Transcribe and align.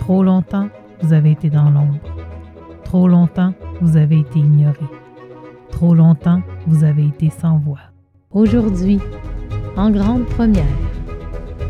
Trop 0.00 0.22
longtemps, 0.22 0.68
vous 1.02 1.12
avez 1.12 1.32
été 1.32 1.50
dans 1.50 1.70
l'ombre. 1.70 2.00
Trop 2.84 3.06
longtemps, 3.06 3.54
vous 3.80 3.96
avez 3.96 4.20
été 4.20 4.40
ignoré. 4.40 4.84
Trop 5.70 5.94
longtemps, 5.94 6.42
vous 6.66 6.84
avez 6.84 7.06
été 7.06 7.30
sans 7.30 7.58
voix. 7.58 7.78
Aujourd'hui, 8.32 8.98
en 9.76 9.90
grande 9.90 10.24
première, 10.26 10.64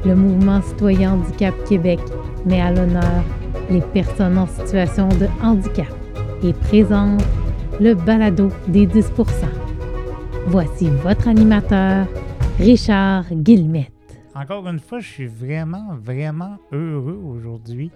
le 0.05 0.15
mouvement 0.15 0.63
citoyen 0.63 1.13
Handicap 1.15 1.55
Québec 1.69 2.01
met 2.47 2.61
à 2.61 2.73
l'honneur 2.73 3.23
les 3.69 3.83
personnes 3.83 4.39
en 4.39 4.47
situation 4.47 5.09
de 5.09 5.27
handicap 5.43 5.93
et 6.43 6.53
présente 6.53 7.23
le 7.81 7.95
balado 7.95 8.49
des 8.69 8.87
10% 8.87 9.03
Voici 10.47 10.89
votre 10.89 11.29
animateur, 11.29 12.07
Richard 12.59 13.27
Guillemette. 13.33 13.93
Encore 14.35 14.67
une 14.69 14.79
fois, 14.79 15.01
je 15.01 15.09
suis 15.09 15.27
vraiment, 15.27 15.95
vraiment 15.95 16.57
heureux 16.73 17.21
aujourd'hui. 17.25 17.91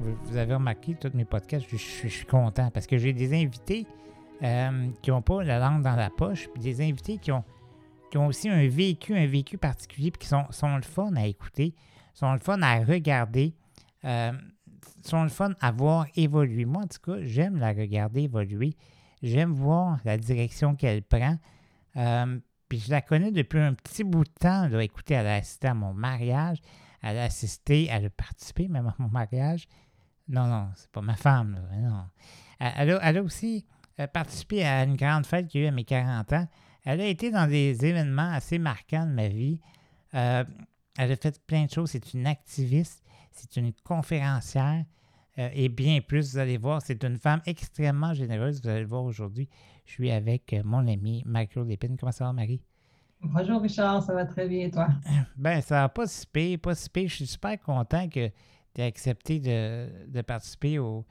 Vous 0.00 0.36
avez 0.36 0.54
remarqué, 0.54 0.94
tous 0.94 1.10
mes 1.14 1.24
podcasts, 1.24 1.66
je, 1.68 1.76
suis 1.76 2.26
content 2.26 2.70
parce 2.70 2.86
que 2.86 2.98
j'ai 2.98 3.12
des 3.12 3.34
invités 3.34 3.84
euh, 4.42 4.88
qui 5.02 5.10
n'ont 5.10 5.22
pas 5.22 5.42
la 5.42 5.58
langue 5.58 5.82
dans 5.82 5.96
la 5.96 6.08
poche, 6.08 6.48
puis 6.52 6.62
des 6.62 6.80
invités 6.80 7.18
qui 7.18 7.32
ont, 7.32 7.42
qui 8.10 8.16
ont 8.16 8.28
aussi 8.28 8.48
un 8.48 8.68
vécu, 8.68 9.16
un 9.16 9.26
vécu 9.26 9.58
particulier, 9.58 10.12
puis 10.12 10.20
qui 10.20 10.28
sont, 10.28 10.44
sont 10.50 10.76
le 10.76 10.82
fun 10.82 11.14
à 11.16 11.26
écouter, 11.26 11.74
sont 12.14 12.32
le 12.32 12.38
fun 12.38 12.62
à 12.62 12.78
regarder, 12.84 13.54
euh, 14.04 14.32
sont 15.04 15.24
le 15.24 15.28
fun 15.28 15.50
à 15.60 15.72
voir 15.72 16.06
évoluer. 16.14 16.64
Moi, 16.64 16.82
en 16.82 16.86
tout 16.86 17.00
cas, 17.04 17.18
j'aime 17.22 17.56
la 17.56 17.72
regarder 17.72 18.22
évoluer. 18.22 18.74
J'aime 19.22 19.52
voir 19.52 19.98
la 20.04 20.16
direction 20.16 20.76
qu'elle 20.76 21.02
prend. 21.02 21.38
Euh, 21.96 22.38
puis 22.68 22.78
je 22.78 22.90
la 22.90 23.00
connais 23.00 23.32
depuis 23.32 23.58
un 23.58 23.74
petit 23.74 24.04
bout 24.04 24.24
de 24.24 24.30
temps. 24.38 24.68
Là. 24.68 24.82
Écoutez, 24.82 25.14
elle 25.14 25.26
a 25.26 25.34
assisté 25.34 25.66
à 25.66 25.74
mon 25.74 25.92
mariage. 25.92 26.58
Elle 27.02 27.18
a 27.18 27.24
assisté, 27.24 27.88
elle 27.90 28.06
a 28.06 28.10
participé 28.10 28.68
même 28.68 28.86
à 28.86 28.94
mon 28.98 29.08
mariage. 29.08 29.66
Non, 30.28 30.46
non, 30.46 30.68
c'est 30.74 30.90
pas 30.90 31.00
ma 31.00 31.16
femme. 31.16 31.54
Là. 31.54 31.88
Non. 31.88 32.04
Elle, 32.60 33.16
a, 33.16 33.22
aussi 33.22 33.64
euh, 34.00 34.06
participé 34.06 34.64
à 34.64 34.82
une 34.84 34.96
grande 34.96 35.26
fête 35.26 35.48
qu'il 35.48 35.60
y 35.60 35.64
a 35.64 35.66
eu 35.66 35.68
à 35.70 35.72
mes 35.72 35.84
40 35.84 36.32
ans. 36.32 36.48
Elle 36.84 37.00
a 37.00 37.06
été 37.06 37.30
dans 37.30 37.48
des 37.48 37.84
événements 37.84 38.30
assez 38.32 38.58
marquants 38.58 39.06
de 39.06 39.12
ma 39.12 39.28
vie. 39.28 39.60
Euh, 40.14 40.44
elle 40.98 41.12
a 41.12 41.16
fait 41.16 41.40
plein 41.46 41.64
de 41.64 41.70
choses. 41.70 41.90
C'est 41.90 42.14
une 42.14 42.26
activiste, 42.26 43.04
c'est 43.30 43.56
une 43.56 43.72
conférencière 43.84 44.84
euh, 45.38 45.48
et 45.52 45.68
bien 45.68 46.00
plus. 46.00 46.32
Vous 46.32 46.38
allez 46.38 46.56
voir, 46.56 46.82
c'est 46.82 47.02
une 47.04 47.16
femme 47.16 47.40
extrêmement 47.46 48.14
généreuse. 48.14 48.60
Vous 48.62 48.68
allez 48.68 48.80
le 48.80 48.88
voir 48.88 49.04
aujourd'hui. 49.04 49.48
Je 49.86 49.92
suis 49.92 50.10
avec 50.10 50.54
mon 50.64 50.86
ami 50.86 51.22
Marie-Claude 51.24 51.68
Lépine. 51.68 51.96
Comment 51.96 52.12
ça 52.12 52.24
va, 52.24 52.32
Marie? 52.32 52.62
Bonjour, 53.20 53.60
Richard. 53.62 54.02
Ça 54.02 54.14
va 54.14 54.24
très 54.24 54.46
bien, 54.48 54.68
toi? 54.70 54.88
Ben, 55.36 55.60
ça 55.60 55.82
va 55.82 55.88
pas 55.88 56.06
si 56.06 56.26
pire, 56.26 56.58
pas 56.58 56.74
si 56.74 56.90
pire. 56.90 57.08
Je 57.08 57.14
suis 57.14 57.26
super 57.26 57.60
content 57.60 58.08
que 58.08 58.30
tu 58.74 58.80
aies 58.80 58.84
accepté 58.84 59.40
de, 59.40 60.20
participer 60.22 60.78
au, 60.78 61.04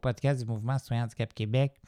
podcast 0.00 0.40
du 0.40 0.46
Mouvement 0.46 0.78
Citoyen 0.78 1.04
Handicap 1.04 1.32
Québec. 1.32 1.80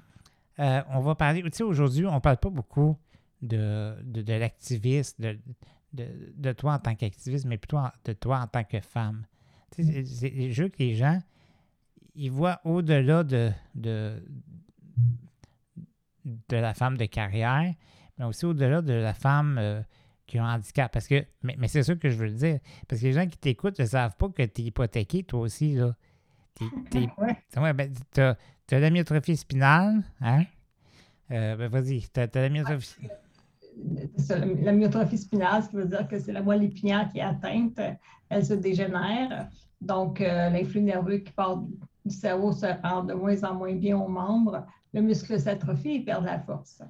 Euh, 0.58 0.82
on 0.90 1.00
va 1.00 1.14
parler, 1.14 1.42
tu 1.42 1.50
sais, 1.52 1.64
aujourd'hui, 1.64 2.06
on 2.06 2.14
ne 2.14 2.20
parle 2.20 2.36
pas 2.36 2.50
beaucoup 2.50 2.96
de, 3.42 3.96
de, 4.04 4.32
l'activiste, 4.32 5.20
de, 5.20 5.38
de, 5.92 6.52
toi 6.52 6.74
en 6.74 6.78
tant 6.78 6.94
qu'activiste, 6.94 7.44
mais 7.46 7.58
plutôt 7.58 7.78
de 8.04 8.12
toi 8.12 8.40
en 8.40 8.46
tant 8.46 8.64
que 8.64 8.80
femme. 8.80 9.26
Tu 9.72 9.84
sais, 10.04 10.50
je 10.52 10.62
veux 10.62 10.68
que 10.68 10.78
les 10.78 10.94
gens, 10.94 11.20
ils 12.14 12.30
voient 12.30 12.60
au-delà 12.64 13.24
de, 13.24 13.50
de, 13.74 14.22
de 16.24 16.56
la 16.56 16.74
femme 16.74 16.96
de 16.96 17.06
carrière, 17.06 17.74
mais 18.18 18.24
aussi 18.24 18.46
au-delà 18.46 18.82
de 18.82 18.92
la 18.92 19.14
femme 19.14 19.58
euh, 19.58 19.82
qui 20.26 20.38
a 20.38 20.44
un 20.44 20.56
handicap. 20.56 20.92
Parce 20.92 21.06
que, 21.06 21.24
mais, 21.42 21.68
c'est 21.68 21.82
ça 21.82 21.94
que 21.94 22.08
je 22.08 22.16
veux 22.16 22.30
dire. 22.30 22.58
Parce 22.88 23.00
que 23.00 23.06
les 23.06 23.12
gens 23.12 23.26
qui 23.26 23.38
t'écoutent 23.38 23.78
ne 23.78 23.84
savent 23.84 24.16
pas 24.16 24.28
que 24.28 24.42
tu 24.42 24.62
es 24.62 24.64
hypothéqué, 24.64 25.22
toi 25.22 25.40
aussi. 25.40 25.74
Là. 25.74 25.94
T'es, 26.54 27.08
ouais. 27.18 27.72
ben, 27.72 27.92
tu 28.12 28.20
as, 28.20 28.36
la 28.70 28.90
myotrophie 28.90 29.36
spinale. 29.36 30.02
Hein? 30.20 30.44
Euh, 31.30 31.56
ben, 31.56 31.68
vas-y, 31.68 32.02
tu 32.12 32.20
as, 32.20 32.28
la 32.34 32.48
myotrophie. 32.48 33.08
La 34.62 34.72
myotrophie 34.72 35.18
spinale, 35.18 35.62
ce 35.62 35.68
qui 35.68 35.76
veut 35.76 35.86
dire 35.86 36.08
que 36.08 36.18
c'est 36.18 36.32
la 36.32 36.42
moelle 36.42 36.64
épinière 36.64 37.10
qui 37.12 37.18
est 37.18 37.22
atteinte, 37.22 37.78
elle 38.28 38.44
se 38.44 38.54
dégénère. 38.54 39.48
Donc, 39.80 40.22
euh, 40.22 40.48
l'influx 40.48 40.80
nerveux 40.80 41.18
qui 41.18 41.32
part 41.32 41.58
du 42.04 42.14
cerveau 42.14 42.52
se 42.52 42.66
rend 42.82 43.04
de 43.04 43.12
moins 43.12 43.44
en 43.44 43.54
moins 43.54 43.74
bien 43.74 43.98
aux 43.98 44.08
membres 44.08 44.66
le 44.96 45.02
muscle 45.02 45.38
s'atrophie 45.38 45.96
et 45.96 46.00
perd 46.00 46.24
la 46.24 46.38
force. 46.40 46.82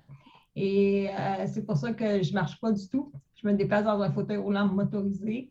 Et 0.56 1.08
euh, 1.10 1.46
c'est 1.46 1.64
pour 1.64 1.76
ça 1.76 1.92
que 1.92 2.22
je 2.22 2.30
ne 2.30 2.34
marche 2.34 2.58
pas 2.60 2.72
du 2.72 2.88
tout. 2.88 3.12
Je 3.34 3.46
me 3.46 3.52
déplace 3.52 3.84
dans 3.84 4.00
un 4.00 4.10
fauteuil 4.10 4.38
roulant 4.38 4.66
motorisé. 4.66 5.48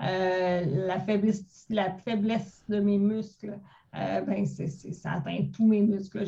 Euh, 0.00 0.86
la, 0.86 1.00
faiblesse, 1.00 2.64
de 2.68 2.80
mes 2.80 2.98
muscles, 2.98 3.58
euh, 3.96 4.20
ben 4.20 4.44
ça 4.46 5.12
atteint 5.12 5.46
tous 5.52 5.66
mes 5.66 5.80
muscles. 5.80 6.24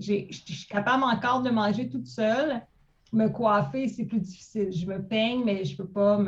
Je, 0.00 0.26
suis 0.30 0.66
capable 0.68 1.04
encore 1.04 1.42
de 1.42 1.50
manger 1.50 1.88
toute 1.88 2.06
seule. 2.06 2.62
Me 3.12 3.28
coiffer, 3.28 3.88
c'est 3.88 4.06
plus 4.06 4.20
difficile. 4.20 4.72
Je 4.72 4.86
me 4.86 5.00
peigne, 5.00 5.42
mais 5.44 5.64
je 5.64 5.72
ne 5.72 5.76
peux 5.78 5.88
pas 5.88 6.18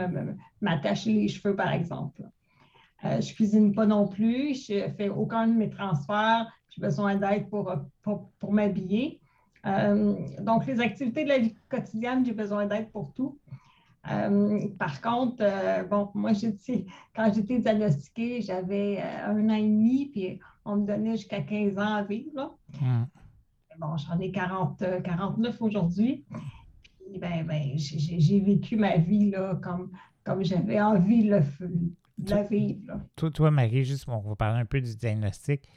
m'attacher 0.60 1.12
les 1.12 1.28
cheveux, 1.28 1.56
par 1.56 1.72
exemple. 1.72 2.22
je 3.02 3.08
ne 3.08 3.34
cuisine 3.34 3.74
pas 3.74 3.86
non 3.86 4.06
plus. 4.06 4.54
Je 4.54 4.86
ne 4.86 4.92
fais 4.92 5.08
aucun 5.08 5.48
de 5.48 5.54
mes 5.54 5.70
transferts 5.70 6.46
j'ai 6.76 6.82
besoin 6.82 7.16
d'aide 7.16 7.48
pour, 7.48 8.52
m'habiller. 8.52 9.20
Euh, 9.66 10.14
donc, 10.40 10.66
les 10.66 10.80
activités 10.80 11.24
de 11.24 11.28
la 11.28 11.38
vie 11.38 11.56
quotidienne, 11.68 12.24
j'ai 12.24 12.32
besoin 12.32 12.66
d'aide 12.66 12.90
pour 12.90 13.12
tout. 13.14 13.38
Euh, 14.10 14.68
par 14.78 15.00
contre, 15.00 15.38
euh, 15.40 15.82
bon, 15.82 16.10
moi, 16.14 16.30
quand 17.14 17.32
j'étais 17.34 17.58
diagnostiquée, 17.58 18.40
j'avais 18.40 19.02
un 19.02 19.48
an 19.50 19.54
et 19.54 19.62
demi, 19.62 20.10
puis 20.12 20.38
on 20.64 20.76
me 20.76 20.86
donnait 20.86 21.16
jusqu'à 21.16 21.40
15 21.40 21.78
ans 21.78 21.94
à 21.94 22.02
vivre. 22.04 22.56
Hmm. 22.80 23.04
Bon, 23.78 23.96
j'en 23.96 24.18
ai 24.20 24.30
40, 24.30 25.02
49 25.02 25.60
aujourd'hui. 25.60 26.24
Ben, 27.18 27.44
ben, 27.44 27.72
j'ai 27.76 28.40
vécu 28.40 28.76
ma 28.76 28.96
vie 28.96 29.30
là, 29.30 29.56
comme, 29.62 29.90
comme 30.24 30.44
j'avais 30.44 30.80
envie 30.80 31.24
de, 31.24 31.40
la 32.28 32.42
vivre. 32.42 33.00
Toi, 33.16 33.30
toi, 33.30 33.50
Marie, 33.50 33.84
juste, 33.84 34.06
on 34.08 34.18
va 34.18 34.36
parler 34.36 34.60
un 34.60 34.64
peu 34.64 34.80
du 34.80 34.96
diagnostic. 34.96 35.68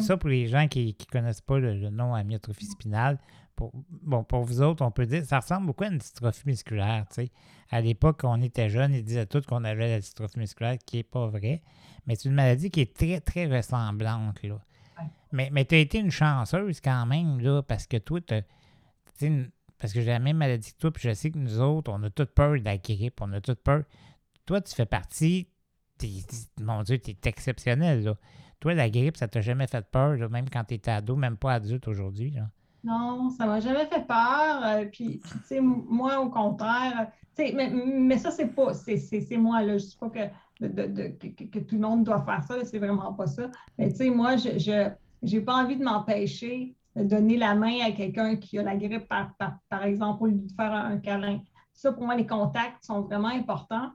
Ça, 0.00 0.16
pour 0.16 0.28
les 0.28 0.46
gens 0.46 0.68
qui 0.68 0.96
ne 0.98 1.04
connaissent 1.10 1.40
pas 1.40 1.58
le, 1.58 1.90
nom 1.90 2.14
amyotrophie 2.14 2.66
spinale, 2.66 3.18
pour, 3.56 3.72
bon, 3.90 4.24
pour 4.24 4.42
vous 4.44 4.60
autres, 4.62 4.84
on 4.84 4.90
peut 4.90 5.06
dire 5.06 5.24
ça 5.24 5.40
ressemble 5.40 5.66
beaucoup 5.66 5.84
à 5.84 5.88
une 5.88 5.98
dystrophie 5.98 6.42
musculaire. 6.46 7.06
À 7.70 7.80
l'époque, 7.80 8.20
quand 8.20 8.38
on 8.38 8.42
était 8.42 8.68
jeune, 8.68 8.94
ils 8.94 9.04
disaient 9.04 9.26
tous 9.26 9.42
qu'on 9.46 9.64
avait 9.64 9.88
la 9.88 10.00
dystrophie 10.00 10.38
musculaire, 10.38 10.78
qui 10.84 10.96
n'est 10.96 11.02
pas 11.02 11.26
vrai. 11.26 11.62
Mais 12.06 12.16
c'est 12.16 12.28
une 12.28 12.34
maladie 12.34 12.70
qui 12.70 12.80
est 12.80 12.94
très, 12.94 13.20
très 13.20 13.46
ressemblante. 13.46 14.42
Là. 14.42 14.58
Mais, 15.32 15.50
mais 15.52 15.64
tu 15.64 15.74
as 15.74 15.78
été 15.78 15.98
une 15.98 16.10
chanceuse 16.10 16.80
quand 16.80 17.06
même, 17.06 17.40
là, 17.40 17.62
parce 17.62 17.86
que 17.86 17.96
toi, 17.96 18.20
parce 19.78 19.92
que 19.92 20.00
j'ai 20.00 20.10
la 20.10 20.18
même 20.18 20.36
maladie 20.36 20.72
que 20.72 20.78
toi, 20.78 20.92
puis 20.92 21.08
je 21.08 21.14
sais 21.14 21.30
que 21.30 21.38
nous 21.38 21.60
autres, 21.60 21.90
on 21.92 22.02
a 22.02 22.10
toute 22.10 22.30
peur 22.30 22.52
de 22.52 22.64
la 22.64 22.78
grippe, 22.78 23.20
on 23.20 23.32
a 23.32 23.40
toute 23.40 23.60
peur. 23.60 23.82
Toi, 24.46 24.60
tu 24.60 24.74
fais 24.74 24.86
partie, 24.86 25.48
mon 26.60 26.82
Dieu, 26.82 26.98
tu 26.98 27.12
es 27.12 27.16
exceptionnel, 27.24 28.02
là. 28.04 28.16
Toi, 28.62 28.74
la 28.74 28.88
grippe, 28.88 29.16
ça 29.16 29.26
t'a 29.26 29.40
jamais 29.40 29.66
fait 29.66 29.84
peur, 29.84 30.16
même 30.30 30.48
quand 30.48 30.62
tu 30.62 30.74
étais 30.74 30.92
ado, 30.92 31.16
même 31.16 31.36
pas 31.36 31.54
adulte 31.54 31.88
aujourd'hui? 31.88 32.32
Non, 32.84 33.28
ça 33.30 33.44
m'a 33.44 33.58
jamais 33.58 33.86
fait 33.86 34.06
peur. 34.06 34.64
Euh, 34.64 34.84
puis, 34.84 35.20
tu 35.20 35.38
sais, 35.46 35.60
moi, 35.60 36.20
au 36.20 36.30
contraire, 36.30 37.10
mais, 37.36 37.70
mais 37.70 38.18
ça, 38.18 38.30
c'est 38.30 38.54
pas, 38.54 38.72
c'est 38.72 39.36
moi, 39.36 39.62
là. 39.62 39.78
Je 39.78 39.86
dis 39.86 39.96
pas 39.98 40.10
que, 40.10 41.44
que, 41.44 41.58
tout 41.58 41.74
le 41.74 41.80
monde 41.80 42.04
doit 42.04 42.24
faire 42.24 42.44
ça, 42.44 42.64
c'est 42.64 42.78
vraiment 42.78 43.12
pas 43.14 43.26
ça. 43.26 43.50
Mais 43.78 43.90
tu 43.90 43.96
sais, 43.96 44.10
moi, 44.10 44.36
je 44.36 44.92
n'ai 45.22 45.40
pas 45.40 45.54
envie 45.56 45.76
de 45.76 45.82
m'empêcher 45.82 46.76
de 46.94 47.02
donner 47.02 47.38
la 47.38 47.56
main 47.56 47.80
à 47.84 47.90
quelqu'un 47.90 48.36
qui 48.36 48.60
a 48.60 48.62
la 48.62 48.76
grippe, 48.76 49.08
par, 49.08 49.32
par, 49.70 49.82
exemple, 49.82 50.22
au 50.22 50.26
lieu 50.26 50.38
de 50.38 50.52
faire 50.52 50.72
un, 50.72 50.98
câlin. 50.98 51.40
Ça, 51.72 51.90
pour 51.90 52.04
moi, 52.04 52.14
les 52.14 52.28
contacts 52.28 52.84
sont 52.84 53.00
vraiment 53.00 53.26
importants. 53.26 53.90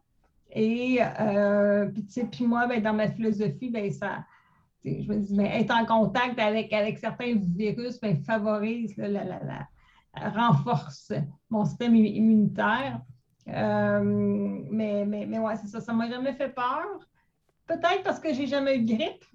Et 0.51 0.99
euh, 1.01 1.89
puis, 2.31 2.45
moi, 2.45 2.67
ben, 2.67 2.83
dans 2.83 2.93
ma 2.93 3.09
philosophie, 3.09 3.69
ben, 3.69 3.89
ça, 3.93 4.25
je 5.01 5.07
me 5.07 5.19
dis, 5.19 5.35
mais 5.35 5.61
être 5.61 5.71
en 5.71 5.85
contact 5.85 6.39
avec, 6.39 6.71
avec 6.73 6.97
certains 6.97 7.35
virus 7.35 7.99
ben, 7.99 8.21
favorise, 8.23 8.95
la, 8.97 9.67
renforce 10.15 11.13
mon 11.49 11.65
système 11.65 11.95
immunitaire. 11.95 13.01
Euh, 13.47 14.01
mais, 14.03 15.05
mais, 15.05 15.25
mais 15.25 15.39
ouais, 15.39 15.55
c'est 15.55 15.67
ça, 15.67 15.79
ça 15.79 15.93
ne 15.93 15.97
m'a 15.97 16.09
jamais 16.09 16.33
fait 16.33 16.49
peur. 16.49 16.85
Peut-être 17.65 18.03
parce 18.03 18.19
que 18.19 18.33
j'ai 18.33 18.47
jamais 18.47 18.77
eu 18.77 18.83
de 18.83 18.95
grippe. 18.95 19.25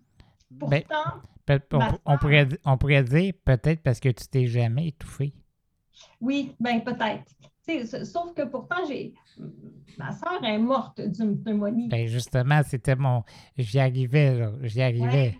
Ben, 0.50 0.82
Pourtant. 1.46 1.98
on, 2.04 2.18
pourrait, 2.18 2.48
on 2.64 2.76
pourrait 2.76 3.04
dire 3.04 3.32
peut-être 3.44 3.82
parce 3.82 4.00
que 4.00 4.10
tu 4.10 4.26
t'es 4.28 4.46
jamais 4.46 4.88
étouffé. 4.88 5.32
Oui, 6.20 6.54
bien 6.60 6.80
peut-être. 6.80 7.32
Sauf 8.04 8.34
que 8.34 8.42
pourtant, 8.42 8.84
j'ai 8.88 9.14
ma 9.98 10.12
soeur 10.12 10.42
est 10.44 10.58
morte 10.58 11.00
d'une 11.00 11.40
pneumonie. 11.42 11.88
Ben 11.88 12.06
justement, 12.06 12.60
c'était 12.66 12.96
mon. 12.96 13.22
J'y 13.56 13.78
arrivais, 13.78 14.38
là. 14.38 14.52
J'y 14.62 14.82
arrivais. 14.82 15.38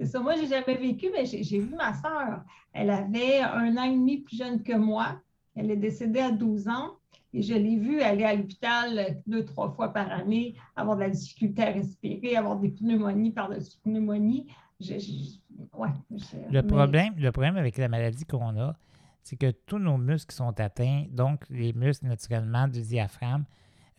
C'est 0.00 0.06
ça. 0.06 0.20
Moi, 0.20 0.34
je 0.36 0.42
n'ai 0.42 0.48
jamais 0.48 0.76
vécu, 0.76 1.08
mais 1.12 1.26
j'ai 1.26 1.58
vu 1.58 1.74
ma 1.74 1.92
soeur. 1.92 2.42
Elle 2.72 2.88
avait 2.88 3.42
un 3.42 3.76
an 3.76 3.82
et 3.82 3.92
demi 3.92 4.18
plus 4.18 4.38
jeune 4.38 4.62
que 4.62 4.72
moi. 4.72 5.20
Elle 5.54 5.70
est 5.70 5.76
décédée 5.76 6.20
à 6.20 6.30
12 6.30 6.68
ans 6.68 6.96
et 7.34 7.42
je 7.42 7.52
l'ai 7.52 7.76
vue 7.76 8.00
aller 8.00 8.24
à 8.24 8.34
l'hôpital 8.34 9.20
deux, 9.26 9.44
trois 9.44 9.70
fois 9.72 9.92
par 9.92 10.10
année, 10.10 10.54
avoir 10.74 10.96
de 10.96 11.02
la 11.02 11.10
difficulté 11.10 11.62
à 11.62 11.72
respirer, 11.72 12.34
avoir 12.34 12.56
des 12.56 12.70
pneumonies 12.70 13.30
par-dessus 13.30 13.76
pneumonies. 13.84 14.46
le, 14.80 16.62
problème, 16.62 17.14
le 17.18 17.30
problème 17.30 17.58
avec 17.58 17.76
la 17.76 17.88
maladie 17.88 18.24
qu'on 18.24 18.58
a, 18.58 18.74
c'est 19.22 19.36
que 19.36 19.50
tous 19.50 19.78
nos 19.78 19.98
muscles 19.98 20.34
sont 20.34 20.58
atteints, 20.58 21.04
donc 21.10 21.44
les 21.50 21.74
muscles 21.74 22.06
naturellement 22.06 22.68
du 22.68 22.80
diaphragme. 22.80 23.44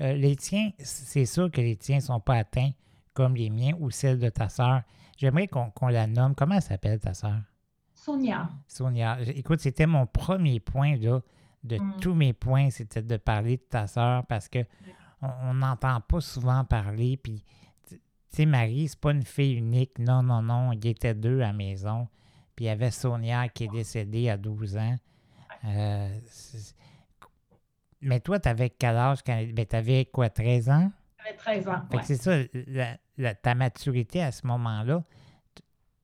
Euh, 0.02 0.14
les 0.14 0.36
tiens, 0.36 0.72
c'est 0.80 1.28
sûr 1.28 1.52
que 1.52 1.62
les 1.62 1.76
tiens 1.76 1.98
ne 1.98 2.02
sont 2.02 2.20
pas 2.20 2.38
atteints 2.38 2.72
comme 3.14 3.36
les 3.36 3.52
miens 3.52 3.74
ou 3.80 3.92
celles 3.92 4.18
de 4.18 4.30
ta 4.30 4.50
sœur. 4.50 4.82
J'aimerais 5.22 5.48
qu'on 5.48 5.88
la 5.90 6.08
nomme. 6.08 6.34
Comment 6.34 6.56
elle 6.56 6.64
s'appelle 6.64 7.00
ta 7.00 7.14
sœur? 7.14 7.42
Sonia. 7.94 8.50
Sonia. 8.68 9.20
Écoute, 9.22 9.60
c'était 9.60 9.86
mon 9.86 10.08
premier 10.08 10.60
point 10.60 10.98
là, 10.98 11.22
de 11.64 11.78
mm. 11.78 11.98
tous 12.02 12.16
mes 12.16 12.34
points, 12.34 12.72
c'était 12.72 13.04
de 13.04 13.18
parler 13.18 13.58
de 13.58 13.62
ta 13.62 13.86
sœur 13.86 14.26
parce 14.26 14.50
que 14.50 14.66
on 15.22 15.54
n'entend 15.54 16.02
pas 16.02 16.22
souvent 16.22 16.66
parler. 16.66 17.18
Puis, 17.18 17.44
tu 17.88 18.00
sais, 18.30 18.48
Marie, 18.48 18.88
c'est 18.88 19.00
pas 19.00 19.12
une 19.12 19.22
fille 19.22 19.58
unique. 19.58 20.00
Non, 20.00 20.24
non, 20.24 20.42
non. 20.42 20.72
Il 20.72 20.84
y 20.84 20.90
était 20.90 21.14
deux 21.14 21.42
à 21.42 21.48
la 21.48 21.54
maison. 21.54 22.08
Puis 22.56 22.66
il 22.66 22.70
y 22.70 22.72
avait 22.72 22.90
Sonia 22.90 23.48
qui 23.48 23.66
est 23.66 23.72
décédée 23.72 24.28
à 24.28 24.38
12 24.38 24.78
ans. 24.78 24.96
Euh, 25.66 26.20
mais 28.02 28.20
toi, 28.22 28.40
tu 28.40 28.50
avais 28.50 28.72
quel 28.72 28.98
âge? 28.98 29.20
Quand... 29.24 29.40
Ben, 29.54 29.68
tu 29.68 29.76
avais 29.76 30.06
quoi, 30.06 30.32
13 30.32 30.70
ans? 30.72 30.92
J'avais 31.24 31.38
13 31.38 31.68
ans. 31.70 31.82
C'est 32.04 32.16
ça, 32.16 33.34
ta 33.42 33.56
maturité 33.56 34.22
à 34.22 34.32
ce 34.32 34.46
moment-là 34.48 35.04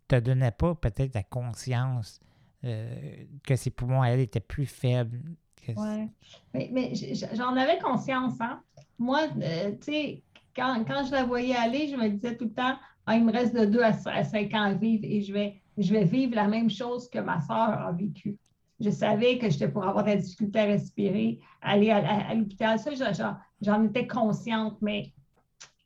te 0.07 0.15
donnait 0.15 0.51
pas 0.51 0.75
peut-être 0.75 1.13
la 1.13 1.23
conscience 1.23 2.19
euh, 2.63 3.25
que 3.43 3.55
ses 3.55 3.69
poumons, 3.69 4.03
elle, 4.03 4.19
étaient 4.19 4.39
plus 4.39 4.65
faibles. 4.65 5.19
Oui, 5.67 6.09
mais, 6.53 6.69
mais 6.71 6.93
j'en 7.33 7.55
avais 7.55 7.77
conscience. 7.79 8.39
Hein? 8.39 8.61
Moi, 8.97 9.27
euh, 9.41 9.71
tu 9.71 9.91
sais, 9.91 10.23
quand, 10.55 10.83
quand, 10.87 11.05
je 11.05 11.11
la 11.11 11.25
voyais 11.25 11.55
aller, 11.55 11.89
je 11.89 11.97
me 11.97 12.07
disais 12.09 12.37
tout 12.37 12.45
le 12.45 12.53
temps, 12.53 12.77
ah, 13.05 13.15
il 13.15 13.25
me 13.25 13.31
reste 13.31 13.53
de 13.55 13.65
2 13.65 13.81
à 13.81 14.23
5 14.23 14.53
ans 14.53 14.63
à 14.63 14.73
vivre 14.73 15.03
et 15.05 15.21
je 15.21 15.33
vais, 15.33 15.61
je 15.77 15.93
vais 15.93 16.05
vivre 16.05 16.35
la 16.35 16.47
même 16.47 16.69
chose 16.69 17.09
que 17.09 17.19
ma 17.19 17.41
soeur 17.41 17.57
a 17.57 17.91
vécu. 17.91 18.37
Je 18.79 18.89
savais 18.89 19.37
que 19.37 19.49
j'étais 19.49 19.69
pour 19.69 19.87
avoir 19.87 20.03
de 20.03 20.11
la 20.11 20.15
difficulté 20.17 20.59
à 20.59 20.65
respirer, 20.65 21.39
aller 21.61 21.89
à, 21.91 22.33
l'hôpital. 22.33 22.79
Ça, 22.79 23.39
j'en 23.61 23.83
étais 23.83 24.07
consciente, 24.07 24.77
mais, 24.81 25.11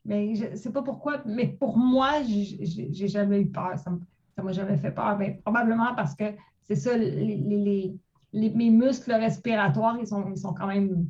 mais 0.04 0.34
je 0.34 0.46
ne 0.46 0.56
sais 0.56 0.72
pas 0.72 0.82
pourquoi. 0.82 1.22
Mais 1.26 1.46
pour 1.46 1.76
moi, 1.76 2.22
j'ai 2.22 3.08
jamais 3.08 3.40
eu 3.40 3.46
peur. 3.46 3.78
Ça 3.78 3.90
ne 3.90 4.42
m'a 4.42 4.52
jamais 4.52 4.76
fait 4.76 4.92
peur. 4.92 5.16
Mais 5.18 5.40
probablement 5.44 5.94
parce 5.94 6.14
que 6.14 6.24
c'est 6.62 6.76
ça, 6.76 6.96
les, 6.96 7.94
mes 8.32 8.70
muscles 8.70 9.12
respiratoires, 9.12 9.96
ils 9.98 10.06
sont, 10.06 10.30
ils 10.30 10.38
sont 10.38 10.54
quand 10.54 10.66
même 10.66 11.08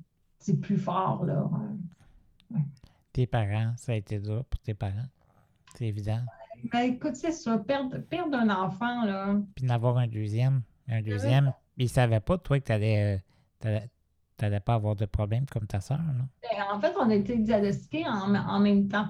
plus 0.61 0.79
forts. 0.79 1.25
Là. 1.25 1.49
Tes 3.13 3.27
parents, 3.27 3.73
ça 3.77 3.93
a 3.93 3.95
été 3.95 4.19
dur 4.19 4.45
pour 4.45 4.61
tes 4.61 4.75
parents? 4.75 5.07
C'est 5.75 5.87
évident. 5.87 6.21
Ben, 6.73 6.81
écoute, 6.81 7.17
c'est 7.17 7.33
ça, 7.33 7.59
perdre, 7.59 7.99
perdre 7.99 8.37
un 8.39 8.49
enfant, 8.51 9.05
là. 9.05 9.37
Puis 9.55 9.67
d'avoir 9.67 9.99
un 9.99 10.07
deuxième. 10.07 10.63
Un 10.89 11.03
deuxième. 11.03 11.53
Ils 11.77 11.85
ne 11.85 11.89
savaient 11.89 12.21
pas, 12.21 12.39
toi, 12.39 12.61
que 12.61 13.17
tu 13.61 13.69
n'allais 14.41 14.57
euh, 14.57 14.61
pas 14.61 14.75
avoir 14.75 14.97
de 14.97 15.07
problème 15.07 15.47
comme 15.47 15.67
ta 15.67 15.81
soeur, 15.81 15.99
non? 15.99 16.29
Ben, 16.43 16.65
en 16.73 16.81
fait, 16.81 16.95
on 16.99 17.11
a 17.11 17.15
été 17.15 17.37
diagnostiqués 17.37 18.07
en, 18.07 18.35
en 18.35 18.61
même 18.61 18.89
temps. 18.89 19.09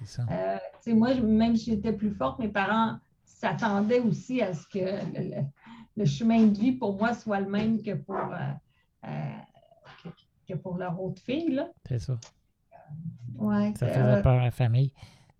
C'est 0.00 0.06
ça. 0.06 0.26
Euh, 0.30 0.94
moi, 0.94 1.14
même 1.14 1.56
si 1.56 1.72
j'étais 1.72 1.92
plus 1.92 2.10
forte, 2.10 2.38
mes 2.38 2.48
parents 2.48 2.98
s'attendaient 3.24 4.00
aussi 4.00 4.42
à 4.42 4.54
ce 4.54 4.66
que 4.66 4.78
le, 5.96 6.04
chemin 6.04 6.46
de 6.46 6.58
vie 6.58 6.72
pour 6.72 6.96
moi 6.96 7.14
soit 7.14 7.40
le 7.40 7.48
même 7.48 7.82
que 7.82 7.94
pour, 7.94 8.16
euh, 8.16 9.08
que, 10.48 10.54
pour 10.54 10.76
leur 10.76 11.00
autre 11.00 11.22
fille. 11.22 11.62
C'est 11.86 11.98
ça. 11.98 12.18
Ouais, 13.36 13.72
ça 13.76 13.88
faisait 13.88 14.22
peur 14.22 14.40
à 14.40 14.44
la 14.44 14.50
famille. 14.50 14.92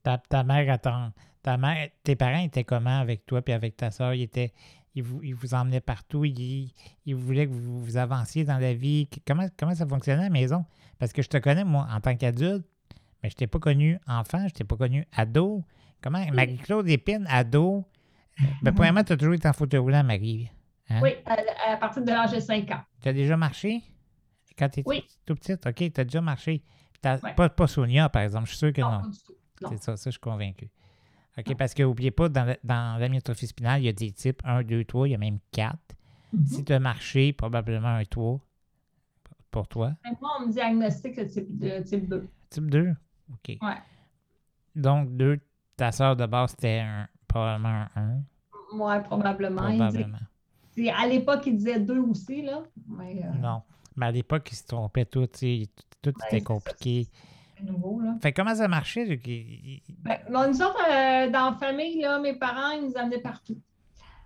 Ta, 0.02 0.18
ta 0.18 0.44
mère 0.44 0.72
attend. 0.72 1.12
Ta 1.42 1.56
mère, 1.56 1.88
tes 2.04 2.16
parents 2.16 2.42
étaient 2.42 2.64
comment 2.64 3.00
avec 3.00 3.24
toi 3.24 3.40
et 3.46 3.52
avec 3.52 3.76
ta 3.76 3.90
soeur? 3.90 4.12
Ils 4.14 4.22
étaient, 4.22 4.52
il 4.94 5.02
vous, 5.02 5.22
il 5.22 5.34
vous 5.34 5.54
emmenait 5.54 5.80
partout, 5.80 6.24
il, 6.24 6.72
il, 7.06 7.14
voulait 7.14 7.46
que 7.46 7.52
vous, 7.52 7.80
vous 7.80 7.96
avanciez 7.96 8.44
dans 8.44 8.58
la 8.58 8.74
vie. 8.74 9.08
Comment, 9.26 9.46
comment 9.56 9.74
ça 9.74 9.86
fonctionnait 9.86 10.20
à 10.20 10.24
la 10.24 10.30
maison? 10.30 10.64
Parce 10.98 11.12
que 11.12 11.22
je 11.22 11.28
te 11.28 11.38
connais, 11.38 11.64
moi, 11.64 11.86
en 11.90 12.00
tant 12.00 12.16
qu'adulte, 12.16 12.66
mais 13.22 13.30
je 13.30 13.36
t'ai 13.36 13.46
pas 13.46 13.58
connu 13.58 13.98
enfant, 14.06 14.46
je 14.48 14.54
t'ai 14.54 14.64
pas 14.64 14.76
connu 14.76 15.06
ado. 15.12 15.64
Comment? 16.02 16.24
Marie-Claude 16.32 16.88
Épine, 16.88 17.26
ado? 17.28 17.84
Ben, 18.62 18.72
premièrement, 18.72 19.04
tu 19.04 19.12
as 19.12 19.16
toujours 19.16 19.34
été 19.34 19.48
en 19.48 19.52
fauteuil 19.52 19.80
roulant, 19.80 20.02
Marie. 20.02 20.50
Hein? 20.88 21.00
Oui, 21.02 21.10
à, 21.26 21.76
partir 21.76 22.02
de 22.02 22.10
l'âge 22.10 22.32
de 22.32 22.40
5 22.40 22.70
ans. 22.70 22.80
Tu 23.02 23.08
as 23.08 23.12
déjà 23.12 23.36
marché? 23.36 23.82
Quand 24.58 24.68
tu 24.68 24.80
étais 24.80 25.04
tout 25.24 25.34
petite? 25.34 25.66
OK, 25.66 25.92
tu 25.92 26.00
as 26.00 26.04
déjà 26.04 26.20
marché. 26.20 26.62
Pas, 27.00 27.48
pas 27.48 27.66
Sonia, 27.66 28.08
par 28.08 28.22
exemple. 28.22 28.46
Je 28.46 28.50
suis 28.50 28.58
sûr 28.58 28.72
que 28.72 28.80
non. 28.80 29.02
non. 29.62 29.68
C'est 29.68 29.82
ça, 29.82 29.96
ça, 29.96 30.10
je 30.10 30.12
suis 30.12 30.20
convaincu. 30.20 30.70
OK, 31.38 31.54
parce 31.56 31.74
que 31.74 31.82
n'oubliez 31.82 32.10
pas, 32.10 32.28
dans, 32.28 32.54
dans 32.64 33.00
l'amyotrophie 33.00 33.46
spinale, 33.46 33.80
il 33.80 33.84
y 33.86 33.88
a 33.88 33.92
des 33.92 34.10
types 34.10 34.42
1, 34.44 34.62
2, 34.64 34.84
3, 34.84 35.08
il 35.08 35.10
y 35.12 35.14
a 35.14 35.18
même 35.18 35.38
4. 35.52 35.76
Mm-hmm. 36.34 36.46
Si 36.46 36.64
tu 36.64 36.72
as 36.72 36.80
marché, 36.80 37.32
probablement 37.32 37.88
un 37.88 38.04
3 38.04 38.40
pour 39.50 39.68
toi. 39.68 39.92
Moi, 40.20 40.30
on 40.38 40.46
me 40.46 40.52
diagnostique 40.52 41.16
le 41.16 41.26
type, 41.26 41.58
de, 41.58 41.82
type 41.82 42.08
2. 42.08 42.28
Type 42.50 42.70
2? 42.70 42.94
OK. 43.32 43.58
Ouais. 43.62 43.76
Donc, 44.74 45.16
2, 45.16 45.40
ta 45.76 45.92
soeur 45.92 46.16
de 46.16 46.26
base, 46.26 46.50
c'était 46.50 46.84
probablement 47.26 47.86
un 47.94 48.10
1. 48.10 48.22
Oui, 48.72 48.92
probablement. 49.04 49.62
Probablement. 49.62 50.18
à 50.96 51.06
l'époque, 51.06 51.46
il 51.46 51.56
disait 51.56 51.80
2 51.80 51.98
aussi, 52.00 52.42
là. 52.42 52.62
Mais, 52.88 53.22
euh, 53.24 53.38
Non. 53.38 53.62
Mais 53.96 54.06
à 54.06 54.10
l'époque, 54.12 54.48
il 54.52 54.56
se 54.56 54.64
trompait 54.66 55.04
tout. 55.04 55.26
Tout 55.26 56.14
était 56.26 56.40
compliqué 56.40 57.08
nouveau. 57.64 58.00
Là. 58.00 58.16
Fait 58.22 58.32
comment 58.32 58.54
ça 58.54 58.68
marchait? 58.68 59.06
Ben, 59.06 60.18
nous 60.28 60.62
autres, 60.62 60.84
euh, 60.90 61.30
dans 61.30 61.50
la 61.50 61.56
famille, 61.58 62.00
là, 62.00 62.18
mes 62.18 62.34
parents, 62.34 62.70
ils 62.72 62.86
nous 62.88 62.96
amenaient 62.96 63.20
partout. 63.20 63.58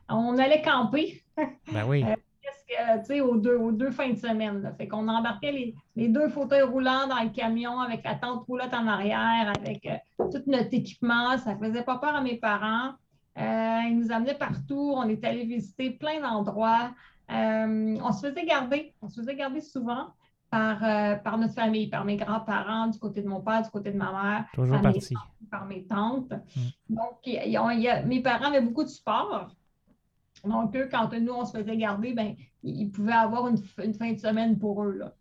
On 0.08 0.38
allait 0.38 0.62
camper. 0.62 1.22
Ben 1.72 1.84
oui. 1.86 2.04
Euh, 2.04 3.20
aux, 3.22 3.36
deux, 3.36 3.56
aux 3.56 3.72
deux 3.72 3.90
fins 3.90 4.10
de 4.10 4.16
semaine. 4.16 4.62
Là. 4.62 4.72
Fait 4.72 4.88
qu'on 4.88 5.06
embarquait 5.08 5.52
les, 5.52 5.74
les, 5.96 6.08
deux 6.08 6.28
fauteuils 6.28 6.62
roulants 6.62 7.06
dans 7.08 7.22
le 7.22 7.30
camion 7.30 7.78
avec 7.80 8.04
la 8.04 8.14
tente 8.14 8.44
roulotte 8.46 8.72
en 8.72 8.86
arrière, 8.86 9.52
avec 9.56 9.86
euh, 9.86 10.28
tout 10.30 10.42
notre 10.46 10.72
équipement. 10.72 11.36
Ça 11.38 11.56
faisait 11.56 11.82
pas 11.82 11.98
peur 11.98 12.14
à 12.14 12.20
mes 12.20 12.36
parents. 12.36 12.92
ils 13.36 13.96
nous 13.96 14.12
amenaient 14.12 14.38
partout. 14.38 14.94
On 14.96 15.08
est 15.08 15.24
allé 15.24 15.44
visiter 15.44 15.90
plein 15.90 16.20
d'endroits. 16.20 16.92
on 17.28 18.12
se 18.12 18.28
faisait 18.28 18.44
garder. 18.44 18.94
On 19.02 19.08
se 19.08 19.20
faisait 19.20 19.36
garder 19.36 19.60
souvent 19.60 20.08
par, 20.54 20.84
euh, 20.84 21.16
par 21.16 21.36
notre 21.36 21.54
famille, 21.54 21.88
par 21.88 22.04
mes 22.04 22.16
grands-parents, 22.16 22.86
du 22.86 22.98
côté 23.00 23.22
de 23.22 23.28
mon 23.28 23.40
père, 23.40 23.62
du 23.62 23.70
côté 23.70 23.90
de 23.90 23.96
ma 23.96 24.12
mère. 24.12 24.44
Toujours 24.54 24.80
par 24.80 24.92
parti. 24.92 25.14
Mes, 25.14 25.48
par 25.48 25.66
mes 25.66 25.84
tantes. 25.84 26.32
Mm. 26.56 26.94
Donc, 26.94 28.06
mes 28.06 28.22
parents 28.22 28.44
avaient 28.44 28.60
beaucoup 28.60 28.84
de 28.84 28.88
support. 28.88 29.50
Donc, 30.44 30.76
eux, 30.76 30.88
quand 30.88 31.12
nous, 31.12 31.32
on 31.32 31.44
se 31.44 31.58
faisait 31.58 31.76
garder, 31.76 32.12
ben, 32.12 32.36
ils 32.62 32.88
pouvaient 32.88 33.12
avoir 33.12 33.48
une, 33.48 33.56
fin 33.94 34.12
de 34.12 34.18
semaine 34.18 34.56
pour 34.56 34.84
eux. 34.84 34.92
Là. 34.92 35.12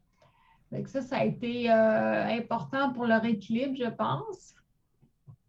ça, 0.85 1.01
ça 1.01 1.17
a 1.17 1.25
été 1.25 1.71
euh, 1.71 2.25
important 2.27 2.93
pour 2.93 3.05
leur 3.07 3.25
équilibre, 3.25 3.75
je 3.75 3.89
pense. 3.89 4.53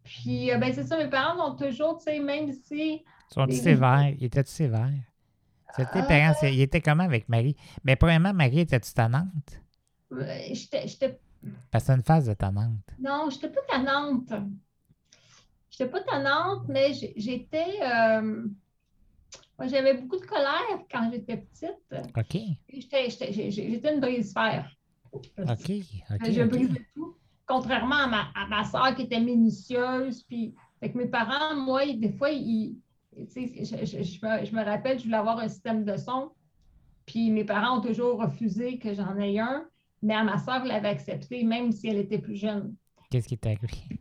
Puis, 0.03 0.51
euh, 0.51 0.57
ben, 0.57 0.73
c'est 0.73 0.85
ça, 0.85 0.97
mes 0.97 1.09
parents 1.11 1.51
ont 1.51 1.55
toujours, 1.55 1.99
tu 1.99 2.05
sais, 2.05 2.19
même 2.19 2.51
si. 2.51 3.03
Ils 3.03 3.33
sont 3.33 3.47
sévères? 3.51 4.15
Ils 4.17 4.25
étaient 4.25 4.43
sévères? 4.45 4.89
C'était 5.75 6.07
parents, 6.07 6.33
ils 6.41 6.61
étaient 6.61 6.81
comment 6.81 7.03
avec 7.03 7.29
Marie? 7.29 7.55
Mais 7.83 7.93
ben, 7.93 7.97
premièrement, 7.97 8.33
Marie 8.33 8.61
était-tu 8.61 8.91
tannante? 8.93 9.61
Euh, 10.11 10.37
j'étais. 10.51 10.87
C'est 10.87 11.89
une 11.89 12.03
phase 12.03 12.27
de 12.27 12.33
tannante. 12.33 12.81
Non, 12.99 13.29
j'étais 13.29 13.49
pas 13.49 13.61
tannante. 13.69 14.33
J'étais 15.69 15.89
pas 15.89 16.01
tannante, 16.01 16.67
mais 16.67 16.93
j'étais. 17.15 17.81
Euh, 17.81 18.47
moi, 19.57 19.67
j'avais 19.67 19.95
beaucoup 19.95 20.17
de 20.17 20.25
colère 20.25 20.79
quand 20.91 21.09
j'étais 21.11 21.37
petite. 21.37 21.93
OK. 22.17 22.41
J'étais 22.69 23.93
une 23.93 23.99
brise-fer. 23.99 24.69
OK. 25.11 25.27
Je 25.37 26.43
brisais 26.43 26.85
tout. 26.93 27.15
Contrairement 27.47 27.95
à 27.95 28.07
ma, 28.07 28.21
à 28.33 28.47
ma 28.47 28.63
soeur 28.63 28.95
qui 28.95 29.03
était 29.03 29.19
minutieuse. 29.19 30.23
Puis, 30.23 30.55
avec 30.81 30.95
mes 30.95 31.05
parents, 31.05 31.55
moi, 31.55 31.85
des 31.85 32.11
fois, 32.11 32.31
ils, 32.31 32.75
je, 33.17 33.23
je, 33.63 34.45
je, 34.45 34.55
me, 34.55 34.63
rappelle, 34.63 34.99
je 34.99 35.05
voulais 35.05 35.17
avoir 35.17 35.39
un 35.39 35.47
système 35.47 35.85
de 35.85 35.97
son. 35.97 36.31
Puis 37.05 37.29
mes 37.31 37.43
parents 37.43 37.79
ont 37.79 37.81
toujours 37.81 38.19
refusé 38.19 38.77
que 38.79 38.93
j'en 38.93 39.17
aie 39.17 39.39
un 39.39 39.65
mais 40.05 40.23
ma 40.23 40.37
soeur 40.37 40.63
l'avait 40.65 40.89
accepté, 40.89 41.43
même 41.43 41.71
si 41.71 41.87
elle 41.87 41.97
était 41.97 42.19
plus 42.19 42.35
jeune. 42.35 42.75
Qu'est-ce 43.09 43.27
qui 43.27 43.37
t'a 43.39 43.49
arrivé? 43.49 43.99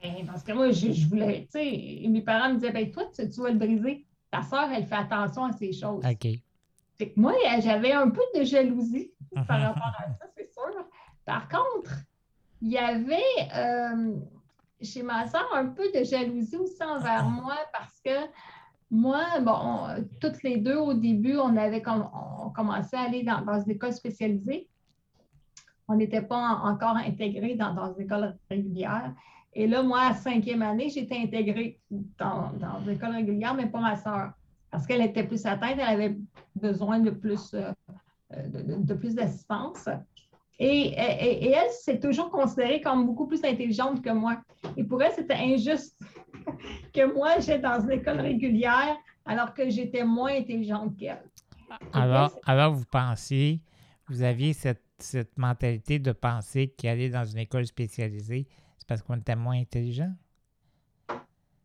Ben, 0.00 0.24
parce 0.24 0.44
que 0.44 0.52
moi, 0.52 0.70
je, 0.70 1.08
voulais, 1.08 1.48
tu 1.52 1.58
sais, 1.58 2.08
mes 2.08 2.22
parents 2.22 2.50
me 2.50 2.54
disaient, 2.54 2.70
ben 2.70 2.88
toi, 2.92 3.04
tu, 3.12 3.40
vas 3.40 3.50
le 3.50 3.58
briser. 3.58 4.06
Ta 4.30 4.42
soeur, 4.42 4.70
elle 4.72 4.86
fait 4.86 4.94
attention 4.94 5.44
à 5.44 5.52
ces 5.52 5.72
choses. 5.72 6.04
OK. 6.04 6.28
Fait 6.96 7.10
que 7.10 7.18
moi, 7.20 7.34
j'avais 7.60 7.92
un 7.92 8.08
peu 8.10 8.22
de 8.36 8.44
jalousie 8.44 9.10
par 9.48 9.60
rapport 9.60 9.92
à 9.98 10.10
ça, 10.12 10.26
c'est 10.36 10.48
sûr. 10.52 10.86
Par 11.24 11.48
contre, 11.48 11.92
il 12.60 12.70
y 12.70 12.78
avait 12.78 13.20
euh, 13.56 14.14
chez 14.80 15.02
ma 15.02 15.26
soeur 15.26 15.48
un 15.54 15.66
peu 15.66 15.90
de 15.92 16.04
jalousie 16.04 16.56
aussi 16.56 16.82
envers 16.84 17.28
moi 17.28 17.56
parce 17.72 18.00
que 18.04 18.28
Moi, 18.90 19.24
bon, 19.40 19.86
toutes 20.20 20.42
les 20.44 20.58
deux, 20.58 20.76
au 20.76 20.94
début, 20.94 21.36
on 21.36 21.56
avait 21.56 21.82
on 21.88 22.50
commençait 22.50 22.96
à 22.96 23.02
aller 23.02 23.24
dans, 23.24 23.40
dans 23.40 23.60
une 23.60 23.72
école 23.72 23.92
spécialisée. 23.92 24.68
On 25.92 25.96
n'était 25.96 26.22
pas 26.22 26.58
encore 26.64 26.96
intégrés 26.96 27.54
dans, 27.54 27.74
dans 27.74 27.94
une 27.94 28.04
école 28.04 28.34
régulière. 28.48 29.12
Et 29.52 29.66
là, 29.66 29.82
moi, 29.82 30.00
à 30.00 30.14
cinquième 30.14 30.62
année, 30.62 30.88
j'étais 30.88 31.18
intégrée 31.18 31.78
dans, 31.90 32.50
dans 32.58 32.80
une 32.82 32.94
école 32.94 33.10
régulière, 33.10 33.54
mais 33.54 33.66
pas 33.66 33.80
ma 33.80 33.96
soeur. 33.96 34.32
Parce 34.70 34.86
qu'elle 34.86 35.02
était 35.02 35.24
plus 35.24 35.44
atteinte, 35.44 35.74
elle 35.74 35.80
avait 35.80 36.16
besoin 36.56 36.98
de 36.98 37.10
plus, 37.10 37.52
euh, 37.52 37.72
de, 38.30 38.94
plus 38.94 39.14
d'assistance. 39.14 39.86
Et, 40.58 40.94
elle 40.94 41.70
s'est 41.70 42.00
toujours 42.00 42.30
considérée 42.30 42.80
comme 42.80 43.04
beaucoup 43.04 43.26
plus 43.26 43.44
intelligente 43.44 44.00
que 44.00 44.10
moi. 44.10 44.38
Et 44.78 44.84
pour 44.84 45.02
elle, 45.02 45.12
c'était 45.12 45.34
injuste 45.34 46.00
que 46.94 47.12
moi, 47.14 47.38
j'étais 47.40 47.58
dans 47.58 47.80
une 47.82 47.90
école 47.90 48.20
régulière 48.20 48.96
alors 49.26 49.52
que 49.52 49.68
j'étais 49.68 50.04
moins 50.04 50.34
intelligente 50.34 50.96
qu'elle. 50.96 51.22
Alors, 51.92 52.32
alors, 52.46 52.72
vous 52.72 52.86
pensiez, 52.90 53.60
vous 54.08 54.22
aviez 54.22 54.54
cette, 54.54 54.82
cette 55.02 55.36
mentalité 55.38 55.98
de 55.98 56.12
penser 56.12 56.68
qu'aller 56.68 57.10
dans 57.10 57.24
une 57.24 57.38
école 57.38 57.66
spécialisée, 57.66 58.46
c'est 58.78 58.86
parce 58.86 59.02
qu'on 59.02 59.16
était 59.16 59.36
moins 59.36 59.58
intelligent? 59.58 60.12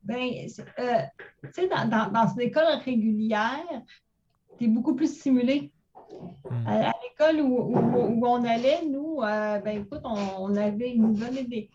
Bien, 0.03 0.45
euh, 0.79 1.01
tu 1.43 1.51
sais, 1.53 1.67
dans, 1.67 1.87
dans, 1.89 2.11
dans, 2.11 2.27
une 2.33 2.41
école 2.41 2.63
régulière, 2.85 3.83
tu 4.57 4.65
es 4.65 4.67
beaucoup 4.67 4.95
plus 4.95 5.17
stimulé. 5.19 5.71
Hmm. 6.49 6.67
À, 6.67 6.93
l'école 7.03 7.41
où, 7.41 7.75
où, 7.75 8.25
on 8.25 8.43
allait, 8.45 8.85
nous, 8.85 9.21
euh, 9.21 9.59
ben 9.59 9.81
écoute, 9.81 10.01
on, 10.03 10.55
avait, 10.55 10.91
ils 10.91 11.01
nous 11.01 11.13
donnaient 11.13 11.43
des, 11.43 11.69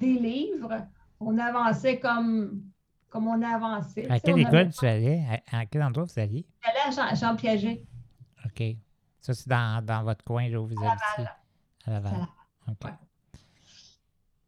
des 0.00 0.14
livres, 0.14 0.86
on 1.20 1.38
avançait 1.38 1.98
comme 1.98 2.62
comme 3.10 3.26
on 3.26 3.40
a 3.42 3.54
avancé. 3.54 4.06
À 4.08 4.20
quelle 4.20 4.38
école 4.38 4.70
tu 4.70 4.84
allais? 4.86 5.22
À, 5.50 5.66
quel 5.66 5.82
endroit 5.82 6.04
vous 6.04 6.20
alliez? 6.20 6.44
J'allais 6.62 6.98
à 6.98 7.14
Jean, 7.14 7.36
Piaget. 7.36 7.82
OK. 8.44 8.62
Ça, 9.20 9.34
c'est 9.34 9.48
dans, 9.48 9.84
dans, 9.84 10.04
votre 10.04 10.22
coin, 10.24 10.48
là, 10.48 10.60
où 10.60 10.66
vous 10.66 10.84
habitez? 10.84 11.28
À 11.86 11.90
Laval. 11.90 12.12
OK. 12.68 12.88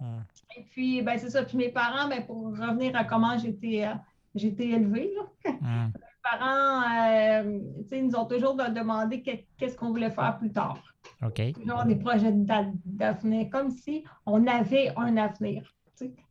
Hum. 0.00 0.24
Et 0.56 0.62
puis, 0.62 1.02
ben, 1.02 1.18
c'est 1.18 1.30
ça. 1.30 1.42
Puis 1.42 1.56
mes 1.56 1.70
parents, 1.70 2.06
ben, 2.08 2.24
pour 2.24 2.44
revenir 2.44 2.94
à 2.94 3.02
comment 3.04 3.36
j'étais 3.38 3.86
euh, 3.86 3.94
j'étais 4.34 4.68
élevée, 4.68 5.10
là. 5.14 5.22
Hum. 5.62 5.92
parents, 6.30 6.82
euh, 7.08 7.60
nous 7.92 8.16
ont 8.16 8.26
toujours 8.26 8.54
demandé 8.54 9.22
qu'est-ce 9.22 9.76
qu'on 9.76 9.90
voulait 9.90 10.10
faire 10.10 10.38
plus 10.38 10.52
tard. 10.52 10.82
OK. 11.22 11.52
Toujours 11.52 11.84
des 11.84 11.96
projets 11.96 12.32
d'avenir, 12.32 13.48
comme 13.50 13.70
si 13.70 14.04
on 14.26 14.46
avait 14.46 14.92
un 14.96 15.16
avenir. 15.16 15.62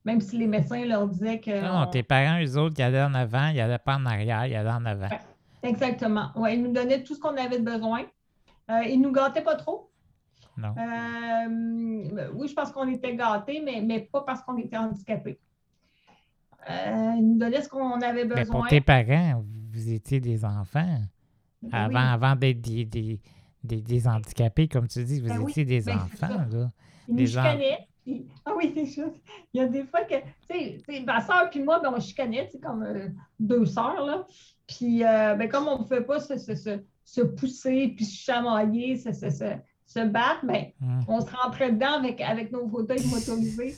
Même 0.03 0.21
si 0.21 0.37
les 0.37 0.45
médecins 0.45 0.85
leur 0.85 1.07
disaient 1.07 1.39
que. 1.39 1.61
Non, 1.61 1.87
tes 1.87 2.03
parents, 2.03 2.39
eux 2.43 2.57
autres, 2.57 2.75
ils 2.77 2.83
allaient 2.83 3.01
en 3.01 3.15
avant, 3.15 3.47
ils 3.47 3.57
n'allaient 3.57 3.79
pas 3.79 3.95
en 3.95 4.05
arrière, 4.05 4.45
ils 4.45 4.55
allaient 4.55 4.69
en 4.69 4.85
avant. 4.85 5.09
exactement. 5.63 6.29
Ouais, 6.35 6.55
ils 6.55 6.61
nous 6.61 6.71
donnaient 6.71 7.03
tout 7.03 7.15
ce 7.15 7.19
qu'on 7.19 7.35
avait 7.35 7.59
besoin. 7.59 8.03
Euh, 8.69 8.83
ils 8.87 8.99
ne 8.99 9.07
nous 9.07 9.11
gâtaient 9.11 9.43
pas 9.43 9.55
trop. 9.55 9.89
Non. 10.57 10.73
Euh, 10.77 12.29
oui, 12.33 12.47
je 12.47 12.53
pense 12.53 12.71
qu'on 12.71 12.87
était 12.87 13.15
gâtés, 13.15 13.61
mais, 13.63 13.81
mais 13.81 13.99
pas 13.99 14.21
parce 14.21 14.41
qu'on 14.41 14.57
était 14.57 14.77
handicapés. 14.77 15.39
Euh, 16.69 17.13
ils 17.17 17.27
nous 17.27 17.37
donnaient 17.37 17.61
ce 17.61 17.69
qu'on 17.69 18.01
avait 18.01 18.25
besoin. 18.25 18.43
Mais 18.43 18.49
pour 18.49 18.67
tes 18.67 18.81
parents, 18.81 19.43
vous 19.71 19.91
étiez 19.91 20.19
des 20.19 20.45
enfants. 20.45 20.99
Ben 21.61 21.73
avant, 21.73 22.13
avant 22.13 22.35
d'être 22.35 22.61
des, 22.61 22.85
des, 22.85 23.19
des, 23.65 24.07
handicapés, 24.07 24.67
comme 24.67 24.87
tu 24.87 25.03
dis, 25.03 25.19
vous 25.19 25.27
ben 25.27 25.47
étiez 25.47 25.65
des 25.65 25.81
ben, 25.81 25.97
enfants. 25.97 26.45
Là. 26.51 26.71
Ils 27.07 27.15
nous 27.15 27.27
chicanaient. 27.27 27.87
Ah 28.45 28.53
oui, 28.55 28.71
c'est 28.75 28.85
juste. 28.85 29.21
Il 29.53 29.61
y 29.61 29.63
a 29.63 29.67
des 29.67 29.83
fois 29.83 30.03
que, 30.03 30.15
tu 30.47 30.79
sais, 30.85 31.01
ma 31.01 31.21
soeur 31.21 31.49
puis 31.49 31.61
moi, 31.63 31.79
ben, 31.79 31.91
on 31.95 31.99
chicanait, 31.99 32.47
c'est 32.51 32.59
comme 32.59 32.83
euh, 32.83 33.07
deux 33.39 33.65
sœurs, 33.65 34.05
là. 34.05 34.27
Puis, 34.67 35.03
euh, 35.03 35.35
ben, 35.35 35.49
comme 35.49 35.67
on 35.67 35.79
ne 35.79 35.83
pouvait 35.83 36.03
pas 36.03 36.19
se, 36.19 36.37
se, 36.37 36.55
se, 36.55 36.79
se, 37.03 37.21
pousser, 37.21 37.93
puis 37.95 38.05
se 38.05 38.23
chamailler, 38.23 38.97
se, 38.97 39.11
se, 39.11 40.05
battre, 40.05 40.45
ben, 40.45 40.65
hum. 40.81 41.03
on 41.07 41.21
se 41.21 41.31
rentrait 41.35 41.71
dedans 41.71 41.93
avec, 41.93 42.21
avec 42.21 42.51
nos 42.51 42.67
fauteuils 42.67 43.05
motorisés. 43.07 43.75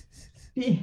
puis, 0.55 0.81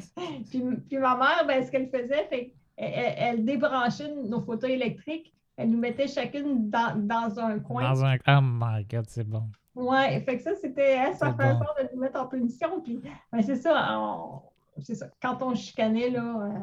puis, 0.51 0.63
puis, 0.89 0.99
ma 0.99 1.17
mère, 1.17 1.45
ben, 1.47 1.65
ce 1.65 1.71
qu'elle 1.71 1.91
faisait, 1.91 2.55
elle, 2.77 3.45
débranchait 3.45 4.11
nos 4.27 4.41
fauteuils 4.41 4.73
électriques, 4.73 5.34
elle 5.57 5.71
nous 5.71 5.79
mettait 5.79 6.09
chacune 6.09 6.69
dans, 6.71 6.97
dans 6.97 7.39
un 7.39 7.59
coin. 7.61 7.83
Dans 7.83 8.05
un 8.05 8.19
coin, 8.19 8.39
oh 8.39 8.43
my 8.43 8.85
God, 8.85 9.07
c'est 9.09 9.29
bon. 9.29 9.49
Oui, 9.75 10.21
fait 10.25 10.37
que 10.37 10.43
ça, 10.43 10.55
c'était, 10.55 10.99
hein, 10.99 11.13
ça 11.15 11.33
fait 11.35 11.53
bon. 11.53 11.61
peur 11.61 11.75
de 11.81 11.95
nous 11.95 12.01
mettre 12.01 12.21
en 12.21 12.27
punition. 12.27 12.81
Puis, 12.81 13.01
ben, 13.33 13.43
c'est 13.43 13.57
ça, 13.57 14.33
c'est 14.79 14.95
ça. 14.95 15.09
Quand 15.21 15.43
on 15.43 15.55
chicanait, 15.55 16.11
là, 16.11 16.23
euh, 16.23 16.59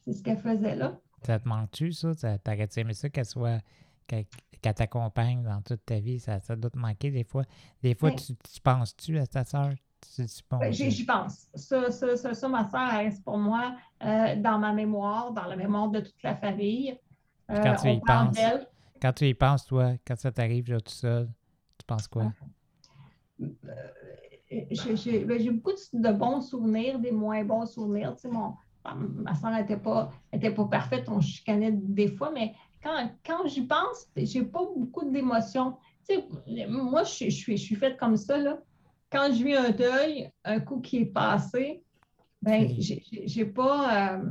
c'est 0.00 0.12
ce 0.12 0.22
qu'elle 0.22 0.38
faisait 0.38 0.76
là. 0.76 0.98
Ça 1.22 1.38
te 1.38 1.48
manque-tu, 1.48 1.92
ça? 1.92 2.12
T'aurais-tu 2.38 2.80
aimé 2.80 2.92
ça 2.94 3.08
qu'elle 3.08 3.24
soit, 3.24 3.60
qu'elle, 4.06 4.26
t'accompagne 4.60 5.42
dans 5.42 5.60
toute 5.62 5.84
ta 5.84 5.98
vie? 6.00 6.18
Ça, 6.18 6.40
ça 6.40 6.56
doit 6.56 6.70
te 6.70 6.78
manquer 6.78 7.10
des 7.10 7.24
fois. 7.24 7.44
Des 7.82 7.94
fois, 7.94 8.10
tu, 8.10 8.34
tu 8.34 8.60
penses-tu 8.62 9.18
à 9.18 9.26
ta 9.26 9.44
soeur? 9.44 9.72
Ben, 10.50 10.72
j'y 10.72 11.04
pense. 11.04 11.48
Ça, 11.54 11.90
ça, 11.90 12.16
ça, 12.16 12.34
ça, 12.34 12.48
ma 12.48 12.68
soeur 12.68 12.90
reste 12.90 13.24
pour 13.24 13.38
moi 13.38 13.74
euh, 14.04 14.36
dans 14.36 14.58
ma 14.58 14.72
mémoire, 14.72 15.32
dans 15.32 15.46
la 15.46 15.56
mémoire 15.56 15.88
de 15.88 16.00
toute 16.00 16.22
la 16.22 16.36
famille. 16.36 16.98
Euh, 17.50 17.62
quand 17.62 17.74
tu 17.76 17.90
y 17.90 18.00
penses, 18.00 18.38
quand 19.00 19.12
tu 19.12 19.26
y 19.26 19.34
penses, 19.34 19.66
toi, 19.66 19.92
quand 20.06 20.16
ça 20.16 20.32
t'arrive 20.32 20.64
tout 20.80 20.92
seul, 20.92 21.28
tu 21.78 21.84
penses 21.86 22.08
quoi? 22.08 22.32
Euh, 23.40 23.46
ben, 24.50 25.38
j'ai 25.40 25.50
beaucoup 25.50 25.72
de 25.92 26.12
bons 26.12 26.40
souvenirs, 26.40 26.98
des 26.98 27.10
moins 27.10 27.44
bons 27.44 27.66
souvenirs. 27.66 28.14
Tu 28.14 28.22
sais, 28.22 28.28
mon, 28.28 28.54
ma 28.94 29.34
soeur 29.34 29.50
n'était 29.50 29.76
pas, 29.76 30.10
était 30.32 30.52
pas 30.52 30.64
parfaite, 30.66 31.08
on 31.08 31.20
chicanait 31.20 31.72
des 31.72 32.08
fois, 32.08 32.30
mais 32.30 32.54
quand, 32.82 33.10
quand 33.26 33.46
j'y 33.46 33.66
pense, 33.66 34.08
j'ai 34.16 34.42
pas 34.42 34.64
beaucoup 34.76 35.10
d'émotions. 35.10 35.76
Tu 36.08 36.16
sais, 36.16 36.68
moi, 36.68 37.02
je, 37.04 37.24
je, 37.24 37.30
suis, 37.30 37.56
je 37.56 37.62
suis 37.62 37.76
faite 37.76 37.98
comme 37.98 38.16
ça, 38.16 38.38
là 38.38 38.58
quand 39.14 39.32
je 39.32 39.44
vis 39.44 39.54
un 39.54 39.70
deuil, 39.70 40.28
un 40.44 40.58
coup 40.58 40.80
qui 40.80 40.98
est 40.98 41.06
passé, 41.06 41.82
ben, 42.42 42.68
j'ai 42.78 43.44
pas, 43.44 44.16
euh, 44.16 44.24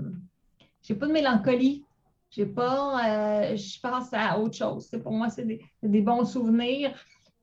j'ai 0.82 0.93
pas 0.93 1.08
de 1.08 1.13
mélancolie. 1.13 1.86
J'ai 2.35 2.47
pas, 2.47 3.51
euh, 3.51 3.55
je 3.55 3.79
pense 3.79 4.11
à 4.11 4.39
autre 4.39 4.55
chose. 4.55 4.89
Pour 5.03 5.11
moi, 5.11 5.29
c'est 5.29 5.45
des, 5.45 6.01
bons 6.01 6.25
souvenirs, 6.25 6.91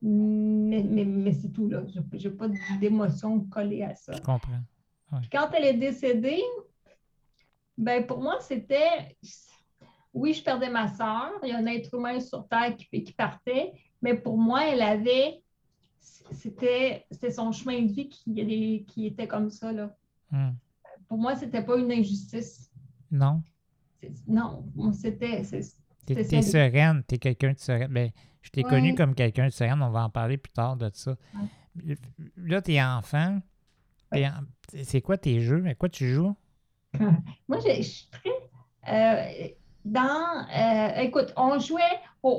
mais, 0.01 0.83
mais, 0.83 1.31
c'est 1.31 1.49
tout. 1.49 1.69
là. 1.69 1.83
Je 1.87 2.27
n'ai 2.27 2.35
pas 2.35 2.47
d'émotion 2.79 3.39
collée 3.45 3.83
à 3.83 3.95
ça. 3.95 4.11
Je 4.13 4.21
comprends. 4.21 4.59
Quand 5.31 5.49
elle 5.53 5.63
est 5.65 5.77
décédée, 5.77 6.43
ben, 7.77 8.05
pour 8.05 8.21
moi, 8.21 8.37
c'était. 8.41 9.15
Oui, 10.13 10.33
je 10.33 10.43
perdais 10.43 10.69
ma 10.69 10.89
soeur. 10.89 11.31
Il 11.43 11.49
y 11.49 11.51
a 11.53 11.57
un 11.57 11.65
être 11.67 11.93
humain 11.93 12.19
sur 12.19 12.45
Terre 12.49 12.75
qui, 12.75 13.01
qui 13.01 13.13
partait, 13.13 13.71
mais 14.01 14.15
pour 14.15 14.37
moi, 14.37 14.67
elle 14.67 14.81
avait 14.81 15.41
c'était 16.31 17.05
son 17.31 17.51
chemin 17.51 17.81
de 17.81 17.91
vie 17.91 18.09
qui, 18.09 18.85
qui 18.85 19.05
était 19.05 19.27
comme 19.27 19.49
ça. 19.49 19.71
Là. 19.71 19.95
Hmm. 20.31 20.51
Pour 21.07 21.17
moi, 21.17 21.35
c'était 21.35 21.63
pas 21.63 21.77
une 21.77 21.91
injustice. 21.91 22.71
Non? 23.09 23.41
Non, 24.27 24.63
c'était. 24.93 25.43
Tu 26.07 26.13
es, 26.13 26.41
sereine, 26.41 27.03
tu 27.07 27.15
es 27.15 27.17
quelqu'un 27.17 27.53
de 27.53 27.59
sereine. 27.59 27.91
Ben, 27.91 28.11
je 28.41 28.49
t'ai 28.49 28.63
connu 28.63 28.95
comme 28.95 29.13
quelqu'un 29.13 29.45
de 29.45 29.51
sereine, 29.51 29.81
on 29.81 29.91
va 29.91 30.05
en 30.05 30.09
parler 30.09 30.37
plus 30.37 30.51
tard 30.51 30.75
de 30.75 30.89
ça. 30.93 31.15
Là, 32.37 32.61
tu 32.61 32.73
es 32.73 32.83
enfant. 32.83 33.39
C'est 34.83 35.01
quoi 35.01 35.17
tes 35.17 35.41
jeux? 35.41 35.63
À 35.67 35.75
quoi 35.75 35.89
tu 35.89 36.09
joues? 36.09 36.35
Moi, 37.47 37.59
je 37.59 37.81
suis 37.81 38.09
très. 38.11 38.29
Euh, 38.91 39.47
dans. 39.85 40.45
Euh, 40.53 41.01
écoute, 41.01 41.33
on 41.37 41.57
jouait 41.59 41.99
au, 42.23 42.29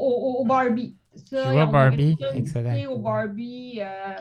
au 0.40 0.45
Barbie. 0.45 0.97
Ça, 1.14 1.45
tu 1.45 1.50
vois 1.50 1.66
Barbie? 1.66 2.16
Excellent. 2.35 2.90
Au 2.90 2.99
Barbie, 2.99 3.81
euh, 3.81 4.16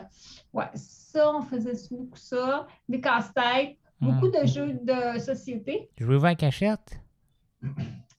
ouais, 0.52 0.66
ça, 0.74 1.34
on 1.34 1.42
faisait 1.42 1.72
beaucoup 1.90 2.16
ça. 2.16 2.66
Des 2.88 3.00
casse-têtes, 3.00 3.76
beaucoup 4.00 4.28
de 4.28 4.38
hum. 4.38 4.46
jeux 4.46 4.78
de 4.82 5.18
société. 5.18 5.90
Jouais 5.98 6.28
à 6.28 6.34
cachette? 6.34 7.00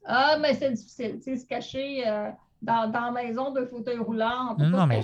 Ah, 0.06 0.38
mais 0.42 0.54
c'est 0.54 0.72
difficile. 0.72 1.16
Tu 1.18 1.24
sais, 1.24 1.38
se 1.38 1.46
cacher 1.46 2.08
euh, 2.08 2.30
dans, 2.62 2.92
dans, 2.92 3.12
la 3.12 3.24
maison 3.24 3.52
d'un 3.52 3.66
fauteuil 3.66 4.00
roulant. 4.00 4.56
non, 4.58 4.70
non, 4.70 4.86
mais, 4.86 5.02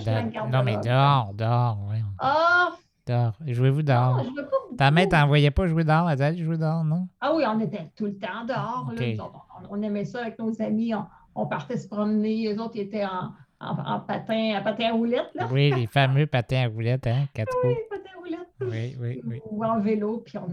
non, 0.50 0.62
mais 0.62 0.76
dehors, 0.76 1.32
dehors, 1.34 1.78
oui. 1.90 1.98
Ah! 2.18 2.70
Dehors. 3.06 3.32
Jouez-vous 3.46 3.82
dehors. 3.82 4.18
Non, 4.18 4.24
je 4.24 4.42
pas 4.42 4.50
Ta 4.76 4.90
mère 4.90 5.08
t'envoyait 5.08 5.50
pas 5.50 5.66
jouer 5.66 5.84
dehors, 5.84 6.10
elle 6.10 6.22
allait 6.22 6.44
jouer 6.44 6.58
dehors, 6.58 6.84
non? 6.84 7.08
Ah 7.20 7.34
oui, 7.34 7.44
on 7.46 7.58
était 7.60 7.90
tout 7.96 8.06
le 8.06 8.18
temps 8.18 8.44
dehors. 8.46 8.92
Là. 8.94 9.24
On, 9.70 9.78
on, 9.78 9.82
aimait 9.82 10.04
ça 10.04 10.20
avec 10.20 10.38
nos 10.38 10.60
amis. 10.62 10.94
On, 10.94 11.06
on 11.34 11.46
partait 11.46 11.76
se 11.76 11.88
promener. 11.88 12.48
Les 12.48 12.58
autres 12.58 12.76
ils 12.76 12.82
étaient 12.82 13.04
en, 13.04 13.32
en, 13.60 14.00
patin, 14.00 14.54
à 14.56 14.60
patin 14.60 14.90
à 14.90 14.92
roulettes. 14.92 15.30
Là. 15.34 15.48
Oui, 15.50 15.70
les 15.70 15.86
fameux 15.86 16.26
patins 16.26 16.64
à 16.64 16.68
roulettes, 16.68 17.06
hein, 17.06 17.26
quatre 17.34 17.54
Oui, 17.64 17.74
patins 17.88 18.10
à 18.14 18.18
roulettes. 18.18 18.48
Oui, 18.60 18.96
oui, 19.00 19.20
oui. 19.26 19.40
Ou 19.50 19.64
en 19.64 19.80
vélo, 19.80 20.22
puis 20.24 20.38
on, 20.38 20.50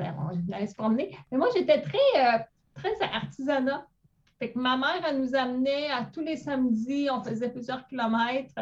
allait 0.54 0.68
se 0.68 0.76
promener. 0.76 1.16
Mais 1.32 1.38
moi, 1.38 1.48
j'étais 1.56 1.82
très, 1.82 1.98
euh, 2.18 2.38
très 2.78 3.02
artisanat. 3.02 3.86
Fait 4.40 4.52
que 4.52 4.60
ma 4.60 4.78
mère, 4.78 5.04
elle 5.08 5.20
nous 5.20 5.36
amenait 5.36 5.90
à 5.90 6.06
tous 6.06 6.22
les 6.22 6.38
samedis, 6.38 7.10
on 7.12 7.24
faisait 7.24 7.50
plusieurs 7.50 7.86
kilomètres 7.88 8.54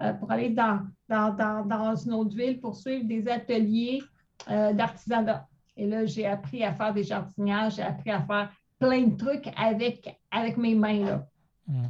euh, 0.00 0.12
pour 0.14 0.30
aller 0.30 0.50
dans, 0.50 0.80
dans, 1.08 1.34
dans, 1.34 1.64
dans, 1.64 1.96
une 1.96 2.12
autre 2.12 2.36
ville 2.36 2.60
pour 2.60 2.76
suivre 2.76 3.06
des 3.06 3.28
ateliers 3.28 4.02
euh, 4.50 4.72
d'artisanat. 4.72 5.48
Et 5.76 5.86
là, 5.86 6.06
j'ai 6.06 6.26
appris 6.26 6.62
à 6.62 6.72
faire 6.72 6.94
des 6.94 7.02
jardinières, 7.02 7.70
j'ai 7.70 7.82
appris 7.82 8.10
à 8.10 8.22
faire 8.22 8.52
plein 8.78 9.08
de 9.08 9.16
trucs 9.16 9.48
avec, 9.56 10.20
avec 10.30 10.56
mes 10.56 10.74
mains. 10.74 11.04
Là. 11.04 11.26
Mm. 11.66 11.88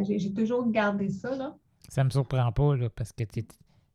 J'ai 0.00 0.32
toujours 0.32 0.70
gardé 0.70 1.08
ça. 1.08 1.34
Là. 1.34 1.54
Ça 1.88 2.04
me 2.04 2.10
surprend 2.10 2.50
pas, 2.52 2.76
là, 2.76 2.88
parce 2.90 3.12
que 3.12 3.24
tu 3.24 3.40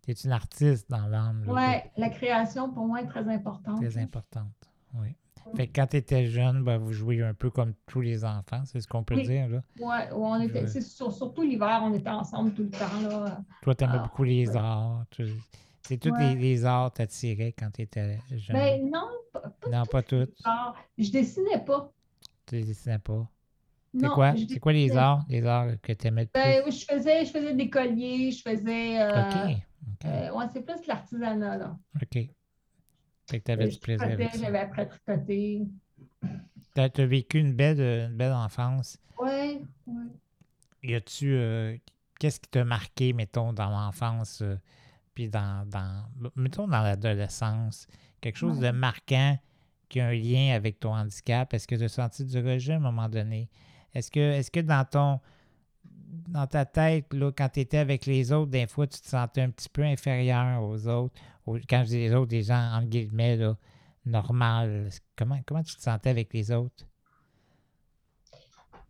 es, 0.08 0.14
une 0.14 0.32
artiste 0.32 0.90
dans 0.90 1.08
l'âme. 1.08 1.44
Oui, 1.48 1.90
la 1.98 2.10
création, 2.10 2.72
pour 2.72 2.86
moi, 2.86 3.02
est 3.02 3.08
très 3.08 3.28
importante. 3.28 3.78
Très 3.80 3.98
importante, 3.98 4.70
oui. 4.96 5.16
Fait 5.56 5.68
que 5.68 5.74
quand 5.76 5.88
tu 5.88 5.98
étais 5.98 6.26
jeune, 6.26 6.64
ben, 6.64 6.78
vous 6.78 6.94
jouiez 6.94 7.24
un 7.24 7.34
peu 7.34 7.50
comme 7.50 7.74
tous 7.88 8.02
les 8.02 8.24
enfants, 8.24 8.62
c'est 8.66 8.80
ce 8.80 8.88
qu'on 8.88 9.04
peut 9.04 9.22
dire. 9.22 9.50
Là. 9.50 9.62
Oui, 9.80 9.96
on 10.16 10.42
était, 10.42 10.68
surtout 10.68 11.42
l'hiver, 11.42 11.82
on 11.84 11.94
était 11.94 12.10
ensemble 12.10 12.54
tout 12.54 12.64
le 12.64 12.70
temps. 12.70 13.02
Là. 13.10 13.42
Toi, 13.62 13.76
tu 13.76 13.84
aimais 13.84 13.94
ah, 13.98 14.04
beaucoup 14.04 14.24
les 14.24 14.56
arts. 14.56 15.06
C'est 15.82 15.98
tous 15.98 16.16
les, 16.16 16.36
les, 16.36 16.66
arts 16.66 16.94
t'attiraient 16.94 17.54
quand 17.58 17.70
tu 17.72 17.82
étais 17.82 18.20
jeune? 18.32 18.56
Ben 18.56 18.90
non, 18.90 19.08
pas, 19.34 19.42
pas 19.42 19.70
Non, 19.70 19.84
pas 19.86 20.04
toutes. 20.04 20.38
Je 20.98 21.12
dessinais 21.12 21.60
pas. 21.66 21.92
Tu 22.46 22.58
ne 22.58 22.64
dessinais 22.64 23.00
pas? 23.00 23.28
C'est 24.00 24.08
quoi? 24.08 24.34
C'est 24.36 24.60
quoi 24.60 24.74
les 24.74 24.96
arts, 24.96 25.26
les 25.28 25.46
arts 25.46 25.74
que 25.82 25.92
tu 25.92 26.08
aimais 26.08 26.30
ben, 26.34 26.64
je 26.66 26.86
faisais, 26.86 27.26
je 27.26 27.32
faisais 27.32 27.54
des 27.54 27.70
colliers, 27.70 28.32
je 28.32 28.42
faisais. 28.42 29.02
Euh, 29.02 29.22
OK. 29.22 29.58
Euh, 30.06 30.32
ouais, 30.32 30.46
c'est 30.54 30.66
plus 30.66 30.86
l'artisanat, 30.88 31.58
là. 31.58 31.78
OK. 32.02 32.30
Fait 33.32 33.40
que 33.40 33.46
tu 33.46 33.52
avais 33.52 33.70
du 33.70 33.80
plaisir. 33.80 34.10
J'avais 34.38 34.60
appris 34.60 34.82
à 34.82 34.86
tricoter. 34.86 35.62
Tu 36.76 36.82
as, 36.82 37.06
vécu 37.06 37.40
une 37.40 37.54
belle, 37.54 37.80
une 37.80 38.18
belle 38.18 38.34
enfance. 38.34 38.98
Oui, 39.18 39.62
oui. 39.88 40.04
Y 40.84 40.96
a-tu. 40.96 41.34
Euh, 41.34 41.78
qu'est-ce 42.20 42.42
qui 42.42 42.50
t'a 42.50 42.66
marqué, 42.66 43.14
mettons, 43.14 43.54
dans 43.54 43.70
l'enfance, 43.70 44.42
euh, 44.42 44.58
puis 45.16 45.30
dans, 45.30 45.66
dans. 45.70 46.04
Mettons, 46.36 46.68
dans 46.68 46.82
l'adolescence? 46.82 47.88
Quelque 48.20 48.38
chose 48.38 48.60
de 48.60 48.72
marquant 48.72 49.40
qui 49.88 50.02
a 50.02 50.08
un 50.08 50.14
lien 50.14 50.54
avec 50.54 50.82
ton 50.82 50.94
handicap? 50.94 51.54
Est-ce 51.54 51.68
que 51.68 51.76
tu 51.76 51.84
as 51.86 51.90
senti 51.90 52.26
du 52.26 52.38
rejet 52.38 52.74
à 52.74 52.78
un 52.78 52.80
moment 52.80 53.08
donné? 53.08 53.50
Est-ce 53.94 54.12
que, 54.12 54.20
est 54.20 54.50
que 54.52 54.60
dans 54.60 54.84
ton 54.84 55.22
dans 56.28 56.48
ta 56.48 56.66
tête, 56.66 57.14
là, 57.14 57.32
quand 57.32 57.50
tu 57.50 57.60
étais 57.62 57.78
avec 57.78 58.06
les 58.06 58.32
autres, 58.32 58.52
des 58.52 58.68
fois, 58.68 58.88
tu 58.88 59.00
te 59.00 59.08
sentais 59.08 59.42
un 59.42 59.50
petit 59.50 59.70
peu 59.70 59.84
inférieur 59.84 60.64
aux 60.64 60.88
autres. 60.88 61.14
quand 61.46 61.84
je 61.84 61.90
dis 61.90 61.98
les 62.00 62.14
autres, 62.14 62.30
des 62.30 62.44
gens, 62.44 62.74
entre 62.74 62.88
guillemets, 62.88 63.38
là, 63.38 63.56
normal. 64.06 64.90
Comment, 65.16 65.40
comment 65.46 65.64
tu 65.64 65.76
te 65.76 65.82
sentais 65.82 66.10
avec 66.10 66.34
les 66.34 66.52
autres? 66.52 66.86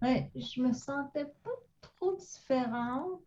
Ouais, 0.02 0.32
je 0.36 0.62
me 0.62 0.74
sentais 0.74 1.26
pas 1.26 1.52
trop 1.82 2.16
différente. 2.16 3.22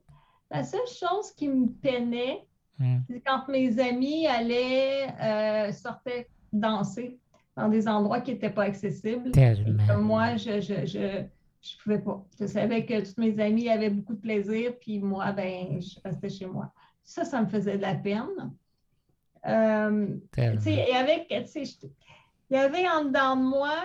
La 0.50 0.64
seule 0.64 0.86
chose 0.86 1.32
qui 1.36 1.48
me 1.48 1.68
peinait, 1.68 2.44
hmm. 2.78 2.98
c'est 3.08 3.20
quand 3.20 3.48
mes 3.48 3.78
amis 3.78 4.26
allaient, 4.26 5.08
euh, 5.20 5.72
sortaient 5.72 6.28
danser 6.52 7.18
dans 7.56 7.68
des 7.68 7.86
endroits 7.86 8.20
qui 8.20 8.32
n'étaient 8.32 8.50
pas 8.50 8.64
accessibles. 8.64 9.30
Tellement. 9.30 9.98
moi, 9.98 10.36
je, 10.36 10.60
je, 10.60 10.86
je, 10.86 11.24
je 11.64 11.82
pouvais 11.82 11.98
pas. 11.98 12.24
Je 12.38 12.46
savais 12.46 12.84
que 12.84 13.00
tous 13.00 13.20
mes 13.20 13.38
amis 13.40 13.68
avaient 13.68 13.90
beaucoup 13.90 14.14
de 14.14 14.20
plaisir, 14.20 14.74
puis 14.78 15.00
moi, 15.00 15.32
ben, 15.32 15.80
je 15.80 15.98
restais 16.04 16.28
chez 16.28 16.46
moi. 16.46 16.72
Ça, 17.02 17.24
ça 17.24 17.40
me 17.40 17.46
faisait 17.46 17.76
de 17.76 17.82
la 17.82 17.94
peine. 17.94 18.52
Euh, 19.46 20.08
et 20.38 20.94
avec, 20.94 21.26
il 21.30 21.76
y 22.50 22.56
avait 22.56 22.88
en 22.88 23.04
dedans 23.04 23.36
de 23.36 23.42
moi 23.42 23.76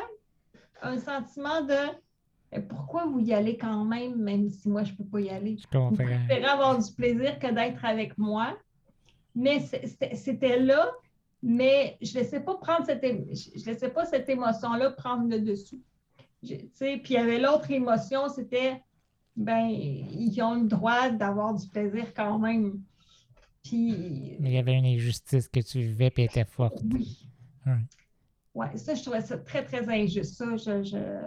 un 0.81 0.97
sentiment 0.97 1.61
de 1.61 2.59
pourquoi 2.67 3.05
vous 3.05 3.19
y 3.19 3.33
allez 3.33 3.57
quand 3.57 3.85
même, 3.85 4.15
même 4.15 4.49
si 4.49 4.67
moi, 4.69 4.83
je 4.83 4.91
ne 4.93 4.97
peux 4.97 5.03
pas 5.03 5.21
y 5.21 5.29
aller? 5.29 5.57
Je 5.57 5.67
préférez 5.67 6.45
avoir 6.45 6.79
du 6.79 6.91
plaisir 6.93 7.37
que 7.39 7.47
d'être 7.47 7.85
avec 7.85 8.17
moi. 8.17 8.57
Mais 9.35 9.59
c'était 9.59 10.59
là, 10.59 10.91
mais 11.43 11.97
je 12.01 12.17
ne 12.17 12.23
laissais 12.23 12.39
pas 12.39 12.55
prendre 12.55 12.85
cette, 12.85 13.03
je 13.03 13.65
laissais 13.65 13.89
pas 13.89 14.05
cette 14.05 14.27
émotion-là 14.27 14.91
prendre 14.91 15.29
le 15.29 15.39
dessus. 15.39 15.79
Puis 16.41 16.69
il 16.81 17.11
y 17.11 17.17
avait 17.17 17.39
l'autre 17.39 17.69
émotion, 17.71 18.29
c'était, 18.29 18.81
ben, 19.35 19.67
ils 19.69 20.41
ont 20.41 20.55
le 20.55 20.67
droit 20.67 21.09
d'avoir 21.09 21.53
du 21.53 21.67
plaisir 21.67 22.13
quand 22.13 22.39
même. 22.39 22.81
Puis. 23.63 24.37
Mais 24.39 24.49
il 24.49 24.53
y 24.53 24.57
avait 24.57 24.77
une 24.77 24.85
injustice 24.85 25.47
que 25.47 25.59
tu 25.59 25.79
vivais 25.81 26.11
et 26.17 26.23
était 26.23 26.45
forte. 26.45 26.81
Oui. 26.91 27.29
Oui, 28.55 28.65
ça, 28.75 28.95
je 28.95 29.01
trouvais 29.01 29.21
ça 29.21 29.37
très, 29.37 29.63
très 29.63 29.87
injuste. 29.89 30.35
Ça, 30.35 30.57
je, 30.57 31.19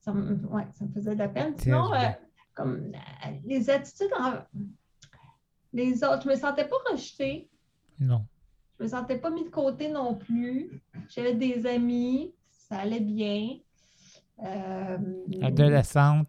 ça, 0.00 0.12
me, 0.12 0.34
ouais, 0.46 0.66
ça 0.72 0.84
me 0.84 0.92
faisait 0.92 1.14
de 1.14 1.18
la 1.18 1.28
peine. 1.28 1.54
Sinon, 1.58 1.92
euh, 1.92 2.08
comme 2.54 2.92
euh, 2.94 3.30
les 3.44 3.68
attitudes, 3.68 4.10
les 5.72 6.04
autres, 6.04 6.22
je 6.22 6.28
ne 6.28 6.34
me 6.34 6.38
sentais 6.38 6.68
pas 6.68 6.76
rejetée. 6.90 7.48
Non. 7.98 8.24
Je 8.78 8.84
ne 8.84 8.88
me 8.88 8.90
sentais 8.90 9.18
pas 9.18 9.30
mis 9.30 9.44
de 9.44 9.50
côté 9.50 9.88
non 9.88 10.14
plus. 10.14 10.80
J'avais 11.08 11.34
des 11.34 11.66
amis, 11.66 12.32
ça 12.50 12.78
allait 12.78 13.00
bien. 13.00 13.58
Euh, 14.44 14.98
adolescente, 15.42 16.28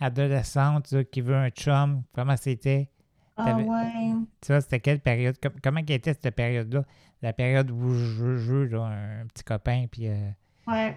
adolescente 0.00 1.04
qui 1.10 1.20
veut 1.20 1.36
un 1.36 1.50
chum, 1.50 2.02
comment 2.12 2.36
c'était? 2.36 2.90
Ah 3.36 3.56
ouais. 3.56 4.12
Tu 4.40 4.52
vois, 4.52 4.60
c'était 4.60 4.80
quelle 4.80 5.00
période? 5.00 5.36
Comment 5.62 5.80
était 5.80 6.14
cette 6.14 6.34
période-là? 6.34 6.84
La 7.22 7.32
période 7.32 7.70
où 7.70 7.94
je 7.94 8.24
veux 8.24 8.80
un 8.80 9.26
petit 9.26 9.44
copain, 9.44 9.86
puis... 9.90 10.08
Euh, 10.08 10.30
ouais. 10.66 10.96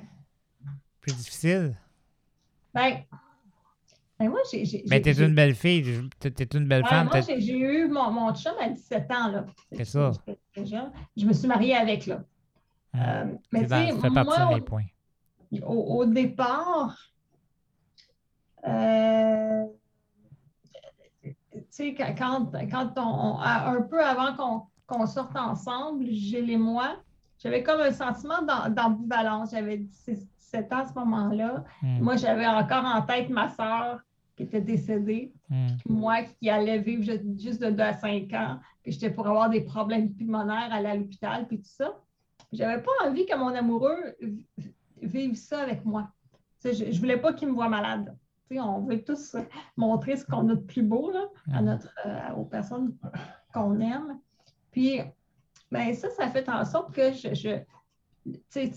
Plus 1.01 1.15
difficile? 1.15 1.77
Ben, 2.73 2.97
ben 4.19 4.29
moi, 4.29 4.39
j'ai... 4.51 4.83
Mais 4.89 4.99
ben, 4.99 5.01
t'es 5.01 5.23
une 5.23 5.33
belle 5.33 5.55
fille, 5.55 6.09
t'es 6.19 6.57
une 6.57 6.67
belle 6.67 6.85
femme. 6.85 7.09
Moi, 7.11 7.21
j'ai 7.21 7.57
eu 7.57 7.87
mon, 7.87 8.11
mon 8.11 8.33
chum 8.35 8.53
à 8.59 8.69
17 8.69 9.11
ans, 9.11 9.31
là. 9.31 9.45
C'est 9.71 9.85
ça. 9.85 10.11
Je 10.55 11.25
me 11.25 11.33
suis 11.33 11.47
mariée 11.47 11.75
avec, 11.75 12.05
là. 12.07 12.23
Ah. 12.93 13.21
Euh, 13.21 13.25
mais 13.51 13.63
tu 13.63 13.69
sais, 13.69 13.91
moi... 13.93 14.11
Partie 14.13 14.39
de 14.39 14.55
mes 14.55 14.61
points 14.61 14.85
au, 15.65 16.05
départ, 16.05 16.97
euh, 18.67 19.65
quand, 22.17 22.51
quand 22.71 22.93
on, 22.97 23.39
un 23.39 23.81
peu 23.81 24.03
avant 24.03 24.67
qu'on 24.87 25.05
sorte 25.05 25.35
ensemble, 25.35 26.05
Gilles 26.05 26.49
et 26.49 26.57
moi, 26.57 26.97
j'avais 27.39 27.63
comme 27.63 27.81
un 27.81 27.91
sentiment 27.91 28.41
d'ambivalence. 28.69 29.51
J'avais 29.51 29.77
17 29.77 30.73
ans 30.73 30.77
à 30.77 30.85
ce 30.85 30.93
moment-là. 30.93 31.63
Hmm. 31.81 31.99
Moi, 32.01 32.15
j'avais 32.15 32.47
encore 32.47 32.85
en 32.85 33.01
tête 33.03 33.29
ma 33.29 33.49
soeur 33.49 33.99
qui 34.35 34.43
était 34.43 34.61
décédée, 34.61 35.33
hmm. 35.49 35.67
moi 35.89 36.21
qui 36.21 36.47
allais 36.49 36.77
vivre 36.77 37.03
juste 37.39 37.59
de 37.59 37.71
2 37.71 37.81
à 37.81 37.93
5 37.93 38.33
ans, 38.33 38.59
que 38.83 38.91
j'étais 38.91 39.09
pour 39.09 39.27
avoir 39.27 39.49
des 39.49 39.61
problèmes 39.61 40.13
pulmonaires, 40.13 40.71
aller 40.71 40.89
à 40.89 40.95
l'hôpital, 40.95 41.47
puis 41.47 41.57
tout 41.57 41.69
ça. 41.69 41.97
J'avais 42.53 42.81
pas 42.81 42.91
envie 43.03 43.25
que 43.25 43.35
mon 43.35 43.53
amoureux 43.53 44.15
vivre 45.01 45.35
ça 45.35 45.61
avec 45.61 45.85
moi. 45.85 46.09
je 46.63 46.85
ne 46.85 46.99
voulais 46.99 47.17
pas 47.17 47.33
qu'ils 47.33 47.49
me 47.49 47.53
voient 47.53 47.69
malade. 47.69 48.15
on 48.51 48.81
veut 48.81 49.03
tous 49.03 49.35
montrer 49.75 50.17
ce 50.17 50.25
qu'on 50.25 50.49
a 50.49 50.55
de 50.55 50.61
plus 50.61 50.83
beau 50.83 51.11
là, 51.11 51.25
à 51.53 51.61
notre, 51.61 51.93
euh, 52.05 52.33
aux 52.35 52.45
personnes 52.45 52.95
qu'on 53.53 53.79
aime. 53.79 54.19
Puis, 54.71 54.99
ben, 55.71 55.93
ça, 55.93 56.09
ça 56.09 56.29
fait 56.29 56.47
en 56.49 56.63
sorte 56.65 56.93
que 56.93 57.11
je, 57.11 57.33
je 57.33 57.63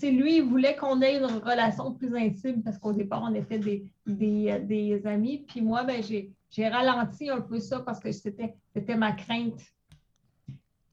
lui, 0.06 0.36
il 0.36 0.44
voulait 0.44 0.76
qu'on 0.76 1.00
ait 1.02 1.16
une 1.16 1.24
relation 1.24 1.92
plus 1.92 2.16
intime 2.16 2.62
parce 2.62 2.78
qu'au 2.78 2.92
départ, 2.92 3.22
on 3.22 3.34
était 3.34 3.58
des, 3.58 3.90
des, 4.06 5.06
amis. 5.06 5.44
Puis 5.46 5.60
moi, 5.60 5.84
ben, 5.84 6.02
j'ai 6.02 6.68
ralenti 6.68 7.30
un 7.30 7.40
peu 7.40 7.58
ça 7.58 7.80
parce 7.80 8.00
que 8.00 8.12
c'était 8.12 8.96
ma 8.96 9.12
crainte. 9.12 9.60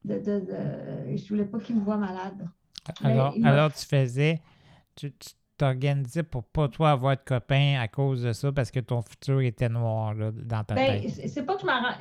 De, 0.03 0.19
de, 0.19 0.39
de, 0.39 1.17
je 1.17 1.27
voulais 1.27 1.45
pas 1.45 1.59
qu'il 1.59 1.75
me 1.75 1.81
voie 1.81 1.97
malade. 1.97 2.47
Alors, 3.03 3.35
alors 3.43 3.73
tu 3.73 3.85
faisais 3.85 4.39
tu 4.97 5.13
t'organisais 5.57 6.23
pour 6.23 6.43
pas 6.43 6.67
toi 6.67 6.91
avoir 6.91 7.17
de 7.17 7.21
copain 7.25 7.79
à 7.79 7.87
cause 7.87 8.23
de 8.23 8.31
ça 8.31 8.51
parce 8.51 8.71
que 8.71 8.79
ton 8.79 9.01
futur 9.01 9.41
était 9.41 9.69
noir 9.69 10.13
là, 10.13 10.31
dans 10.31 10.63
ta 10.63 10.75
ben, 10.75 11.01
tête? 11.01 11.29
C'est 11.29 11.43
pas 11.43 11.55
que 11.55 11.61
je 11.61 11.65
m'arrange. 11.65 11.97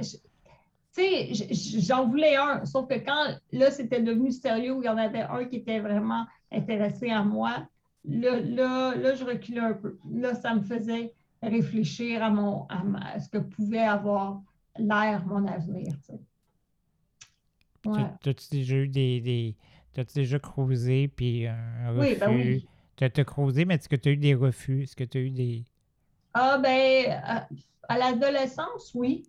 Tu 0.95 1.03
sais, 1.03 1.81
j'en 1.81 2.07
voulais 2.07 2.37
un, 2.37 2.65
sauf 2.65 2.89
que 2.89 2.95
quand 2.95 3.39
là, 3.53 3.71
c'était 3.71 4.01
devenu 4.01 4.31
sérieux, 4.31 4.77
il 4.81 4.85
y 4.85 4.89
en 4.89 4.97
avait 4.97 5.23
un 5.23 5.45
qui 5.45 5.57
était 5.57 5.81
vraiment 5.81 6.27
intéressé 6.53 7.11
à 7.11 7.23
moi, 7.23 7.67
là, 8.05 8.41
là, 8.41 8.95
là 8.95 9.15
je 9.15 9.25
reculais 9.25 9.61
un 9.61 9.75
peu. 9.75 9.99
Là, 10.11 10.35
ça 10.35 10.55
me 10.55 10.63
faisait 10.63 11.13
réfléchir 11.43 12.23
à, 12.23 12.31
mon, 12.31 12.67
à, 12.69 13.19
ce 13.19 13.29
que 13.29 13.39
pouvait 13.39 13.79
avoir 13.79 14.41
l'air 14.79 15.25
mon 15.27 15.47
avenir. 15.47 15.95
Tu 17.83 18.29
as-tu 18.29 18.49
déjà 18.51 18.77
eu 18.77 18.89
des. 18.89 19.21
des 19.21 19.57
T'as-tu 19.93 20.15
déjà 20.15 20.39
croisé 20.39 21.09
puis 21.09 21.47
un 21.47 21.91
refus? 21.91 22.01
Oui, 22.01 22.17
ben 22.19 22.31
oui. 22.31 22.69
Tu 22.97 23.05
as, 23.05 23.25
creusé, 23.25 23.67
mais 23.67 23.75
est-ce 23.75 23.89
que 23.89 23.97
tu 23.97 24.09
as 24.09 24.13
eu 24.13 24.17
des 24.17 24.35
refus? 24.35 24.85
Est-ce 24.85 24.97
que 24.97 25.05
tu 25.05 25.19
as 25.19 25.21
eu 25.21 25.31
des. 25.31 25.65
Ah, 26.33 26.59
ben, 26.59 27.21
à, 27.89 27.99
l'adolescence, 27.99 28.93
oui. 28.95 29.29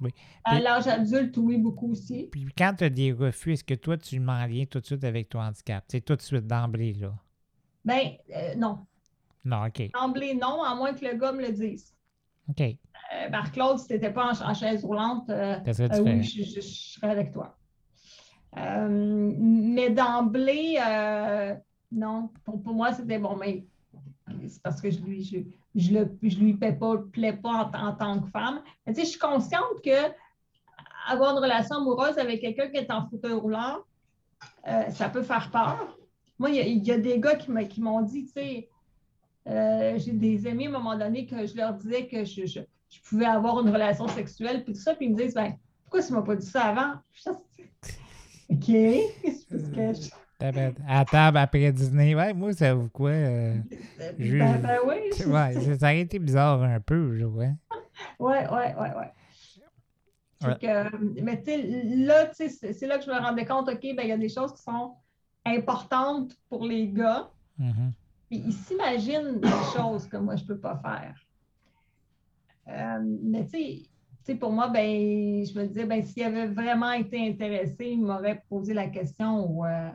Oui. 0.00 0.10
À 0.44 0.60
l'âge 0.60 0.86
adulte, 0.86 1.36
oui, 1.36 1.58
beaucoup 1.58 1.90
aussi. 1.90 2.28
Puis 2.30 2.46
quand 2.56 2.74
tu 2.78 2.84
as 2.84 2.90
des 2.90 3.12
refus, 3.12 3.52
est-ce 3.52 3.64
que 3.64 3.74
toi, 3.74 3.98
tu 3.98 4.18
m'en 4.20 4.46
liens 4.46 4.64
tout 4.64 4.80
de 4.80 4.86
suite 4.86 5.04
avec 5.04 5.28
ton 5.28 5.40
handicap? 5.40 5.84
C'est 5.88 6.00
tout 6.00 6.16
de 6.16 6.22
suite 6.22 6.46
d'emblée, 6.46 6.94
là? 6.94 7.12
Ben, 7.84 8.12
euh, 8.34 8.54
non. 8.54 8.78
Non, 9.44 9.66
OK. 9.66 9.90
D'emblée, 9.92 10.34
non, 10.34 10.62
à 10.62 10.74
moins 10.74 10.94
que 10.94 11.04
le 11.04 11.16
gars 11.16 11.32
me 11.32 11.42
le 11.42 11.52
dise. 11.52 11.94
OK. 12.48 12.60
euh, 12.60 13.28
Marc-Claude, 13.30 13.78
si 13.78 13.88
tu 13.88 13.92
n'étais 13.94 14.12
pas 14.12 14.32
en, 14.40 14.54
chaise 14.54 14.84
roulante, 14.84 15.28
euh, 15.30 15.58
oui, 16.00 16.22
je, 16.22 16.60
serais 16.60 17.10
avec 17.10 17.32
toi. 17.32 17.58
mais 18.56 19.90
d'emblée, 19.90 20.78
non, 21.92 22.30
pour, 22.44 22.74
moi, 22.74 22.92
c'était 22.92 23.18
bon, 23.18 23.36
mais 23.36 23.64
c'est 24.48 24.62
parce 24.62 24.80
que 24.80 24.90
je 24.90 25.00
lui, 25.00 25.24
je, 25.24 25.38
je, 25.74 25.92
le, 25.92 26.18
lui 26.22 26.54
plais 26.54 26.72
pas, 26.72 26.96
plais 27.12 27.32
pas 27.32 27.70
en, 27.74 27.92
tant 27.94 28.20
que 28.20 28.28
femme. 28.30 28.60
Mais 28.86 28.92
tu 28.92 29.00
sais, 29.00 29.06
je 29.06 29.10
suis 29.10 29.18
consciente 29.18 29.82
que 29.84 30.12
avoir 31.08 31.32
une 31.36 31.42
relation 31.42 31.76
amoureuse 31.76 32.18
avec 32.18 32.40
quelqu'un 32.40 32.68
qui 32.68 32.76
est 32.76 32.90
en 32.90 33.08
fauteuil 33.08 33.32
roulant, 33.32 33.78
ça 34.90 35.08
peut 35.08 35.22
faire 35.22 35.50
peur. 35.50 35.96
Moi, 36.38 36.50
il 36.50 36.86
y, 36.86 36.92
a 36.92 36.98
des 36.98 37.18
gars 37.18 37.34
qui 37.34 37.80
m'ont 37.80 38.02
dit, 38.02 38.24
tu 38.26 38.32
sais, 38.32 38.68
euh, 39.46 39.98
j'ai 39.98 40.12
des 40.12 40.46
amis 40.46 40.66
à 40.66 40.68
un 40.68 40.72
moment 40.72 40.96
donné 40.96 41.26
que 41.26 41.46
je 41.46 41.56
leur 41.56 41.74
disais 41.74 42.06
que 42.06 42.24
je, 42.24 42.60
pouvais 43.08 43.26
avoir 43.26 43.60
une 43.60 43.70
relation 43.70 44.06
sexuelle, 44.08 44.64
puis 44.64 44.74
tout 44.74 44.80
ça, 44.80 44.94
puis 44.94 45.06
ils 45.06 45.12
me 45.12 45.16
disent 45.16 45.34
ben, 45.34 45.56
pourquoi 45.84 46.02
tu 46.02 46.12
m'as 46.12 46.22
pas 46.22 46.36
dit 46.36 46.46
ça 46.46 46.62
avant? 46.66 46.94
OK. 48.50 48.70
À 50.88 51.04
table 51.04 51.36
après 51.38 51.72
dîner, 51.72 52.14
ouais, 52.14 52.32
moi, 52.32 52.52
ça 52.52 52.74
vous 52.74 52.88
quoi? 52.88 53.10
Euh, 53.10 53.54
ben, 53.98 54.14
ben, 54.18 54.78
oui. 54.86 54.96
Ouais, 55.26 55.76
ça, 55.76 55.88
a 55.88 55.92
été 55.92 56.18
bizarre 56.18 56.62
un 56.62 56.80
peu, 56.80 57.16
je 57.18 57.24
vois. 57.24 57.50
Ouais, 58.18 58.48
ouais, 58.48 58.74
ouais, 58.74 58.92
ouais. 58.96 59.12
mais 61.22 61.42
tu 61.42 61.50
sais, 61.50 61.58
là, 61.96 62.30
c'est 62.34 62.86
là 62.86 62.98
que 62.98 63.04
je 63.04 63.10
me 63.10 63.18
rendais 63.18 63.44
compte, 63.44 63.68
OK, 63.68 63.82
ben, 63.82 64.02
il 64.02 64.08
y 64.08 64.12
a 64.12 64.18
des 64.18 64.28
choses 64.28 64.52
qui 64.54 64.62
sont 64.62 64.94
importantes 65.44 66.36
pour 66.48 66.64
les 66.64 66.88
gars. 66.88 67.30
Mm-hmm. 67.60 67.92
Puis 68.30 68.42
ils 68.46 68.52
s'imaginent 68.52 69.40
des 69.40 69.48
choses 69.76 70.06
que 70.06 70.16
moi, 70.16 70.36
je 70.36 70.42
ne 70.42 70.48
peux 70.48 70.58
pas 70.58 70.76
faire. 70.76 71.14
Euh, 72.68 73.18
mais 73.22 73.46
tu 73.46 73.88
sais, 74.22 74.34
pour 74.36 74.52
moi, 74.52 74.68
ben, 74.68 75.44
je 75.44 75.58
me 75.58 75.66
disais, 75.66 75.84
ben, 75.84 76.02
s'il 76.02 76.22
avait 76.22 76.46
vraiment 76.46 76.92
été 76.92 77.28
intéressé, 77.28 77.90
il 77.90 78.02
m'aurait 78.02 78.42
posé 78.48 78.74
la 78.74 78.86
question 78.86 79.50
ou, 79.50 79.64
euh, 79.64 79.90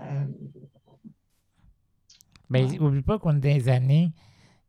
euh, 0.00 0.24
ben, 2.48 2.66
n'oublie 2.78 3.02
pas 3.02 3.18
qu'on 3.18 3.36
est 3.36 3.40
dans 3.40 3.48
les 3.48 3.68
années 3.68 4.12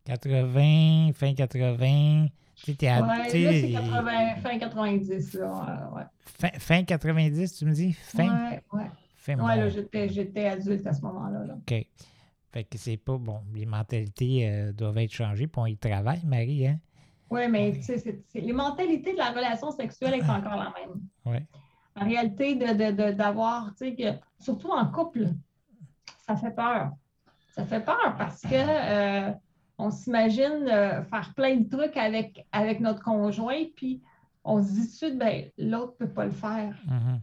80, 0.04 1.12
fin 1.14 1.34
80. 1.34 2.26
Tu 2.56 2.74
sais, 2.74 2.90
là, 2.90 3.52
c'est 3.52 4.40
fin 4.40 4.58
90. 4.58 5.34
Là, 5.34 5.90
ouais. 5.94 6.02
fin, 6.24 6.50
fin 6.58 6.84
90, 6.84 7.58
tu 7.58 7.64
me 7.64 7.72
dis? 7.72 7.92
Fin? 7.92 8.50
Ouais, 8.50 8.62
ouais. 8.72 8.90
Oui, 9.28 9.34
là, 9.36 9.68
j'étais 9.68 10.46
adulte 10.46 10.86
à 10.86 10.92
ce 10.92 11.02
moment-là. 11.02 11.54
OK. 11.54 11.86
Fait 12.52 12.64
que 12.64 12.76
c'est 12.76 12.96
pas 12.98 13.16
bon. 13.16 13.40
Les 13.54 13.66
mentalités 13.66 14.48
euh, 14.48 14.72
doivent 14.72 14.98
être 14.98 15.12
changées, 15.12 15.46
puis 15.46 15.60
on 15.60 15.66
y 15.66 15.76
travaille, 15.76 16.20
Marie, 16.24 16.66
hein? 16.66 16.78
Oui, 17.30 17.48
mais 17.48 17.72
tu 17.72 17.82
sais, 17.82 18.22
les 18.34 18.52
mentalités 18.52 19.12
de 19.14 19.18
la 19.18 19.30
relation 19.30 19.70
sexuelle 19.70 20.20
sont 20.20 20.32
encore 20.32 20.56
la 20.56 20.72
même. 20.78 21.00
Oui. 21.24 21.38
En 21.94 22.04
réalité, 22.04 22.54
d'avoir, 23.12 23.74
tu 23.74 23.94
sais, 23.94 24.20
surtout 24.38 24.70
en 24.70 24.86
couple, 24.86 25.28
ça 26.26 26.36
fait 26.36 26.50
peur. 26.50 26.92
Ça 27.50 27.64
fait 27.64 27.84
peur 27.84 28.14
parce 28.16 28.40
que 28.40 28.48
euh, 28.52 29.32
on 29.76 29.90
s'imagine 29.90 30.66
euh, 30.68 31.02
faire 31.02 31.34
plein 31.34 31.56
de 31.56 31.68
trucs 31.68 31.96
avec, 31.96 32.46
avec 32.50 32.80
notre 32.80 33.02
conjoint, 33.02 33.64
puis 33.76 34.02
on 34.42 34.62
se 34.62 34.70
dit 34.70 34.80
tout 34.80 34.86
de 34.86 34.90
suite, 34.90 35.18
ben, 35.18 35.50
l'autre 35.58 35.94
ne 36.00 36.06
peut 36.06 36.12
pas 36.12 36.24
le 36.24 36.30
faire. 36.30 36.74
Mm-hmm. 36.86 37.20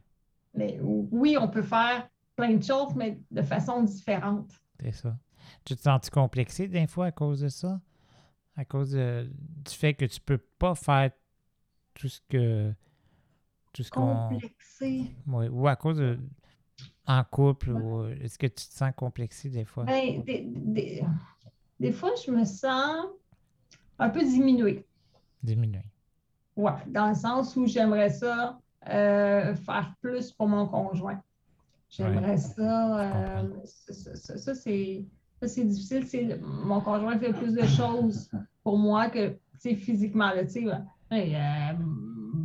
Mais 0.53 0.79
oui, 0.81 1.35
on 1.39 1.47
peut 1.47 1.63
faire 1.63 2.07
plein 2.35 2.53
de 2.53 2.63
choses, 2.63 2.93
mais 2.95 3.19
de 3.31 3.41
façon 3.41 3.83
différente. 3.83 4.51
C'est 4.79 4.91
ça. 4.91 5.17
Tu 5.65 5.75
te 5.75 5.81
sens 5.81 6.09
complexé 6.09 6.67
des 6.67 6.87
fois 6.87 7.07
à 7.07 7.11
cause 7.11 7.41
de 7.41 7.49
ça? 7.49 7.81
À 8.55 8.65
cause 8.65 8.93
du 8.93 9.73
fait 9.73 9.93
que 9.93 10.05
tu 10.05 10.19
peux 10.21 10.37
pas 10.37 10.75
faire 10.75 11.11
tout 11.93 12.07
ce 12.07 12.21
que. 12.29 12.73
Tout 13.79 13.83
ce 13.83 13.91
complexé. 13.91 15.05
Oui, 15.25 15.47
ou 15.47 15.65
à 15.65 15.77
cause 15.77 15.99
de. 15.99 16.19
En 17.07 17.23
couple, 17.23 17.71
est-ce 18.21 18.37
que 18.37 18.47
tu 18.47 18.67
te 18.67 18.73
sens 18.73 18.91
complexé 18.93 19.49
des 19.49 19.63
fois? 19.63 19.85
Ben, 19.85 20.21
des, 20.21 21.01
des, 21.79 21.91
fois, 21.93 22.11
je 22.25 22.29
me 22.29 22.43
sens 22.43 23.05
un 23.97 24.09
peu 24.09 24.19
diminuée. 24.19 24.85
Diminuée. 25.41 25.85
Oui, 26.57 26.73
dans 26.87 27.07
le 27.07 27.15
sens 27.15 27.55
où 27.55 27.67
j'aimerais 27.67 28.09
ça 28.09 28.59
euh, 28.89 29.55
faire 29.55 29.93
plus 30.01 30.33
pour 30.33 30.49
mon 30.49 30.67
conjoint. 30.67 31.23
J'aimerais 31.89 32.37
ça, 32.37 32.99
euh, 32.99 33.49
ça. 33.63 34.37
Ça, 34.37 34.55
c'est 34.55 35.63
difficile. 35.63 36.41
Mon 36.41 36.81
conjoint 36.81 37.17
fait 37.17 37.31
plus 37.31 37.53
de 37.53 37.65
choses 37.65 38.29
pour 38.61 38.77
moi 38.77 39.09
que 39.09 39.37
physiquement. 39.61 40.31
Là, 40.31 40.43
euh, 41.11 41.73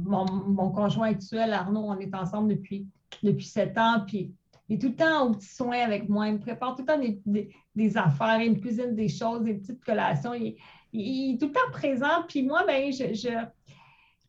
mon, 0.05 0.25
mon, 0.27 0.71
conjoint 0.71 1.09
actuel, 1.09 1.53
Arnaud, 1.53 1.85
on 1.88 1.99
est 1.99 2.14
ensemble 2.14 2.51
depuis, 2.51 2.87
depuis 3.23 3.45
sept 3.45 3.77
ans. 3.79 4.05
Puis 4.07 4.33
il 4.69 4.77
est 4.77 4.79
tout 4.79 4.88
le 4.88 4.97
temps 4.97 5.27
au 5.27 5.33
petit 5.33 5.49
soin 5.49 5.79
avec 5.79 6.09
moi. 6.09 6.29
Il 6.29 6.35
me 6.35 6.40
prépare 6.40 6.75
tout 6.75 6.83
le 6.83 6.87
temps 6.87 6.99
des, 6.99 7.51
des, 7.75 7.97
affaires. 7.97 8.40
Il 8.40 8.53
me 8.53 8.61
cuisine 8.61 8.95
des 8.95 9.09
choses, 9.09 9.43
des 9.43 9.55
petites 9.55 9.85
collations. 9.85 10.35
Il, 10.35 10.57
il, 10.93 11.35
est 11.35 11.38
tout 11.38 11.47
le 11.47 11.53
temps 11.53 11.71
présent. 11.73 12.23
Puis 12.29 12.43
moi, 12.43 12.64
ben, 12.67 12.93
je 12.93 13.05
ne 13.05 13.14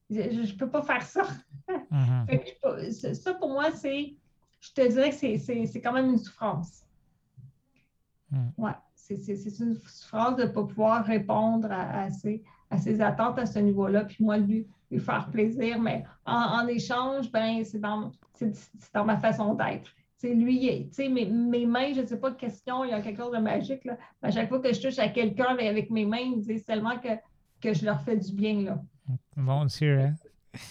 je, 0.10 0.44
je 0.46 0.56
peux 0.56 0.70
pas 0.70 0.82
faire 0.82 1.04
ça. 1.04 1.24
Mm-hmm. 1.92 3.14
ça, 3.14 3.34
pour 3.34 3.50
moi, 3.50 3.72
c'est, 3.72 4.16
je 4.60 4.72
te 4.74 4.88
dirais 4.88 5.12
que 5.12 5.16
c'est 5.16 5.82
quand 5.82 5.94
même 5.94 6.12
une 6.12 6.18
souffrance. 6.18 6.86
Mm. 8.32 8.50
Ouais, 8.58 8.72
c'est 8.94 9.16
une 9.60 9.76
souffrance 9.76 10.36
de 10.36 10.44
ne 10.44 10.48
pas 10.48 10.64
pouvoir 10.64 11.06
répondre 11.06 11.70
à, 11.72 12.10
ses, 12.12 12.44
à, 12.70 12.78
ses, 12.78 13.02
attentes 13.02 13.40
à 13.40 13.46
ce 13.46 13.60
niveau-là, 13.60 14.06
puis 14.06 14.24
moi, 14.24 14.38
lui, 14.38 14.68
lui 14.91 15.00
faire 15.00 15.30
plaisir. 15.32 15.80
Mais 15.80 16.04
en, 16.26 16.67
échange, 16.67 17.32
ben, 17.32 17.63
c'est 17.63 17.80
dans, 17.80 18.12
dans 18.93 19.06
ma 19.06 19.17
façon 19.17 19.54
d'être. 19.54 19.91
C'est 20.17 20.34
lui, 20.34 20.88
tu 20.88 20.93
sais, 20.93 21.10
mes, 21.10 21.26
mes, 21.26 21.65
mains, 21.65 21.93
je 21.93 22.02
ne 22.02 22.06
sais 22.06 22.17
pas 22.17 22.32
de 22.32 22.38
question, 22.38 22.86
il 22.86 22.91
y 22.91 22.93
a 22.93 23.02
quelque 23.02 23.21
chose 23.21 23.34
de 23.34 23.41
magique. 23.41 23.84
Là. 23.84 23.98
À 24.21 24.32
chaque 24.32 24.48
fois 24.48 24.60
que 24.60 24.74
je 24.74 24.82
touche 24.82 24.98
à 24.98 25.10
quelqu'un 25.10 25.58
avec 25.60 25.91
mes 25.91 26.06
mains, 26.06 26.17
ils 26.17 26.41
disent 26.41 26.63
tellement 26.63 26.98
que, 26.98 27.10
que 27.62 27.74
je 27.74 27.86
leur 27.86 28.02
fais 28.02 28.15
du 28.15 28.32
bien. 28.32 28.62
Là. 28.62 28.82
Bon 29.36 29.65
Dieu, 29.65 30.00
hein? 30.00 30.13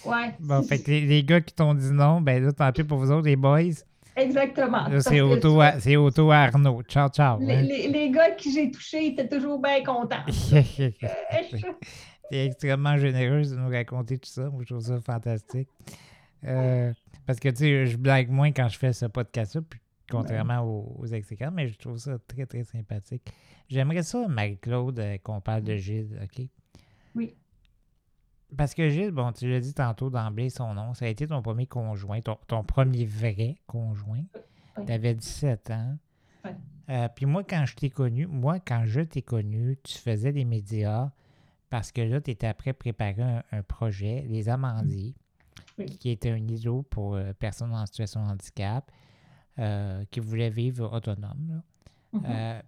Ouais. 0.07 0.35
Bon, 0.40 0.62
fait 0.62 0.79
que 0.79 0.90
les, 0.90 1.22
gars 1.22 1.42
qui 1.42 1.55
t'ont 1.55 1.74
dit 1.74 1.92
non, 1.92 2.22
ben 2.22 2.42
là, 2.42 2.53
tant 2.53 2.72
pis 2.72 2.85
pour 2.85 2.98
vous 2.98 3.11
autres, 3.11 3.27
les 3.27 3.37
boys. 3.37 3.85
Exactement. 4.16 4.87
C'est 5.00 5.20
auto, 5.20 5.61
à, 5.61 5.74
auto 5.98 6.31
Arnaud. 6.31 6.83
Ciao, 6.85 7.09
ciao. 7.09 7.38
Les, 7.40 7.55
hein? 7.55 7.62
les, 7.62 7.88
les 7.88 8.11
gars 8.11 8.31
que 8.31 8.48
j'ai 8.48 8.70
touchés 8.70 9.09
étaient 9.09 9.29
toujours 9.29 9.61
bien 9.61 9.83
contents. 9.83 10.24
T'es 12.30 12.46
extrêmement 12.46 12.96
généreuse 12.96 13.50
de 13.50 13.56
nous 13.56 13.68
raconter 13.68 14.18
tout 14.18 14.30
ça. 14.30 14.48
Moi, 14.50 14.62
je 14.62 14.74
trouve 14.74 14.84
ça 14.84 15.00
fantastique. 15.00 15.68
Euh, 16.44 16.92
parce 17.26 17.40
que, 17.40 17.48
tu 17.48 17.56
sais, 17.56 17.87
je 17.87 17.96
blague 17.96 18.30
moins 18.30 18.52
quand 18.52 18.68
je 18.68 18.78
fais 18.78 18.92
ce 18.92 19.06
podcast-là, 19.06 19.62
contrairement 20.10 20.60
aux, 20.60 21.02
aux 21.02 21.06
mais 21.52 21.68
je 21.68 21.78
trouve 21.78 21.98
ça 21.98 22.18
très, 22.26 22.46
très 22.46 22.64
sympathique. 22.64 23.32
J'aimerais 23.68 24.02
ça, 24.02 24.26
Marie-Claude, 24.28 24.98
euh, 24.98 25.18
qu'on 25.22 25.40
parle 25.40 25.62
de 25.62 25.76
Gilles, 25.76 26.18
OK? 26.22 26.46
Oui. 27.14 27.34
Parce 28.56 28.74
que 28.74 28.88
Gilles, 28.88 29.10
bon, 29.10 29.32
tu 29.32 29.48
l'as 29.48 29.60
dit 29.60 29.74
tantôt 29.74 30.10
d'emblée 30.10 30.50
son 30.50 30.74
nom, 30.74 30.94
ça 30.94 31.06
a 31.06 31.08
été 31.08 31.26
ton 31.26 31.42
premier 31.42 31.66
conjoint, 31.66 32.20
ton, 32.20 32.64
premier 32.64 33.04
vrai 33.04 33.56
conjoint. 33.66 34.22
Tu 34.87 34.92
avais 34.92 35.14
17 35.14 35.70
ans. 35.70 35.96
Euh, 36.90 37.08
puis 37.14 37.26
moi, 37.26 37.42
quand 37.42 37.64
je 37.66 37.74
t'ai 37.74 37.90
connu, 37.90 38.26
moi, 38.26 38.60
quand 38.60 38.82
je 38.84 39.00
t'ai 39.00 39.22
connu, 39.22 39.78
tu 39.82 39.98
faisais 39.98 40.32
des 40.32 40.44
médias 40.44 41.10
parce 41.70 41.92
que 41.92 42.00
là, 42.00 42.20
tu 42.20 42.31
étais 42.31 42.46
après 42.46 42.72
préparer 42.72 43.42
un, 43.50 43.62
projet, 43.62 44.24
Les 44.29 44.48
Amandiers, 44.48 45.14
qui 45.98 46.11
était 46.11 46.31
un 46.31 46.48
ISO 46.48 46.83
pour 46.83 47.14
euh, 47.14 47.33
personnes 47.33 47.74
en 47.74 47.85
situation 47.87 48.24
de 48.24 48.31
handicap 48.31 48.90
euh, 49.59 50.05
qui 50.11 50.20
voulaient 50.20 50.50
vivre 50.50 50.92
autonome. 50.92 51.62
Mm-hmm. 52.12 52.62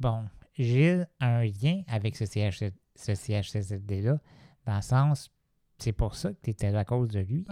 bon, 0.00 0.24
Gilles 0.58 1.08
a 1.20 1.36
un 1.36 1.44
lien 1.44 1.82
avec 1.86 2.16
ce 2.16 2.24
CHC 2.24 2.72
ce 2.96 3.14
CHSLD-là, 3.14 4.18
dans 4.66 4.76
le 4.76 4.82
sens, 4.82 5.30
c'est 5.78 5.92
pour 5.92 6.14
ça 6.14 6.30
que 6.30 6.38
tu 6.42 6.50
étais 6.50 6.70
là 6.70 6.80
à 6.80 6.84
cause 6.84 7.08
de 7.08 7.20
lui. 7.20 7.46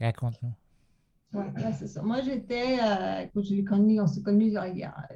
Raconte-nous. 0.00 0.54
Oui, 1.32 1.44
c'est 1.78 1.86
ça. 1.86 2.02
Moi, 2.02 2.22
j'étais, 2.22 2.78
euh, 2.80 3.20
écoute, 3.20 3.44
je 3.44 3.54
l'ai 3.54 3.64
connu, 3.64 4.00
on 4.00 4.06
s'est 4.06 4.22
connus, 4.22 4.52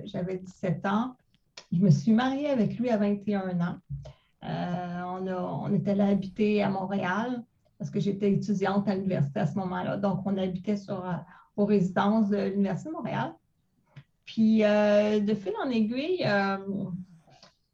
j'avais 0.04 0.38
17 0.38 0.86
ans. 0.86 1.16
Je 1.72 1.78
me 1.78 1.90
suis 1.90 2.12
mariée 2.12 2.50
avec 2.50 2.78
lui 2.78 2.90
à 2.90 2.96
21 2.96 3.60
ans. 3.60 3.78
Euh, 4.44 5.02
on, 5.06 5.26
on 5.28 5.74
était 5.74 5.94
là 5.94 6.08
habiter 6.08 6.62
à 6.62 6.70
Montréal 6.70 7.42
parce 7.78 7.90
que 7.90 8.00
j'étais 8.00 8.32
étudiante 8.32 8.88
à 8.88 8.94
l'université 8.94 9.40
à 9.40 9.46
ce 9.46 9.56
moment-là. 9.58 9.96
Donc, 9.96 10.20
on 10.26 10.36
habitait 10.36 10.76
sur, 10.76 11.04
euh, 11.04 11.14
aux 11.56 11.64
résidences 11.64 12.28
de 12.28 12.36
l'Université 12.36 12.90
de 12.90 12.94
Montréal. 12.94 13.34
Puis, 14.24 14.60
de 14.60 15.34
fil 15.34 15.52
en 15.62 15.68
aiguille, 15.68 16.24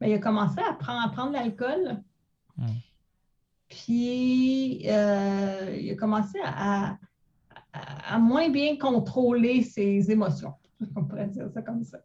ben, 0.01 0.07
il 0.07 0.13
a 0.13 0.17
commencé 0.17 0.59
à 0.59 0.73
prendre, 0.73 1.01
à 1.05 1.09
prendre 1.11 1.31
l'alcool. 1.31 2.01
Hmm. 2.57 2.65
Puis, 3.71 4.81
euh, 4.85 5.77
il 5.79 5.91
a 5.91 5.95
commencé 5.95 6.37
à, 6.43 6.97
à, 7.71 8.19
moins 8.19 8.49
bien 8.49 8.77
contrôler 8.77 9.63
ses 9.63 10.11
émotions. 10.11 10.53
On 10.95 11.03
pourrait 11.03 11.27
dire 11.27 11.49
ça 11.53 11.61
comme 11.61 11.83
ça. 11.83 11.99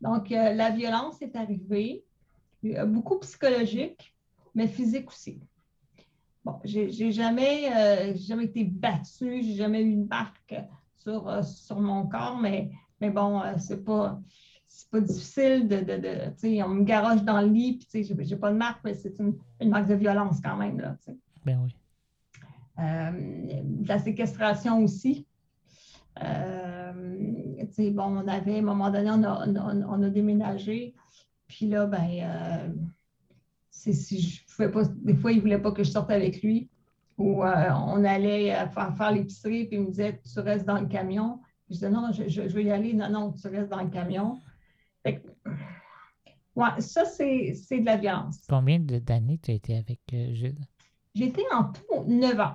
Donc, 0.00 0.30
euh, 0.32 0.54
la 0.54 0.70
violence 0.70 1.20
est 1.22 1.36
arrivée. 1.36 2.04
Euh, 2.64 2.86
beaucoup 2.86 3.18
psychologique, 3.20 4.14
mais 4.54 4.66
physique 4.66 5.08
aussi. 5.08 5.40
Bon, 6.44 6.58
j'ai 6.64 7.12
jamais, 7.12 7.70
euh, 7.72 8.16
jamais 8.16 8.44
été 8.44 8.64
battue, 8.64 9.42
j'ai 9.42 9.54
jamais 9.54 9.82
eu 9.82 9.90
une 9.90 10.06
marque 10.06 10.54
sur, 10.98 11.28
euh, 11.28 11.42
sur 11.42 11.78
mon 11.80 12.06
corps, 12.06 12.38
mais, 12.38 12.70
mais 13.00 13.10
bon, 13.10 13.42
c'est 13.58 13.84
pas 13.84 14.20
pas 14.92 15.00
difficile 15.00 15.66
de, 15.66 15.78
de, 15.78 15.96
de 15.96 16.30
tu 16.30 16.38
sais, 16.38 16.62
on 16.62 16.68
me 16.68 16.84
garoche 16.84 17.22
dans 17.22 17.40
le 17.40 17.48
lit, 17.48 17.78
puis 17.78 17.86
tu 17.86 18.04
sais, 18.04 18.24
j'ai 18.24 18.36
pas 18.36 18.52
de 18.52 18.56
marque, 18.56 18.80
mais 18.84 18.94
c'est 18.94 19.18
une, 19.18 19.34
une, 19.60 19.70
marque 19.70 19.88
de 19.88 19.94
violence 19.94 20.40
quand 20.42 20.56
même, 20.56 20.78
là. 20.78 20.96
Ben 21.44 21.60
oui. 21.64 21.74
la 23.86 23.98
séquestration 23.98 24.82
aussi. 24.82 25.26
Bon, 27.90 28.02
on 28.02 28.28
avait, 28.28 28.56
à 28.56 28.58
un 28.58 28.62
moment 28.62 28.90
donné, 28.90 29.10
on 29.10 29.22
a, 29.24 29.46
on 29.46 30.02
a 30.02 30.10
déménagé, 30.10 30.94
puis 31.48 31.66
là, 31.66 31.86
ben, 31.86 32.08
euh, 32.22 32.68
si 33.70 34.20
je 34.20 34.44
pouvais 34.46 34.70
pas, 34.70 34.82
des 34.84 35.14
fois, 35.14 35.32
il 35.32 35.36
ne 35.36 35.40
voulait 35.40 35.60
pas 35.60 35.72
que 35.72 35.82
je 35.82 35.90
sorte 35.90 36.10
avec 36.10 36.42
lui. 36.42 36.68
Ou 37.16 37.42
euh, 37.42 37.70
on 37.72 38.04
allait 38.04 38.54
euh, 38.54 38.68
faire, 38.68 38.96
faire 38.96 39.10
l'épicerie, 39.10 39.64
puis 39.66 39.76
il 39.76 39.82
me 39.82 39.86
disait 39.86 40.20
Tu 40.32 40.38
restes 40.38 40.66
dans 40.66 40.78
le 40.78 40.86
camion. 40.86 41.40
je 41.68 41.74
disais 41.74 41.90
Non, 41.90 42.12
je, 42.12 42.28
je, 42.28 42.42
veux 42.42 42.62
y 42.62 42.70
aller. 42.70 42.92
Non, 42.92 43.08
non, 43.10 43.32
tu 43.32 43.48
restes 43.48 43.70
dans 43.70 43.82
le 43.82 43.88
camion. 43.90 44.40
ouais, 45.04 46.80
ça, 46.80 47.04
c'est 47.06 47.52
de 47.52 47.84
la 47.84 47.96
violence. 47.96 48.46
Combien 48.48 48.78
d'années 48.78 49.40
tu 49.42 49.50
as 49.50 49.54
été 49.54 49.76
avec 49.76 50.00
Gilles? 50.10 50.64
J'étais 51.14 51.46
en 51.52 51.64
tout 51.64 52.04
neuf 52.06 52.38
ans. 52.38 52.54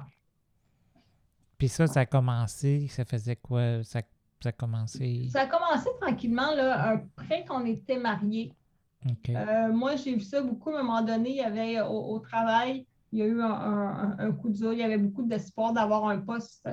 Puis 1.64 1.70
ça, 1.70 1.88
ça 1.88 2.02
a 2.02 2.06
commencé, 2.06 2.90
ça 2.90 3.06
faisait 3.06 3.38
quoi? 3.38 3.86
Ça, 3.86 4.02
ça 4.42 4.50
a 4.50 4.52
commencé? 4.52 5.30
Ça 5.32 5.44
a 5.44 5.48
commencé 5.48 5.88
tranquillement, 6.02 6.54
là, 6.54 6.90
après 6.90 7.46
qu'on 7.46 7.66
était 7.66 7.98
mariés. 7.98 8.52
Euh, 9.30 9.72
moi, 9.72 9.96
j'ai 9.96 10.16
vu 10.16 10.20
ça 10.20 10.42
beaucoup. 10.42 10.72
À 10.72 10.82
un 10.82 10.84
moment 10.84 11.02
donné, 11.02 11.30
il 11.30 11.36
y 11.38 11.40
avait 11.40 11.80
au, 11.80 12.20
travail, 12.20 12.86
il 13.14 13.20
y 13.20 13.22
a 13.22 13.28
eu 13.28 13.40
un, 13.42 14.34
coup 14.34 14.50
de 14.50 14.58
dur. 14.58 14.74
Il 14.74 14.80
y 14.80 14.84
avait 14.84 14.98
beaucoup 14.98 15.24
d'espoir 15.24 15.72
d'avoir 15.72 16.10
un 16.10 16.18
poste. 16.18 16.68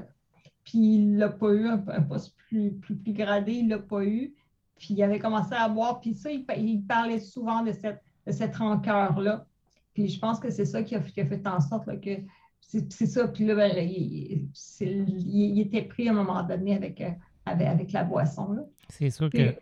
Puis 0.65 0.97
il 0.97 1.19
l'a 1.19 1.29
pas 1.29 1.53
eu, 1.53 1.69
un, 1.69 1.79
poste 1.79 2.35
plus, 2.49 2.73
plus, 2.73 2.97
gradé, 3.13 3.53
il 3.53 3.69
ne 3.69 3.77
l'a 3.77 3.79
pas 3.79 4.05
eu. 4.05 4.35
Puis 4.77 4.95
il 4.95 5.03
avait 5.05 5.21
commencé 5.21 5.55
à 5.55 5.69
boire. 5.69 6.01
Puis 6.01 6.15
ça, 6.15 6.33
il, 6.33 6.83
parlait 6.85 7.21
souvent 7.21 7.63
de 7.63 7.71
cette, 7.71 8.03
de 8.27 8.33
cette 8.33 8.57
rancœur-là. 8.57 9.47
Puis 9.95 10.09
je 10.09 10.19
pense 10.19 10.41
que 10.41 10.51
c'est 10.51 10.65
ça 10.65 10.83
qui 10.83 10.97
a, 10.97 11.01
fait 11.01 11.47
en 11.47 11.61
sorte 11.61 12.01
que 12.01 12.11
c'est 12.61 13.07
ça. 13.07 13.29
Puis 13.29 13.45
là, 13.45 13.55
ben, 13.55 13.73
il, 13.77 15.61
était 15.61 15.83
pris 15.83 16.09
à 16.09 16.13
un 16.13 16.15
moment 16.15 16.43
donné 16.43 16.75
avec, 16.75 17.03
avec, 17.45 17.93
la 17.93 18.05
boisson. 18.05 18.69
C'est 18.89 19.11
sûr 19.11 19.31
que 19.31 19.57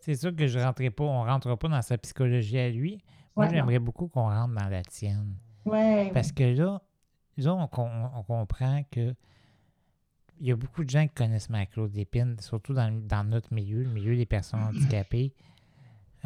c'est 0.00 0.16
sûr 0.16 0.36
que 0.36 0.46
je 0.46 0.58
rentrerai 0.58 0.90
pas, 0.90 1.04
on 1.04 1.24
ne 1.24 1.30
rentre 1.30 1.56
pas 1.56 1.68
dans 1.68 1.80
sa 1.80 1.96
psychologie 1.96 2.58
à 2.58 2.68
lui. 2.68 2.98
Moi, 3.36 3.48
j'aimerais 3.48 3.78
beaucoup 3.78 4.08
qu'on 4.08 4.28
rentre 4.28 4.54
dans 4.54 4.68
la 4.68 4.82
tienne. 4.82 5.34
Ouais, 5.64 6.10
Parce 6.12 6.30
que 6.30 6.44
là, 6.44 6.82
là 7.38 7.54
on, 7.54 7.66
comprend 8.22 8.82
que 8.90 9.14
il 10.40 10.46
y 10.46 10.52
a 10.52 10.56
beaucoup 10.56 10.84
de 10.84 10.90
gens 10.90 11.06
qui 11.06 11.14
connaissent 11.14 11.48
Marc-Claude 11.48 11.94
Lépine, 11.94 12.36
surtout 12.40 12.74
dans, 12.74 13.24
notre 13.26 13.52
milieu, 13.52 13.82
le 13.82 13.88
milieu 13.88 14.14
des 14.14 14.26
personnes 14.26 14.60
handicapées. 14.60 15.32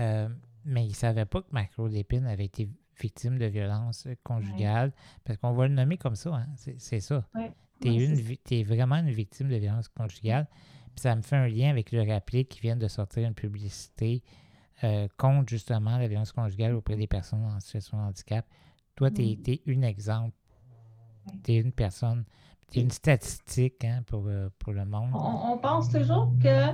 Euh, 0.01 0.29
mais 0.65 0.85
ils 0.85 0.91
ne 0.91 0.95
savaient 0.95 1.25
pas 1.25 1.43
que 1.43 1.49
Marc-Claude 1.53 1.93
Lépine 1.93 2.27
avait 2.27 2.47
été 2.47 2.69
victime 3.01 3.39
de 3.39 3.47
violence 3.47 4.07
conjugale. 4.23 4.93
Parce 5.25 5.39
qu'on 5.39 5.53
va 5.53 5.69
le 5.69 5.75
nommer 5.75 5.97
comme 5.97 6.17
ça, 6.17 6.35
hein? 6.35 6.47
c'est 6.57 7.01
ça. 7.01 7.25
Tu 7.81 7.89
es, 7.89 8.39
es, 8.51 8.63
vraiment 8.65 8.97
une 8.97 9.11
victime 9.11 9.49
de 9.49 9.57
violence 9.57 9.89
conjugale 9.89 10.49
ça 10.99 11.15
me 11.17 11.23
fait 11.23 11.37
un 11.37 11.49
lien 11.49 11.71
avec 11.71 11.93
le 11.93 12.03
rappelé 12.03 12.45
qui 12.45 12.61
vient 12.61 12.77
de 12.77 12.89
sortir 12.89 13.27
une 13.27 13.35
publicité 13.35 14.23
euh, 14.85 15.09
contre 15.17 15.49
justement 15.49 15.99
la 15.99 16.09
violence 16.09 16.33
conjugale 16.33 16.75
auprès 16.75 16.97
des 16.97 17.07
personnes 17.07 17.45
en 17.45 17.61
situation 17.61 17.99
de 17.99 18.03
handicap. 18.03 18.47
Toi, 18.97 19.11
tu 19.11 19.23
es, 19.23 19.63
mm. 19.67 19.79
un 19.79 19.83
exemple. 19.83 20.37
Tu 21.45 21.53
es 21.53 21.57
une 21.57 21.73
personne, 21.73 22.25
tu 22.71 22.79
es 22.79 22.83
une 22.83 22.91
statistique 22.91 23.85
hein, 23.85 24.03
pour, 24.07 24.25
euh, 24.27 24.49
pour, 24.59 24.73
le 24.73 24.85
monde. 24.85 25.11
On, 25.15 25.59
pense 25.59 25.91
toujours 25.91 26.33
que 26.43 26.73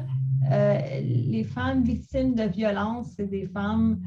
euh, 0.50 1.00
les 1.00 1.44
femmes 1.44 1.82
victimes 1.82 2.34
de 2.34 2.44
violence, 2.44 3.08
c'est 3.16 3.26
des 3.26 3.46
femmes 3.46 4.00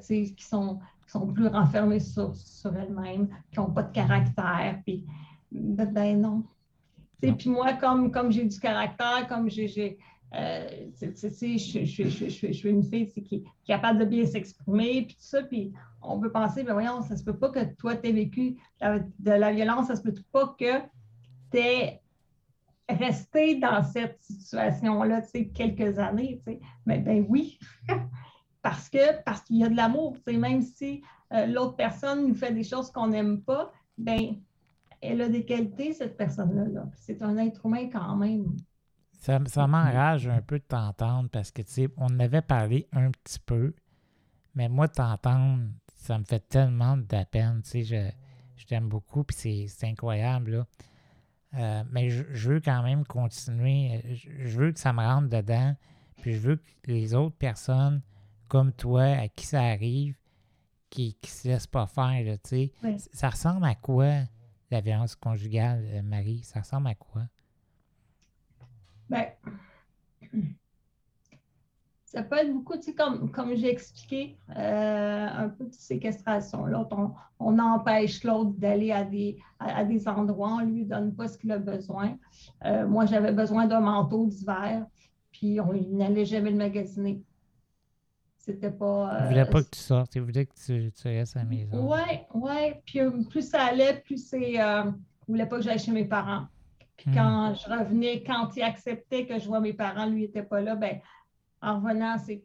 qui 0.00 0.34
sont, 0.38 0.78
sont 1.12 1.26
plus 1.26 1.46
renfermées 1.46 2.00
sur, 2.00 2.34
sur 2.34 2.76
elles-mêmes, 2.76 3.28
qui 3.50 3.58
n'ont 3.60 3.70
pas 3.70 3.82
de 3.82 3.92
caractère. 3.92 4.80
Puis, 4.84 5.04
ben, 5.50 5.92
ben 5.92 6.20
non, 6.20 6.44
et 7.22 7.32
puis 7.32 7.50
moi, 7.50 7.74
comme, 7.74 8.10
comme 8.10 8.32
j'ai 8.32 8.44
du 8.44 8.58
caractère, 8.58 9.26
comme 9.28 9.48
j'ai. 9.48 9.98
Euh, 10.34 10.66
je, 11.00 12.52
suis 12.52 12.68
une 12.68 12.82
fille 12.82 13.06
qui, 13.06 13.34
est 13.36 13.44
capable 13.66 14.00
de 14.00 14.04
bien 14.06 14.24
s'exprimer, 14.24 15.02
puis 15.02 15.14
tout 15.14 15.22
ça, 15.22 15.42
puis 15.42 15.72
on 16.00 16.18
peut 16.18 16.32
penser, 16.32 16.64
ben 16.64 16.72
voyons, 16.72 17.02
ça 17.02 17.16
se 17.16 17.22
peut 17.22 17.36
pas 17.36 17.50
que 17.50 17.74
toi, 17.74 17.96
tu 17.96 18.08
aies 18.08 18.12
vécu 18.12 18.56
de 18.80 19.30
la 19.30 19.52
violence, 19.52 19.88
ça 19.88 19.96
se 19.96 20.02
peut 20.02 20.14
pas 20.32 20.56
que 20.58 20.80
tu 21.50 21.58
aies 21.58 22.00
resté 22.88 23.56
dans 23.56 23.82
cette 23.82 24.22
situation-là, 24.22 25.20
tu 25.20 25.28
sais, 25.28 25.48
quelques 25.48 25.98
années, 25.98 26.40
tu 26.46 26.52
sais. 26.52 26.60
Mais 26.86 26.98
ben 26.98 27.26
oui, 27.28 27.58
parce 28.62 28.88
que 28.88 29.22
parce 29.24 29.42
qu'il 29.42 29.56
y 29.56 29.64
a 29.64 29.68
de 29.68 29.76
l'amour, 29.76 30.16
même 30.26 30.62
si 30.62 31.02
euh, 31.32 31.46
l'autre 31.46 31.76
personne 31.76 32.28
nous 32.28 32.34
fait 32.34 32.52
des 32.52 32.64
choses 32.64 32.90
qu'on 32.90 33.08
n'aime 33.08 33.42
pas, 33.42 33.72
ben 33.98 34.36
elle 35.02 35.20
a 35.20 35.28
des 35.28 35.44
qualités, 35.44 35.92
cette 35.92 36.16
personne-là. 36.16 36.84
C'est 36.96 37.22
un 37.22 37.36
être 37.38 37.66
humain 37.66 37.88
quand 37.90 38.16
même. 38.16 38.56
Ça, 39.18 39.40
ça 39.46 39.66
m'enrage 39.66 40.28
un 40.28 40.40
peu 40.40 40.58
de 40.58 40.64
t'entendre 40.64 41.28
parce 41.28 41.50
que, 41.50 41.62
tu 41.62 41.72
sais, 41.72 41.88
on 41.96 42.18
avait 42.20 42.42
parlé 42.42 42.88
un 42.92 43.10
petit 43.10 43.40
peu, 43.40 43.74
mais 44.54 44.68
moi, 44.68 44.88
t'entendre, 44.88 45.62
ça 45.96 46.18
me 46.18 46.24
fait 46.24 46.48
tellement 46.48 46.96
de 46.96 47.06
la 47.10 47.24
peine. 47.24 47.62
Tu 47.64 47.84
sais, 47.84 48.14
je, 48.56 48.66
t'aime 48.66 48.88
beaucoup, 48.88 49.24
puis 49.24 49.68
c'est 49.68 49.86
incroyable, 49.86 50.52
là. 50.52 50.66
Euh, 51.54 51.84
mais 51.90 52.08
je, 52.08 52.50
veux 52.50 52.60
quand 52.60 52.82
même 52.82 53.04
continuer. 53.04 54.02
Je, 54.14 54.58
veux 54.58 54.72
que 54.72 54.78
ça 54.78 54.92
me 54.92 55.00
rentre 55.00 55.28
dedans, 55.28 55.76
puis 56.22 56.32
je 56.32 56.38
veux 56.38 56.56
que 56.56 56.90
les 56.90 57.14
autres 57.14 57.36
personnes 57.36 58.00
comme 58.52 58.74
toi, 58.74 59.04
à 59.04 59.28
qui 59.28 59.46
ça 59.46 59.62
arrive, 59.62 60.14
qui 60.90 61.16
ne 61.22 61.26
se 61.26 61.48
laissent 61.48 61.66
pas 61.66 61.86
faire, 61.86 62.36
tu 62.44 62.50
sais, 62.50 62.72
ça 63.10 63.30
ressemble 63.30 63.64
à 63.64 63.74
quoi? 63.74 64.12
la 64.70 64.82
violence 64.82 65.16
conjugale, 65.16 65.82
euh, 65.94 66.02
Marie, 66.02 66.42
ça 66.42 66.60
ressemble 66.60 66.88
à 66.88 66.94
quoi? 66.94 67.22
Bien, 69.08 69.28
ça 72.04 72.22
peut 72.22 72.36
être 72.36 72.52
beaucoup, 72.52 72.76
tu 72.76 72.82
sais, 72.82 72.94
comme, 72.94 73.30
comme 73.30 73.54
j'ai 73.54 73.70
expliqué, 73.70 74.36
euh, 74.54 75.28
un 75.30 75.48
peu 75.48 75.64
de 75.64 75.72
séquestration. 75.72 76.66
L'autre, 76.66 76.94
on, 77.38 77.58
empêche 77.58 78.22
l'autre 78.22 78.52
d'aller 78.58 78.92
à 78.92 79.04
des, 79.04 79.38
à, 79.60 79.82
des 79.82 80.06
endroits, 80.06 80.58
on 80.60 80.66
ne 80.66 80.72
lui 80.72 80.84
donne 80.84 81.14
pas 81.14 81.26
ce 81.26 81.38
qu'il 81.38 81.52
a 81.52 81.58
besoin. 81.58 82.18
Euh, 82.66 82.86
moi, 82.86 83.06
j'avais 83.06 83.32
besoin 83.32 83.66
d'un 83.66 83.80
manteau 83.80 84.26
d'hiver, 84.26 84.84
puis 85.30 85.58
on 85.58 85.72
n'allait 85.72 86.26
jamais 86.26 86.50
le 86.50 86.58
magasiner. 86.58 87.22
C'était 88.42 88.72
pas. 88.72 89.18
Il 89.18 89.22
ne 89.22 89.28
voulait 89.28 89.44
pas 89.44 89.58
euh, 89.58 89.62
que 89.62 89.70
tu 89.70 89.78
sortes, 89.78 90.16
il 90.16 90.22
voulait 90.22 90.46
que 90.46 90.54
tu, 90.54 90.90
tu 90.90 91.08
restes 91.08 91.36
à 91.36 91.40
la 91.40 91.44
maison. 91.44 91.92
Oui, 91.92 92.18
oui. 92.34 92.74
Puis 92.84 92.98
euh, 92.98 93.22
plus 93.30 93.48
ça 93.48 93.66
allait, 93.66 94.00
plus 94.00 94.18
c'est. 94.18 94.60
Euh, 94.60 94.82
il 95.28 95.30
ne 95.30 95.34
voulait 95.34 95.46
pas 95.46 95.58
que 95.58 95.62
j'aille 95.62 95.78
chez 95.78 95.92
mes 95.92 96.04
parents. 96.04 96.46
Puis 96.96 97.08
hmm. 97.10 97.14
quand 97.14 97.54
je 97.54 97.70
revenais, 97.70 98.24
quand 98.24 98.50
il 98.56 98.62
acceptait 98.62 99.26
que 99.26 99.38
je 99.38 99.46
vois 99.46 99.60
mes 99.60 99.72
parents, 99.72 100.06
lui 100.06 100.22
n'était 100.22 100.42
pas 100.42 100.60
là, 100.60 100.74
ben 100.74 100.98
en 101.60 101.78
revenant, 101.78 102.18
c'est 102.18 102.42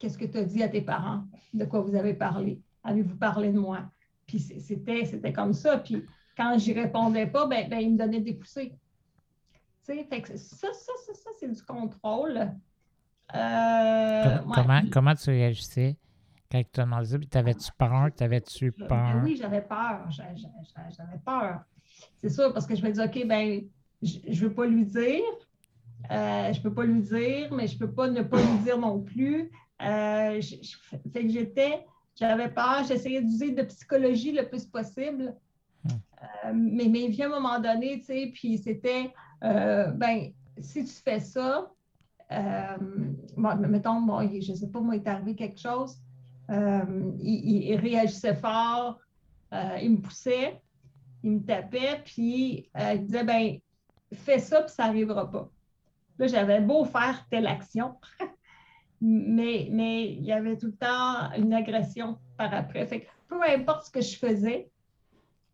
qu'est-ce 0.00 0.18
que 0.18 0.24
tu 0.24 0.36
as 0.36 0.42
dit 0.42 0.64
à 0.64 0.68
tes 0.68 0.82
parents? 0.82 1.22
De 1.54 1.64
quoi 1.64 1.80
vous 1.80 1.94
avez 1.94 2.14
parlé? 2.14 2.60
Avez-vous 2.82 3.16
parlé 3.16 3.52
de 3.52 3.58
moi? 3.60 3.84
Puis 4.26 4.40
c'était, 4.40 5.04
c'était 5.04 5.32
comme 5.32 5.52
ça. 5.52 5.78
Puis 5.78 6.04
quand 6.36 6.58
j'y 6.58 6.72
répondais 6.72 7.26
pas, 7.28 7.46
ben, 7.46 7.68
ben, 7.68 7.78
il 7.78 7.92
me 7.92 7.98
donnait 7.98 8.20
des 8.20 8.34
poussées. 8.34 8.76
Tu 9.86 9.94
sais, 9.94 10.08
ça, 10.10 10.72
ça, 10.72 10.92
ça, 11.06 11.14
ça 11.14 11.30
c'est 11.38 11.52
du 11.52 11.62
contrôle. 11.62 12.50
Euh, 13.34 14.38
comment, 14.54 14.80
comment 14.92 15.14
tu 15.14 15.30
réagissais 15.30 15.96
quand 16.50 16.62
tu 16.72 16.80
as 16.80 16.84
demandé? 16.84 17.26
T'avais-tu 17.26 17.70
peur? 17.76 18.08
T'avais-tu 18.14 18.72
ben 18.78 18.86
peur? 18.86 19.20
Oui, 19.22 19.36
j'avais 19.36 19.62
peur. 19.62 20.08
J'avais 20.10 21.18
peur. 21.24 21.60
C'est 22.22 22.30
sûr, 22.30 22.52
parce 22.52 22.66
que 22.66 22.74
je 22.74 22.84
me 22.84 22.92
dis, 22.92 23.00
OK, 23.00 23.26
ben, 23.26 23.62
je 24.02 24.18
ne 24.28 24.48
veux 24.48 24.52
pas 24.52 24.66
lui 24.66 24.84
dire. 24.84 25.22
Euh, 26.10 26.52
je 26.52 26.58
ne 26.58 26.62
peux 26.62 26.72
pas 26.72 26.84
lui 26.84 27.00
dire, 27.00 27.52
mais 27.52 27.66
je 27.66 27.74
ne 27.74 27.78
peux 27.80 27.90
pas 27.90 28.08
ne 28.08 28.22
pas 28.22 28.36
lui 28.36 28.58
dire 28.58 28.78
non 28.78 29.00
plus. 29.00 29.50
Euh, 29.82 30.40
fait 31.12 31.22
que 31.22 31.28
j'étais, 31.28 31.84
j'avais 32.14 32.48
peur, 32.48 32.84
j'essayais 32.86 33.20
d'user 33.20 33.50
de 33.50 33.62
psychologie 33.62 34.32
le 34.32 34.48
plus 34.48 34.64
possible. 34.66 35.34
Hmm. 35.84 35.88
Euh, 35.90 36.52
mais, 36.54 36.86
mais 36.88 37.08
vient 37.08 37.26
un 37.26 37.40
moment 37.40 37.58
donné, 37.58 37.98
tu 38.00 38.06
sais, 38.06 38.30
puis 38.32 38.58
c'était, 38.58 39.12
ben, 39.42 40.30
si 40.58 40.84
tu 40.84 40.92
fais 40.92 41.20
ça, 41.20 41.70
euh, 42.32 42.76
mettons, 43.36 44.20
je 44.20 44.52
ne 44.52 44.56
sais 44.56 44.68
pas, 44.68 44.80
moi, 44.80 44.96
il 44.96 45.02
est 45.02 45.08
arrivé 45.08 45.34
quelque 45.34 45.60
chose, 45.60 45.98
euh, 46.50 47.12
il, 47.20 47.76
réagissait 47.76 48.34
fort, 48.34 48.98
euh, 49.52 49.78
il 49.82 49.92
me 49.92 49.98
poussait, 49.98 50.60
il 51.22 51.32
me 51.32 51.40
tapait, 51.40 52.02
puis 52.04 52.70
il 52.74 53.04
disait, 53.04 53.24
ben, 53.24 53.58
fais 54.12 54.38
ça, 54.38 54.62
puis 54.62 54.72
ça 54.72 54.86
n'arrivera 54.86 55.30
pas. 55.30 55.48
Là, 56.18 56.26
j'avais 56.26 56.60
beau 56.60 56.84
faire 56.84 57.26
telle 57.30 57.46
action. 57.46 57.96
mais, 59.00 59.68
mais 59.70 60.12
il 60.12 60.24
y 60.24 60.32
avait 60.32 60.56
tout 60.56 60.66
le 60.66 60.76
temps 60.76 61.32
une 61.36 61.52
agression 61.52 62.18
par 62.36 62.52
après. 62.54 62.86
Fait 62.86 63.00
que 63.00 63.06
peu 63.28 63.42
importe 63.42 63.86
ce 63.86 63.90
que 63.90 64.00
je 64.00 64.16
faisais, 64.16 64.70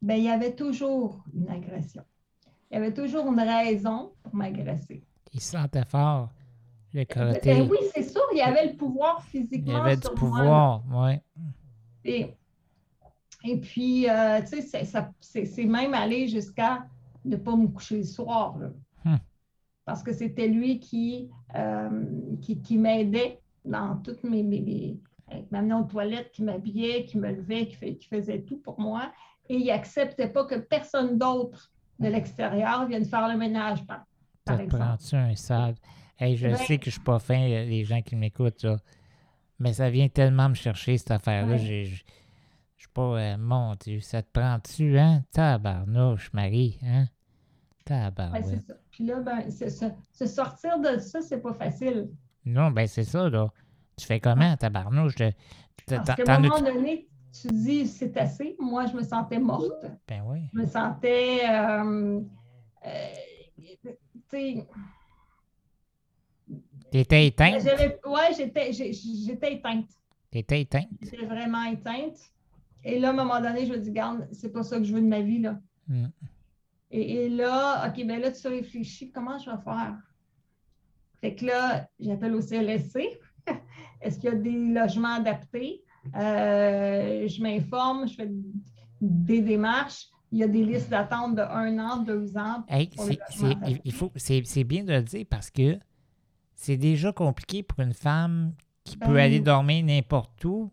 ben, 0.00 0.16
il 0.16 0.24
y 0.24 0.28
avait 0.28 0.54
toujours 0.54 1.24
une 1.34 1.48
agression. 1.48 2.04
Il 2.70 2.74
y 2.74 2.76
avait 2.78 2.94
toujours 2.94 3.26
une 3.26 3.40
raison 3.40 4.12
pour 4.22 4.34
m'agresser. 4.34 5.04
Il 5.32 5.40
sentait 5.40 5.84
fort, 5.84 6.30
le 6.94 7.04
Ben, 7.04 7.34
côté. 7.34 7.60
oui, 7.62 7.78
c'est 7.94 8.02
sûr, 8.02 8.22
il 8.32 8.38
y 8.38 8.42
avait 8.42 8.66
le 8.68 8.76
pouvoir 8.76 9.22
Il 9.32 9.40
physiquement. 9.42 9.72
y 9.72 9.76
avait 9.80 9.96
du 9.96 10.02
sur 10.02 10.14
pouvoir, 10.14 10.82
oui. 10.92 11.12
Et, 12.04 12.34
et 13.44 13.56
puis, 13.60 14.08
euh, 14.08 14.40
tu 14.42 14.60
sais, 14.62 14.84
c'est- 15.20 15.64
même 15.64 15.94
allé 15.94 16.28
jusqu'à 16.28 16.86
ne 17.24 17.36
pas 17.36 17.56
me 17.56 17.66
coucher 17.68 17.98
le 17.98 18.04
soir. 18.04 18.56
là. 18.58 18.68
Hmm. 19.04 19.16
Parce 19.84 20.02
que 20.02 20.12
c'était 20.12 20.48
lui 20.48 20.78
qui, 20.80 21.28
euh, 21.54 22.04
qui, 22.40 22.60
qui 22.60 22.78
m'aidait 22.78 23.40
dans 23.64 23.96
toutes 23.96 24.22
mes. 24.24 24.42
mes, 24.42 24.60
mes- 24.60 24.98
qui 25.30 25.46
m'amenait 25.50 25.74
aux 25.74 25.84
toilettes, 25.84 26.30
qui 26.32 26.42
m'habillait, 26.42 27.06
qui 27.06 27.16
me 27.16 27.30
levait, 27.32 27.66
qui, 27.66 27.74
fait- 27.76 27.96
qui 27.96 28.06
faisait 28.06 28.42
tout 28.42 28.58
pour 28.58 28.78
moi. 28.78 29.10
Et 29.48 29.56
il 29.56 29.66
n'acceptait 29.66 30.28
pas 30.28 30.44
que 30.44 30.56
personne 30.56 31.16
d'autre 31.16 31.72
de 31.98 32.08
l'extérieur 32.08 32.86
vienne 32.86 33.06
faire 33.06 33.26
le 33.28 33.38
ménage, 33.38 33.82
par, 33.86 34.04
par 34.44 34.60
exemple. 34.60 34.82
un 35.14 35.34
sale? 35.34 35.74
Hey, 36.22 36.36
je 36.36 36.54
sais 36.54 36.78
que 36.78 36.84
je 36.84 36.90
suis 36.92 37.00
pas 37.00 37.18
fin, 37.18 37.40
euh, 37.40 37.64
les 37.64 37.84
gens 37.84 38.00
qui 38.00 38.14
m'écoutent, 38.14 38.62
là. 38.62 38.76
Mais 39.58 39.72
ça 39.72 39.90
vient 39.90 40.08
tellement 40.08 40.48
me 40.48 40.54
chercher, 40.54 40.96
cette 40.96 41.10
affaire-là. 41.10 41.54
Ouais. 41.54 41.84
Je 42.76 42.82
suis 42.82 42.88
pas. 42.94 43.02
euh, 43.18 43.36
mon 43.38 43.74
Dieu, 43.74 43.98
ça 44.00 44.22
te 44.22 44.28
prend-tu, 44.32 44.98
hein? 44.98 45.24
Tabarnouche, 45.32 46.32
Marie, 46.32 46.78
hein? 46.84 47.06
Ça. 47.88 48.12
Puis 48.92 49.04
là, 49.04 49.20
ben, 49.20 49.50
se, 49.50 50.26
sortir 50.26 50.78
de 50.78 50.98
ça, 50.98 51.20
c'est 51.20 51.40
pas 51.40 51.52
facile. 51.54 52.08
non, 52.44 52.70
ben 52.70 52.86
c'est 52.86 53.02
ça, 53.04 53.28
là. 53.28 53.50
Tu 53.96 54.06
fais 54.06 54.20
comment, 54.20 54.56
tabarnouche? 54.56 55.16
de- 55.16 55.32
Parce 55.88 56.14
qu'à 56.14 56.34
un 56.36 56.38
moment 56.38 56.60
donné, 56.60 57.08
tu 57.32 57.48
dis 57.48 57.86
c'est 57.88 58.16
assez. 58.16 58.56
Moi, 58.60 58.86
je 58.86 58.94
me 58.96 59.02
sentais 59.02 59.40
morte. 59.40 59.84
Ben 60.06 60.22
oui. 60.24 60.48
Je 60.52 60.58
me 60.60 60.66
sentais. 60.66 61.40
euh, 61.50 62.20
euh, 62.86 63.14
tu 63.58 63.88
sais, 64.30 64.66
T'étais 66.92 67.26
éteinte? 67.26 67.64
ouais, 67.64 68.34
j'étais 68.36 68.70
éteinte. 69.54 69.88
T'étais 70.30 70.60
éteinte? 70.60 70.88
J'étais 71.00 71.24
vraiment 71.24 71.64
éteinte. 71.64 72.18
Et 72.84 72.98
là, 72.98 73.08
à 73.08 73.10
un 73.12 73.14
moment 73.14 73.40
donné, 73.40 73.64
je 73.64 73.72
me 73.72 73.78
dis, 73.78 73.90
garde, 73.90 74.28
c'est 74.30 74.52
pas 74.52 74.62
ça 74.62 74.76
que 74.76 74.84
je 74.84 74.92
veux 74.92 75.00
de 75.00 75.06
ma 75.06 75.22
vie. 75.22 75.40
Là. 75.40 75.58
Hmm. 75.88 76.08
Et, 76.90 77.24
et 77.24 77.28
là, 77.30 77.88
OK, 77.88 78.06
ben 78.06 78.20
là, 78.20 78.30
tu 78.30 78.46
réfléchis, 78.46 79.10
comment 79.10 79.38
je 79.38 79.50
vais 79.50 79.62
faire? 79.64 79.96
Fait 81.22 81.34
que 81.34 81.46
là, 81.46 81.88
j'appelle 81.98 82.34
au 82.34 82.42
CLSC. 82.42 83.18
Est-ce 84.02 84.18
qu'il 84.18 84.30
y 84.30 84.32
a 84.32 84.36
des 84.36 84.50
logements 84.50 85.14
adaptés? 85.14 85.82
Euh, 86.14 87.26
je 87.26 87.42
m'informe, 87.42 88.06
je 88.06 88.14
fais 88.16 88.28
des 89.00 89.40
démarches. 89.40 90.08
Il 90.30 90.40
y 90.40 90.42
a 90.42 90.48
des 90.48 90.64
listes 90.64 90.90
d'attente 90.90 91.36
de 91.36 91.42
un 91.42 91.78
an, 91.78 92.02
deux 92.02 92.36
ans. 92.36 92.64
Hey, 92.68 92.90
c'est 94.14 94.64
bien 94.64 94.84
de 94.84 94.92
le 94.92 95.02
dire 95.02 95.24
parce 95.30 95.50
que 95.50 95.78
c'est 96.62 96.76
déjà 96.76 97.12
compliqué 97.12 97.62
pour 97.62 97.80
une 97.80 97.92
femme 97.94 98.52
qui 98.84 98.96
peut 98.96 99.06
Ben 99.14 99.16
aller 99.24 99.40
dormir 99.40 99.84
n'importe 99.84 100.44
où. 100.44 100.70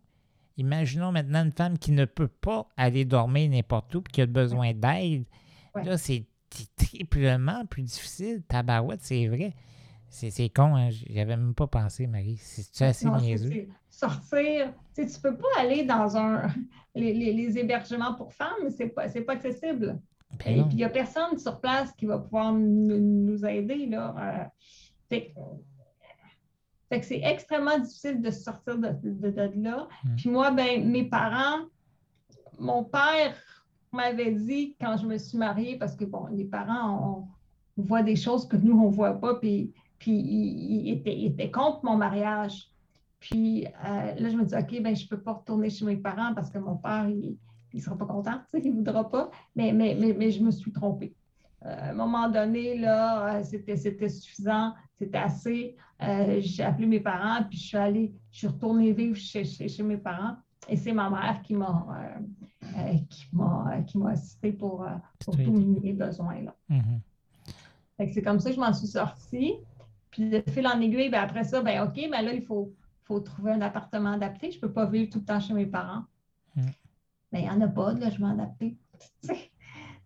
Imaginons 0.57 1.11
maintenant 1.11 1.43
une 1.45 1.51
femme 1.51 1.77
qui 1.79 1.91
ne 1.91 2.05
peut 2.05 2.27
pas 2.27 2.67
aller 2.77 3.05
dormir 3.05 3.49
n'importe 3.49 3.95
où 3.95 3.99
et 3.99 4.11
qui 4.11 4.21
a 4.21 4.25
besoin 4.25 4.73
d'aide. 4.73 5.25
Ouais. 5.73 5.83
Là, 5.83 5.97
c'est 5.97 6.25
triplement 6.75 7.65
plus 7.65 7.83
difficile. 7.83 8.43
Tabarouette, 8.47 9.01
c'est 9.03 9.27
vrai. 9.27 9.53
C'est, 10.09 10.49
con, 10.49 10.75
hein? 10.75 10.89
J'y 10.89 11.19
avais 11.19 11.37
même 11.37 11.53
pas 11.53 11.67
pensé, 11.67 12.07
Marie. 12.07 12.37
C'est 12.37 12.85
assez 12.85 13.05
Non, 13.05 13.19
niaiseux. 13.19 13.67
sortir. 13.89 14.73
Tu 14.95 15.05
tu 15.07 15.19
peux 15.21 15.37
pas 15.37 15.47
aller 15.59 15.83
dans 15.85 16.17
un 16.17 16.47
les, 16.95 17.13
les- 17.13 17.33
les 17.33 17.57
hébergements 17.57 18.15
pour 18.15 18.33
femmes, 18.33 18.69
c'est 18.75 18.87
pas, 18.89 19.07
c'est 19.09 19.21
pas 19.21 19.33
accessible. 19.33 19.99
Ben 20.45 20.59
Et 20.59 20.61
puis, 20.63 20.71
il 20.71 20.75
n'y 20.77 20.83
a 20.83 20.89
personne 20.89 21.37
sur 21.37 21.59
place 21.61 21.91
qui 21.93 22.05
va 22.05 22.17
pouvoir 22.19 22.53
nous, 22.53 22.97
nous 22.99 23.45
aider. 23.45 23.85
Là. 23.85 24.15
Euh, 24.17 24.43
fait, 25.09 25.33
fait 26.89 26.99
que 26.99 27.05
c'est 27.05 27.21
extrêmement 27.23 27.77
difficile 27.77 28.21
de 28.21 28.31
sortir 28.31 28.77
de, 28.77 28.89
de- 29.03 29.29
de 29.31 29.63
là. 29.63 29.87
Mm. 30.03 30.15
Puis 30.15 30.29
moi, 30.29 30.51
ben, 30.51 30.89
mes 30.89 31.03
parents, 31.03 31.65
mon 32.57 32.83
père 32.83 33.35
m'avait 33.91 34.31
dit 34.31 34.75
quand 34.79 34.97
je 34.97 35.05
me 35.05 35.17
suis 35.17 35.37
mariée, 35.37 35.77
parce 35.77 35.95
que 35.95 36.05
bon, 36.05 36.27
les 36.31 36.45
parents, 36.45 37.27
on, 37.77 37.81
on 37.81 37.85
voit 37.85 38.03
des 38.03 38.15
choses 38.15 38.47
que 38.47 38.57
nous, 38.57 38.77
on 38.77 38.89
ne 38.89 38.93
voit 38.95 39.19
pas, 39.19 39.35
puis, 39.35 39.71
puis 39.99 40.11
il, 40.11 40.87
il 40.87 40.93
était, 40.93 41.15
il 41.17 41.25
était 41.27 41.51
contre 41.51 41.83
mon 41.85 41.95
mariage. 41.95 42.69
Puis 43.19 43.65
euh, 43.65 43.69
là, 44.15 44.29
je 44.29 44.35
me 44.35 44.45
dis, 44.45 44.55
OK, 44.55 44.81
ben, 44.81 44.95
je 44.95 45.03
ne 45.03 45.09
peux 45.09 45.21
pas 45.21 45.33
retourner 45.33 45.69
chez 45.69 45.85
mes 45.85 45.97
parents 45.97 46.33
parce 46.33 46.49
que 46.49 46.57
mon 46.57 46.77
père, 46.77 47.07
il 47.09 47.37
ne 47.73 47.79
sera 47.81 47.97
pas 47.97 48.05
content, 48.05 48.39
il 48.53 48.71
ne 48.71 48.75
voudra 48.75 49.09
pas. 49.09 49.29
Mais, 49.55 49.73
mais, 49.73 49.95
mais, 49.99 50.13
mais 50.13 50.31
je 50.31 50.41
me 50.41 50.51
suis 50.51 50.71
trompée. 50.71 51.13
Euh, 51.65 51.87
à 51.87 51.89
un 51.89 51.93
moment 51.93 52.29
donné, 52.29 52.77
là, 52.77 53.35
euh, 53.35 53.43
c'était, 53.43 53.75
c'était 53.75 54.09
suffisant, 54.09 54.73
c'était 54.93 55.17
assez. 55.17 55.75
Euh, 56.01 56.37
j'ai 56.39 56.63
appelé 56.63 56.87
mes 56.87 56.99
parents, 56.99 57.43
puis 57.43 57.57
je 57.57 57.67
suis 57.67 57.77
allée, 57.77 58.13
je 58.31 58.39
suis 58.39 58.47
retournée 58.47 58.93
vivre 58.93 59.17
chez, 59.17 59.43
chez, 59.43 59.67
chez 59.67 59.83
mes 59.83 59.97
parents. 59.97 60.37
Et 60.67 60.77
c'est 60.77 60.93
ma 60.93 61.09
mère 61.09 61.41
qui 61.41 61.55
m'a, 61.55 61.87
euh, 62.63 62.93
qui 63.09 63.27
m'a, 63.33 63.81
qui 63.87 63.97
m'a 63.97 64.11
assistée 64.11 64.51
pour, 64.51 64.85
pour 65.23 65.35
tous 65.35 65.51
mes 65.81 65.93
besoins. 65.93 66.41
Là. 66.41 66.55
Mhm. 66.69 67.01
Fait 67.97 68.07
que 68.07 68.13
c'est 68.13 68.21
comme 68.21 68.39
ça 68.39 68.49
que 68.49 68.55
je 68.55 68.61
m'en 68.61 68.73
suis 68.73 68.87
sortie. 68.87 69.55
Puis 70.11 70.29
de 70.29 70.43
fil 70.47 70.65
en 70.67 70.79
aiguille, 70.79 71.09
ben 71.09 71.21
après 71.21 71.43
ça, 71.43 71.61
ben 71.61 71.83
OK, 71.83 71.95
ben 72.09 72.21
là, 72.21 72.33
il 72.33 72.43
faut, 72.43 72.73
faut 73.03 73.19
trouver 73.19 73.51
un 73.51 73.61
appartement 73.61 74.13
adapté. 74.13 74.51
Je 74.51 74.57
ne 74.57 74.61
peux 74.61 74.71
pas 74.71 74.85
vivre 74.85 75.11
tout 75.11 75.19
le 75.19 75.25
temps 75.25 75.39
chez 75.39 75.53
mes 75.53 75.65
parents. 75.65 76.03
Mm. 76.55 76.61
Mais 77.31 77.41
il 77.41 77.43
n'y 77.43 77.49
en 77.49 77.61
a 77.61 77.67
pas 77.67 77.93
de 77.93 78.03
logement 78.03 78.31
adapté. 78.31 78.77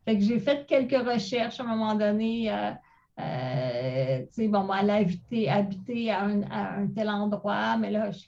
fait 0.06 0.18
que 0.18 0.24
j'ai 0.24 0.40
fait 0.40 0.66
quelques 0.66 1.06
recherches 1.08 1.60
à 1.60 1.64
un 1.64 1.68
moment 1.68 1.96
donné. 1.96 2.52
Euh, 2.52 2.72
euh, 3.20 4.20
tu 4.22 4.28
sais, 4.32 4.48
bon, 4.48 4.64
moi, 4.64 4.78
aller 4.78 4.92
habiter, 4.92 5.50
habiter 5.50 6.12
à, 6.12 6.24
un, 6.24 6.42
à 6.50 6.74
un 6.80 6.88
tel 6.88 7.10
endroit, 7.10 7.78
mais 7.78 7.92
là, 7.92 8.10
je- 8.12 8.26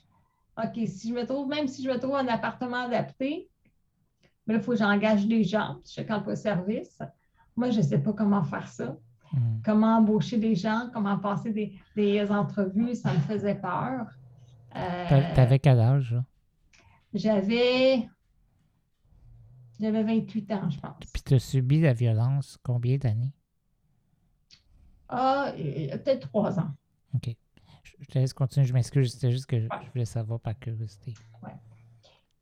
OK, 0.56 0.86
si 0.88 1.08
je 1.10 1.14
me 1.14 1.26
trouve, 1.26 1.48
même 1.48 1.66
si 1.68 1.82
je 1.82 1.90
me 1.90 1.98
trouve 1.98 2.14
un 2.14 2.28
appartement 2.28 2.84
adapté, 2.84 3.48
mais 4.46 4.54
là, 4.54 4.60
il 4.60 4.64
faut 4.64 4.72
que 4.72 4.78
j'engage 4.78 5.26
des 5.26 5.42
gens, 5.44 5.78
je 5.84 5.90
suis 5.90 6.04
pas 6.04 6.36
service. 6.36 6.98
Moi, 7.56 7.70
je 7.70 7.78
ne 7.78 7.82
sais 7.82 7.98
pas 7.98 8.12
comment 8.12 8.42
faire 8.44 8.68
ça 8.68 8.96
Mhm. 9.32 9.60
comment 9.64 9.96
embaucher 9.98 10.38
des 10.38 10.54
gens, 10.54 10.88
comment 10.94 11.18
passer 11.18 11.50
des, 11.52 11.72
des 11.96 12.30
entrevues, 12.30 12.94
ça 12.94 13.12
me 13.12 13.18
faisait 13.18 13.56
peur. 13.56 14.06
Euh, 14.76 15.08
T'a- 15.08 15.34
T'avais 15.34 15.58
quel 15.58 15.80
âge, 15.80 16.14
j'avais 17.12 18.08
j'avais 19.80 20.02
28 20.02 20.52
ans, 20.52 20.70
je 20.70 20.78
pense. 20.80 20.96
Puis 21.12 21.22
t'as 21.22 21.38
subi 21.38 21.80
la 21.80 21.92
violence 21.92 22.58
combien 22.62 22.96
d'années? 22.96 23.32
Ah, 25.08 25.52
euh, 25.56 25.96
peut-être 25.98 26.28
trois 26.28 26.58
ans. 26.58 26.70
OK. 27.14 27.34
Je 28.00 28.06
te 28.06 28.18
laisse 28.18 28.32
continuer. 28.34 28.66
Je 28.66 28.72
m'excuse. 28.72 29.12
C'était 29.12 29.30
juste 29.30 29.46
que 29.46 29.58
je 29.60 29.68
je 29.68 29.90
voulais 29.92 30.04
savoir 30.04 30.40
par 30.40 30.58
curiosité. 30.58 31.14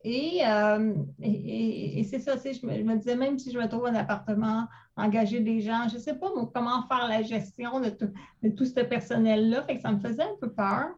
Et, 0.03 0.41
euh, 0.45 0.93
et, 1.19 1.31
et- 1.31 1.99
et 1.99 2.03
c'est 2.03 2.19
ça, 2.19 2.37
tu 2.37 2.53
je 2.53 2.63
me, 2.63 2.75
je 2.77 2.83
me 2.83 2.95
disais, 2.95 3.15
même 3.15 3.39
si 3.39 3.51
je 3.51 3.57
me 3.57 3.67
trouve 3.67 3.87
un 3.87 3.95
appartement, 3.95 4.67
engager 4.95 5.39
des 5.39 5.61
gens, 5.61 5.87
je 5.89 5.95
ne 5.95 5.99
sais 5.99 6.13
pas 6.13 6.29
moi, 6.29 6.51
comment 6.53 6.87
faire 6.87 7.07
la 7.07 7.23
gestion 7.23 7.79
de 7.79 7.89
tout, 7.89 8.11
de 8.43 8.49
tout 8.49 8.65
ce 8.65 8.81
personnel-là. 8.81 9.63
Fait 9.63 9.77
que 9.77 9.81
ça 9.81 9.91
me 9.91 9.99
faisait 9.99 10.21
un 10.21 10.35
peu 10.39 10.51
peur. 10.53 10.89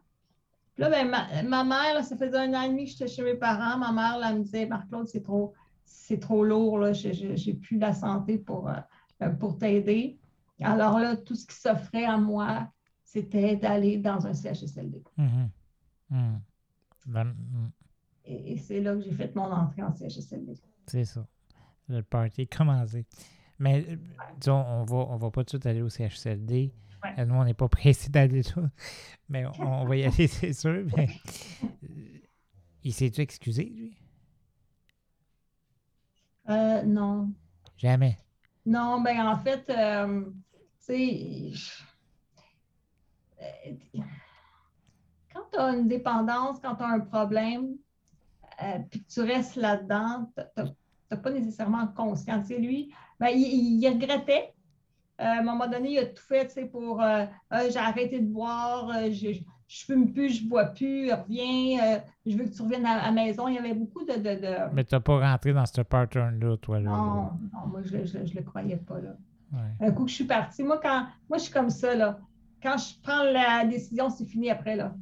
Puis 0.74 0.82
là, 0.84 0.90
ben, 0.90 1.08
ma, 1.08 1.42
ma 1.42 1.64
mère, 1.64 1.94
là, 1.94 2.02
ça 2.02 2.18
faisait 2.18 2.36
un 2.36 2.52
an 2.52 2.62
et 2.62 2.68
demi 2.68 2.84
que 2.84 2.90
j'étais 2.90 3.08
chez 3.08 3.22
mes 3.22 3.34
parents. 3.34 3.78
Ma 3.78 3.92
mère, 3.92 4.18
là, 4.18 4.28
elle 4.30 4.40
me 4.40 4.42
disait, 4.44 4.66
Marc-Claude, 4.66 5.08
c'est 5.08 5.22
trop, 5.22 5.54
c'est 5.88 6.20
trop 6.20 6.44
lourd, 6.44 6.78
là, 6.78 6.92
j'ai, 6.92 7.54
plus 7.54 7.78
la 7.78 7.92
santé 7.92 8.38
pour, 8.38 8.68
euh, 8.68 9.30
pour 9.40 9.58
t'aider. 9.58 10.18
Alors 10.60 10.98
là, 10.98 11.16
tout 11.16 11.34
ce 11.34 11.46
qui 11.46 11.54
s'offrait 11.54 12.04
à 12.04 12.16
moi, 12.16 12.70
c'était 13.04 13.56
d'aller 13.56 13.98
dans 13.98 14.26
un 14.26 14.34
CHSLD. 14.34 15.02
Mhm. 15.16 15.50
Mhm. 16.10 16.40
Ben, 17.06 17.24
mhm. 17.24 17.70
Et, 18.24 18.52
et 18.52 18.56
c'est 18.58 18.80
là 18.80 18.94
que 18.94 19.00
j'ai 19.02 19.12
fait 19.12 19.34
mon 19.34 19.50
entrée 19.50 19.82
en 19.82 19.92
CHSLD. 19.92 20.54
C'est 20.86 21.04
ça. 21.04 21.26
Le 21.88 22.02
party 22.02 22.46
commencé. 22.46 23.06
Mais 23.58 23.84
euh, 23.88 23.96
disons, 24.38 24.64
on 24.66 24.84
va, 24.84 24.96
on 24.96 25.16
va 25.16 25.30
pas 25.30 25.44
tout 25.44 25.60
aller 25.64 25.82
au 25.82 25.88
CHSLD. 25.88 26.72
Ouais. 27.02 27.10
Euh, 27.18 27.24
Nous, 27.24 27.34
on 27.34 27.44
n'est 27.44 27.54
pas 27.54 27.68
pressé 27.68 28.10
d'aller 28.10 28.42
là. 28.42 28.70
Mais 29.28 29.46
on, 29.46 29.82
on 29.82 29.84
va 29.86 29.96
y 29.96 30.04
aller, 30.04 30.26
c'est 30.26 30.52
sûr. 30.52 30.86
Mais, 30.96 31.08
euh, 31.64 32.18
il 32.84 32.92
s'est-tu 32.92 33.20
excusé, 33.20 33.64
lui? 33.64 33.96
Euh, 36.48 36.82
non. 36.82 37.32
Jamais. 37.76 38.18
Non, 38.64 39.00
ben 39.00 39.26
en 39.26 39.36
fait, 39.38 39.68
euh, 39.70 40.24
tu 40.86 40.92
sais, 40.94 41.52
euh, 43.42 44.00
quand 45.32 45.42
tu 45.52 45.58
as 45.58 45.70
une 45.74 45.88
dépendance, 45.88 46.58
quand 46.60 46.74
tu 46.76 46.82
as 46.82 46.88
un 46.88 47.00
problème, 47.00 47.76
euh, 48.62 48.78
puis 48.90 49.04
que 49.04 49.08
tu 49.12 49.20
restes 49.20 49.56
là-dedans, 49.56 50.30
tu 50.36 50.62
n'as 51.10 51.16
pas 51.16 51.30
nécessairement 51.30 51.86
conscience. 51.88 52.48
Tu 52.48 52.54
sais, 52.54 52.60
lui, 52.60 52.92
ben, 53.20 53.28
il, 53.28 53.82
il 53.82 53.88
regrettait. 53.88 54.52
À 55.18 55.38
un 55.38 55.42
moment 55.42 55.66
donné, 55.66 55.92
il 55.92 55.98
a 55.98 56.06
tout 56.06 56.22
fait 56.22 56.48
pour 56.70 57.02
Euh, 57.02 57.26
j'ai 57.52 57.78
arrêté 57.78 58.20
de 58.20 58.26
boire, 58.26 58.92
j'ai 59.10 59.44
je 59.68 59.84
fume 59.84 60.12
plus, 60.12 60.40
je 60.40 60.48
bois 60.48 60.64
plus, 60.64 61.12
reviens, 61.12 61.78
euh, 61.82 61.98
je 62.24 62.36
veux 62.36 62.44
que 62.44 62.54
tu 62.54 62.62
reviennes 62.62 62.86
à 62.86 63.04
la 63.04 63.12
maison. 63.12 63.48
Il 63.48 63.54
y 63.54 63.58
avait 63.58 63.74
beaucoup 63.74 64.02
de. 64.02 64.14
de, 64.14 64.40
de... 64.40 64.74
Mais 64.74 64.82
tu 64.82 64.94
n'as 64.94 65.00
pas 65.00 65.20
rentré 65.20 65.52
dans 65.52 65.66
ce 65.66 65.82
pattern-là, 65.82 66.56
toi, 66.56 66.80
là. 66.80 66.90
Non, 66.90 67.30
non, 67.52 67.66
moi, 67.66 67.82
je 67.84 67.96
ne 67.98 68.34
le 68.34 68.42
croyais 68.42 68.78
pas, 68.78 68.98
là. 69.00 69.14
Un 69.80 69.92
coup 69.92 70.04
que 70.04 70.10
je 70.10 70.16
suis 70.16 70.24
partie, 70.24 70.62
moi, 70.62 70.80
quand, 70.82 71.06
moi, 71.28 71.38
je 71.38 71.44
suis 71.44 71.52
comme 71.52 71.70
ça, 71.70 71.94
là. 71.94 72.18
Quand 72.62 72.76
je 72.78 72.94
prends 73.02 73.22
la 73.22 73.64
décision, 73.66 74.08
c'est 74.10 74.24
fini 74.24 74.50
après, 74.50 74.74
là. 74.74 74.94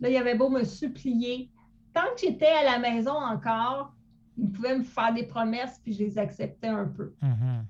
Là, 0.00 0.08
il 0.08 0.16
avait 0.16 0.36
beau 0.36 0.48
me 0.48 0.64
supplier. 0.64 1.50
Tant 1.92 2.02
que 2.14 2.20
j'étais 2.20 2.46
à 2.46 2.64
la 2.64 2.78
maison 2.78 3.12
encore, 3.12 3.92
il 4.38 4.50
pouvait 4.50 4.78
me 4.78 4.84
faire 4.84 5.12
des 5.12 5.24
promesses, 5.24 5.80
puis 5.82 5.92
je 5.92 5.98
les 5.98 6.18
acceptais 6.18 6.68
un 6.68 6.86
peu. 6.86 7.12
Mm-hmm. 7.22 7.62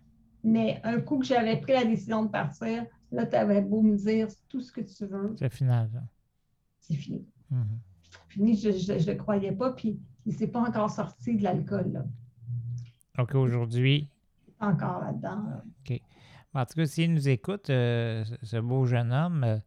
Mais 0.45 0.81
un 0.85 1.01
coup 1.01 1.19
que 1.19 1.27
j'avais 1.27 1.57
pris 1.57 1.73
la 1.73 1.85
décision 1.85 2.25
de 2.25 2.29
partir, 2.29 2.85
là, 3.11 3.27
tu 3.27 3.37
avais 3.37 3.61
beau 3.61 3.83
me 3.83 3.97
dire 3.97 4.29
tout 4.49 4.61
ce 4.61 4.71
que 4.71 4.83
tu 4.83 5.05
veux. 5.07 5.35
C'est 5.39 5.53
final, 5.53 5.91
C'est 6.89 6.97
fini. 6.97 7.27
Mm-hmm. 7.53 7.79
Fini, 8.29 8.57
je 8.57 8.69
ne 8.93 9.07
le 9.07 9.15
croyais 9.15 9.53
pas, 9.53 9.73
puis 9.73 10.01
il 10.27 10.33
ne 10.33 10.39
s'est 10.39 10.49
pas 10.49 10.61
encore 10.61 10.91
sorti 10.91 11.37
de 11.37 11.43
l'alcool. 11.43 11.93
Là. 11.93 12.05
Donc 13.17 13.35
aujourd'hui? 13.35 14.09
Encore 14.61 15.01
là-dedans. 15.01 15.63
OK. 15.81 16.01
En 16.55 16.65
tout 16.65 16.75
cas, 16.75 16.87
s'il 16.87 17.13
nous 17.13 17.29
écoute, 17.29 17.71
euh, 17.71 18.25
ce 18.43 18.57
beau 18.57 18.85
jeune 18.87 19.13
homme, 19.13 19.45
euh, 19.45 19.59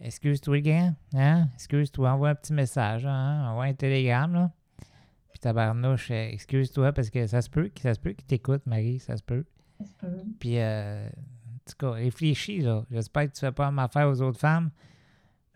excuse-toi, 0.00 0.60
gars. 0.60 0.94
Hein? 1.14 1.48
Excuse-toi, 1.54 2.12
envoie 2.12 2.30
un 2.30 2.34
petit 2.34 2.52
message. 2.52 3.06
Hein? 3.06 3.48
Envoie 3.48 3.64
un 3.64 3.74
télégramme. 3.74 4.34
Là. 4.34 4.52
Puis 5.32 5.40
tabarnouche, 5.40 6.10
euh, 6.10 6.28
excuse-toi 6.30 6.92
parce 6.92 7.10
que 7.10 7.26
ça 7.26 7.42
se 7.42 7.50
peut, 7.50 7.70
ça 7.80 7.94
se 7.94 8.00
peut 8.00 8.12
qu'il 8.12 8.26
t'écoute, 8.26 8.62
Marie, 8.66 8.98
ça 8.98 9.16
se 9.16 9.22
peut. 9.22 9.44
Ça 9.78 9.86
se 9.86 9.94
peut. 9.94 10.22
Puis, 10.38 10.62
en 10.62 11.08
tout 11.66 11.76
cas, 11.78 11.90
réfléchis, 11.92 12.60
là. 12.60 12.84
J'espère 12.90 13.30
que 13.30 13.36
tu 13.36 13.44
ne 13.44 13.50
fais 13.50 13.54
pas 13.54 13.70
m'affaire 13.70 14.08
aux 14.08 14.20
autres 14.22 14.38
femmes 14.38 14.70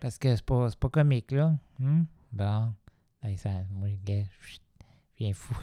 parce 0.00 0.18
que 0.18 0.34
c'est 0.34 0.44
pas, 0.44 0.68
pas 0.78 0.88
comique, 0.88 1.32
là. 1.32 1.56
Hum? 1.80 2.06
Bon. 2.32 2.74
Ça, 3.36 3.50
moi, 3.70 3.88
gars, 4.04 4.22
je 4.40 4.58
viens 5.18 5.32
fou. 5.32 5.54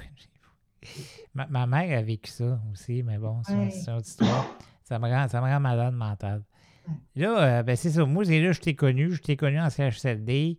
Ma, 1.36 1.67
mère 1.67 1.97
a 1.97 2.01
vécu 2.01 2.32
ça 2.32 2.59
aussi, 2.71 3.03
mais 3.03 3.17
bon, 3.17 3.41
c'est 3.43 3.53
une 3.53 3.93
autre 3.93 4.07
histoire. 4.07 4.57
Ça 4.84 4.97
me 4.99 5.07
rend, 5.07 5.27
ça 5.27 5.39
me 5.41 5.45
rend 5.45 5.59
malade 5.59 5.93
mentale. 5.93 6.43
Là, 7.15 7.59
euh, 7.59 7.63
ben 7.63 7.75
c'est 7.75 7.91
ça. 7.91 8.03
Moi, 8.05 8.25
c'est 8.25 8.41
là 8.41 8.51
je 8.51 8.59
t'ai 8.59 8.75
connu. 8.75 9.11
Je 9.13 9.21
t'ai 9.21 9.38
connu 9.38 9.59
en 9.59 9.69
CHSLD. 9.69 10.57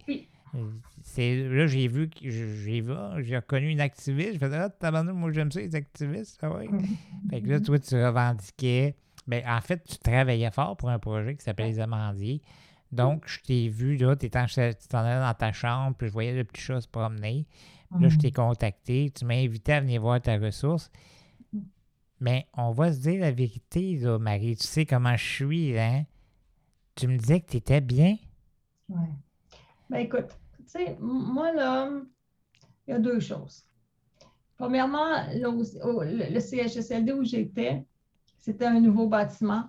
C'est, 1.03 1.49
là, 1.49 1.67
j'ai 1.67 1.89
vu 1.89 2.09
j'ai 2.23 2.81
vu, 2.81 2.93
j'ai 3.21 3.37
reconnu 3.37 3.71
une 3.71 3.81
activiste. 3.81 4.35
Je 4.35 4.39
faisais, 4.39 4.57
ah, 4.57 4.71
t'abandonnes, 4.71 5.17
moi, 5.17 5.33
j'aime 5.33 5.51
ça, 5.51 5.61
les 5.61 5.75
activistes. 5.75 6.39
Ah 6.43 6.51
ouais. 6.51 6.69
fait 7.31 7.41
que 7.41 7.49
là, 7.49 7.61
toi, 7.61 7.79
tu 7.79 7.95
revendiquais. 7.95 8.95
Ben, 9.27 9.43
en 9.47 9.61
fait, 9.61 9.83
tu 9.85 9.99
travaillais 9.99 10.51
fort 10.51 10.77
pour 10.77 10.91
un 10.91 10.99
projet 10.99 11.35
qui 11.35 11.45
s'appelle 11.45 11.67
Les 11.67 11.81
Amandiers. 11.81 12.43
Donc, 12.93 13.25
je 13.27 13.41
t'ai 13.41 13.69
vu, 13.69 13.97
là, 13.97 14.15
tu 14.17 14.29
t'en 14.29 14.45
allais 14.45 15.21
dans 15.21 15.35
ta 15.35 15.53
chambre, 15.53 15.97
puis 15.97 16.09
je 16.09 16.13
voyais 16.13 16.35
le 16.35 16.45
petit 16.45 16.61
chat 16.61 16.81
se 16.81 16.89
promener. 16.89 17.47
Là, 17.99 18.09
je 18.09 18.19
t'ai 18.19 18.29
mm. 18.29 18.35
contacté, 18.35 19.11
tu 19.15 19.25
m'as 19.25 19.35
invité 19.35 19.75
à 19.75 19.81
venir 19.81 20.01
voir 20.01 20.21
ta 20.21 20.39
ressource. 20.39 20.91
Mais 22.21 22.47
on 22.55 22.71
va 22.71 22.93
se 22.93 23.01
dire 23.01 23.21
la 23.21 23.33
vérité, 23.33 23.97
là, 23.97 24.19
Marie. 24.19 24.57
Tu 24.57 24.67
sais 24.67 24.87
comment 24.87 25.17
je 25.17 25.25
suis, 25.25 25.79
hein? 25.79 26.05
Tu 26.95 27.09
me 27.09 27.17
disais 27.17 27.41
que 27.41 27.51
tu 27.51 27.57
étais 27.57 27.81
bien? 27.81 28.17
Oui. 28.89 29.09
Ben 29.91 29.99
écoute, 29.99 30.39
tu 30.59 30.65
sais, 30.69 30.97
moi, 31.01 31.53
là, 31.53 31.91
il 32.87 32.91
y 32.93 32.95
a 32.95 32.99
deux 32.99 33.21
choses. 33.21 33.65
Premièrement, 34.57 35.25
le, 35.35 36.41
CHSLD 36.41 37.13
où 37.13 37.25
j'étais, 37.25 37.85
c'était 38.39 38.67
un 38.67 38.81
nouveau 38.81 39.09
bâtiment. 39.09 39.69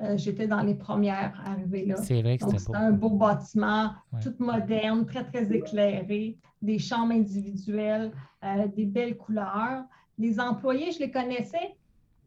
Euh, 0.00 0.16
j'étais 0.16 0.46
dans 0.46 0.62
les 0.62 0.74
premières 0.74 1.40
arrivées 1.44 1.86
là. 1.86 1.96
C'est 1.96 2.22
vrai 2.22 2.38
que 2.38 2.44
c'était 2.56 2.76
un 2.76 2.92
beau 2.92 3.10
bâtiment, 3.10 3.92
tout 4.22 4.34
moderne, 4.38 5.06
très, 5.06 5.24
très 5.24 5.52
éclairé, 5.52 6.38
des 6.62 6.78
chambres 6.78 7.12
individuelles, 7.12 8.12
euh, 8.44 8.68
des 8.68 8.84
belles 8.84 9.16
couleurs. 9.16 9.84
Les 10.18 10.38
employés, 10.38 10.92
je 10.92 11.00
les 11.00 11.10
connaissais 11.10 11.76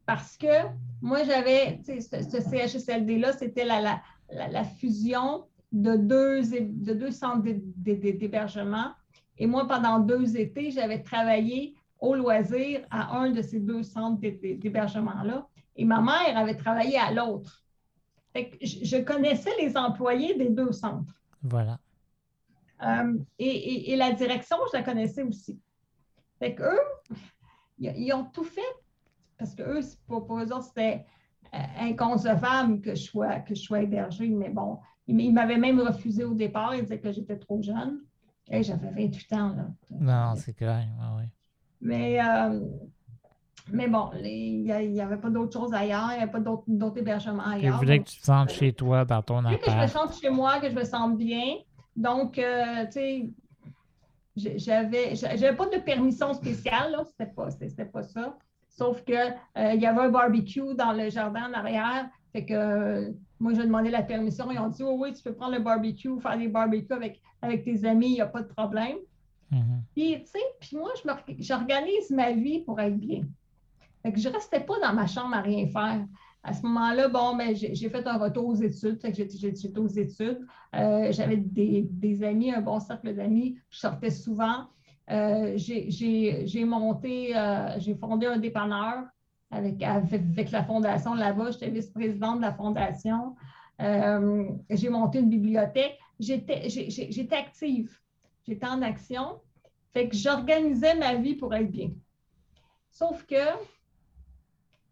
parce 0.06 0.36
que 0.38 0.68
moi, 1.02 1.24
j'avais, 1.24 1.80
ce, 1.86 2.42
CHSLD-là, 2.42 3.34
c'était 3.34 3.66
la, 3.66 4.02
la, 4.30 4.64
fusion 4.64 5.46
de 5.72 5.96
deux, 5.96 6.42
de 6.42 6.94
deux 6.94 7.12
centres 7.12 7.44
d'hébergement. 7.78 8.92
Et 9.38 9.48
moi, 9.48 9.68
pendant 9.68 10.00
deux 10.00 10.38
étés, 10.38 10.72
j'avais 10.72 11.02
travaillé 11.02 11.76
au 12.00 12.16
loisir 12.16 12.82
à 12.90 13.18
un 13.18 13.32
de 13.32 13.42
ces 13.42 13.60
deux 13.60 13.84
centres 13.84 14.20
d'hébergement-là. 14.20 15.48
Et 15.82 15.86
ma 15.86 16.00
mère 16.00 16.38
avait 16.38 16.56
travaillé 16.56 17.00
à 17.00 17.12
l'autre. 17.12 17.64
Je 18.36 19.02
connaissais 19.02 19.50
les 19.60 19.76
employés 19.76 20.38
des 20.38 20.50
deux 20.50 20.72
centres. 20.72 21.20
Voilà. 21.42 21.80
Euh, 22.84 23.18
et, 23.40 23.96
la 23.96 24.12
direction, 24.12 24.58
je 24.72 24.78
la 24.78 24.84
connaissais 24.84 25.24
aussi. 25.24 25.60
Fait 26.38 26.54
qu'eux, 26.54 26.80
ils, 27.80 28.14
ont 28.14 28.26
tout 28.26 28.44
fait 28.44 28.62
parce 29.40 29.56
que 29.56 29.64
eux, 29.64 29.82
pour, 30.06 30.28
pour 30.28 30.38
eux 30.38 30.54
autres, 30.54 30.66
c'était 30.66 31.04
euh, 31.56 31.58
inconcevable 31.80 32.80
que 32.82 32.94
je 32.94 33.02
sois, 33.02 33.40
que 33.40 33.56
je 33.56 33.62
sois 33.62 33.82
hébergée. 33.82 34.30
Mais 34.30 34.50
bon, 34.50 34.78
ils, 35.08 35.34
m'avaient 35.34 35.58
même 35.58 35.80
refusé 35.80 36.24
au 36.24 36.36
départ. 36.36 36.76
Ils 36.76 36.84
disaient 36.84 37.00
que 37.00 37.12
j'étais 37.12 37.40
trop 37.40 37.60
jeune. 37.64 38.02
Et 38.52 38.62
j'avais 38.62 38.92
28 38.92 39.34
ans. 39.34 39.56
Là. 39.56 39.68
Non, 39.90 40.36
c'est 40.36 40.54
clair. 40.54 40.88
oui. 41.18 41.24
Mais 41.82 42.24
euh, 42.24 42.60
mais 43.72 43.88
bon, 43.88 44.10
il 44.24 44.64
n'y 44.64 45.02
avait 45.02 45.18
pas 45.18 45.30
d'autre 45.30 45.54
chose 45.54 45.74
ailleurs, 45.74 46.10
il 46.12 46.18
n'y 46.18 46.24
avait 46.24 46.32
pas 46.32 46.40
d'autres 46.40 46.98
hébergements 46.98 47.46
ailleurs. 47.46 47.76
Je 47.76 47.80
voulais 47.80 48.00
que 48.00 48.10
tu 48.10 48.20
te 48.20 48.26
sentes 48.26 48.52
chez 48.52 48.74
toi, 48.74 49.06
dans 49.06 49.22
ton 49.22 49.40
appart. 49.40 49.62
Que 49.62 49.72
je 49.72 49.78
me 49.78 49.88
sente 49.88 50.20
chez 50.20 50.30
moi, 50.30 50.60
que 50.60 50.70
je 50.70 50.76
me 50.76 50.84
sente 50.84 51.18
bien. 51.18 51.56
Donc, 51.96 52.38
euh, 52.38 52.86
tu 52.86 52.92
sais, 52.92 53.30
j'avais, 54.36 55.16
j'avais 55.16 55.56
pas 55.56 55.68
de 55.68 55.78
permission 55.78 56.34
spéciale, 56.34 56.92
là, 56.92 57.04
c'était 57.06 57.32
pas, 57.32 57.52
c'était 57.52 57.86
pas 57.86 58.04
ça. 58.04 58.38
Sauf 58.70 59.04
qu'il 59.04 59.16
euh, 59.16 59.74
il 59.74 59.82
y 59.82 59.86
avait 59.86 60.02
un 60.02 60.10
barbecue 60.10 60.74
dans 60.76 60.94
le 60.94 61.10
jardin 61.10 61.50
en 61.50 61.54
arrière. 61.54 62.10
Fait 62.32 62.46
que 62.46 62.54
euh, 62.54 63.12
moi, 63.40 63.54
j'ai 63.54 63.64
demandé 63.64 63.90
la 63.90 64.02
permission. 64.02 64.50
Ils 64.52 64.60
ont 64.60 64.70
dit 64.70 64.84
oh, 64.84 64.96
oui, 64.98 65.14
tu 65.14 65.22
peux 65.22 65.34
prendre 65.34 65.54
le 65.54 65.60
barbecue, 65.60 66.20
faire 66.22 66.38
des 66.38 66.48
barbecues 66.48 66.94
avec, 66.94 67.22
avec 67.42 67.64
tes 67.64 67.86
amis, 67.86 68.08
il 68.08 68.14
n'y 68.14 68.22
a 68.22 68.28
pas 68.28 68.42
de 68.42 68.48
problème. 68.48 68.98
Mm-hmm. 69.52 69.82
Puis, 69.94 70.24
tu 70.24 70.32
sais, 70.32 70.40
puis 70.62 70.78
moi, 70.78 70.92
j'organise 71.40 72.10
ma 72.12 72.32
vie 72.32 72.60
pour 72.60 72.80
être 72.80 72.98
bien. 72.98 73.24
Que 74.04 74.20
je 74.20 74.30
ne 74.30 74.34
restais 74.34 74.62
pas 74.62 74.80
dans 74.80 74.94
ma 74.94 75.08
chambre 75.08 75.36
à 75.36 75.42
rien 75.42 75.68
faire. 75.68 76.06
À 76.44 76.54
ce 76.54 76.64
moment-là, 76.64 77.08
bon, 77.08 77.36
ben, 77.36 77.56
j'ai 77.56 77.90
fait 77.90 78.08
un 78.08 78.18
retour 78.18 78.48
aux 78.48 78.56
études. 78.56 79.00
J'étais 79.14 79.80
aux 79.80 79.88
études. 79.88 80.48
Euh, 80.76 81.12
j'avais 81.12 81.38
des, 81.38 82.24
amis, 82.24 82.52
un 82.52 82.62
bon 82.62 82.80
cercle 82.80 83.14
d'amis. 83.14 83.60
Je 83.70 83.78
sortais 83.78 84.10
souvent. 84.10 84.68
Euh, 85.12 85.54
j'ai 85.58 86.66
monté, 86.66 87.38
euh, 87.38 87.80
j'ai 87.80 87.96
fondé 87.96 88.26
un 88.26 88.38
dépanneur 88.38 89.04
avec, 89.52 89.84
avec 89.84 90.50
la 90.50 90.64
fondation 90.64 91.14
là-bas. 91.14 91.52
J'étais 91.52 91.70
vice-présidente 91.70 92.38
de 92.38 92.42
la 92.42 92.54
fondation. 92.54 93.36
j'ai 93.80 94.90
monté 94.90 95.20
une 95.20 95.30
bibliothèque. 95.30 96.00
J'étais 96.20 97.36
active. 97.36 98.00
J'étais 98.48 98.68
en 98.68 98.82
action. 98.82 99.42
Fait 99.94 100.10
que 100.10 100.16
j'organisais 100.16 100.96
ma 100.96 101.16
vie 101.16 101.36
pour 101.36 101.54
être 101.54 101.70
bien. 101.70 101.92
Sauf 102.90 103.26
que 103.26 103.36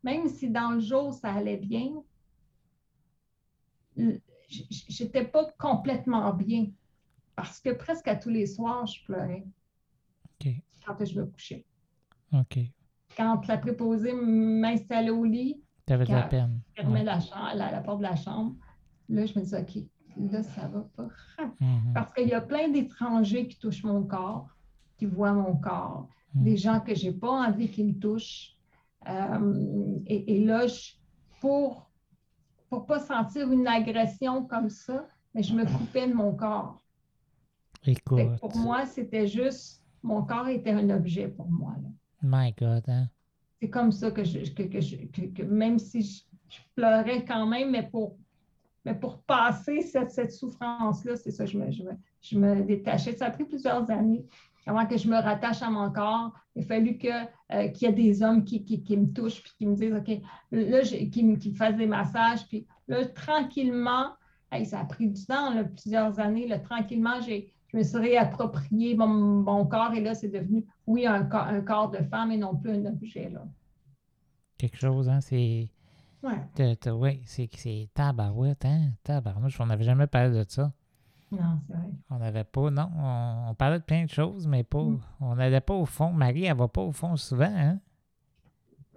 même 0.04 0.28
si 0.28 0.50
dans 0.50 0.72
le 0.72 0.80
jour 0.80 1.14
ça 1.14 1.34
allait 1.34 1.58
bien, 1.58 1.92
j'étais 4.48 5.26
pas 5.26 5.46
complètement 5.58 6.34
bien 6.34 6.68
parce 7.36 7.60
que 7.60 7.70
presque 7.70 8.08
à 8.08 8.16
tous 8.16 8.30
les 8.30 8.46
soirs, 8.46 8.86
je 8.86 9.04
pleurais 9.06 9.46
quand 10.86 11.06
je 11.06 11.20
me 11.20 11.26
couchais. 11.26 11.66
Quand 13.16 13.48
la 13.48 13.58
préposée 13.58 14.14
m'installait 14.14 15.10
au 15.10 15.24
lit, 15.24 15.62
tu 15.86 15.94
avais 15.94 16.06
de 16.06 16.12
la 16.12 16.24
peine. 16.24 16.62
Je 16.76 16.82
fermais 16.82 17.04
la, 17.04 17.20
la, 17.56 17.82
porte 17.82 18.00
de 18.00 18.04
la 18.04 18.16
chambre. 18.16 18.56
Là, 19.10 19.26
je 19.26 19.38
me 19.38 19.44
disais, 19.44 19.62
OK, 19.62 19.84
là, 20.32 20.44
ça 20.44 20.68
va 20.68 20.82
pas. 20.96 21.08
Mm-hmm. 21.40 21.94
Parce 21.94 22.14
qu'il 22.14 22.28
y 22.28 22.34
a 22.34 22.42
plein 22.42 22.70
d'étrangers 22.70 23.48
qui 23.48 23.58
touchent 23.58 23.84
mon 23.84 24.04
corps, 24.04 24.48
qui 24.98 25.06
voient 25.06 25.34
mon 25.34 25.56
corps, 25.56 26.08
mm. 26.36 26.44
des 26.44 26.58
gens 26.58 26.80
que 26.80 26.94
j'ai 26.94 27.12
pas 27.12 27.48
envie 27.48 27.70
qu'ils 27.70 27.88
me 27.88 28.00
touchent. 28.00 28.56
Euh, 29.08 30.00
et, 30.06 30.44
là, 30.44 30.66
pour 31.40 31.90
ne 32.72 32.80
pas 32.80 33.00
sentir 33.00 33.52
une 33.52 33.68
agression 33.68 34.46
comme 34.46 34.70
ça, 34.70 35.08
mais 35.34 35.44
je 35.44 35.54
me 35.54 35.66
coupais 35.66 36.08
de 36.08 36.14
mon 36.14 36.36
corps. 36.36 36.84
Pour 38.06 38.58
moi, 38.58 38.86
c'était 38.86 39.28
juste, 39.28 39.84
mon 40.04 40.24
corps 40.24 40.48
était 40.48 40.72
un 40.72 40.90
objet 40.90 41.28
pour 41.28 41.50
moi. 41.50 41.76
My 42.22 42.54
God, 42.60 42.84
hein? 42.88 43.08
C'est 43.62 43.70
comme 43.70 43.92
ça 43.92 44.12
que, 44.12 44.24
je, 44.24 44.40
que, 44.52 45.44
même 45.44 45.80
si 45.80 46.02
je, 46.02 46.58
pleurais 46.76 47.26
quand 47.26 47.46
même, 47.46 47.72
mais 47.72 47.88
pour, 47.88 48.18
mais 48.86 48.96
pour 48.96 49.22
passer 49.24 49.82
cette, 49.82 50.12
cette 50.12 50.32
souffrance-là, 50.32 51.16
c'est 51.16 51.32
ça, 51.32 51.46
je 51.46 51.58
me, 51.58 51.70
je, 51.72 51.84
me, 51.84 51.92
je 52.22 52.38
me 52.38 52.64
détachais. 52.64 53.14
Ça 53.14 53.28
a 53.28 53.32
pris 53.32 53.46
plusieurs 53.46 53.90
années 53.90 54.26
avant 54.70 54.86
que 54.86 54.98
je 54.98 55.08
me 55.08 55.16
rattache 55.16 55.64
à 55.64 55.70
mon 55.70 55.92
corps, 55.92 56.32
il 56.56 56.62
a 56.62 56.66
fallu 56.66 57.00
euh, 57.04 57.68
qu'il 57.70 57.88
y 57.88 57.92
ait 57.92 57.94
des 57.94 58.22
hommes 58.22 58.44
qui, 58.44 58.64
me 58.92 59.12
touchent 59.12 59.42
puis 59.42 59.52
qui 59.58 59.66
me 59.66 59.76
disent, 59.76 59.94
OK, 59.94 60.22
là, 60.52 60.82
qui, 60.84 61.24
me 61.24 61.56
fassent 61.56 61.76
des 61.76 61.88
massages. 61.88 62.46
Puis 62.48 62.68
là, 62.88 63.04
tranquillement, 63.06 64.12
ça 64.66 64.82
a 64.82 64.86
pris 64.86 65.08
du 65.08 65.26
temps, 65.26 65.52
plusieurs 65.76 66.20
années. 66.20 66.48
Là, 66.48 66.60
tranquillement, 66.60 67.20
j'ai, 67.22 67.52
je 67.74 67.78
me 67.78 67.84
suis 67.84 67.98
réapproprié 67.98 68.96
mon, 68.96 69.66
corps 69.66 69.94
et 69.94 70.02
là, 70.02 70.14
c'est 70.14 70.30
devenu, 70.30 70.66
oui, 70.86 71.08
un, 71.08 71.28
un, 71.32 71.62
corps 71.62 71.90
de 71.90 72.04
femme 72.04 72.32
et 72.32 72.38
non 72.38 72.56
plus 72.56 72.72
un 72.72 72.86
objet. 72.86 73.30
Là. 73.30 73.44
Quelque 74.60 74.78
chose, 74.78 75.10
hein? 75.10 75.22
C'est. 75.22 75.70
Ouais. 76.22 76.92
Oui, 76.92 77.22
c'est, 77.26 77.90
tabarouette, 77.96 78.66
hein? 78.66 78.92
Tabarnouche, 79.04 79.60
on 79.60 79.66
n'avait 79.66 79.86
jamais 79.86 80.06
parlé 80.06 80.38
de 80.38 80.46
ça. 80.48 80.74
Non, 81.32 81.60
c'est 81.68 81.74
vrai. 81.74 81.90
On 82.10 82.18
n'avait 82.18 82.44
pas, 82.44 82.72
non. 82.72 82.90
On, 82.98 83.54
parlait 83.56 83.80
de 83.80 83.84
plein 83.84 84.06
de 84.06 84.10
choses, 84.10 84.48
mais 84.48 84.64
pas. 84.64 84.84
Mm. 84.84 85.00
On 85.22 85.36
n'allait 85.36 85.62
pas 85.62 85.76
au 85.76 85.86
fond. 85.86 86.12
Marie, 86.12 86.46
elle 86.46 86.58
va 86.58 86.68
pas 86.68 86.82
au 86.82 86.92
fond 86.92 87.16
souvent, 87.16 87.54
hein? 87.54 87.80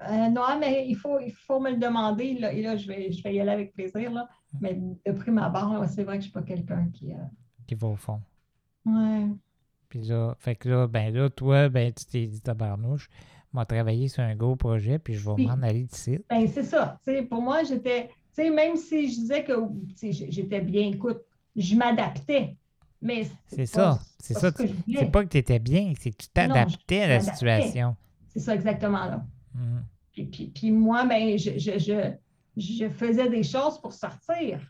Euh, 0.08 0.28
non, 0.30 0.58
mais 0.58 0.86
il 0.88 0.96
faut, 0.96 1.20
il 1.20 1.32
faut 1.32 1.60
me 1.60 1.70
le 1.70 1.76
demander. 1.76 2.34
Là, 2.38 2.52
et 2.52 2.62
là, 2.62 2.76
je 2.76 2.88
vais, 2.88 3.12
je 3.12 3.22
vais 3.22 3.34
y 3.34 3.40
aller 3.40 3.50
avec 3.50 3.74
plaisir. 3.74 4.10
Là. 4.10 4.28
Mm. 4.54 4.58
Mais 4.60 4.74
de 5.06 5.12
prime 5.12 5.38
abord, 5.38 5.84
c'est 5.88 6.04
vrai 6.04 6.18
que 6.18 6.24
je 6.24 6.28
ne 6.28 6.30
suis 6.30 6.32
pas 6.32 6.42
quelqu'un 6.42 6.88
qui. 6.92 7.12
Euh, 7.12 7.16
qui 7.66 7.74
va 7.74 7.88
au 7.88 7.96
fond. 7.96 8.20
Ouais. 8.84 9.28
Puis 9.88 10.02
là, 10.02 10.34
fait 10.38 10.56
que 10.56 10.68
là, 10.68 10.86
ben 10.88 11.12
là, 11.14 11.28
toi, 11.28 11.68
ben, 11.68 11.92
tu 11.92 12.06
t'es 12.06 12.26
dit 12.26 12.40
tabarnouche, 12.40 13.10
m'a 13.52 13.66
travaillé 13.66 14.08
sur 14.08 14.22
un 14.22 14.34
gros 14.34 14.56
projet, 14.56 14.98
puis 14.98 15.14
je 15.14 15.28
vais 15.28 15.44
m'en 15.44 15.62
aller 15.62 15.84
d'ici. 15.84 16.18
Ben, 16.30 16.46
c'est 16.48 16.64
ça. 16.64 16.98
pour 17.28 17.42
moi, 17.42 17.62
j'étais. 17.64 18.10
Même 18.38 18.76
si 18.76 19.10
je 19.10 19.20
disais 19.20 19.44
que 19.44 19.52
j'étais 20.00 20.62
bien, 20.62 20.88
écoute, 20.88 21.20
je 21.56 21.74
m'adaptais. 21.76 22.56
Mais 23.00 23.26
c'est 23.46 23.66
ça. 23.66 23.98
C'est 24.18 24.34
ça. 24.34 24.50
C'est 24.52 25.10
pas 25.10 25.24
que 25.24 25.28
tu 25.28 25.38
étais 25.38 25.58
bien, 25.58 25.92
c'est 25.98 26.10
que 26.12 26.16
tu 26.16 26.28
t'adaptais 26.28 27.02
à 27.02 27.08
la 27.08 27.20
situation. 27.20 27.96
C'est 28.28 28.40
ça, 28.40 28.54
exactement 28.54 29.04
là. 29.04 29.24
Mhm. 29.54 29.84
Puis, 30.12 30.52
puis, 30.54 30.70
moi, 30.70 31.04
ben, 31.06 31.38
je, 31.38 31.58
je, 31.58 31.78
je, 31.78 32.12
je, 32.56 32.88
faisais 32.90 33.28
des 33.28 33.42
choses 33.42 33.80
pour 33.80 33.92
sortir. 33.92 34.60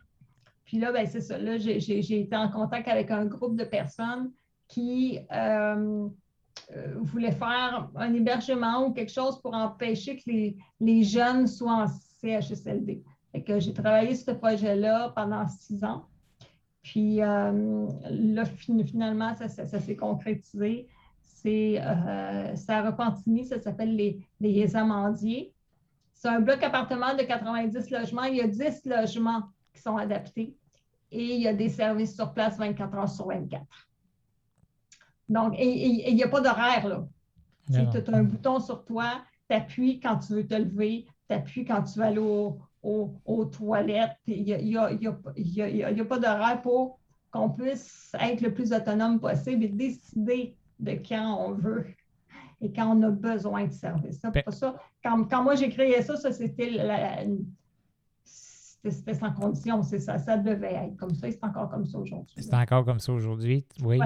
Puis 0.64 0.78
là, 0.78 0.92
ben, 0.92 1.06
c'est 1.06 1.20
ça. 1.20 1.36
Là, 1.36 1.58
j'ai 1.58 2.20
été 2.20 2.36
en 2.36 2.48
contact 2.48 2.88
avec 2.88 3.10
un 3.10 3.26
groupe 3.26 3.56
de 3.56 3.64
personnes 3.64 4.30
qui 4.68 5.18
euh, 5.32 6.08
euh, 6.76 6.94
voulaient 7.00 7.32
faire 7.32 7.90
un 7.96 8.14
hébergement 8.14 8.86
ou 8.86 8.92
quelque 8.92 9.12
chose 9.12 9.40
pour 9.42 9.52
empêcher 9.54 10.16
que 10.16 10.22
les, 10.26 10.56
les 10.80 11.02
jeunes 11.02 11.46
soient 11.46 11.84
en 11.84 11.86
CHSLD. 12.20 13.02
Que 13.46 13.58
j'ai 13.58 13.72
travaillé 13.72 14.14
sur 14.14 14.26
ce 14.26 14.38
projet-là 14.38 15.12
pendant 15.16 15.46
six 15.48 15.82
ans. 15.84 16.06
Puis 16.82 17.22
euh, 17.22 17.86
là, 18.10 18.44
finalement, 18.44 19.34
ça, 19.34 19.48
s'est 19.48 19.96
concrétisé. 19.96 20.88
C'est 21.20 21.80
euh, 21.80 22.54
à 22.68 22.82
Repentigny, 22.82 23.44
ça 23.44 23.60
s'appelle 23.60 23.96
les, 23.96 24.20
les 24.40 24.76
Amandiers. 24.76 25.52
C'est 26.12 26.28
un 26.28 26.40
bloc 26.40 26.62
appartement 26.62 27.14
de 27.14 27.22
90 27.22 27.90
logements. 27.90 28.24
Il 28.24 28.36
y 28.36 28.40
a 28.40 28.46
10 28.46 28.86
logements 28.86 29.42
qui 29.72 29.80
sont 29.80 29.96
adaptés 29.96 30.56
et 31.10 31.34
il 31.34 31.40
y 31.40 31.48
a 31.48 31.54
des 31.54 31.68
services 31.68 32.14
sur 32.14 32.32
place 32.32 32.58
24 32.58 32.94
heures 32.94 33.08
sur 33.08 33.28
24. 33.28 33.64
Donc, 35.28 35.54
et 35.58 36.08
il 36.10 36.14
n'y 36.14 36.22
a 36.22 36.28
pas 36.28 36.40
d'horaire, 36.40 36.88
là. 36.88 37.06
Tu 37.70 37.78
as 37.78 38.16
un 38.16 38.24
bouton 38.24 38.60
sur 38.60 38.84
toi, 38.84 39.22
tu 39.48 39.56
appuies 39.56 40.00
quand 40.00 40.18
tu 40.18 40.34
veux 40.34 40.46
te 40.46 40.54
lever, 40.54 41.06
tu 41.28 41.34
appuies 41.34 41.64
quand 41.64 41.82
tu 41.82 41.98
vas 41.98 42.06
aller 42.06 42.18
au, 42.18 42.58
aux, 42.82 43.44
toilettes. 43.46 44.16
Il 44.26 44.44
n'y 44.44 44.76
a, 44.76 46.04
pas 46.04 46.18
d'horaire 46.18 46.60
pour 46.62 46.98
qu'on 47.30 47.50
puisse 47.50 48.12
être 48.20 48.40
le 48.40 48.52
plus 48.52 48.72
autonome 48.72 49.20
possible 49.20 49.64
et 49.64 49.68
décider 49.68 50.56
de 50.78 50.92
quand 50.92 51.46
on 51.46 51.52
veut 51.52 51.86
et 52.60 52.72
quand 52.72 52.96
on 52.96 53.02
a 53.02 53.10
besoin 53.10 53.66
de 53.66 53.72
service. 53.72 54.20
Ça, 54.20 54.30
ben 54.30 54.42
ça, 54.48 54.76
quand, 55.02 55.42
moi 55.42 55.54
j'ai 55.54 55.68
créé 55.68 56.00
ça, 56.02 56.16
ça 56.16 56.32
c'était 56.32 56.80
c'était 58.24 59.14
sans 59.14 59.32
condition, 59.32 59.82
c'est 59.82 60.00
ça, 60.00 60.18
ça 60.18 60.36
devait 60.36 60.74
être 60.74 60.96
comme 60.96 61.14
ça 61.14 61.28
et 61.28 61.32
c'est 61.32 61.44
encore 61.44 61.70
comme 61.70 61.86
ça 61.86 61.98
aujourd'hui. 61.98 62.34
C'est 62.36 62.54
encore 62.54 62.84
comme 62.84 62.98
ça 62.98 63.12
aujourd'hui, 63.12 63.64
oui. 63.82 63.98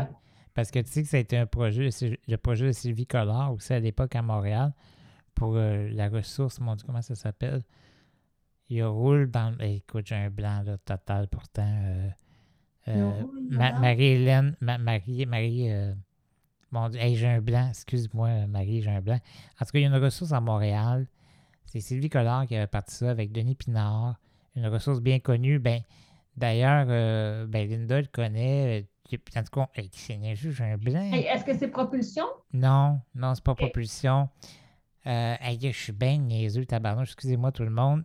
Parce 0.55 0.70
que 0.70 0.79
tu 0.79 0.91
sais 0.91 1.03
que 1.03 1.09
ça 1.09 1.18
a 1.18 1.20
été 1.20 1.37
un 1.37 1.47
projet, 1.47 1.91
le 2.27 2.37
projet 2.37 2.66
de 2.66 2.72
Sylvie 2.72 3.07
Collard 3.07 3.53
aussi 3.53 3.74
à 3.74 3.81
l'époque 3.81 4.16
à 4.16 4.22
Montréal 4.22 4.72
pour 5.35 5.57
euh, 5.57 5.89
la 5.93 6.09
ressource, 6.09 6.61
mon 6.61 6.74
Dieu, 6.74 6.87
comment 6.87 7.03
ça 7.03 7.14
s'appelle? 7.14 7.62
Il 8.68 8.84
roule 8.84 9.30
dans. 9.30 9.56
Écoute, 9.60 10.06
j'ai 10.06 10.16
un 10.16 10.30
blanc 10.30 10.62
là, 10.64 10.76
total 10.78 11.28
pourtant. 11.28 11.68
Euh, 11.68 12.08
euh, 12.88 13.22
Marie-Hélène, 13.50 14.56
Marie, 14.60 15.26
Marie, 15.26 15.72
euh, 15.72 15.92
mon 16.70 16.88
Dieu, 16.88 17.00
j'ai 17.14 17.26
un 17.26 17.40
blanc, 17.40 17.68
excuse-moi, 17.68 18.46
Marie, 18.46 18.82
j'ai 18.82 18.90
un 18.90 19.00
blanc. 19.00 19.18
En 19.60 19.64
tout 19.64 19.72
cas, 19.72 19.78
il 19.78 19.82
y 19.82 19.84
a 19.84 19.88
une 19.88 20.02
ressource 20.02 20.32
à 20.32 20.40
Montréal. 20.40 21.06
C'est 21.64 21.80
Sylvie 21.80 22.08
Collard 22.08 22.46
qui 22.46 22.54
avait 22.54 22.68
parti 22.68 22.94
ça 22.94 23.10
avec 23.10 23.32
Denis 23.32 23.56
Pinard. 23.56 24.16
Une 24.54 24.66
ressource 24.68 25.00
bien 25.00 25.18
connue. 25.18 25.58
Ben, 25.58 25.82
D'ailleurs, 26.36 26.86
ben, 26.86 27.68
Linda 27.68 28.00
le 28.00 28.06
connaît. 28.06 28.86
En 29.36 29.42
tout 29.42 29.60
cas, 29.60 29.68
c'est 29.92 30.18
j'ai 30.34 30.64
un 30.64 30.76
blanc. 30.76 31.12
Est-ce 31.12 31.44
que 31.44 31.56
c'est 31.56 31.68
propulsion? 31.68 32.26
Non, 32.52 33.00
non, 33.14 33.34
c'est 33.34 33.42
pas 33.42 33.54
propulsion. 33.54 34.28
je 35.04 35.70
suis 35.72 35.92
bien 35.92 36.18
niaiseux, 36.18 36.66
tabarnouche. 36.66 37.12
Excusez-moi 37.12 37.52
tout 37.52 37.64
le 37.64 37.70
monde. 37.70 38.04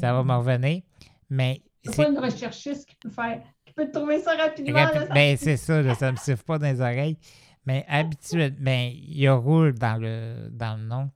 Ça 0.00 0.12
va 0.12 0.22
me 0.24 0.34
revenir. 0.34 0.82
Mais. 1.30 1.62
C'est 1.84 1.96
pas 1.96 2.08
une 2.08 2.18
recherchiste 2.18 2.88
qui 2.88 2.96
peut 2.96 3.10
faire. 3.10 3.42
qui 3.66 3.74
peut 3.74 3.90
trouver 3.90 4.20
ça 4.20 4.34
rapidement. 4.36 4.86
ben, 5.12 5.36
c'est 5.36 5.56
ça, 5.56 5.94
ça 5.94 6.06
ne 6.06 6.12
me 6.12 6.16
siffle 6.16 6.44
pas 6.44 6.58
dans 6.58 6.66
les 6.66 6.80
oreilles. 6.80 7.18
Mais 7.66 7.84
habituellement, 7.88 8.56
ben, 8.60 8.90
il 8.92 9.28
roule 9.30 9.74
dans 9.74 10.00
le, 10.00 10.48
dans 10.50 10.76
le 10.76 10.84
nom. 10.84 11.10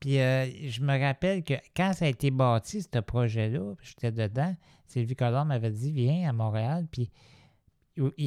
Puis 0.00 0.20
euh, 0.20 0.46
je 0.68 0.80
me 0.80 0.98
rappelle 0.98 1.42
que 1.42 1.54
quand 1.76 1.92
ça 1.92 2.04
a 2.04 2.08
été 2.08 2.30
bâti, 2.30 2.82
ce 2.82 2.98
projet-là, 3.00 3.74
j'étais 3.82 4.12
dedans, 4.12 4.54
Sylvie 4.86 5.16
Collard 5.16 5.44
m'avait 5.44 5.70
dit 5.70 5.92
Viens 5.92 6.28
à 6.28 6.32
Montréal. 6.32 6.86
Puis 6.90 7.10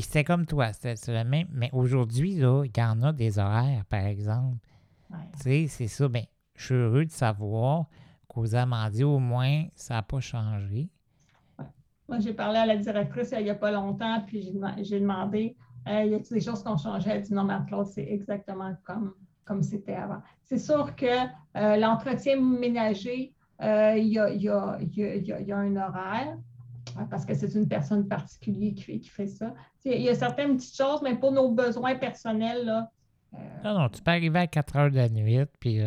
c'était 0.02 0.24
comme 0.24 0.46
toi, 0.46 0.74
c'était 0.74 0.96
le 1.08 1.30
même. 1.30 1.48
Mais 1.52 1.70
aujourd'hui, 1.72 2.34
il 2.34 2.40
y 2.42 2.82
en 2.82 3.02
a 3.04 3.14
des 3.14 3.40
horaires, 3.40 3.86
par 3.86 4.06
exemple. 4.06 4.58
Tu 5.10 5.44
sais, 5.44 5.68
c'est 5.68 5.88
ça. 5.88 6.08
Ben, 6.08 6.26
je 6.56 6.66
suis 6.66 6.76
heureux 6.76 7.06
de 7.06 7.12
savoir 7.12 7.86
qu'aux 8.32 8.56
Amandiers, 8.56 9.04
au 9.04 9.20
moins, 9.20 9.66
ça 9.76 9.96
n'a 9.96 10.04
pas 10.04 10.22
changé. 10.22 10.90
Moi, 12.08 12.20
j'ai 12.20 12.34
parlé 12.34 12.60
à 12.60 12.66
la 12.66 12.78
directrice 12.78 13.34
il 13.38 13.44
n'y 13.44 13.50
a 13.50 13.56
pas 13.56 13.72
longtemps, 13.72 14.22
puis 14.26 14.42
j'ai 14.82 15.00
demandé 15.00 15.56
euh, 15.88 16.04
y 16.04 16.14
a-t-il 16.14 16.36
des 16.36 16.42
choses 16.42 16.62
qui 16.62 16.70
ont 16.70 16.78
changé 16.78 17.10
Elle 17.10 17.24
dit 17.24 17.34
non, 17.34 17.44
mais 17.44 17.56
Claude, 17.68 17.88
c'est 17.88 18.06
exactement 18.08 18.74
comme 18.84 19.14
comme 19.44 19.64
c'était 19.64 19.96
avant. 19.96 20.22
C'est 20.44 20.60
sûr 20.60 20.96
que 20.96 21.06
euh, 21.58 21.76
l'entretien 21.76 22.40
ménager, 22.40 23.34
euh, 23.62 23.98
il 23.98 24.08
y, 24.08 24.20
a, 24.20 24.30
y, 24.30 24.48
a, 24.48 24.78
y, 24.80 25.52
a, 25.52 25.58
un 25.58 25.76
horaire 25.76 26.38
hein, 26.96 27.08
parce 27.10 27.26
que 27.26 27.34
c'est 27.34 27.54
une 27.56 27.68
personne 27.68 28.08
particulière 28.08 28.74
qui 28.76 28.84
fait, 28.84 29.00
qui 29.00 29.10
fait 29.10 29.28
ça. 29.28 29.54
Il 29.84 30.02
y 30.02 30.10
a 30.10 30.16
certaines 30.16 30.56
petites 30.56 30.78
choses, 30.78 31.02
mais 31.02 31.16
pour 31.16 31.32
nos 31.32 31.52
besoins 31.52 31.96
personnels, 31.96 32.66
là. 32.66 32.92
non, 33.64 33.80
non, 33.80 33.90
tu 33.90 34.02
peux 34.02 34.12
arriver 34.12 34.40
à 34.40 34.48
4 34.48 34.76
heures 34.78 34.92
de 34.92 34.96
la 34.96 35.10
nuit, 35.10 35.40
puis 35.60 35.82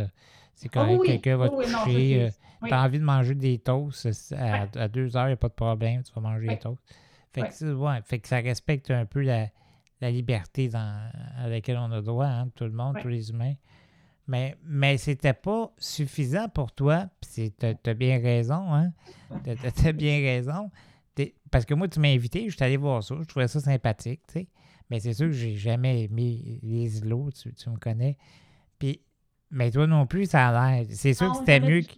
c'est 0.54 0.68
ah 0.76 0.84
correct, 0.84 1.02
quelqu'un 1.04 1.36
va 1.36 1.48
te 1.48 1.54
coucher. 1.54 2.30
tu 2.64 2.72
as 2.72 2.82
envie 2.82 2.98
de 2.98 3.04
manger 3.04 3.34
des 3.34 3.58
toasts 3.58 4.32
à, 4.36 4.66
2 4.66 4.88
deux 4.88 5.16
heures, 5.16 5.26
il 5.26 5.30
n'y 5.30 5.34
a 5.34 5.36
pas 5.36 5.48
de 5.48 5.54
problème, 5.54 6.02
tu 6.02 6.12
vas 6.14 6.20
manger 6.20 6.48
des 6.48 6.58
toasts. 6.58 6.82
Fait, 7.32 7.42
que, 7.48 8.00
fait 8.04 8.18
que 8.20 8.28
ça 8.28 8.38
respecte 8.38 8.90
un 8.90 9.06
peu 9.06 9.20
la, 9.20 9.48
liberté 10.00 10.68
dans, 10.68 11.10
à 11.38 11.48
laquelle 11.48 11.78
on 11.78 11.90
a 11.90 12.00
droit, 12.00 12.26
hein, 12.26 12.48
tout 12.54 12.64
le 12.64 12.72
monde, 12.72 12.96
tous 13.00 13.08
les 13.08 13.30
humains. 13.30 13.54
Mais, 14.26 14.56
mais 14.64 14.96
c'était 14.96 15.34
pas 15.34 15.72
suffisant 15.78 16.48
pour 16.48 16.72
toi, 16.72 17.08
puis 17.20 17.52
tu 17.52 17.66
as, 17.66 17.94
bien 17.94 18.20
raison, 18.20 18.72
hein? 18.72 18.92
Tu 19.44 19.86
as, 19.86 19.92
bien 19.92 20.18
raison. 20.18 20.70
Parce 21.50 21.64
que 21.64 21.74
moi, 21.74 21.88
tu 21.88 22.00
m'as 22.00 22.08
invité, 22.08 22.48
je 22.48 22.54
suis 22.54 22.64
allé 22.64 22.76
voir 22.76 23.02
ça, 23.02 23.16
je 23.20 23.26
trouvais 23.26 23.48
ça 23.48 23.60
sympathique, 23.60 24.22
tu 24.28 24.40
sais. 24.40 24.48
Mais 24.90 25.00
c'est 25.00 25.14
sûr 25.14 25.26
que 25.26 25.32
j'ai 25.32 25.56
jamais 25.56 26.04
aimé 26.04 26.60
les 26.62 26.98
îlots, 26.98 27.30
tu, 27.30 27.52
tu 27.54 27.70
me 27.70 27.76
connais. 27.76 28.16
Mais 29.54 29.70
toi 29.70 29.86
non 29.86 30.04
plus, 30.04 30.26
ça 30.26 30.48
a 30.48 30.76
l'air. 30.76 30.86
C'est 30.90 31.14
sûr 31.14 31.30
que 31.30 31.38
c'était 31.38 31.60
mieux 31.60 31.82
que. 31.82 31.92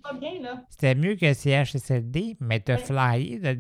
C'était 0.68 0.94
mieux 0.94 1.14
que 1.16 1.32
CHSLD, 1.32 2.36
mais 2.38 2.60
t'as 2.60 2.76
flyé 2.76 3.38
là. 3.38 3.54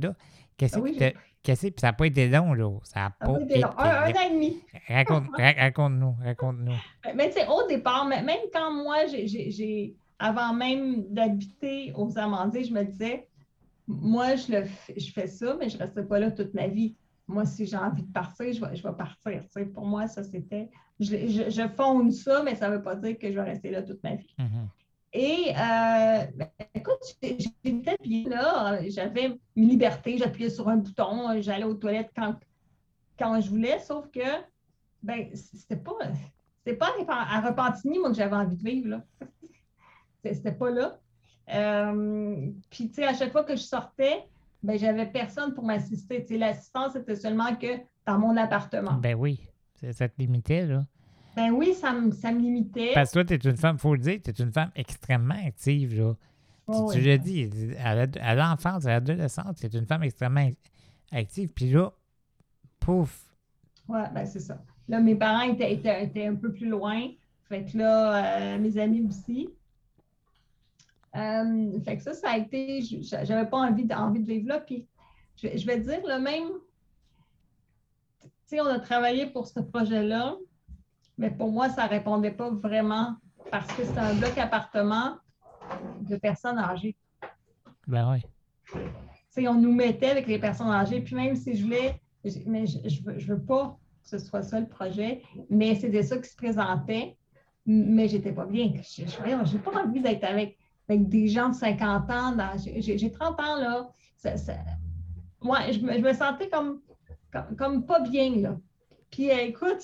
Qu'est-ce 0.58 0.78
ah 0.78 1.12
que 1.12 1.18
Qu'est-ce 1.42 1.68
que 1.68 1.80
ça 1.80 1.88
n'a 1.88 1.92
pas 1.92 2.06
été 2.06 2.28
long, 2.28 2.52
là. 2.52 2.68
Ça 2.82 3.00
n'a 3.00 3.10
pas 3.10 3.40
été 3.40 3.60
long. 3.60 3.70
Un, 3.78 4.10
an 4.10 4.20
et 4.28 4.32
demi. 4.32 4.60
Raconte-nous, 4.88 6.16
raconte-nous. 6.24 6.74
Mais 7.14 7.28
tu 7.28 7.38
sais, 7.38 7.46
au 7.46 7.66
départ, 7.68 8.04
même 8.04 8.26
quand 8.52 8.72
moi, 8.72 9.06
j'ai, 9.06 9.96
avant 10.18 10.52
même 10.52 11.04
d'habiter 11.08 11.92
aux 11.94 12.18
Amandiers, 12.18 12.64
je 12.64 12.72
me 12.72 12.82
disais, 12.82 13.28
moi, 13.86 14.34
je, 14.34 14.52
le, 14.52 14.64
je 14.96 15.12
fais 15.12 15.28
ça, 15.28 15.56
mais 15.58 15.68
je 15.68 15.78
ne 15.78 15.82
resterai 15.84 16.06
pas 16.06 16.18
là 16.18 16.32
toute 16.32 16.52
ma 16.52 16.66
vie. 16.66 16.96
Moi, 17.28 17.46
si 17.46 17.64
j'ai 17.64 17.76
envie 17.76 18.02
de 18.02 18.12
partir, 18.12 18.52
je 18.52 18.60
vais, 18.60 18.74
je 18.74 18.82
vais 18.82 18.94
partir. 18.94 19.42
pour 19.72 19.86
moi, 19.86 20.08
ça, 20.08 20.22
c'était 20.24 20.68
je, 21.00 21.50
je, 21.50 21.68
fonde 21.76 22.12
ça, 22.12 22.42
mais 22.42 22.54
ça 22.54 22.68
ne 22.68 22.76
veut 22.76 22.82
pas 22.82 22.94
dire 22.96 23.18
que 23.18 23.28
je 23.28 23.34
vais 23.34 23.42
rester 23.42 23.70
là 23.70 23.82
toute 23.82 24.02
ma 24.02 24.14
vie. 24.14 24.34
Mm-hmm. 24.38 24.66
Et 25.12 25.50
euh, 25.50 26.24
ben, 26.34 26.48
écoute, 26.74 27.00
j'étais 27.22 27.96
bien 28.02 28.28
là, 28.28 28.78
j'avais 28.88 29.38
mes 29.56 29.66
libertés, 29.66 30.18
j'appuyais 30.18 30.50
sur 30.50 30.68
un 30.68 30.76
bouton, 30.76 31.40
j'allais 31.40 31.64
aux 31.64 31.74
toilettes 31.74 32.10
quand, 32.14 32.34
quand 33.18 33.40
je 33.40 33.48
voulais, 33.48 33.78
sauf 33.78 34.10
que 34.10 34.20
ben, 35.02 35.28
c'était 35.34 35.76
pas, 35.76 35.92
c'était 36.58 36.76
pas 36.76 36.92
à 37.08 37.40
Repentigny, 37.40 37.98
moi, 37.98 38.10
que 38.10 38.16
j'avais 38.16 38.36
envie 38.36 38.56
de 38.56 38.62
vivre. 38.62 39.00
C'était 40.24 40.50
pas 40.50 40.70
là. 40.70 40.98
Euh, 41.54 42.50
puis, 42.70 42.88
tu 42.88 42.94
sais, 42.94 43.06
à 43.06 43.14
chaque 43.14 43.30
fois 43.30 43.44
que 43.44 43.54
je 43.54 43.62
sortais, 43.62 44.26
ben, 44.64 44.76
j'avais 44.76 45.06
personne 45.06 45.54
pour 45.54 45.64
m'assister. 45.64 46.22
Tu 46.22 46.34
sais, 46.34 46.38
L'assistance, 46.38 46.94
c'était 46.94 47.14
seulement 47.14 47.54
que 47.54 47.78
dans 48.04 48.18
mon 48.18 48.36
appartement. 48.36 48.94
Ben 48.94 49.14
oui, 49.14 49.45
ça 49.80 49.92
ça 49.92 50.08
te 50.08 50.14
limitait, 50.18 50.66
là. 50.66 50.84
Ben 51.36 51.50
oui, 51.52 51.74
ça 51.74 51.92
me, 51.92 52.10
ça 52.12 52.32
me 52.32 52.40
limitait. 52.40 52.92
Parce 52.94 53.10
que 53.10 53.20
toi, 53.20 53.24
tu 53.24 53.34
es 53.34 53.50
une 53.50 53.56
femme, 53.58 53.78
faut 53.78 53.94
le 53.94 54.00
dire, 54.00 54.20
tu 54.24 54.30
es 54.30 54.34
une 54.42 54.52
femme 54.52 54.70
extrêmement 54.74 55.34
active, 55.46 55.94
là. 55.98 56.14
Tu- 56.14 56.20
Oh, 56.68 56.90
tu 56.92 56.98
oui. 56.98 57.04
l'as 57.04 57.18
dit, 57.18 57.48
à 58.18 58.34
l'enfance, 58.34 58.86
à 58.86 58.90
l'adolescence, 58.90 59.56
tu 59.60 59.66
es 59.66 59.68
une 59.78 59.86
femme 59.86 60.02
extrêmement 60.02 60.50
active. 61.12 61.52
Puis 61.54 61.70
là, 61.70 61.92
pouf, 62.80 63.22
Oui, 63.88 64.00
ben 64.12 64.26
c'est 64.26 64.40
ça. 64.40 64.60
Là, 64.88 64.98
mes 65.00 65.14
parents 65.14 65.42
étaient, 65.52 65.72
étaient, 65.72 66.04
étaient 66.04 66.26
un 66.26 66.34
peu 66.34 66.52
plus 66.52 66.68
loin. 66.68 67.08
Fait 67.48 67.64
que 67.64 67.78
là, 67.78 68.54
euh, 68.56 68.58
mes 68.58 68.76
amis 68.78 69.02
aussi. 69.02 69.48
Euh, 71.14 71.80
fait 71.84 71.96
que 71.96 72.02
ça, 72.02 72.14
ça 72.14 72.30
a 72.30 72.38
été. 72.38 72.80
J'avais 72.82 73.48
pas 73.48 73.58
envie 73.58 73.84
de, 73.84 73.94
envie 73.94 74.20
de 74.20 74.26
vivre 74.26 74.48
là. 74.48 74.60
Puis, 74.60 74.86
je, 75.36 75.48
je 75.56 75.66
vais 75.66 75.80
te 75.80 75.86
dire, 75.86 76.00
le 76.04 76.20
même. 76.20 76.48
Sais, 78.46 78.60
on 78.60 78.66
a 78.66 78.78
travaillé 78.78 79.26
pour 79.26 79.48
ce 79.48 79.58
projet-là, 79.60 80.36
mais 81.18 81.30
pour 81.30 81.50
moi, 81.50 81.68
ça 81.68 81.86
répondait 81.86 82.30
pas 82.30 82.48
vraiment 82.50 83.16
parce 83.50 83.72
que 83.74 83.84
c'est 83.84 83.98
un 83.98 84.14
bloc 84.14 84.38
appartement 84.38 85.16
de 86.02 86.16
personnes 86.16 86.58
âgées. 86.58 86.96
ben 87.88 88.12
oui. 88.12 89.46
On 89.48 89.54
nous 89.54 89.72
mettait 89.72 90.10
avec 90.10 90.26
les 90.28 90.38
personnes 90.38 90.70
âgées, 90.70 91.00
puis 91.00 91.14
même 91.14 91.34
si 91.36 91.56
je 91.56 91.64
voulais, 91.64 92.00
je- 92.24 92.38
mais 92.46 92.66
je, 92.66 92.78
je 92.88 93.26
veux, 93.32 93.42
pas 93.42 93.76
que 94.02 94.08
ce 94.08 94.18
soit 94.18 94.42
ça 94.42 94.60
le 94.60 94.68
projet, 94.68 95.22
mais 95.50 95.74
c'était 95.74 96.02
ça 96.04 96.16
qui 96.18 96.28
se 96.30 96.36
présentait, 96.36 97.16
mais 97.66 98.06
j'étais 98.08 98.32
pas 98.32 98.46
bien. 98.46 98.72
Je 98.96 99.02
n'ai 99.52 99.58
pas 99.58 99.82
envie 99.84 100.00
d'être 100.00 100.24
avec, 100.24 100.56
avec 100.88 101.08
des 101.08 101.26
gens 101.28 101.48
de 101.50 101.54
50 101.54 102.10
ans. 102.10 102.34
J'ai 102.56 102.96
j'ai 102.98 103.10
30 103.10 103.38
ans, 103.40 103.56
là. 103.56 103.88
Ça- 104.16 104.36
je 104.36 106.00
me 106.00 106.12
sentais 106.14 106.48
comme, 106.48 106.80
comme, 107.32 107.56
comme 107.56 107.86
pas 107.86 108.00
bien, 108.00 108.36
là. 108.36 108.56
Puis, 109.10 109.30
euh, 109.30 109.38
écoute, 109.38 109.82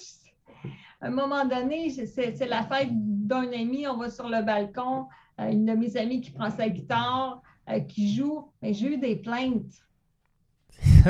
à 1.00 1.06
un 1.06 1.10
moment 1.10 1.44
donné, 1.44 1.90
c'est 1.90 2.46
la 2.46 2.64
fête 2.64 2.90
d'un 2.92 3.52
ami, 3.52 3.86
on 3.86 3.96
va 3.96 4.10
sur 4.10 4.28
le 4.28 4.42
balcon, 4.42 5.06
euh, 5.40 5.50
une 5.50 5.64
de 5.64 5.72
mes 5.72 5.96
amies 5.96 6.20
qui 6.20 6.30
prend 6.30 6.50
sa 6.50 6.68
guitare, 6.68 7.42
euh, 7.68 7.80
qui 7.80 8.14
joue, 8.14 8.50
mais 8.60 8.74
j'ai 8.74 8.94
eu 8.94 8.98
des 8.98 9.16
plaintes. 9.16 9.72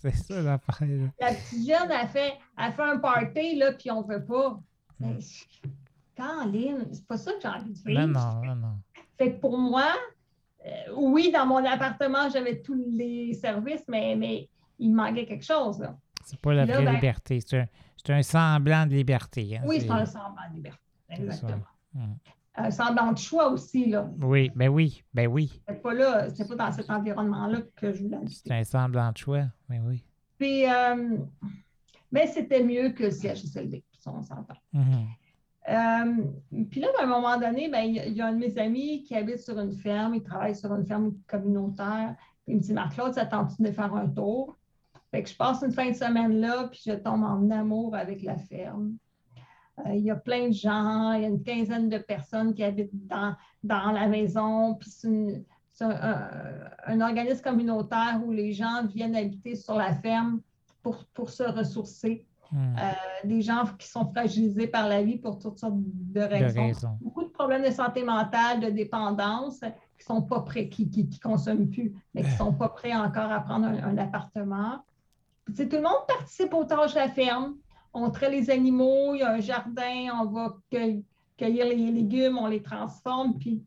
C'est 0.00 0.14
ça 0.14 0.42
l'affaire. 0.42 1.10
La 1.20 1.32
petite 1.32 1.66
jeune 1.66 1.90
a 1.90 2.06
fait, 2.06 2.34
a 2.56 2.70
fait 2.70 2.82
un 2.82 2.98
party, 2.98 3.56
là, 3.56 3.72
puis 3.72 3.90
on 3.90 4.06
ne 4.06 4.14
veut 4.14 4.24
pas. 4.24 4.60
Mais, 5.00 5.18
Caroline, 6.14 6.86
c'est 6.92 7.06
pas 7.06 7.16
ça 7.18 7.32
que 7.32 7.40
j'ai 7.42 7.48
envie 7.48 7.72
de 7.72 7.78
vivre. 7.78 8.06
Non, 8.06 8.08
non, 8.08 8.44
non, 8.44 8.56
non. 8.56 8.74
Fait 9.18 9.34
que 9.34 9.40
pour 9.40 9.58
moi, 9.58 9.88
euh, 10.66 10.70
oui, 10.96 11.30
dans 11.32 11.46
mon 11.46 11.64
appartement, 11.64 12.28
j'avais 12.30 12.60
tous 12.60 12.74
les 12.74 13.34
services, 13.34 13.84
mais, 13.88 14.16
mais 14.16 14.48
il 14.78 14.92
manquait 14.94 15.26
quelque 15.26 15.44
chose. 15.44 15.78
Là. 15.80 15.96
C'est 16.24 16.40
pas 16.40 16.54
la 16.54 16.64
Là, 16.66 16.74
vraie 16.76 16.84
ben- 16.84 16.94
liberté. 16.94 17.40
C'est 17.40 17.58
un, 17.58 17.66
c'est 17.96 18.12
un 18.12 18.22
semblant 18.22 18.86
de 18.86 18.94
liberté. 18.94 19.56
hein, 19.56 19.62
Oui, 19.66 19.80
c'est- 19.80 19.86
c'est 19.86 19.92
un 19.92 20.06
semblant 20.06 20.48
de 20.50 20.54
liberté. 20.56 20.80
Exactement. 21.08 21.60
Hmm. 21.94 22.14
Un 22.58 22.70
semblant 22.70 23.12
de 23.12 23.18
choix 23.18 23.50
aussi, 23.50 23.86
là. 23.86 24.08
Oui, 24.20 24.50
ben 24.54 24.68
oui, 24.68 25.04
ben 25.12 25.26
oui. 25.28 25.60
C'est 25.68 25.82
pas 25.82 25.92
là, 25.94 26.30
c'est 26.30 26.48
pas 26.48 26.54
dans 26.56 26.72
cet 26.72 26.88
environnement-là 26.90 27.58
que 27.76 27.92
je 27.92 28.02
voulais 28.02 28.16
C'est 28.28 28.50
habiter. 28.50 28.54
un 28.54 28.64
semblant 28.64 29.12
de 29.12 29.16
choix. 29.18 29.44
Ben 29.68 29.82
oui. 29.86 30.02
Puis, 30.38 30.66
euh, 30.66 31.18
mais 32.10 32.26
c'était 32.26 32.62
mieux 32.62 32.90
que 32.90 33.04
le 33.04 33.10
CHSLD, 33.10 33.84
on 34.06 34.22
s'entend. 34.22 34.56
Mhm. 34.72 35.06
Euh, 35.68 36.64
puis 36.70 36.80
là, 36.80 36.88
à 36.98 37.02
un 37.02 37.06
moment 37.06 37.38
donné, 37.38 37.68
ben, 37.68 37.80
il 37.80 37.94
y, 37.96 38.00
a- 38.00 38.06
il 38.06 38.14
y 38.14 38.20
a 38.22 38.26
un 38.28 38.32
de 38.32 38.38
mes 38.38 38.56
amis 38.58 39.02
qui 39.02 39.14
habite 39.16 39.38
sur 39.40 39.58
une 39.58 39.72
ferme, 39.72 40.14
il 40.14 40.22
travaille 40.22 40.54
sur 40.54 40.72
une 40.74 40.86
ferme 40.86 41.12
communautaire. 41.26 42.14
Puis 42.44 42.52
il 42.52 42.56
me 42.56 42.60
dit, 42.60 42.72
Marc-Claude, 42.72 43.14
ça 43.14 43.26
tente 43.26 43.60
de 43.60 43.70
faire 43.72 43.92
un 43.94 44.08
tour? 44.08 44.56
Fait 45.10 45.22
que 45.22 45.28
je 45.28 45.36
passe 45.36 45.62
une 45.62 45.72
fin 45.72 45.90
de 45.90 45.94
semaine 45.96 46.40
là, 46.40 46.68
puis 46.70 46.80
je 46.86 46.92
tombe 46.92 47.22
en 47.24 47.50
amour 47.50 47.94
avec 47.94 48.22
la 48.22 48.36
ferme. 48.36 48.94
Euh, 49.86 49.94
il 49.94 50.02
y 50.04 50.10
a 50.10 50.16
plein 50.16 50.48
de 50.48 50.52
gens, 50.54 51.12
il 51.12 51.22
y 51.22 51.24
a 51.24 51.28
une 51.28 51.42
quinzaine 51.42 51.88
de 51.88 51.98
personnes 51.98 52.54
qui 52.54 52.64
habitent 52.64 52.90
dans, 53.06 53.34
dans 53.62 53.92
la 53.92 54.06
maison. 54.08 54.74
Puis 54.74 54.90
c'est 54.90 55.08
une- 55.08 55.44
c'est 55.72 55.84
un, 55.84 55.90
un- 55.90 56.70
un 56.86 57.00
organisme 57.02 57.42
communautaire 57.42 58.20
où 58.24 58.32
les 58.32 58.52
gens 58.52 58.86
viennent 58.86 59.14
habiter 59.14 59.54
sur 59.54 59.74
la 59.74 59.94
ferme 59.94 60.40
pour, 60.82 61.04
pour 61.14 61.30
se 61.30 61.42
ressourcer 61.42 62.26
Hmm. 62.52 62.76
euh, 62.78 63.26
des 63.26 63.42
gens 63.42 63.64
qui 63.76 63.88
sont 63.88 64.08
fragilisés 64.12 64.68
par 64.68 64.86
la 64.88 65.02
vie 65.02 65.18
pour 65.18 65.36
toutes 65.40 65.58
sortes 65.58 65.74
de 65.76 66.20
De 66.20 66.24
raisons. 66.26 66.62
raison. 66.62 66.98
Beaucoup 67.00 67.24
de 67.24 67.28
problèmes 67.30 67.64
de 67.64 67.72
santé 67.72 68.04
mentale, 68.04 68.60
de 68.60 68.70
dépendance, 68.70 69.58
qui 69.98 70.04
sont 70.04 70.22
pas 70.22 70.42
prêts, 70.42 70.68
qui 70.68 70.86
ne 70.86 71.18
consomment 71.20 71.68
plus, 71.68 71.92
mais 72.14 72.22
qui 72.22 72.30
sont 72.30 72.52
pas 72.52 72.68
prêts 72.68 72.94
encore 72.94 73.32
à 73.32 73.40
prendre 73.40 73.66
un, 73.66 73.82
un 73.82 73.98
appartement. 73.98 74.78
Tout 75.46 75.68
le 75.72 75.80
monde 75.80 76.06
participe 76.08 76.52
aux 76.54 76.64
tâches 76.64 76.94
de 76.94 76.98
la 76.98 77.08
ferme. 77.08 77.56
On 77.94 78.10
traite 78.10 78.32
les 78.32 78.50
animaux, 78.50 79.14
il 79.14 79.20
y 79.20 79.22
a 79.22 79.32
un 79.32 79.40
jardin, 79.40 80.10
on 80.20 80.26
va 80.26 80.56
cueillir 80.70 81.66
les 81.66 81.90
légumes, 81.90 82.36
on 82.38 82.46
les 82.46 82.62
transforme, 82.62 83.38
puis 83.38 83.64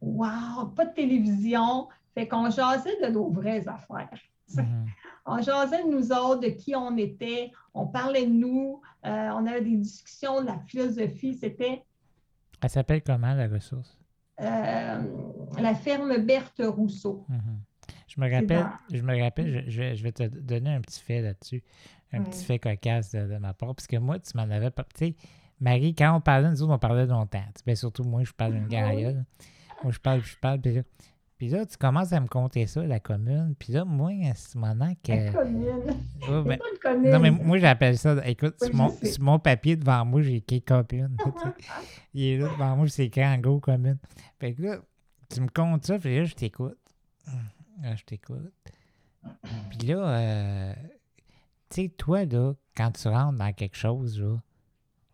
wow, 0.00 0.66
pas 0.76 0.84
de 0.84 0.94
télévision. 0.94 1.88
Fait 2.14 2.28
qu'on 2.28 2.50
jasait 2.50 3.00
de 3.02 3.08
nos 3.08 3.30
vraies 3.30 3.66
affaires. 3.68 4.10
Mhm. 4.56 4.86
On 5.26 5.42
jasait 5.42 5.84
de 5.84 5.88
nous 5.90 6.10
autres, 6.12 6.40
de 6.40 6.48
qui 6.48 6.74
on 6.74 6.96
était, 6.96 7.50
on 7.74 7.86
parlait 7.86 8.26
de 8.26 8.32
nous, 8.32 8.80
euh, 9.04 9.30
on 9.34 9.46
avait 9.46 9.60
des 9.60 9.76
discussions 9.76 10.40
de 10.40 10.46
la 10.46 10.58
philosophie. 10.60 11.34
C'était 11.34 11.84
Elle 12.62 12.70
s'appelle 12.70 13.02
comment, 13.02 13.34
la 13.34 13.46
ressource? 13.48 13.96
euh, 14.40 15.02
la 15.58 15.74
ferme 15.74 16.16
Berthe 16.18 16.62
Rousseau. 16.64 17.24
Mhm. 17.28 17.60
Je 18.08 18.20
me 18.20 18.30
rappelle, 18.32 18.66
je 18.92 19.02
me 19.02 19.20
rappelle, 19.22 19.64
je, 19.66 19.70
je- 19.70 19.94
je 19.94 20.02
vais 20.02 20.12
te 20.12 20.22
donner 20.24 20.70
un 20.70 20.80
petit 20.80 21.00
fait 21.00 21.20
là-dessus, 21.20 21.62
un 22.12 22.18
Ouais. 22.20 22.24
petit 22.30 22.44
fait 22.44 22.58
cocasse 22.58 23.12
de, 23.12 23.26
de 23.26 23.36
ma 23.36 23.52
part, 23.52 23.74
parce 23.74 23.86
que 23.86 23.96
moi, 23.98 24.18
tu 24.18 24.36
m'en 24.36 24.44
avais 24.44 24.70
pas. 24.70 24.84
Tu 24.96 25.06
sais, 25.08 25.14
Marie, 25.60 25.94
quand 25.94 26.16
on 26.16 26.20
parlait, 26.20 26.48
nous 26.50 26.62
autres, 26.62 26.72
on 26.72 26.78
parlait 26.78 27.06
longtemps. 27.06 27.44
Ben, 27.66 27.76
surtout 27.76 28.04
moi, 28.04 28.24
je 28.24 28.32
parle 28.32 28.54
d'une 28.54 28.64
Ah 28.66 28.68
garaille. 28.68 29.24
Moi, 29.82 29.92
je 29.92 29.98
parle, 29.98 30.22
je 30.24 30.36
parle, 30.38 30.60
puis 30.60 30.74
là, 30.74 30.82
puis 31.36 31.48
là, 31.50 31.64
tu 31.66 31.76
commences 31.76 32.12
à 32.12 32.18
me 32.20 32.26
compter 32.26 32.66
ça, 32.66 32.82
la 32.84 32.98
commune, 32.98 33.54
puis 33.58 33.72
là, 33.72 33.84
moi, 33.84 34.10
à 34.28 34.34
ce 34.34 34.56
moment 34.58 34.92
que. 35.04 35.12
La 35.12 35.30
commune. 35.32 35.66
Ben, 36.26 36.44
pas 36.44 36.54
une 36.72 36.78
commune. 36.82 37.10
non, 37.12 37.20
mais 37.20 37.30
moi, 37.30 37.58
j'appelle 37.58 37.96
ça. 37.98 38.16
Écoute, 38.26 38.56
Oui, 38.62 38.66
sur, 38.68 38.76
mon, 38.76 38.90
sur 38.90 39.22
mon 39.22 39.38
papier 39.38 39.76
devant 39.76 40.04
moi, 40.04 40.22
j'ai 40.22 40.36
écrit 40.36 40.62
commune. 40.62 41.16
Il 42.14 42.22
est 42.24 42.38
là 42.38 42.48
devant 42.48 42.74
moi, 42.76 42.88
c'est 42.88 43.04
écrit 43.06 43.24
en 43.24 43.38
gros 43.38 43.60
commune. 43.60 43.98
Fait 44.40 44.54
que 44.54 44.62
là, 44.62 44.78
tu 45.32 45.40
me 45.40 45.48
comptes 45.48 45.84
ça, 45.86 45.98
puis 45.98 46.16
là, 46.16 46.24
je 46.24 46.34
t'écoute. 46.34 46.78
Là, 47.82 47.94
je 47.94 48.04
t'écoute. 48.04 48.52
Puis 49.70 49.88
là, 49.88 49.98
euh, 49.98 50.74
tu 51.70 51.82
sais, 51.82 51.88
toi, 51.88 52.24
là, 52.24 52.54
quand 52.76 52.90
tu 52.92 53.08
rentres 53.08 53.38
dans 53.38 53.52
quelque 53.52 53.76
chose, 53.76 54.20
là, 54.20 54.36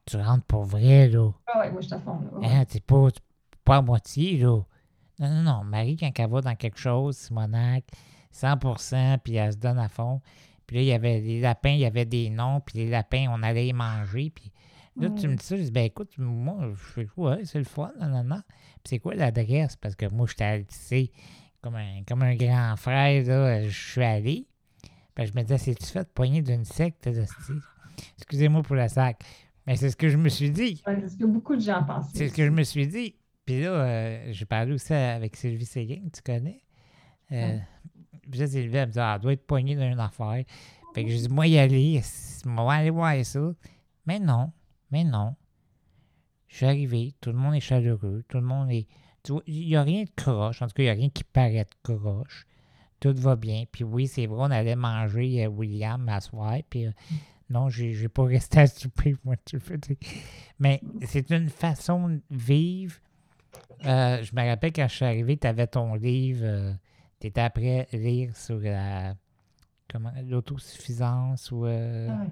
tu 0.07 0.17
rentres 0.17 0.45
pour 0.45 0.65
vrai, 0.65 1.09
là. 1.09 1.31
Ah 1.47 1.61
ouais, 1.61 1.71
moi, 1.71 1.81
je 1.81 1.89
te 1.89 1.99
fond. 1.99 2.21
Là. 2.21 2.39
Ouais. 2.39 2.47
Hein, 2.47 2.65
t'es 2.65 2.81
pas, 2.81 3.09
pas 3.65 3.77
à 3.79 3.83
moitié, 3.83 4.39
là. 4.39 4.61
Non, 5.19 5.29
non, 5.29 5.43
non. 5.43 5.65
Marie, 5.65 5.97
quand 5.97 6.11
elle 6.17 6.31
va 6.31 6.41
dans 6.41 6.57
quelque 6.57 6.79
chose, 6.79 7.17
Simonac, 7.17 7.85
100% 8.35 9.19
puis 9.19 9.37
elle 9.37 9.53
se 9.53 9.59
donne 9.59 9.79
à 9.79 9.89
fond. 9.89 10.21
Puis 10.67 10.77
là, 10.77 10.83
il 10.83 10.87
y 10.87 10.93
avait 10.93 11.21
les 11.21 11.41
lapins, 11.41 11.71
il 11.71 11.81
y 11.81 11.85
avait 11.85 12.05
des 12.05 12.31
noms, 12.31 12.61
puis 12.61 12.79
les 12.79 12.91
lapins, 12.91 13.27
on 13.31 13.43
allait 13.43 13.67
les 13.67 13.73
manger. 13.73 14.31
Puis 14.31 14.51
là, 14.97 15.11
tu 15.11 15.29
me 15.29 15.37
dis 15.37 15.45
ça, 15.45 15.57
je 15.57 15.63
dis, 15.63 15.71
ben 15.71 15.85
écoute, 15.85 16.13
moi, 16.19 16.71
je 16.71 16.75
fais, 16.75 17.09
ouais, 17.17 17.45
c'est 17.45 17.59
le 17.59 17.65
fun, 17.65 17.93
non, 18.01 18.09
non, 18.09 18.25
non. 18.25 18.43
Puis 18.49 18.91
c'est 18.91 18.99
quoi 18.99 19.15
l'adresse? 19.15 19.77
Parce 19.77 19.95
que 19.95 20.07
moi, 20.07 20.27
j'étais 20.29 20.65
tu 20.65 20.75
sais, 20.75 21.11
comme 21.65 21.77
un, 21.77 22.03
comme 22.07 22.23
un 22.23 22.35
grand 22.35 22.77
frère, 22.77 23.27
là, 23.27 23.67
je 23.67 23.93
suis 23.93 24.05
allé. 24.05 24.47
Puis 25.15 25.27
je 25.27 25.33
me 25.33 25.41
disais, 25.41 25.57
c'est-tu 25.57 25.87
fait 25.87 26.07
poigner 26.13 26.43
d'une 26.43 26.67
secte 26.67 27.09
de 27.09 27.25
style? 27.25 27.63
Excusez-moi 28.19 28.63
pour 28.63 28.77
le 28.77 28.87
sac. 28.87 29.23
Mais 29.67 29.77
c'est 29.77 29.89
ce 29.89 29.97
que 29.97 30.11
je 30.11 30.19
me 30.19 30.29
suis 30.29 30.51
dit. 30.51 30.83
Ouais, 30.87 30.99
c'est 31.01 31.09
ce 31.09 31.17
que 31.17 31.25
beaucoup 31.25 31.57
de 31.57 31.63
gens 31.63 31.83
pensent. 31.83 32.11
C'est 32.13 32.29
ce 32.29 32.35
que 32.35 32.45
je 32.45 32.51
me 32.51 32.65
suis 32.65 32.87
dit. 32.87 33.17
Puis 33.47 33.63
là, 33.63 33.71
euh, 33.71 34.29
j'ai 34.33 34.45
parlé 34.45 34.75
aussi 34.75 34.93
avec 34.93 35.37
Sylvie 35.37 35.65
Séguin, 35.65 36.03
tu 36.13 36.21
connais. 36.21 36.63
Euh. 37.33 37.59
Puis 38.31 38.41
là, 38.41 38.47
Sylvie, 38.47 38.77
elle 38.77 38.89
me 38.89 38.93
dit, 38.93 39.01
ah, 39.01 39.15
elle 39.17 39.23
doit 39.23 39.33
être 39.33 39.47
poignée 39.47 39.75
d'une 39.75 39.99
affaire. 39.99 40.45
Fait 40.95 41.05
que 41.05 41.11
je 41.11 41.17
dis, 41.17 41.29
moi, 41.31 41.47
y 41.47 41.57
aller, 41.57 42.03
moi, 42.45 42.75
aller 42.75 42.91
voir 42.91 43.25
ça. 43.25 43.55
Mais 44.05 44.19
non, 44.19 44.53
mais 44.91 45.05
non. 45.05 45.35
Je 46.47 46.57
suis 46.57 46.67
arrivé, 46.67 47.15
tout 47.23 47.31
le 47.31 47.39
monde 47.39 47.55
est 47.55 47.61
chaleureux, 47.61 48.23
tout 48.29 48.37
le 48.37 48.45
monde 48.45 48.71
est. 48.71 48.87
Il 49.47 49.67
n'y 49.67 49.77
a 49.77 49.83
rien 49.83 50.05
de 50.05 50.11
croche. 50.17 50.61
En 50.63 50.67
tout 50.67 50.75
cas, 50.75 50.83
il 50.83 50.87
n'y 50.87 50.91
a 50.91 50.95
rien 50.95 51.09
qui 51.11 51.25
paraît 51.25 51.65
de 51.65 51.95
croche. 51.95 52.47
Tout 53.01 53.15
va 53.17 53.37
bien. 53.37 53.65
Puis 53.71 53.85
oui, 53.85 54.07
c'est 54.07 54.27
vrai, 54.27 54.39
on 54.41 54.51
allait 54.51 54.77
manger 54.77 55.45
euh, 55.45 55.49
William 55.49 56.09
à 56.09 56.21
soir. 56.21 56.57
Puis 56.69 56.87
euh, 56.87 56.91
non, 57.51 57.69
j'ai 57.69 58.09
pas 58.09 58.25
resté 58.27 58.61
à 58.61 58.67
souper, 58.67 59.15
moi, 59.25 59.37
tu 59.45 59.59
tu 59.61 59.79
sais. 59.87 59.99
Mais 60.59 60.81
c'est 61.07 61.31
une 61.31 61.49
façon 61.49 62.09
de 62.09 62.21
vivre. 62.31 62.97
Euh, 63.85 64.23
je 64.23 64.35
me 64.35 64.47
rappelle 64.49 64.73
quand 64.73 64.89
je 64.89 64.95
suis 64.95 65.05
arrivé, 65.05 65.37
tu 65.37 65.47
avais 65.47 65.67
ton 65.67 65.95
livre. 65.95 66.75
tu 67.21 67.27
étais 67.27 67.41
après 67.41 67.89
lire 67.93 68.37
sur 68.37 68.59
la. 68.59 69.15
Comment 69.91 70.13
L'autosuffisance 70.27 71.51
ou. 71.53 71.67
euh, 71.67 72.09
Ah. 72.11 72.27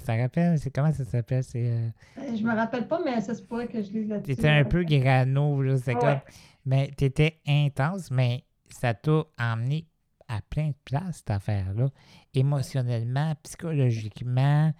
Tu 0.00 0.06
te 0.06 0.12
rappelles? 0.12 0.58
C'est 0.58 0.70
comment 0.70 0.92
ça 0.92 1.04
s'appelle? 1.04 1.44
C'est. 1.44 1.66
euh, 1.70 1.88
Euh, 2.18 2.36
Je 2.36 2.42
me 2.42 2.54
rappelle 2.54 2.88
pas, 2.88 3.00
mais 3.04 3.20
ça 3.20 3.34
se 3.34 3.42
pourrait 3.42 3.68
que 3.68 3.82
je 3.82 3.90
lise 3.90 4.08
là-dessus. 4.08 4.34
T'étais 4.34 4.48
un 4.48 4.64
peu 4.64 4.82
grano, 4.84 5.60
là, 5.62 5.76
c'est 5.76 5.92
Ah 5.96 6.00
comme. 6.00 6.08
ouais. 6.08 6.22
Mais 6.66 6.90
t'étais 6.96 7.40
intense, 7.46 8.10
mais 8.10 8.44
ça 8.70 8.94
t'a 8.94 9.24
emmené 9.38 9.86
à 10.28 10.40
plein 10.42 10.68
de 10.68 10.74
places, 10.84 11.18
cette 11.18 11.30
affaire-là, 11.30 11.88
émotionnellement, 12.34 13.34
psychologiquement. 13.42 14.72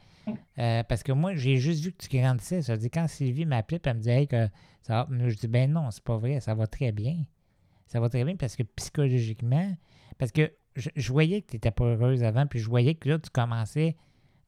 Euh, 0.59 0.83
parce 0.85 1.03
que 1.03 1.13
moi, 1.13 1.35
j'ai 1.35 1.57
juste 1.57 1.83
vu 1.83 1.93
que 1.93 2.07
tu 2.07 2.17
grandissais. 2.17 2.63
Ça 2.63 2.75
veut 2.75 2.79
dire, 2.81 2.91
quand 2.93 3.09
Sylvie 3.09 3.47
m'appelait, 3.47 3.81
elle 3.85 3.95
me 3.95 3.99
disait 3.99 4.27
que 4.27 4.49
ça 4.83 5.07
va, 5.09 5.29
je 5.29 5.35
dis, 5.37 5.49
ben 5.49 5.73
non, 5.73 5.91
c'est 5.91 6.05
pas 6.05 6.17
vrai, 6.19 6.41
ça 6.41 6.55
va 6.55 6.67
très 6.67 6.93
bien. 6.93 7.25
Ça 7.87 7.99
va 7.99 8.09
très 8.09 8.25
bien 8.25 8.37
parce 8.37 8.55
que 8.55 8.63
psychologiquement, 8.63 9.75
parce 10.19 10.31
que 10.31 10.53
je, 10.77 11.13
voyais 11.13 11.43
que 11.43 11.49
tu 11.51 11.57
n'étais 11.57 11.73
pas 11.73 11.85
heureuse 11.85 12.23
avant, 12.23 12.47
puis 12.47 12.61
je 12.61 12.69
voyais 12.69 12.95
que 12.95 13.09
là, 13.09 13.19
tu 13.19 13.31
commençais 13.31 13.97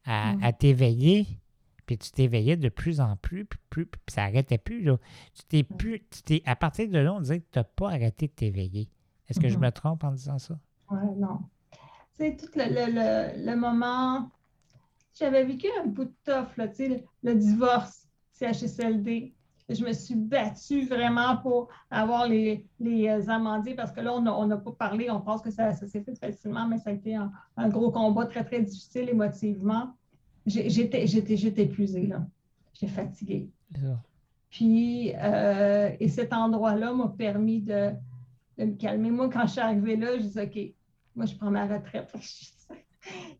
à, 0.05 0.33
à 0.41 0.53
t'éveiller, 0.53 1.27
puis 1.85 1.97
tu 1.97 2.11
t'éveillais 2.11 2.57
de 2.57 2.69
plus 2.69 2.99
en 3.01 3.15
plus, 3.17 3.45
puis, 3.45 3.59
plus, 3.69 3.85
puis 3.85 3.99
ça 4.09 4.21
n'arrêtait 4.23 4.57
plus. 4.57 4.83
Là. 4.83 4.97
Tu 5.33 5.43
t'es 5.45 5.63
plus, 5.63 5.99
tu 6.09 6.21
t'es, 6.23 6.41
à 6.45 6.55
partir 6.55 6.87
de 6.89 6.97
là, 6.97 7.13
on 7.13 7.21
dirait 7.21 7.39
que 7.39 7.47
tu 7.51 7.59
n'as 7.59 7.63
pas 7.63 7.89
arrêté 7.89 8.27
de 8.27 8.31
t'éveiller. 8.33 8.89
Est-ce 9.29 9.39
que 9.39 9.49
je 9.49 9.55
Mhm. 9.57 9.63
me 9.65 9.71
trompe 9.71 10.03
en 10.03 10.11
disant 10.11 10.39
ça? 10.39 10.57
Ouais, 10.89 10.99
non. 11.17 11.39
Tu 11.71 11.77
sais, 12.25 12.35
tout 12.37 12.47
le, 12.55 12.65
le- 12.65 12.91
le- 12.93 13.45
le 13.51 13.55
moment. 13.55 14.29
J'avais 15.19 15.43
vécu 15.45 15.67
un 15.81 15.87
bout 15.87 16.05
de 16.05 16.13
tough, 16.25 16.55
là, 16.57 16.67
tu 16.67 16.75
sais, 16.75 16.87
le, 16.89 16.99
le 17.23 17.35
divorce, 17.35 18.07
CHSLD. 18.33 19.33
Je 19.69 19.83
me 19.83 19.93
suis 19.93 20.15
battue 20.15 20.85
vraiment 20.85 21.37
pour 21.37 21.69
avoir 21.89 22.27
les, 22.27 22.65
les 22.79 23.07
euh, 23.07 23.27
amendiers 23.29 23.75
parce 23.75 23.91
que 23.91 24.01
là, 24.01 24.13
on 24.13 24.47
n'a 24.47 24.57
pas 24.57 24.71
parlé. 24.73 25.09
On 25.09 25.21
pense 25.21 25.41
que 25.41 25.51
ça, 25.51 25.73
ça 25.73 25.87
s'est 25.87 26.01
fait 26.03 26.15
facilement, 26.19 26.67
mais 26.67 26.77
ça 26.77 26.89
a 26.89 26.93
été 26.93 27.15
un, 27.15 27.31
un 27.57 27.69
gros 27.69 27.91
combat 27.91 28.25
très, 28.25 28.43
très 28.43 28.61
difficile 28.61 29.09
émotivement. 29.09 29.95
J'étais 30.45 31.05
épuisée, 31.63 32.07
là. 32.07 32.25
J'étais 32.73 32.91
fatiguée. 32.91 33.49
Puis, 34.49 35.13
euh, 35.15 35.95
et 35.99 36.09
cet 36.09 36.33
endroit-là 36.33 36.93
m'a 36.93 37.07
permis 37.07 37.61
de, 37.61 37.91
de 38.57 38.65
me 38.65 38.75
calmer. 38.75 39.09
Moi, 39.09 39.29
quand 39.29 39.47
je 39.47 39.53
suis 39.53 39.61
arrivée 39.61 39.95
là, 39.95 40.17
je 40.17 40.23
disais, 40.23 40.45
OK, 40.45 40.73
moi, 41.15 41.25
je 41.25 41.35
prends 41.35 41.51
ma 41.51 41.65
retraite. 41.65 42.13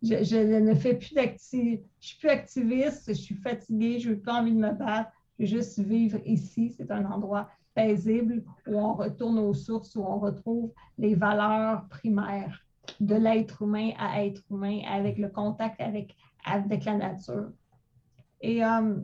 Je, 0.01 0.21
je 0.26 0.59
ne 0.59 0.74
fais 0.76 0.95
plus 0.95 1.13
d'activité. 1.13 1.86
Je 2.01 2.07
suis 2.07 2.17
plus 2.17 2.28
activiste, 2.28 3.05
je 3.07 3.13
suis 3.13 3.36
fatiguée, 3.36 3.97
je 3.97 4.09
n'ai 4.09 4.17
pas 4.17 4.41
envie 4.41 4.51
de 4.51 4.57
me 4.57 4.74
battre. 4.74 5.09
Juste 5.46 5.80
vivre 5.80 6.20
ici. 6.26 6.74
C'est 6.76 6.89
un 6.91 7.06
endroit 7.06 7.50
paisible 7.74 8.44
où 8.68 8.78
on 8.78 8.94
retourne 8.94 9.39
aux 9.39 9.54
sources, 9.54 9.96
où 9.96 10.02
on 10.04 10.20
retrouve 10.20 10.72
les 10.98 11.16
valeurs 11.16 11.88
primaires 11.89 12.64
de 13.00 13.16
l'être 13.16 13.62
humain 13.62 13.91
à 13.98 14.24
être 14.26 14.44
humain, 14.52 14.82
avec 14.88 15.18
le 15.18 15.30
contact 15.30 15.80
avec, 15.82 16.16
avec 16.46 16.86
la 16.86 16.96
nature. 16.96 17.52
Et, 18.41 18.64
euh, 18.64 18.98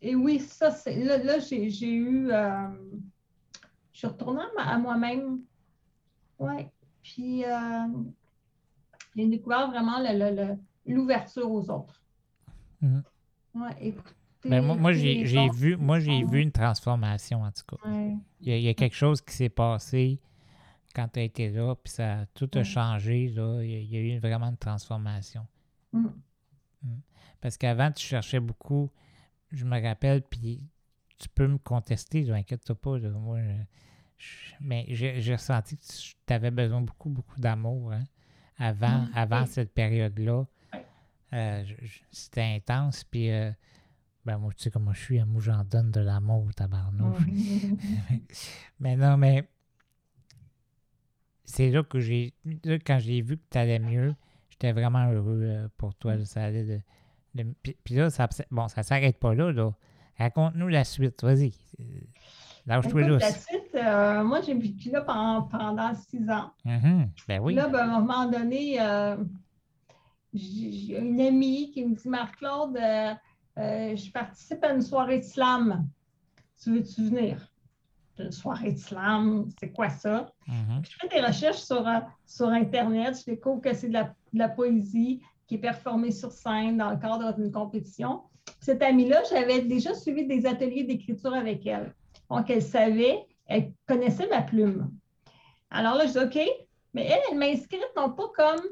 et 0.00 0.14
oui, 0.14 0.38
ça, 0.38 0.70
c'est 0.70 0.96
là, 1.04 1.18
là 1.18 1.38
j'ai 1.38 1.68
j'ai 1.68 1.92
eu. 1.92 2.30
euh, 2.30 2.68
je 3.92 3.98
suis 3.98 4.06
retournée 4.06 4.42
à, 4.56 4.78
moi-même. 4.78 5.40
Ouais. 6.38 6.70
Puis 7.02 7.44
euh, 7.44 7.86
j'ai 9.14 9.26
découvert 9.28 9.68
vraiment 9.70 9.98
le- 10.00 10.18
le- 10.18 10.34
le- 10.36 10.58
l'ouverture 10.94 11.50
aux 11.50 11.70
autres. 11.70 12.02
Mhm. 12.80 13.02
Ouais, 13.54 13.76
écouter 13.80 14.14
Ben, 14.44 14.62
moi, 14.62 14.76
moi, 14.76 14.92
j'ai, 14.92 15.24
vu, 15.50 15.76
moi, 15.76 16.00
j'ai 16.00 16.20
sont- 16.22 16.26
vu 16.30 16.40
une 16.42 16.52
transformation, 16.52 17.42
en 17.42 17.50
tout 17.50 17.64
cas. 17.76 17.88
Ouais. 17.88 18.16
Il 18.40 18.48
y, 18.48 18.52
a, 18.52 18.56
il 18.58 18.62
y 18.64 18.68
a 18.68 18.74
quelque 18.74 18.94
chose 18.96 19.20
qui 19.22 19.32
s'est 19.34 19.48
passé 19.48 20.20
quand 20.94 21.08
tu 21.08 21.20
as 21.20 21.22
été 21.22 21.50
là, 21.50 21.74
puis 21.74 21.92
ça 21.92 22.26
tout 22.34 22.48
a 22.54 22.58
Ouais. 22.58 22.64
changé. 22.64 23.28
Là. 23.28 23.62
Il, 23.62 23.70
y 23.70 23.74
a, 23.74 23.78
il 23.78 23.90
y 23.90 23.96
a 23.96 24.00
eu 24.16 24.18
vraiment 24.18 24.48
une 24.48 24.56
transformation. 24.58 25.46
Mm. 25.92 26.06
Parce 27.40 27.56
qu'avant, 27.56 27.90
tu 27.90 28.04
cherchais 28.04 28.40
beaucoup, 28.40 28.90
je 29.50 29.64
me 29.64 29.80
rappelle, 29.82 30.22
puis 30.22 30.62
tu 31.18 31.28
peux 31.28 31.46
me 31.46 31.58
contester, 31.58 32.30
inquiète-toi 32.30 32.74
pas. 32.80 32.98
là, 32.98 33.08
moi, 33.10 33.38
je- 33.40 34.26
je- 34.26 34.54
mais 34.60 34.84
j'ai, 34.88 35.32
ressenti 35.34 35.76
que 35.76 35.82
tu 35.84 36.32
avais 36.32 36.50
besoin 36.50 36.80
beaucoup, 36.80 37.08
beaucoup 37.10 37.40
d'amour 37.40 37.92
hein, 37.92 38.04
avant, 38.58 39.02
Mm. 39.02 39.10
avant 39.14 39.46
cette 39.46 39.72
période-là. 39.74 40.44
Euh, 41.32 41.64
c'était 42.12 42.42
intense, 42.42 43.02
puis 43.04 43.30
euh, 43.30 43.50
ben 44.24 44.38
moi, 44.38 44.52
tu 44.56 44.62
sais 44.62 44.70
comment 44.70 44.92
je 44.92 45.00
suis, 45.00 45.18
hein, 45.20 45.26
moi 45.26 45.40
j'en 45.42 45.64
donne 45.64 45.90
de 45.90 46.00
l'amour, 46.00 46.52
tabarnouche. 46.54 47.26
Mm. 47.26 47.76
Mais 48.80 48.96
non, 48.96 49.16
mais 49.16 49.48
c'est 51.44 51.70
là 51.70 51.82
que 51.82 52.00
j'ai. 52.00 52.34
Là, 52.64 52.78
quand 52.78 52.98
j'ai 52.98 53.20
vu 53.20 53.36
que 53.36 53.42
tu 53.50 53.58
allais 53.58 53.78
mieux, 53.78 54.14
j'étais 54.48 54.72
vraiment 54.72 55.10
heureux 55.10 55.42
euh, 55.44 55.68
pour 55.76 55.94
toi. 55.94 56.16
là, 56.16 56.24
ça 56.24 56.44
allait 56.44 56.64
de, 56.64 56.80
de- 57.42 57.54
puis, 57.62 57.76
puis 57.84 57.94
là, 57.94 58.10
ça, 58.10 58.28
bon, 58.50 58.68
ça 58.68 58.82
s'arrête 58.82 59.18
pas 59.18 59.34
là. 59.34 59.52
là. 59.52 59.72
Raconte-nous 60.18 60.68
la 60.68 60.84
suite, 60.84 61.22
vas-y. 61.22 61.52
Lâche-toi 62.66 63.02
Écoute, 63.02 63.20
la 63.20 63.30
suite, 63.32 63.74
euh, 63.74 64.24
moi, 64.24 64.40
j'ai 64.40 64.54
vécu 64.54 64.90
là 64.90 65.02
pendant, 65.02 65.42
pendant 65.42 65.94
six 65.94 66.28
ans. 66.30 66.50
Mhm, 66.64 67.10
Ben 67.28 67.40
oui. 67.40 67.54
Là, 67.54 67.68
ben, 67.68 67.78
à 67.90 67.96
un 67.96 68.00
moment 68.00 68.26
donné, 68.30 68.80
euh, 68.80 69.16
j'ai 70.32 70.72
j'ai 70.72 70.98
une 70.98 71.20
amie 71.20 71.70
qui 71.72 71.84
me 71.84 71.94
dit 71.94 72.08
Marc-Claude, 72.08 72.76
euh, 72.76 73.12
euh, 73.58 73.94
je 73.96 74.10
participe 74.10 74.62
à 74.64 74.72
une 74.72 74.82
soirée 74.82 75.18
de 75.18 75.24
slam. 75.24 75.86
Tu 76.62 76.72
veux-tu 76.74 77.08
venir? 77.08 77.50
Une 78.18 78.30
soirée 78.32 78.72
de 78.72 78.78
slam, 78.78 79.48
c'est 79.58 79.72
quoi 79.72 79.88
ça? 79.90 80.30
Mhm, 80.46 80.82
Je 80.84 80.96
fais 81.00 81.08
des 81.08 81.20
recherches 81.24 81.62
sur, 81.62 81.86
euh, 81.86 81.98
sur 82.26 82.48
Internet. 82.48 83.18
Je 83.20 83.32
découvre 83.32 83.60
que 83.60 83.74
c'est 83.74 83.88
de 83.88 83.92
la, 83.94 84.04
de 84.04 84.38
la 84.38 84.48
poésie 84.48 85.20
qui 85.46 85.56
est 85.56 85.58
performée 85.58 86.10
sur 86.12 86.30
scène 86.32 86.76
dans 86.78 86.90
le 86.90 86.96
cadre 86.96 87.34
d'une 87.34 87.50
compétition. 87.50 88.22
Cette 88.60 88.82
amie-là, 88.82 89.22
j'avais 89.30 89.62
déjà 89.62 89.94
suivi 89.94 90.26
des 90.26 90.46
ateliers 90.46 90.84
d'écriture 90.84 91.34
avec 91.34 91.66
elle. 91.66 91.94
Donc, 92.30 92.48
elle 92.50 92.62
savait, 92.62 93.26
elle 93.46 93.72
connaissait 93.86 94.28
ma 94.28 94.42
plume. 94.42 94.90
Alors 95.70 95.96
là, 95.96 96.06
je 96.06 96.12
dis 96.12 96.18
OK, 96.18 96.48
mais 96.94 97.06
elle, 97.06 97.20
elle 97.30 97.38
m'a 97.38 97.46
inscrite 97.46 97.82
non 97.96 98.12
pas 98.12 98.28
comme, 98.36 98.64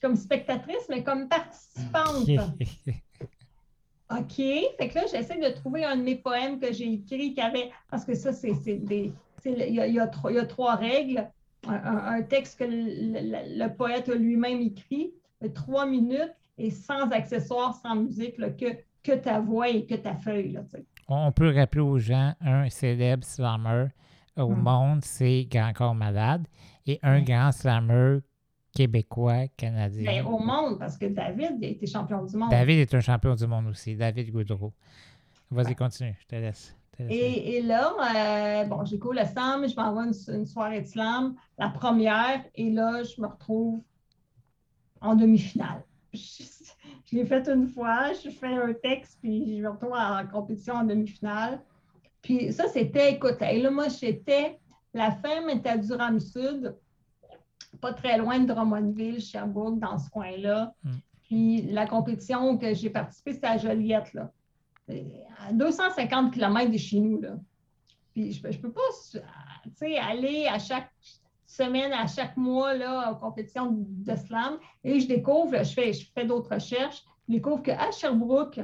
comme 0.00 0.16
spectatrice, 0.16 0.86
mais 0.88 1.04
comme 1.04 1.28
participante. 1.28 2.26
OK. 4.18 4.34
Fait 4.36 4.88
que 4.88 4.94
là, 4.94 5.04
j'essaie 5.10 5.38
de 5.38 5.54
trouver 5.54 5.84
un 5.84 5.96
de 5.96 6.02
mes 6.02 6.16
poèmes 6.16 6.58
que 6.60 6.72
j'ai 6.72 6.92
écrit 6.92 7.34
qui 7.34 7.40
avait. 7.40 7.70
Parce 7.90 8.04
que 8.04 8.14
ça, 8.14 8.32
c'est 8.32 8.52
des. 8.78 9.12
Il 9.44 9.52
y, 9.74 9.80
a, 9.80 9.86
y 9.86 9.98
a 9.98 10.08
y 10.30 10.38
a 10.38 10.46
trois 10.46 10.74
règles. 10.76 11.28
Un, 11.66 12.22
texte 12.22 12.58
que 12.58 12.64
le, 12.64 12.72
le- 12.74 13.64
le 13.64 13.74
poète 13.76 14.08
a 14.08 14.14
lui-même 14.16 14.60
écrit, 14.60 15.12
de 15.40 15.46
trois 15.48 15.86
minutes 15.86 16.34
et 16.58 16.70
sans 16.70 17.08
accessoires, 17.10 17.74
sans 17.76 17.94
musique, 17.94 18.36
là, 18.38 18.50
que, 18.50 18.66
que 19.04 19.12
ta 19.12 19.38
voix 19.40 19.68
et 19.68 19.84
que 19.86 19.94
ta 19.94 20.14
feuille. 20.16 20.52
Là. 20.52 20.62
On 21.08 21.30
peut 21.30 21.54
rappeler 21.54 21.80
aux 21.82 21.98
gens 21.98 22.32
un 22.40 22.68
célèbre 22.68 23.24
slammer 23.24 23.86
au 24.36 24.48
Mhm. 24.48 24.62
monde, 24.62 25.04
c'est 25.04 25.44
Grand 25.50 25.72
Corps 25.72 25.94
Malade, 25.94 26.46
et 26.86 26.98
un 27.02 27.20
grand 27.22 27.52
slammer 27.52 28.18
québécois, 28.74 29.48
canadien. 29.56 30.04
Ben, 30.22 30.26
au 30.26 30.38
monde, 30.38 30.78
parce 30.78 30.96
que 30.96 31.06
David 31.06 31.62
a 31.62 31.66
été 31.66 31.86
champion 31.86 32.24
du 32.24 32.36
monde. 32.36 32.50
David 32.50 32.78
est 32.78 32.94
un 32.94 33.00
champion 33.00 33.34
du 33.34 33.46
monde 33.46 33.66
aussi, 33.68 33.94
David 33.96 34.30
Goudreau. 34.32 34.72
Vas-y, 35.50 35.66
Ouais. 35.68 35.74
continue, 35.74 36.16
je 36.20 36.26
te 36.26 36.34
laisse. 36.36 36.74
je 36.92 36.96
te 36.98 37.02
laisse. 37.08 37.12
Et, 37.12 37.56
et 37.56 37.62
là, 37.62 37.92
euh, 38.62 38.64
bon, 38.64 38.84
j'ai 38.84 38.98
cours 38.98 39.12
le 39.14 39.24
slam, 39.24 39.68
je 39.68 39.76
m'envoie 39.76 40.06
une, 40.06 40.34
une 40.34 40.46
soirée 40.46 40.80
de 40.80 40.86
slam, 40.86 41.34
la 41.58 41.68
première, 41.68 42.42
et 42.54 42.70
là, 42.70 43.02
je 43.02 43.20
me 43.20 43.26
retrouve 43.26 43.82
en 45.00 45.14
demi-finale. 45.14 45.82
Je, 46.14 46.44
je 47.06 47.16
l'ai 47.16 47.24
fait 47.24 47.48
une 47.48 47.68
fois, 47.68 48.12
je 48.12 48.28
fais 48.30 48.54
un 48.54 48.74
texte, 48.74 49.18
puis 49.22 49.56
je 49.56 49.62
me 49.62 49.70
retrouve 49.70 49.92
en 49.94 50.26
compétition 50.26 50.74
en 50.74 50.84
demi-finale. 50.84 51.60
Puis 52.20 52.52
ça, 52.52 52.68
c'était, 52.68 53.14
écoute, 53.14 53.36
et 53.40 53.60
là, 53.62 53.70
moi, 53.70 53.88
j'étais, 53.88 54.58
la 54.94 55.10
femme 55.10 55.48
était 55.50 55.70
à 55.70 55.78
Durham-Sud, 55.78 56.76
pas 57.80 57.92
très 57.92 58.18
loin 58.18 58.38
de 58.38 58.46
Drummondville, 58.46 59.20
Sherbrooke, 59.20 59.78
dans 59.78 59.98
ce 59.98 60.10
coin-là. 60.10 60.74
Mm. 60.84 60.90
Puis 61.22 61.62
la 61.62 61.86
compétition 61.86 62.58
que 62.58 62.74
j'ai 62.74 62.90
participé, 62.90 63.32
c'était 63.32 63.46
à 63.46 63.58
Joliette, 63.58 64.12
là. 64.12 64.30
Euh, 64.90 65.02
À 65.48 65.52
250 65.52 66.34
km 66.34 66.70
de 66.70 66.76
chez 66.76 67.00
nous, 67.00 67.20
là. 67.20 67.36
Puis 68.12 68.32
je 68.32 68.46
ne 68.46 68.52
peux 68.52 68.72
pas 68.72 68.80
tu 69.10 69.70
sais, 69.76 69.96
aller 69.96 70.46
à 70.46 70.58
chaque 70.58 70.90
semaine, 71.46 71.92
à 71.92 72.06
chaque 72.06 72.36
mois, 72.36 72.74
là, 72.74 73.12
aux 73.12 73.16
compétitions 73.16 73.70
de 73.72 74.16
slam. 74.16 74.58
Et 74.84 75.00
je 75.00 75.08
découvre, 75.08 75.64
je 75.64 75.72
fais, 75.72 75.92
je 75.92 76.10
fais 76.12 76.26
d'autres 76.26 76.54
recherches, 76.54 77.04
je 77.28 77.34
découvre 77.34 77.62
qu'à 77.62 77.90
Sherbrooke, 77.90 78.60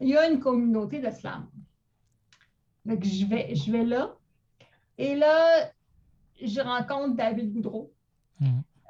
il 0.00 0.08
y 0.08 0.16
a 0.16 0.28
une 0.28 0.40
communauté 0.40 0.98
de 1.00 1.10
slam. 1.10 1.48
Donc, 2.84 3.04
je 3.04 3.24
vais, 3.26 3.54
je 3.54 3.70
vais 3.70 3.84
là. 3.84 4.14
Et 4.98 5.14
là, 5.14 5.70
je 6.40 6.60
rencontre 6.60 7.16
David 7.16 7.52
Goudreau. 7.52 7.92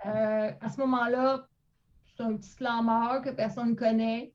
Euh, 0.07 0.51
à 0.61 0.69
ce 0.69 0.81
moment-là, 0.81 1.47
c'est 2.17 2.23
un 2.23 2.37
petit 2.37 2.51
slammer 2.51 3.21
que 3.25 3.31
personne 3.31 3.71
ne 3.71 3.75
connaît. 3.75 4.33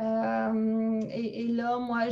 Euh, 0.00 1.00
et, 1.10 1.48
là, 1.48 1.78
moi, 1.78 2.04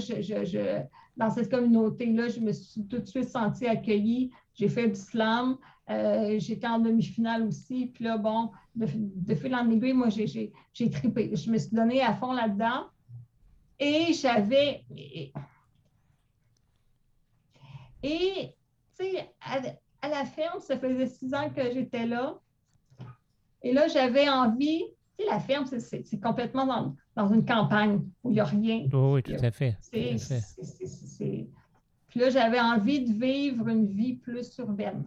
dans 1.16 1.30
cette 1.30 1.50
communauté-là, 1.50 2.28
je 2.28 2.40
me 2.40 2.52
suis 2.52 2.86
tout 2.86 2.98
de 2.98 3.06
suite 3.06 3.28
sentie 3.28 3.66
accueillie. 3.66 4.30
J'ai 4.54 4.68
fait 4.68 4.88
du 4.88 4.94
slam. 4.94 5.56
Euh, 5.88 6.38
J'étais 6.38 6.66
en 6.66 6.78
demi-finale 6.78 7.42
aussi. 7.44 7.86
Puis 7.86 8.04
là, 8.04 8.18
bon, 8.18 8.50
de, 8.74 8.86
de 8.94 9.34
fil 9.34 9.54
en 9.54 9.70
aiguille, 9.70 9.92
moi, 9.92 10.08
j'ai- 10.10 10.52
trippé. 10.72 11.34
Je 11.34 11.50
me 11.50 11.58
suis 11.58 11.74
donnée 11.74 12.02
à 12.02 12.14
fond 12.14 12.32
là-dedans. 12.32 12.86
Et 13.78 14.12
j'avais. 14.12 14.84
Et, 14.96 15.32
et, 18.02 18.54
tu 18.98 19.04
sais, 19.04 19.30
à, 19.40 19.60
à 20.02 20.08
la 20.08 20.24
ferme, 20.24 20.60
ça 20.60 20.78
faisait 20.78 21.06
six 21.06 21.32
ans 21.34 21.50
que 21.50 21.62
j'étais 21.72 22.06
là. 22.06 22.38
Et 23.66 23.72
là, 23.72 23.88
j'avais 23.88 24.28
envie, 24.28 24.84
tu 25.18 25.24
sais, 25.24 25.30
la 25.30 25.40
ferme, 25.40 25.66
c'est- 25.66 26.20
complètement 26.20 26.66
dans, 26.66 26.96
dans 27.16 27.34
une 27.34 27.44
campagne 27.44 28.00
où 28.22 28.30
il 28.30 28.34
n'y 28.34 28.40
a 28.40 28.44
rien. 28.44 28.86
Oh, 28.92 29.14
oui, 29.14 29.22
tout 29.24 29.32
à 29.44 29.50
fait. 29.50 29.76
C'est- 29.80 31.48
Puis 32.08 32.20
là, 32.20 32.30
j'avais 32.30 32.60
envie 32.60 33.00
de 33.04 33.12
vivre 33.12 33.66
une 33.68 33.86
vie 33.88 34.14
plus 34.14 34.56
urbaine. 34.58 35.02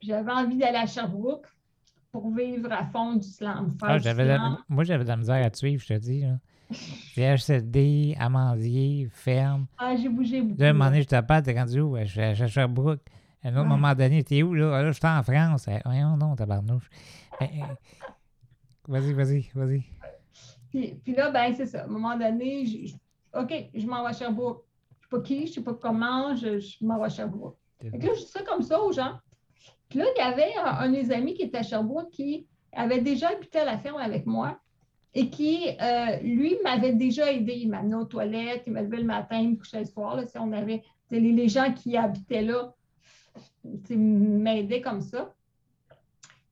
J'avais 0.00 0.30
envie 0.30 0.56
d'aller 0.56 0.78
à 0.78 0.86
Sherbrooke 0.86 1.46
pour 2.12 2.32
vivre 2.32 2.70
à 2.70 2.84
fond 2.86 3.16
du 3.16 3.26
slam. 3.26 3.76
Ah, 3.82 3.98
la- 4.24 4.38
moi, 4.68 4.84
j'avais 4.84 5.02
de 5.04 5.08
la 5.08 5.16
misère 5.16 5.44
à 5.44 5.50
te 5.50 5.56
suivre, 5.58 5.82
je 5.82 5.94
te 5.94 5.98
dis. 5.98 6.20
là. 6.20 6.38
CHSLD, 7.14 8.14
Amandier, 8.20 9.08
ferme. 9.10 9.66
Ah, 9.78 9.96
j'ai 9.96 10.08
bougé 10.08 10.42
beaucoup. 10.42 10.60
Là, 10.60 10.68
à 10.68 10.70
un 10.70 10.72
moment 10.74 10.84
donné, 10.90 11.02
je 11.02 11.08
te 11.08 11.20
parle, 11.20 11.42
t'es 11.42 11.58
rendu 11.58 11.80
où? 11.80 11.96
Je 11.98 12.04
suis 12.04 12.60
à 12.60 12.68
à 13.44 13.50
Sherbrooke. 13.50 13.56
À 13.56 13.58
un 13.58 13.62
autre 13.62 13.62
Ouais. 13.62 13.76
moment 13.76 13.94
donné, 13.94 14.24
t'es 14.24 14.42
où, 14.42 14.54
là? 14.54 14.76
Ah, 14.76 14.82
Là, 14.82 14.88
je 14.92 14.96
suis 14.98 15.06
en 15.06 15.22
France. 15.22 15.66
Eh, 15.68 15.78
Voyons 15.84 16.16
donc, 16.16 16.38
tabarnouche. 16.38 16.88
Eh, 17.40 17.44
eh. 17.44 17.62
Vas-y, 18.88 19.12
vas-y, 19.12 19.50
vas-y. 19.54 19.82
Puis, 20.70 20.94
puis 21.04 21.14
là, 21.14 21.30
ben, 21.30 21.54
c'est 21.54 21.66
ça. 21.66 21.82
À 21.82 21.84
un 21.84 21.88
moment 21.88 22.16
donné, 22.16 22.66
je- 22.66 22.86
je- 22.88 23.38
OK, 23.40 23.52
je 23.74 23.86
m'en 23.86 24.02
vais 24.02 24.10
à 24.10 24.12
Sherbrooke. 24.12 24.64
Je 24.90 24.96
ne 24.96 25.02
sais 25.02 25.08
pas 25.10 25.20
qui, 25.20 25.36
je 25.38 25.42
ne 25.42 25.54
sais 25.54 25.62
pas 25.62 25.74
comment, 25.74 26.34
je, 26.36 26.58
je 26.58 26.84
m'en 26.84 26.98
vais 26.98 27.06
à 27.06 27.08
Sherbrooke. 27.08 27.56
Fait 27.80 27.98
que 27.98 28.06
là, 28.06 28.12
je 28.14 28.20
dis 28.20 28.26
ça 28.26 28.42
comme 28.42 28.62
ça 28.62 28.80
aux 28.80 28.92
gens. 28.92 29.18
Puis 29.88 29.98
là, 29.98 30.06
il 30.16 30.18
y 30.18 30.22
avait 30.22 30.54
un, 30.56 30.64
un 30.78 30.86
de 30.88 30.92
mes 30.96 31.12
amis 31.12 31.34
qui 31.34 31.42
était 31.42 31.58
à 31.58 31.62
Sherbrooke 31.62 32.10
qui 32.10 32.46
avait 32.72 33.00
déjà 33.00 33.28
habité 33.30 33.60
à 33.60 33.64
la 33.64 33.78
ferme 33.78 33.98
avec 33.98 34.26
moi 34.26 34.58
et 35.14 35.30
qui, 35.30 35.68
euh, 35.80 36.16
lui, 36.22 36.56
m'avait 36.64 36.92
déjà 36.94 37.30
aidé. 37.32 37.52
Il 37.54 37.68
m'amenait 37.70 37.94
aux 37.94 38.04
toilettes, 38.04 38.64
il 38.66 38.72
m'avait 38.72 38.96
le 38.96 39.04
matin, 39.04 39.38
il 39.38 39.50
me 39.50 39.56
couchait 39.56 39.80
le 39.80 39.84
soir. 39.84 40.16
Là, 40.16 40.26
Si 40.26 40.36
on 40.38 40.50
avait, 40.52 40.82
les 41.10 41.48
gens 41.48 41.72
qui 41.72 41.96
habitaient 41.96 42.42
là 42.42 42.74
m'aidaient 43.96 44.80
comme 44.82 45.00
ça. 45.00 45.34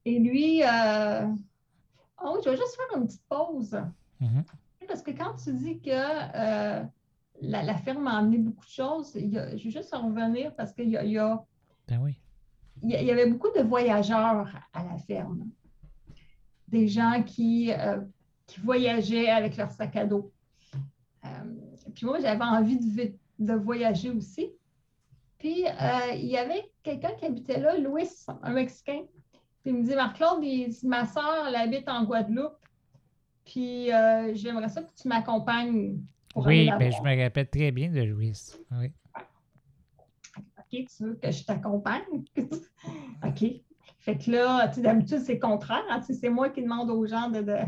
Et 0.05 0.19
lui, 0.19 0.63
euh, 0.63 1.27
oh, 2.25 2.39
je 2.45 2.51
vais 2.51 2.57
juste 2.57 2.77
faire 2.77 2.99
une 2.99 3.07
petite 3.07 3.25
pause. 3.29 3.81
Mhm. 4.21 4.45
Parce 4.89 5.03
que 5.03 5.11
quand 5.13 5.35
tu 5.43 5.53
dis 5.55 5.81
que 5.81 5.91
euh, 5.91 6.83
la, 7.41 7.63
la 7.63 7.75
ferme 7.79 8.07
a 8.09 8.19
amené 8.19 8.39
beaucoup 8.39 8.65
de 8.65 8.71
choses, 8.71 9.13
il 9.15 9.31
y 9.31 9.39
a- 9.39 9.57
je 9.57 9.65
vais 9.65 9.71
juste 9.71 9.95
en 9.95 10.07
revenir 10.09 10.55
parce 10.57 10.73
qu'il 10.73 10.89
y, 10.91 10.97
a- 10.97 11.05
il 11.05 11.13
y, 11.13 11.19
a- 11.19 11.43
Ben 11.89 12.01
oui. 12.03 12.17
il 12.83 12.91
y 12.91 12.97
a- 12.97 13.01
il 13.01 13.07
y 13.07 13.11
avait 13.11 13.27
beaucoup 13.31 13.51
de 13.57 13.63
voyageurs 13.63 14.49
à 14.73 14.85
la 14.85 14.99
ferme. 14.99 15.49
Des 16.69 16.89
gens 16.89 17.23
qui, 17.23 17.71
euh, 17.73 18.01
qui 18.47 18.61
voyageaient 18.61 19.29
avec 19.31 19.57
leur 19.57 19.71
sac 19.71 19.95
à 19.97 20.05
dos. 20.07 20.31
Puis 21.95 22.07
moi, 22.07 22.19
j'avais 22.21 22.43
envie 22.45 22.79
de, 22.79 23.13
de 23.39 23.53
voyager 23.55 24.11
aussi. 24.11 24.51
Puis 25.43 25.67
euh, 25.67 26.13
il 26.15 26.27
y 26.27 26.37
avait 26.37 26.71
quelqu'un 26.85 27.11
qui 27.19 27.25
habitait 27.27 27.59
là, 27.59 27.77
Louis, 27.77 28.09
un 28.45 28.53
Mexicain. 28.53 29.01
Puis 29.33 29.73
il 29.73 29.75
me 29.75 29.83
dit, 29.83 29.97
Marc-Claude, 29.97 30.45
ma 30.85 31.05
soeur, 31.05 31.47
elle 31.49 31.57
habite 31.57 31.89
en 31.89 32.05
Guadeloupe. 32.05 32.55
Puis 33.45 33.93
euh, 33.93 34.33
j'aimerais 34.35 34.69
ça 34.69 34.83
que 34.85 34.91
tu 34.95 35.09
m'accompagnes 35.09 35.99
Oui, 36.37 36.71
ben, 36.79 36.93
je 36.93 37.03
me 37.03 37.21
rappelle 37.21 37.49
très 37.51 37.73
bien 37.73 37.91
de 37.91 38.03
Louis. 38.03 38.39
Oui. 38.71 38.93
OK, 40.39 40.87
tu 40.97 41.05
veux 41.05 41.15
que 41.17 41.31
je 41.33 41.45
t'accompagne? 41.45 42.25
OK. 43.27 43.45
Fait 43.99 44.19
que 44.19 44.31
là, 44.31 44.69
tu 44.69 44.77
sais, 44.77 44.81
d'habitude, 44.83 45.19
c'est 45.19 45.41
contraire. 45.41 45.83
hein, 45.91 46.01
c'est 46.03 46.29
moi 46.31 46.51
qui 46.51 46.63
demande 46.63 46.89
aux 46.91 47.05
gens 47.05 47.31
de, 47.31 47.41
de- 47.43 47.59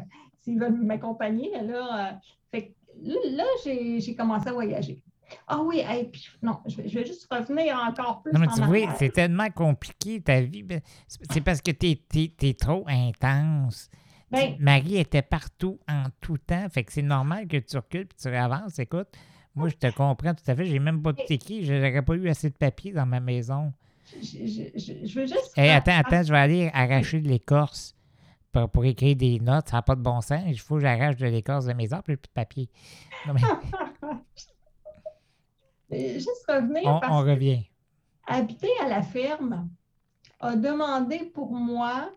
s'ils 0.42 0.60
veulent 0.60 0.80
m'accompagner. 0.80 1.50
Mais 1.52 1.64
là, 1.64 2.12
euh, 2.12 2.12
fait 2.52 2.68
que 2.68 2.72
là, 3.02 3.14
là, 3.32 3.44
j'ai 3.64 4.14
commencé 4.14 4.48
à 4.48 4.52
voyager. 4.52 5.02
Ah 5.48 5.60
oui, 5.62 5.80
hey, 5.86 6.04
puis, 6.08 6.26
non, 6.42 6.58
je 6.66 6.76
vais, 6.76 6.88
je 6.88 6.98
vais 6.98 7.06
juste 7.06 7.26
revenir 7.30 7.76
encore 7.76 8.22
plus 8.22 8.32
Non, 8.32 8.40
mais 8.40 8.46
tu 8.54 8.60
arrière. 8.62 8.94
c'est 8.98 9.10
tellement 9.10 9.50
compliqué 9.50 10.20
ta 10.20 10.40
vie. 10.40 10.62
Ben, 10.62 10.80
C'est 11.08 11.40
parce 11.40 11.60
que 11.60 11.70
t'es 11.70 12.00
es, 12.14 12.54
trop 12.54 12.84
intense. 12.88 13.90
Ben, 14.30 14.56
Marie 14.58 14.96
était 14.98 15.22
partout 15.22 15.78
en 15.88 16.04
tout 16.20 16.38
temps. 16.38 16.66
Fait 16.68 16.84
que 16.84 16.92
c'est 16.92 17.02
normal 17.02 17.46
que 17.46 17.56
tu 17.56 17.76
recules 17.76 18.06
puis 18.06 18.18
tu 18.20 18.28
avances. 18.28 18.78
Écoute, 18.78 19.08
moi, 19.54 19.68
je 19.68 19.76
te 19.76 19.90
comprends 19.94 20.34
tout 20.34 20.44
à 20.48 20.54
fait. 20.56 20.66
J'ai 20.66 20.78
même 20.78 21.02
pas 21.02 21.12
tout 21.12 21.22
écrit. 21.30 21.64
Je 21.64 21.72
n'aurais 21.74 22.02
pas 22.02 22.14
eu 22.14 22.28
assez 22.28 22.50
de 22.50 22.54
papier 22.56 22.92
dans 22.92 23.06
ma 23.06 23.20
maison. 23.20 23.72
je, 24.20 24.20
je- 24.20 24.78
je- 25.06 25.20
veux 25.20 25.26
juste... 25.26 25.52
Hey, 25.56 25.70
attends, 25.70 25.96
attends, 25.96 26.22
je 26.22 26.32
vais 26.32 26.38
aller 26.38 26.70
arracher 26.74 27.20
de 27.20 27.28
l'écorce 27.28 27.94
pour, 28.52 28.68
pour 28.70 28.84
écrire 28.84 29.14
des 29.16 29.38
notes. 29.40 29.68
Ça 29.68 29.76
n'a 29.76 29.82
pas 29.82 29.94
de 29.94 30.02
bon 30.02 30.20
sens. 30.20 30.42
Il 30.48 30.58
faut 30.58 30.76
que 30.76 30.82
j'arrache 30.82 31.16
de 31.16 31.26
l'écorce 31.26 31.66
de 31.66 31.72
mes 31.72 31.92
arbres 31.92 32.10
et 32.10 32.16
plus 32.16 32.28
de 32.28 32.32
papier. 32.34 32.68
Non, 33.26 33.34
mais 33.34 33.40
Juste 35.90 36.44
revenir 36.48 36.82
on, 36.86 37.00
parce 37.00 37.12
on 37.20 37.24
que 37.24 37.30
revient. 37.30 37.62
habiter 38.26 38.68
à 38.82 38.88
la 38.88 39.02
ferme 39.02 39.68
a 40.40 40.56
demandé 40.56 41.18
pour 41.32 41.52
moi 41.52 42.10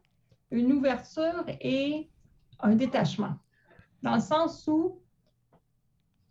une 0.51 0.71
ouverture 0.73 1.45
et 1.61 2.09
un 2.59 2.75
détachement. 2.75 3.35
Dans 4.01 4.15
le 4.15 4.21
sens 4.21 4.67
où, 4.67 5.01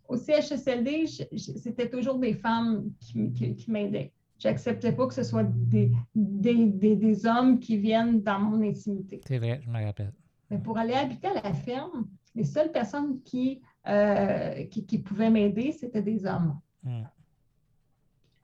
au 0.07 0.17
CHSLD, 0.17 1.05
c'était 1.37 1.89
toujours 1.89 2.17
des 2.17 2.33
femmes 2.33 2.91
qui, 2.99 3.31
qui- 3.33 3.55
qui 3.55 3.71
m'aidaient. 3.71 4.13
Je 4.39 4.47
n'acceptais 4.47 4.91
pas 4.91 5.07
que 5.07 5.13
ce 5.13 5.23
soit 5.23 5.43
des, 5.43 5.91
des, 6.15 6.65
des- 6.67 6.95
des 6.95 7.25
hommes 7.25 7.59
qui 7.59 7.77
viennent 7.77 8.21
dans 8.21 8.39
mon 8.39 8.61
intimité. 8.67 9.21
C'est 9.27 9.39
vrai, 9.39 9.59
je 9.63 9.69
me 9.69 9.83
rappelle. 9.83 10.13
Mais 10.49 10.59
pour 10.59 10.77
aller 10.77 10.93
habiter 10.93 11.27
à 11.27 11.33
la 11.41 11.53
ferme, 11.53 12.07
les 12.35 12.43
seules 12.45 12.71
personnes 12.71 13.21
qui, 13.23 13.61
euh, 13.87 14.63
qui, 14.65 14.85
qui 14.85 14.99
pouvaient 14.99 15.29
m'aider, 15.31 15.71
c'était 15.71 16.01
des 16.03 16.25
hommes. 16.25 16.59
Hmm. 16.83 17.03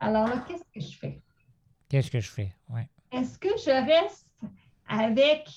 Alors 0.04 0.28
là, 0.28 0.44
qu'est-ce 0.48 0.64
que 0.74 0.80
je 0.80 0.98
fais? 0.98 1.22
Qu'est-ce 1.90 2.12
que 2.12 2.20
je 2.20 2.30
fais? 2.30 2.54
Ouais. 2.70 2.90
Est-ce 3.12 3.38
que 3.38 3.50
je 3.50 3.70
reste 4.04 4.28
avec 4.88 5.48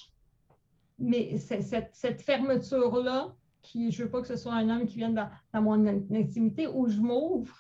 mes- 0.99 1.39
cette, 1.39 1.95
cette 1.95 2.23
fermeture-là, 2.23 3.35
qui 3.63 3.91
je 3.91 4.01
ne 4.03 4.05
veux 4.07 4.11
pas 4.11 4.21
que 4.21 4.29
ce 4.29 4.37
soit 4.37 4.55
un 4.55 4.69
homme 4.69 4.87
qui 4.87 4.97
vienne 4.99 5.15
dans, 5.15 5.29
dans 5.53 5.63
mon 5.63 5.87
in- 5.87 6.03
intimité, 6.15 6.67
ou 6.69 6.89
je 6.89 6.99
m'ouvre 7.01 7.55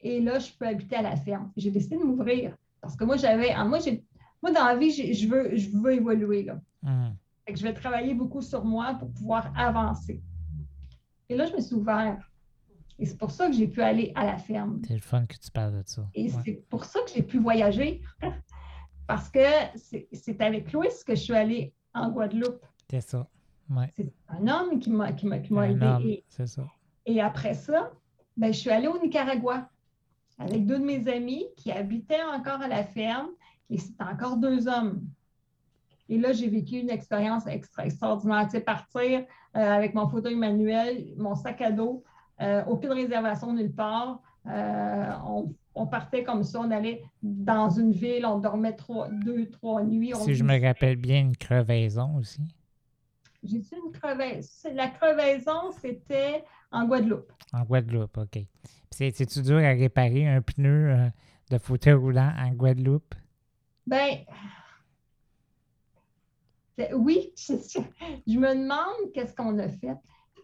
et 0.00 0.20
là, 0.20 0.38
je 0.40 0.50
peux 0.52 0.66
habiter 0.66 0.96
à 0.96 1.02
la 1.02 1.14
ferme. 1.16 1.52
J'ai 1.56 1.70
décidé 1.70 1.96
de 1.96 2.02
m'ouvrir 2.02 2.56
parce 2.80 2.96
que 2.96 3.04
moi, 3.04 3.16
j'avais. 3.16 3.50
ah, 3.50 3.64
Moi, 3.64 3.78
j'ai, 3.78 4.04
moi, 4.42 4.50
dans 4.50 4.64
la 4.64 4.76
vie, 4.76 4.90
je 4.90 5.28
veux, 5.28 5.56
je 5.56 5.70
veux 5.70 5.92
évoluer. 5.94 6.42
Là. 6.42 6.60
Fait 7.46 7.52
que 7.52 7.58
je 7.58 7.62
vais 7.64 7.72
travailler 7.74 8.12
beaucoup 8.14 8.42
sur 8.42 8.64
moi 8.64 8.94
pour 8.94 9.12
pouvoir 9.12 9.52
avancer. 9.56 10.20
Et 11.28 11.36
là, 11.36 11.46
je 11.46 11.52
me 11.54 11.60
suis 11.60 11.74
ouvert. 11.76 12.28
Et 12.98 13.06
c'est 13.06 13.16
pour 13.18 13.30
ça 13.30 13.46
que 13.48 13.52
j'ai 13.54 13.66
pu 13.68 13.82
aller 13.82 14.12
à 14.14 14.24
la 14.24 14.36
ferme. 14.38 14.80
C'est 14.86 14.94
le 14.94 15.00
fun 15.00 15.24
que 15.26 15.36
tu 15.36 15.50
parles 15.50 15.82
de 15.82 15.82
ça. 15.86 16.08
Et 16.14 16.30
Ouais. 16.32 16.40
c'est 16.44 16.68
pour 16.68 16.84
ça 16.84 17.00
que 17.00 17.10
j'ai 17.14 17.22
pu 17.22 17.38
voyager. 17.38 18.02
Parce 19.06 19.28
que 19.28 19.40
c'est 20.12 20.40
avec 20.40 20.72
Louis 20.72 20.88
que 21.06 21.14
je 21.14 21.20
suis 21.20 21.34
allée 21.34 21.74
en 21.94 22.10
Guadeloupe. 22.10 22.64
C'est 22.90 23.00
ça. 23.00 23.26
Ouais. 23.70 23.88
C'est 23.96 24.12
un 24.28 24.46
homme 24.48 24.78
qui 24.78 24.90
m'a 24.90 25.12
qui 25.12 25.26
aidé. 25.26 26.24
C'est 26.28 26.46
ça. 26.46 26.62
et 27.06 27.20
après 27.20 27.54
ça, 27.54 27.90
ben, 28.36 28.52
je 28.52 28.58
suis 28.58 28.70
allée 28.70 28.88
au 28.88 28.98
Nicaragua 29.00 29.68
avec 30.38 30.66
deux 30.66 30.78
de 30.78 30.84
mes 30.84 31.06
amis 31.08 31.46
qui 31.56 31.70
habitaient 31.72 32.22
encore 32.22 32.60
à 32.60 32.68
la 32.68 32.84
ferme. 32.84 33.28
Et 33.70 33.78
c'était 33.78 34.04
encore 34.04 34.36
deux 34.36 34.68
hommes. 34.68 35.02
Et 36.08 36.18
là, 36.18 36.32
j'ai 36.32 36.48
vécu 36.48 36.76
une 36.76 36.90
expérience 36.90 37.46
extra 37.46 37.86
extraordinaire. 37.86 38.44
Tu 38.44 38.52
sais, 38.52 38.60
partir 38.60 39.20
euh, 39.20 39.24
avec 39.58 39.94
mon 39.94 40.08
fauteuil 40.08 40.34
manuel, 40.34 41.06
mon 41.16 41.34
sac 41.34 41.60
à 41.62 41.70
dos, 41.72 42.04
euh, 42.42 42.64
aucune 42.66 42.92
réservation 42.92 43.52
nulle 43.52 43.72
part. 43.72 44.20
Euh, 44.46 45.12
on, 45.24 45.54
on 45.74 45.86
partait 45.86 46.24
comme 46.24 46.42
ça, 46.44 46.60
on 46.60 46.70
allait 46.70 47.02
dans 47.22 47.70
une 47.70 47.92
ville, 47.92 48.26
on 48.26 48.38
dormait 48.38 48.74
trois, 48.74 49.08
deux, 49.08 49.48
trois 49.50 49.82
nuits. 49.82 50.12
on 50.14 50.20
Si 50.20 50.34
je 50.34 50.44
me 50.44 50.60
rappelle 50.60 50.96
bien, 50.96 51.20
une 51.20 51.36
crevaison 51.36 52.16
aussi. 52.16 52.42
J'ai-tu 53.42 53.74
une 53.74 53.92
crevaison? 53.92 54.70
La 54.74 54.88
crevaison, 54.88 55.72
c'était 55.80 56.44
en 56.70 56.86
Guadeloupe. 56.86 57.32
En 57.52 57.62
Guadeloupe, 57.62 58.16
OK. 58.18 58.38
C'est-tu 58.90 59.42
dur 59.42 59.58
à 59.58 59.70
réparer 59.70 60.28
un 60.28 60.42
pneu 60.42 60.90
euh, 60.90 61.08
de 61.50 61.58
fauteuil 61.58 61.94
roulant 61.94 62.32
en 62.38 62.50
Guadeloupe? 62.50 63.14
Ben, 63.86 64.18
oui, 66.94 67.32
je, 67.36 67.54
je 68.26 68.38
me 68.38 68.54
demande 68.54 69.12
qu'est-ce 69.12 69.34
qu'on 69.34 69.58
a 69.58 69.68
fait. 69.68 69.96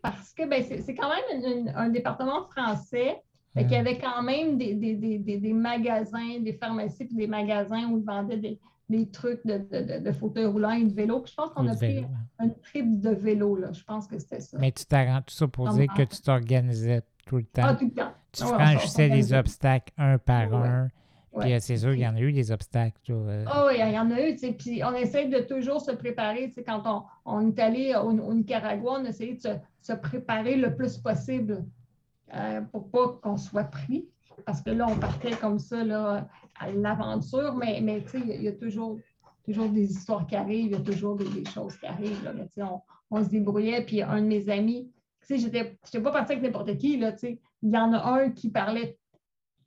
Parce 0.03 0.33
que 0.33 0.49
ben, 0.49 0.63
c'est 0.63 0.95
quand 0.95 1.09
même 1.09 1.43
une- 1.43 1.59
une- 1.69 1.73
un 1.77 1.89
département 1.89 2.45
français. 2.57 3.23
Fait 3.55 3.63
qu'il 3.65 3.73
y 3.73 3.77
avait 3.77 3.99
quand 3.99 4.23
même 4.23 4.57
des, 4.57 4.75
des- 4.75 4.95
des- 4.95 5.19
des- 5.19 5.39
des 5.39 5.53
magasins, 5.53 6.39
des 6.41 6.53
pharmacies, 6.53 7.07
puis 7.07 7.17
des 7.17 7.27
magasins 7.27 7.89
où 7.91 7.99
ils 7.99 8.05
vendaient 8.05 8.37
des, 8.37 8.61
des 8.89 9.09
trucs 9.11 9.45
de, 9.45 9.59
de, 9.59 10.05
de- 10.05 10.13
fauteuils 10.13 10.47
roulants 10.47 10.71
et 10.73 10.85
de 10.85 10.93
vélo. 10.95 11.21
Puis 11.21 11.33
je 11.33 11.37
pense 11.37 11.51
qu'on 11.53 11.67
a 11.67 11.75
pris 11.75 11.95
vélo, 11.95 12.07
hein. 12.13 12.45
un 12.45 12.49
trip 12.51 13.01
de 13.01 13.11
vélo, 13.11 13.57
là. 13.57 13.73
Je 13.73 13.83
pense 13.83 14.07
que 14.07 14.19
c'était 14.19 14.41
ça. 14.41 14.59
Mais 14.61 14.71
tu 14.71 14.85
t'arranges 14.85 15.25
tout 15.27 15.35
ça 15.35 15.49
pour 15.49 15.69
dire 15.71 15.93
que 15.95 16.03
tu 16.03 16.21
t'organisais 16.23 17.03
tout 17.27 17.37
le 17.39 17.45
temps. 17.45 17.63
Ah, 17.65 17.75
tout 17.75 17.87
le 17.87 17.91
temps. 17.91 18.13
tu 18.33 18.43
Ah 18.45 18.57
ouais, 18.57 18.65
franchissais 18.65 19.09
les 19.09 19.33
obstacles 19.33 19.93
un 19.99 20.19
par 20.19 20.51
Ouais. 20.53 20.69
un. 20.69 20.89
Ouais. 21.33 21.45
Puis 21.45 21.53
euh, 21.55 21.59
c'est 21.61 21.77
sûr, 21.77 21.95
il 21.95 22.01
y 22.01 22.07
en 22.07 22.17
a 22.17 22.21
eu 22.21 22.33
des 22.33 22.51
obstacles. 22.51 23.01
euh, 23.11 23.45
Ah 23.47 23.67
oui, 23.67 23.75
il 23.79 23.93
y 23.93 23.99
en 23.99 24.11
a 24.11 24.21
eu, 24.21 24.37
puis 24.57 24.83
on 24.83 24.95
essaie 24.95 25.27
de 25.27 25.41
toujours 25.41 25.81
se 25.81 25.93
préparer, 25.93 26.53
quand 26.67 26.83
on, 26.87 27.03
on 27.25 27.49
est 27.49 27.59
allé 27.59 27.95
au, 27.95 28.11
au 28.11 28.35
Nicaragua, 28.35 28.99
on 29.01 29.05
a 29.05 29.09
essayé 29.11 29.35
de 29.35 29.41
se, 29.41 29.49
se 29.83 29.93
préparer 29.93 30.57
le 30.57 30.75
plus 30.75 30.97
possible 30.99 31.65
euh, 32.35 32.61
pour 32.63 32.91
pas 32.91 33.19
qu'on 33.23 33.37
soit 33.37 33.65
pris, 33.65 34.09
parce 34.45 34.63
que 34.63 34.71
là, 34.71 34.87
on 34.89 34.97
partait 34.97 35.37
comme 35.37 35.59
ça, 35.59 35.85
là, 35.85 36.29
à 36.59 36.71
l'aventure, 36.71 37.55
mais, 37.55 37.81
mais 37.83 38.03
tu 38.03 38.11
sais, 38.11 38.21
il 38.21 38.43
y 38.43 38.49
a- 38.49 38.53
toujours, 38.53 38.99
toujours 39.45 39.69
des 39.69 39.91
histoires 39.91 40.27
qui 40.27 40.37
arrivent, 40.37 40.67
il 40.67 40.73
y 40.73 40.77
a 40.77 40.81
toujours 40.81 41.17
des, 41.17 41.45
choses 41.47 41.77
qui 41.77 41.87
arrivent. 41.87 42.23
Là. 42.25 42.33
Mais, 42.35 42.63
on, 42.63 42.81
on, 43.11 43.25
se 43.25 43.31
débrouillait, 43.31 43.85
puis 43.85 44.03
un 44.03 44.21
de 44.21 44.27
mes 44.27 44.49
amis, 44.49 44.91
je 45.29 45.35
n'étais 45.35 45.77
pas 46.03 46.11
partie 46.11 46.33
avec 46.33 46.43
n'importe 46.45 46.77
qui, 46.79 46.97
là, 46.97 47.15
il 47.23 47.39
y 47.71 47.77
en 47.77 47.93
a 47.93 47.99
un 47.99 48.31
qui 48.31 48.51
parlait 48.51 48.98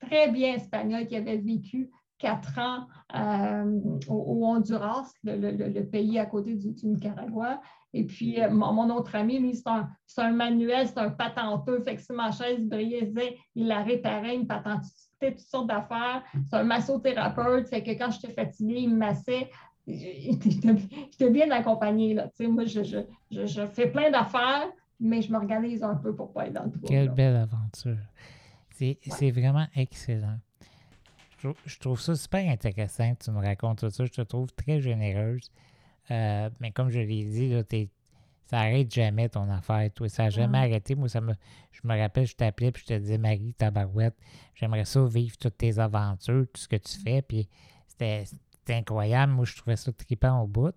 très 0.01 0.29
bien 0.29 0.55
espagnol, 0.55 1.07
qui 1.07 1.15
avait 1.15 1.37
vécu 1.37 1.89
quatre 2.21 2.59
ans 2.59 2.87
euh, 3.15 3.79
au, 4.07 4.45
Honduras, 4.45 5.11
le, 5.23 5.81
pays 5.83 6.19
à 6.19 6.25
côté 6.25 6.53
du, 6.53 6.75
Nicaragua. 6.83 7.59
Et 7.93 8.05
puis, 8.05 8.41
euh, 8.41 8.49
mon, 8.49 8.89
autre 8.95 9.15
ami, 9.15 9.39
lui, 9.39 9.55
c'est 9.55 9.67
un, 9.67 9.89
un, 10.17 10.31
manuel, 10.31 10.87
c'est 10.87 10.99
un 10.99 11.09
patenteux. 11.09 11.81
Fait 11.81 11.95
que 11.95 12.01
si 12.01 12.13
ma 12.13 12.31
chaise 12.31 12.61
brisait, 12.61 13.37
il 13.55 13.67
la 13.67 13.81
réparait, 13.81 14.35
il 14.35 14.41
me 14.41 14.45
patentait 14.45 14.85
toutes 15.21 15.39
sortes 15.39 15.67
d'affaires. 15.67 16.23
C'est 16.49 16.57
un 16.57 16.63
massothérapeute. 16.63 17.67
Fait 17.67 17.83
que 17.83 17.91
quand 17.91 18.11
j'étais 18.11 18.33
fatiguée, 18.33 18.81
il 18.81 18.91
me 18.91 18.97
massait. 18.97 19.49
J'étais 19.87 21.29
bien 21.31 21.49
accompagnée. 21.51 22.13
Là. 22.13 22.29
Moi, 22.39 22.65
je, 22.65 22.83
je, 22.83 22.99
je, 23.31 23.65
fais 23.65 23.87
plein 23.87 24.11
d'affaires, 24.11 24.69
mais 24.99 25.21
je 25.21 25.31
m'organise 25.31 25.83
un 25.83 25.95
peu 25.95 26.15
pour 26.15 26.29
ne 26.29 26.33
pas 26.33 26.47
être 26.47 26.53
dans 26.53 26.65
le 26.65 26.71
trou. 26.71 26.85
Quelle 26.87 27.09
belle 27.09 27.35
aventure. 27.35 27.97
C'est 29.07 29.31
vraiment 29.31 29.67
excellent. 29.75 30.39
Je, 31.65 31.79
trouve 31.79 31.99
ça 31.99 32.15
super 32.15 32.47
intéressant 32.47 33.15
tu 33.15 33.31
me 33.31 33.39
racontes 33.39 33.89
ça. 33.89 34.05
Je 34.05 34.11
te 34.11 34.21
trouve 34.21 34.51
très 34.53 34.79
généreuse. 34.79 35.51
Euh, 36.11 36.49
mais 36.59 36.71
comme 36.71 36.89
je 36.89 36.99
l'ai 36.99 37.25
dit, 37.25 37.49
là, 37.49 37.63
ça 38.45 38.57
n'arrête 38.57 38.93
jamais 38.93 39.29
ton 39.29 39.49
affaire. 39.49 39.89
Toi. 39.93 40.09
Ça 40.09 40.23
n'a 40.23 40.29
jamais 40.29 40.59
arrêté. 40.59 40.93
Moi, 40.93 41.09
ça 41.09 41.21
me, 41.21 41.33
je 41.71 41.81
me 41.83 41.97
rappelle, 41.97 42.27
je 42.27 42.35
t'appelais 42.35 42.67
et 42.67 42.73
je 42.77 42.85
te 42.85 42.93
disais, 42.93 43.17
Marie, 43.17 43.53
tabarouette, 43.53 44.15
j'aimerais 44.53 44.85
ça 44.85 45.03
vivre 45.05 45.35
toutes 45.37 45.57
tes 45.57 45.79
aventures, 45.79 46.45
tout 46.53 46.61
ce 46.61 46.67
que 46.67 46.75
tu 46.75 46.97
fais. 46.99 47.21
Puis 47.21 47.47
c'était 47.87 48.25
incroyable. 48.69 49.31
Moi, 49.33 49.45
je 49.45 49.55
trouvais 49.55 49.77
ça 49.77 49.91
trippant 49.91 50.41
au 50.41 50.47
bout. 50.47 50.75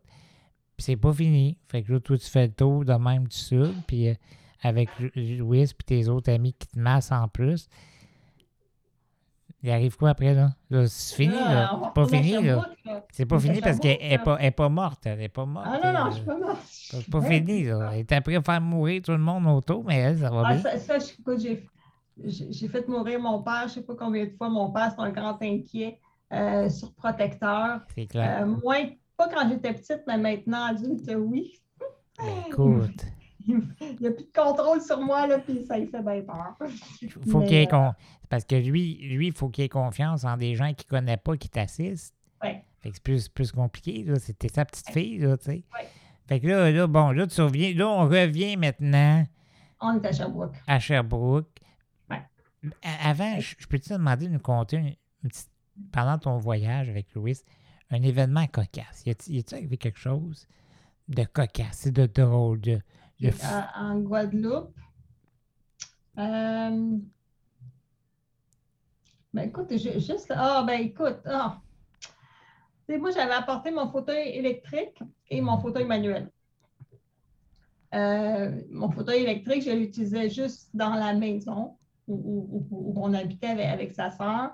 Puis 0.76 0.84
c'est 0.84 0.96
pas 0.96 1.12
fini. 1.12 1.58
Fait 1.68 1.82
que 1.82 1.92
là, 1.92 2.00
toi, 2.00 2.16
tu 2.16 2.26
fais 2.26 2.46
le 2.46 2.52
tour 2.52 2.84
de 2.84 2.94
même 2.94 3.28
du 3.28 3.36
sud. 3.36 3.74
Puis 3.86 4.08
euh, 4.08 4.14
avec 4.62 4.88
Louis 5.14 5.62
et 5.62 5.66
tes 5.84 6.08
autres 6.08 6.32
amis 6.32 6.54
qui 6.54 6.66
te 6.68 6.78
massent 6.78 7.12
en 7.12 7.28
plus. 7.28 7.68
Il 9.64 9.70
arrive 9.70 9.96
quoi 9.96 10.10
après, 10.10 10.34
là? 10.34 10.50
c'est 10.86 11.14
fini, 11.16 11.32
là. 11.32 11.70
Ah, 11.72 11.80
c'est 11.84 11.94
pas 11.94 12.06
fini, 12.06 12.42
là. 12.42 12.68
C'est 13.10 13.24
pas 13.24 13.38
fini 13.38 13.60
parce 13.62 13.78
qu'elle 13.78 13.96
n'est 13.98 14.18
pas, 14.18 14.36
pas, 14.50 14.68
morte. 14.68 15.06
Elle 15.06 15.16
n'est 15.16 15.30
pas 15.30 15.46
morte. 15.46 15.66
Ah 15.66 15.80
non, 15.82 16.04
non, 16.04 16.10
je 16.10 16.16
suis 16.16 16.24
pas 16.26 16.36
morte. 16.36 16.58
C'est 16.68 17.10
pas 17.10 17.22
fini, 17.22 17.64
là. 17.64 17.90
Elle 17.94 18.00
est 18.00 18.12
après 18.12 18.36
à 18.36 18.42
faire 18.42 18.60
mourir 18.60 19.00
tout 19.00 19.12
le 19.12 19.18
monde 19.18 19.46
autour, 19.46 19.82
mais 19.82 19.96
elle, 19.96 20.18
ça 20.18 20.28
va 20.28 20.42
ah, 20.44 20.52
bien. 20.52 20.62
Ça, 20.62 20.78
ça 20.78 20.98
j'ai 21.38 22.68
fait 22.68 22.86
mourir 22.86 23.18
mon 23.18 23.42
père, 23.42 23.64
je 23.68 23.72
sais 23.72 23.82
pas 23.82 23.94
combien 23.94 24.26
de 24.26 24.32
fois. 24.36 24.50
Mon 24.50 24.70
père, 24.70 24.92
c'est 24.94 25.02
un 25.02 25.10
grand 25.10 25.42
inquiet, 25.42 25.98
euh, 26.30 26.68
surprotecteur. 26.68 27.80
C'est 27.94 28.04
clair. 28.04 28.42
Euh, 28.42 28.46
moins, 28.62 28.84
pas 29.16 29.30
quand 29.30 29.48
j'étais 29.48 29.72
petite, 29.72 30.02
mais 30.06 30.18
maintenant 30.18 30.64
adulte, 30.66 31.10
oui. 31.16 31.58
Ben, 32.18 32.26
écoute 32.48 33.06
il 33.46 33.96
n'y 34.00 34.06
a 34.06 34.10
plus 34.10 34.24
de 34.24 34.32
contrôle 34.34 34.80
sur 34.80 35.00
moi, 35.00 35.26
là, 35.26 35.38
puis 35.38 35.64
ça 35.66 35.78
lui 35.78 35.86
fait 35.86 36.02
bien 36.02 36.22
peur. 36.22 36.56
Faut 37.30 37.40
qu'il 37.42 37.54
ait 37.54 37.72
euh, 37.72 37.90
Parce 38.28 38.44
que 38.44 38.56
lui, 38.56 38.94
lui, 39.02 39.28
il 39.28 39.32
faut 39.32 39.48
qu'il 39.48 39.64
ait 39.64 39.68
confiance 39.68 40.24
en 40.24 40.36
des 40.36 40.54
gens 40.54 40.72
qu'il 40.72 40.86
ne 40.92 40.98
connaît 40.98 41.16
pas 41.16 41.36
qui 41.36 41.48
t'assistent. 41.48 42.14
Ouais. 42.42 42.64
Fait 42.80 42.90
que 42.90 42.96
c'est 42.96 43.02
plus, 43.02 43.28
plus 43.28 43.52
compliqué, 43.52 44.04
là. 44.04 44.18
C'était 44.18 44.48
sa 44.48 44.64
petite 44.64 44.90
fille, 44.90 45.18
là, 45.18 45.36
tu 45.36 45.44
sais. 45.44 45.64
Ouais. 45.74 45.88
Fait 46.26 46.40
que 46.40 46.46
là, 46.46 46.70
là, 46.70 46.86
bon, 46.86 47.10
là, 47.10 47.26
tu 47.26 47.40
reviens. 47.42 47.74
Là, 47.74 47.88
on 47.88 48.08
revient 48.08 48.56
maintenant. 48.56 49.24
On 49.80 50.00
est 50.00 50.06
à 50.06 50.12
Sherbrooke. 50.12 50.56
À 50.66 50.80
Sherbrooke. 50.80 51.60
Ouais. 52.10 52.22
Avant, 53.02 53.38
je, 53.40 53.66
peux 53.66 53.78
te 53.78 53.92
demander 53.92 54.28
de 54.28 54.32
nous 54.32 54.40
une, 54.72 54.94
petite, 55.28 55.50
pendant 55.92 56.18
ton 56.18 56.38
voyage 56.38 56.88
avec 56.88 57.12
Louis, 57.14 57.36
un 57.90 58.02
événement 58.02 58.46
cocasse? 58.46 59.02
Y 59.04 59.10
a-t-il 59.10 59.44
arrivé 59.52 59.76
quelque 59.76 59.98
chose 59.98 60.46
de 61.08 61.24
cocasse, 61.24 61.88
de 61.88 62.06
drôle, 62.06 62.60
de, 62.60 62.80
en 63.76 63.98
Guadeloupe. 64.00 64.74
Euh, 66.18 66.98
ben 69.32 69.48
écoute, 69.48 69.76
juste. 69.76 70.32
Ah, 70.34 70.62
ben 70.66 70.80
écoute. 70.80 71.20
Ah. 71.26 71.60
Moi, 72.88 73.10
j'avais 73.10 73.32
apporté 73.32 73.70
mon 73.70 73.88
fauteuil 73.88 74.28
électrique 74.28 74.98
et 75.30 75.40
mon 75.40 75.58
fauteuil 75.58 75.86
manuel. 75.86 76.30
Euh, 77.94 78.60
mon 78.70 78.90
fauteuil 78.90 79.22
électrique, 79.22 79.62
je 79.64 79.70
l'utilisais 79.70 80.28
juste 80.28 80.68
dans 80.74 80.94
la 80.94 81.14
maison 81.14 81.76
où, 82.06 82.94
on 82.96 83.14
habitait 83.14 83.46
avec, 83.46 83.94
sa 83.94 84.10
soeur. 84.10 84.50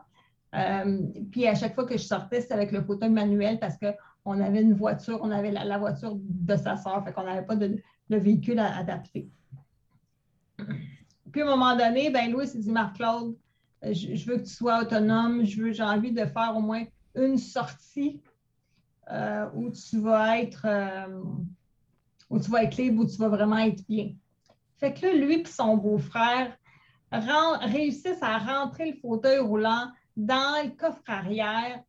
Euh, 0.54 1.02
puis 1.30 1.46
à 1.46 1.54
chaque 1.54 1.74
fois 1.74 1.84
que 1.84 1.96
je 1.96 2.04
sortais, 2.04 2.40
c'était 2.40 2.54
avec 2.54 2.72
le 2.72 2.82
fauteuil 2.82 3.10
manuel 3.10 3.58
parce 3.58 3.76
qu'on 3.76 4.40
avait 4.40 4.62
une 4.62 4.74
voiture, 4.74 5.18
on 5.22 5.30
avait 5.30 5.50
la, 5.50 5.78
voiture 5.78 6.16
de 6.16 6.56
sa 6.56 6.76
soeur, 6.76 7.04
fait 7.04 7.12
qu'on 7.12 7.24
n'avait 7.24 7.46
pas 7.46 7.56
de, 7.56 7.80
le 8.10 8.18
véhicule 8.18 8.58
adapté. 8.58 9.28
Puis 11.32 11.42
à 11.42 11.46
un 11.46 11.56
moment 11.56 11.76
donné, 11.76 12.10
ben 12.10 12.30
Louis 12.30 12.46
s'est 12.46 12.58
dit 12.58 12.70
Marc-Claude, 12.70 13.36
je, 13.82 14.26
veux 14.26 14.36
que 14.36 14.42
tu 14.42 14.50
sois 14.50 14.82
autonome, 14.82 15.44
je 15.44 15.62
veux, 15.62 15.72
j'ai 15.72 15.82
envie 15.82 16.12
de 16.12 16.24
faire 16.26 16.54
au 16.56 16.60
moins 16.60 16.84
une 17.14 17.38
sortie 17.38 18.20
euh, 19.10 19.48
où 19.54 19.70
tu 19.70 20.00
vas 20.00 20.38
être 20.38 20.66
euh, 20.66 21.22
où 22.28 22.38
tu 22.38 22.50
vas 22.50 22.64
être 22.64 22.76
libre, 22.76 23.02
où 23.02 23.06
tu 23.06 23.16
vas 23.16 23.28
vraiment 23.28 23.58
être 23.58 23.84
bien. 23.88 24.12
Fait 24.78 24.92
que 24.92 25.06
là, 25.06 25.14
lui 25.14 25.40
et 25.40 25.44
son 25.44 25.76
beau-frère 25.76 26.56
réussissent 27.10 28.22
à 28.22 28.38
rentrer 28.38 28.92
le 28.92 28.96
fauteuil 28.98 29.38
roulant 29.38 29.90
dans 30.16 30.62
le 30.64 30.70
coffre 30.70 31.02
arrière. 31.06 31.82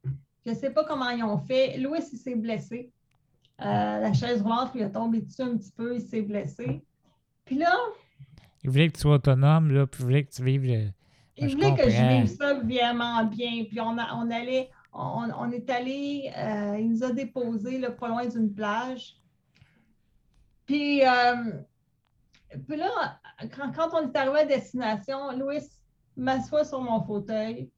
Je 0.45 0.51
ne 0.51 0.55
sais 0.55 0.71
pas 0.71 0.83
comment 0.83 1.09
ils 1.09 1.23
ont 1.23 1.37
fait. 1.37 1.77
Louis, 1.77 2.01
s'est 2.01 2.35
blessé. 2.35 2.91
Euh, 3.61 3.99
la 3.99 4.13
chaise 4.13 4.41
roulante 4.41 4.73
lui 4.73 4.81
a 4.81 4.89
tombé 4.89 5.21
dessus 5.21 5.43
un 5.43 5.55
petit 5.55 5.71
peu, 5.71 5.95
il 5.95 6.01
s'est 6.01 6.23
blessé. 6.23 6.83
Puis 7.45 7.57
là. 7.57 7.73
Il 8.63 8.71
voulait 8.71 8.87
que 8.87 8.93
tu 8.93 9.01
sois 9.01 9.15
autonome, 9.15 9.71
là, 9.71 9.85
puis 9.85 10.01
il 10.01 10.05
voulait 10.05 10.23
que 10.23 10.31
tu 10.31 10.43
vives. 10.43 10.65
Le... 10.65 10.89
Il 11.37 11.55
voulait 11.55 11.75
que 11.75 11.89
je 11.89 12.01
vive 12.01 12.27
ça 12.27 12.55
vraiment 12.55 13.23
bien. 13.25 13.65
Puis 13.65 13.79
on, 13.79 13.97
on 13.97 14.31
allait, 14.31 14.69
on, 14.93 15.51
est 15.51 15.69
allé, 15.69 16.31
euh, 16.35 16.77
il 16.79 16.89
nous 16.89 17.03
a 17.03 17.11
déposés 17.11 17.77
là, 17.77 17.91
pas 17.91 18.07
loin 18.07 18.25
d'une 18.25 18.53
plage. 18.53 19.15
Puis, 20.65 21.05
euh, 21.05 21.51
puis 22.67 22.77
là, 22.77 23.19
quand, 23.55 23.71
quand, 23.73 23.89
on 23.93 24.11
est 24.11 24.15
arrivé 24.15 24.39
à 24.39 24.45
destination, 24.45 25.31
Louis 25.37 25.61
m'assoit 26.17 26.65
sur 26.65 26.81
mon 26.81 27.03
fauteuil. 27.03 27.69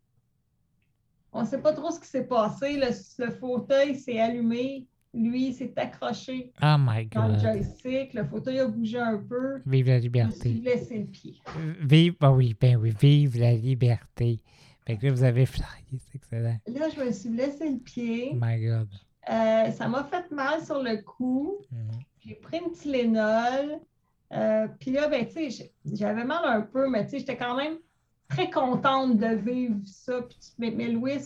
On 1.34 1.42
ne 1.42 1.48
sait 1.48 1.62
pas 1.62 1.74
trop 1.74 1.92
ce 1.92 2.00
qui 2.00 2.08
s'est 2.08 2.28
passé. 2.28 2.78
Le, 2.78 3.26
le 3.26 3.32
fauteuil 3.32 3.96
s'est 3.96 4.20
allumé 4.20 4.88
lui, 5.14 5.54
s'est 5.54 5.74
accroché 5.78 6.52
oh 6.62 6.76
my 6.80 7.06
God. 7.06 7.10
dans 7.14 7.28
le 7.28 7.40
joystick. 7.40 8.14
Le 8.14 8.26
fauteuil 8.26 8.60
a 8.60 8.68
bougé 8.68 9.00
un 9.00 9.18
peu. 9.18 9.62
Vive 9.66 9.88
la 9.88 10.00
liberté. 10.00 10.50
Je 10.50 10.50
me 10.50 10.54
suis 10.56 10.64
laissé 10.64 10.98
le 11.00 11.06
pied. 11.06 11.36
Vive, 11.82 12.16
bah 12.20 12.32
oui, 12.32 12.56
ben 12.60 12.78
oui, 12.78 12.94
vive 13.00 13.40
la 13.40 13.54
liberté. 13.54 14.40
Fait 14.86 14.98
que 14.98 15.06
là, 15.06 15.12
vous 15.14 15.24
avez 15.24 15.46
flyé, 15.46 15.68
c'est 15.92 16.16
excellent. 16.16 16.58
Là, 16.68 16.90
je 16.90 17.02
me 17.02 17.12
suis 17.12 17.30
laissé 17.30 17.70
le 17.70 17.80
pied. 17.80 18.32
Oh 18.34 18.38
my 18.42 18.66
God. 18.66 18.90
Euh, 19.30 19.72
ça 19.72 19.88
m'a 19.88 20.04
fait 20.04 20.30
mal 20.32 20.64
sur 20.64 20.82
le 20.82 20.98
cou. 21.02 21.60
Mm-hmm. 21.72 22.00
J'ai 22.26 22.36
pris 22.36 22.58
une 22.58 22.72
Tylenol. 22.72 23.80
Euh, 24.34 24.68
puis 24.80 24.92
là, 24.92 25.08
ben, 25.08 25.26
tu 25.26 25.52
sais, 25.52 25.72
j'avais 25.86 26.26
mal 26.26 26.44
un 26.44 26.62
peu, 26.62 26.90
mais 26.90 27.06
tu 27.06 27.12
sais, 27.12 27.20
j'étais 27.20 27.38
quand 27.38 27.56
même 27.56 27.78
très 28.28 28.50
contente 28.50 29.18
de 29.18 29.36
vivre 29.36 29.80
ça. 29.86 30.22
Puis, 30.24 30.38
mais, 30.58 30.72
mais 30.72 30.90
Louis, 30.90 31.22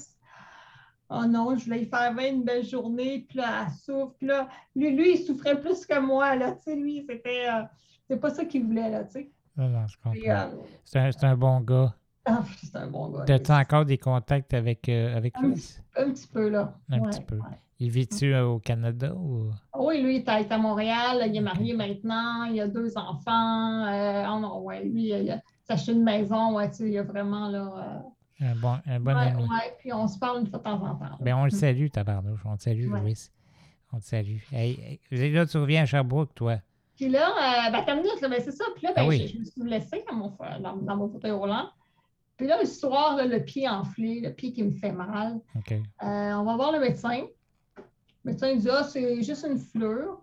Oh 1.10 1.26
non, 1.26 1.55
je 1.58 1.66
voulais 1.66 1.84
y 1.84 1.86
faire 1.86 2.14
une 2.18 2.43
belle 2.43 2.66
journée, 2.66 3.26
puis 3.30 3.38
là, 3.38 3.66
elle 3.66 3.74
souffre. 3.74 4.14
Puis 4.18 4.28
là, 4.28 4.49
lui, 4.76 4.95
lui, 4.95 5.14
il 5.14 5.18
souffrait 5.18 5.60
plus 5.60 5.86
que 5.86 5.99
moi, 5.99 6.36
là, 6.36 6.51
tu 6.53 6.64
sais, 6.64 6.76
lui, 6.76 7.05
c'était... 7.08 7.47
Euh, 7.49 7.64
c'est 8.10 8.20
pas 8.20 8.30
ça 8.30 8.43
qu'il 8.45 8.66
voulait, 8.66 8.89
là, 8.89 9.03
tu 9.05 9.12
sais. 9.12 9.32
Non, 9.55 9.70
non, 9.70 9.88
je 9.88 9.97
comprends. 9.97 10.20
Euh, 10.20 10.64
c'est 10.84 10.99
un, 10.99 11.32
un, 11.32 11.38
bon 11.38 11.62
gars. 11.62 11.95
Ah, 12.26 12.43
c'est 12.62 12.76
un 12.76 12.88
bon 12.88 13.10
gars. 13.10 13.34
As-tu 13.34 13.51
encore 13.51 13.86
des 13.86 13.97
contacts 13.97 14.53
avec, 14.53 14.89
euh, 14.89 15.16
avec 15.16 15.38
lui? 15.39 15.53
Un, 15.95 16.12
petit 16.12 16.28
peu, 16.28 16.49
là. 16.49 16.74
Un 16.89 17.01
petit 17.01 17.22
peu. 17.22 17.39
Il 17.80 17.89
vit-tu 17.89 18.36
au 18.36 18.60
Canada 18.60 19.14
ou? 19.14 19.51
Oui, 19.78 20.01
lui, 20.01 20.18
il 20.18 20.30
est 20.30 20.51
à 20.51 20.58
Montréal. 20.58 21.24
Il 21.28 21.38
est 21.38 21.41
marié 21.41 21.74
maintenant. 21.74 22.43
Il 22.45 22.60
a 22.60 22.68
deux 22.68 22.97
enfants. 22.97 23.86
oh 24.30 24.39
non, 24.39 24.62
ouais, 24.62 24.84
lui, 24.84 25.10
il 25.10 25.32
a, 25.32 25.41
acheté 25.70 25.93
une 25.93 26.03
maison. 26.03 26.55
Ouais, 26.55 26.70
tu 26.70 26.78
sais, 26.78 26.89
il 26.89 26.97
a 26.97 27.03
vraiment, 27.03 27.49
là... 27.49 28.03
Un 28.39 28.55
bon, 28.55 28.77
un 28.85 28.99
bon 28.99 29.15
ami. 29.15 29.43
Oui, 29.43 29.59
puis 29.79 29.91
on 29.93 30.07
se 30.07 30.19
parle 30.19 30.41
une 30.41 30.47
fois 30.47 30.59
de 30.59 30.63
temps 30.63 30.83
en 30.83 30.95
temps. 30.95 31.17
Ben, 31.21 31.35
on 31.35 31.45
le 31.45 31.49
salue, 31.49 31.88
tabarnouche. 31.88 32.41
On 32.45 32.55
te 32.55 32.63
salue, 32.63 32.88
Louis. 32.88 33.29
On 33.91 33.99
te 33.99 34.03
salue. 34.03 34.38
Hey, 34.51 34.99
là, 35.11 35.45
tu 35.45 35.57
reviens 35.57 35.83
à 35.83 35.85
Sherbrooke, 35.85 36.35
toi. 36.35 36.57
Puis 36.95 37.09
là, 37.09 37.29
euh, 37.29 37.71
ben, 37.71 37.83
t'as 37.85 37.95
minute, 37.95 38.11
c'est 38.19 38.51
ça. 38.51 38.65
Puis 38.75 38.83
là, 38.85 38.93
ben, 38.95 39.07
ah 39.07 39.11
je, 39.11 39.38
me 39.39 39.43
suis 39.43 39.61
blessée 39.61 40.03
dans 40.09 40.15
mon, 40.15 40.38
dans, 40.59 40.95
mon 40.95 41.09
fauteuil 41.09 41.31
roulant. 41.31 41.69
Puis 42.35 42.47
là, 42.47 42.59
le 42.59 42.67
soir, 42.67 43.17
le 43.23 43.39
pied 43.39 43.67
enflé, 43.67 44.19
le 44.19 44.31
pied 44.31 44.51
qui 44.51 44.63
me 44.63 44.71
fait 44.71 44.91
mal. 44.91 45.39
Euh, 45.71 45.83
on 46.01 46.43
va 46.43 46.55
voir 46.55 46.71
le 46.71 46.79
médecin. 46.79 47.25
Le 47.77 48.31
médecin 48.31 48.55
dit 48.55 48.69
Ah, 48.69 48.83
c'est 48.83 49.23
juste 49.23 49.45
une 49.49 49.59
fleur. 49.59 50.21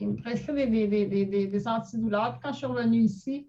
Il 0.00 0.08
me 0.08 0.16
prescrit 0.16 0.54
des, 0.54 0.66
des, 0.66 1.06
des, 1.06 1.24
des, 1.26 1.46
des 1.46 1.68
antidouleurs. 1.68 2.32
Puis 2.32 2.40
quand 2.42 2.52
je 2.52 2.58
suis 2.58 2.66
revenue 2.66 3.00
ici, 3.00 3.46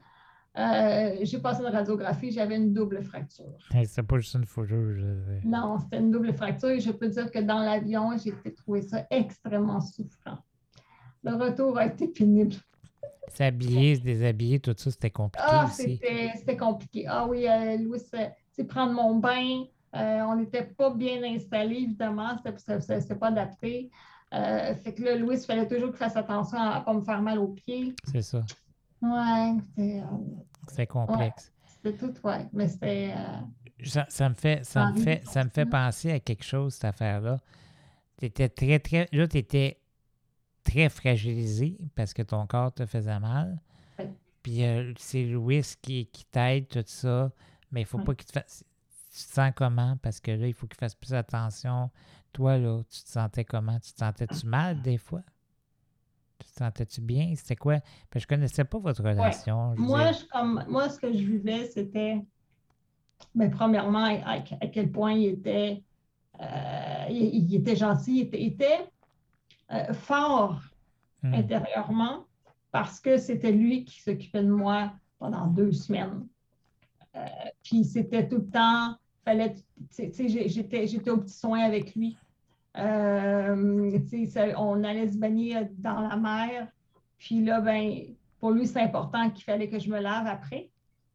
Euh, 0.57 1.17
j'ai 1.21 1.39
passé 1.39 1.61
une 1.61 1.67
radiographie, 1.67 2.31
j'avais 2.31 2.57
une 2.57 2.73
double 2.73 3.01
fracture. 3.03 3.45
Hey, 3.71 3.85
c'est 3.85 4.03
pas 4.03 4.17
juste 4.17 4.33
une 4.35 4.45
photo. 4.45 4.93
Je... 4.93 5.47
Non, 5.47 5.77
c'était 5.79 5.99
une 5.99 6.11
double 6.11 6.33
fracture 6.33 6.69
et 6.69 6.79
je 6.79 6.91
peux 6.91 7.07
dire 7.07 7.29
que 7.31 7.39
dans 7.39 7.59
l'avion, 7.59 8.11
j'ai 8.17 8.33
trouvé 8.53 8.81
ça 8.81 9.05
extrêmement 9.11 9.79
souffrant. 9.79 10.39
Le 11.23 11.35
retour 11.35 11.77
a 11.77 11.85
été 11.85 12.07
pénible. 12.07 12.55
S'habiller, 13.27 13.95
se 13.95 14.01
déshabiller, 14.01 14.59
tout 14.59 14.73
ça, 14.75 14.89
c'était 14.89 15.11
compliqué 15.11 15.45
Ah, 15.47 15.67
c'était 15.71 16.31
c'était 16.35 16.57
compliqué. 16.57 17.05
Ah 17.07 17.27
oui, 17.27 17.47
euh, 17.47 17.77
Louis, 17.77 17.99
c'est 17.99 18.33
c'est 18.51 18.63
prendre 18.65 18.93
mon 18.93 19.15
bain. 19.17 19.65
euh, 19.95 20.21
on 20.23 20.35
n'était 20.35 20.63
pas 20.63 20.89
bien 20.89 21.21
installé, 21.23 21.75
évidemment. 21.75 22.35
C'était 22.43 22.79
c'était 22.99 23.15
pas 23.15 23.27
adapté. 23.27 23.91
Euh, 24.33 24.73
fait 24.75 24.93
que 24.93 25.03
là, 25.03 25.15
Louis, 25.15 25.37
il 25.37 25.45
fallait 25.45 25.67
toujours 25.67 25.89
qu'il 25.89 25.97
fasse 25.97 26.15
attention 26.17 26.57
à 26.57 26.79
ne 26.79 26.85
pas 26.85 26.93
me 26.93 27.01
faire 27.01 27.21
mal 27.21 27.37
aux 27.39 27.49
pieds. 27.49 27.93
C'est 28.11 28.21
ça. 28.23 28.43
Ouais, 29.01 29.55
c'était 29.69 30.01
euh, 30.01 30.17
C'est 30.67 30.87
complexe. 30.87 31.51
c'était 31.65 31.97
tout, 31.97 32.13
ouais. 32.27 32.47
Mais 32.53 32.67
c'était. 32.67 33.13
euh, 33.15 33.85
Ça, 33.85 34.05
ça 34.09 34.27
me 34.29 34.33
fait, 34.35 34.65
ça 34.65 34.91
me 34.91 34.99
fait, 34.99 35.25
ça 35.25 35.43
me 35.43 35.49
fait 35.49 35.65
penser 35.65 36.11
à 36.11 36.19
quelque 36.19 36.43
chose, 36.43 36.73
cette 36.73 36.85
affaire-là. 36.85 37.37
Tu 38.17 38.25
étais 38.25 38.49
très, 38.49 38.79
très. 38.79 39.07
Là, 39.13 39.27
tu 39.27 39.37
étais 39.37 39.79
très 40.63 40.89
fragilisé 40.89 41.77
parce 41.95 42.13
que 42.13 42.21
ton 42.21 42.45
corps 42.45 42.73
te 42.73 42.85
faisait 42.85 43.19
mal. 43.19 43.61
Ouais. 43.97 44.11
Puis 44.43 44.63
euh, 44.65 44.93
c'est 44.97 45.23
Louis 45.25 45.63
qui, 45.81 46.05
qui 46.07 46.25
t'aide, 46.25 46.67
tout 46.67 46.83
ça. 46.85 47.31
Mais 47.71 47.81
il 47.81 47.85
faut 47.85 47.97
Ouais. 47.99 48.03
pas 48.03 48.15
qu'il 48.15 48.25
te 48.25 48.33
fasse. 48.33 48.63
Tu 49.11 49.25
te 49.25 49.33
sens 49.33 49.51
comment? 49.55 49.97
Parce 50.01 50.19
que 50.19 50.31
là, 50.31 50.47
il 50.47 50.53
faut 50.53 50.67
qu'il 50.67 50.77
fasse 50.77 50.95
plus 50.95 51.13
attention. 51.13 51.89
Toi, 52.33 52.57
là, 52.57 52.81
tu 52.89 53.01
te 53.03 53.09
sentais 53.09 53.43
comment? 53.45 53.79
Tu 53.79 53.91
te 53.93 53.99
sentais-tu 53.99 54.45
mal 54.45 54.81
des 54.81 54.97
fois? 54.97 55.21
Sentais-tu 56.59 57.01
bien? 57.01 57.33
C'était 57.35 57.55
quoi? 57.55 57.79
Parce 58.09 58.13
que 58.13 58.19
je 58.21 58.27
connaissais 58.27 58.65
pas 58.65 58.79
votre 58.79 59.03
relation. 59.03 59.75
je 59.75 59.81
Moi, 59.81 60.11
je, 60.11 60.25
comme, 60.25 60.63
moi, 60.67 60.89
ce 60.89 60.99
que 60.99 61.11
je 61.11 61.23
vivais, 61.23 61.65
c'était, 61.65 62.21
ben, 63.35 63.49
premièrement, 63.49 64.03
à, 64.05 64.33
à 64.33 64.67
quel 64.67 64.91
point 64.91 65.13
il 65.13 65.25
était, 65.27 65.83
euh, 66.41 67.05
il, 67.09 67.51
il 67.51 67.55
était 67.55 67.75
gentil, 67.75 68.17
il 68.17 68.21
était, 68.21 68.41
il 68.41 68.47
était, 68.47 68.89
euh, 69.71 69.93
fort 69.93 70.61
Hmm. 71.21 71.33
intérieurement 71.33 72.25
parce 72.71 73.01
que 73.01 73.17
c'était 73.17 73.51
lui 73.51 73.83
qui 73.83 74.01
s'occupait 74.01 74.43
de 74.43 74.49
moi 74.51 74.93
pendant 75.17 75.47
deux 75.47 75.73
semaines. 75.73 76.25
Euh, 77.15 77.25
puis 77.61 77.83
c'était 77.83 78.27
tout 78.27 78.37
le 78.37 78.49
temps, 78.49 78.95
fallait, 79.25 79.55
j'étais 79.97 81.09
au 81.09 81.17
petit 81.17 81.33
soin 81.33 81.59
avec 81.59 81.95
lui. 81.95 82.17
Euh, 82.77 83.99
ça- 84.27 84.59
on 84.59 84.83
allait 84.83 85.07
se 85.09 85.17
baigner 85.17 85.55
dans 85.77 86.01
la 86.01 86.15
mer. 86.15 86.67
Puis 87.17 87.43
là, 87.43 87.61
ben, 87.61 88.01
pour 88.39 88.51
lui, 88.51 88.67
c'est 88.67 88.81
important 88.81 89.29
qu'il 89.31 89.43
fallait 89.43 89.69
que 89.69 89.79
je 89.79 89.89
me 89.89 89.99
lave 89.99 90.27
après 90.27 90.69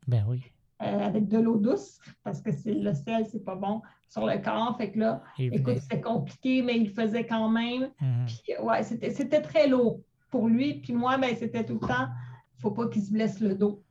Ben 0.06 0.24
oui. 0.28 0.42
euh, 0.82 1.06
avec 1.06 1.28
de 1.28 1.38
l'eau 1.38 1.56
douce 1.56 1.98
parce 2.22 2.40
que 2.42 2.52
c'est, 2.52 2.74
le 2.74 2.92
sel, 2.92 3.26
c'est 3.30 3.44
pas 3.44 3.54
bon 3.54 3.82
sur 4.08 4.26
le 4.26 4.38
corps. 4.38 4.76
Fait 4.76 4.90
que 4.90 4.98
là, 4.98 5.22
écoute, 5.38 5.78
c'était 5.78 6.00
compliqué, 6.00 6.62
mais 6.62 6.76
il 6.76 6.90
faisait 6.90 7.26
quand 7.26 7.48
même. 7.48 7.90
Mhm. 8.00 8.26
Puis, 8.26 8.54
ouais, 8.62 8.82
c'était, 8.82 9.40
très 9.40 9.68
lourd 9.68 10.00
pour 10.30 10.48
lui. 10.48 10.74
Puis 10.80 10.92
moi, 10.92 11.16
ben, 11.18 11.34
c'était 11.36 11.64
tout 11.64 11.78
le 11.80 11.86
temps, 11.86 12.08
il 12.08 12.56
ne 12.56 12.60
faut 12.60 12.70
pas 12.72 12.88
qu'il 12.88 13.02
se 13.02 13.12
blesse 13.12 13.40
le 13.40 13.54
dos. 13.54 13.82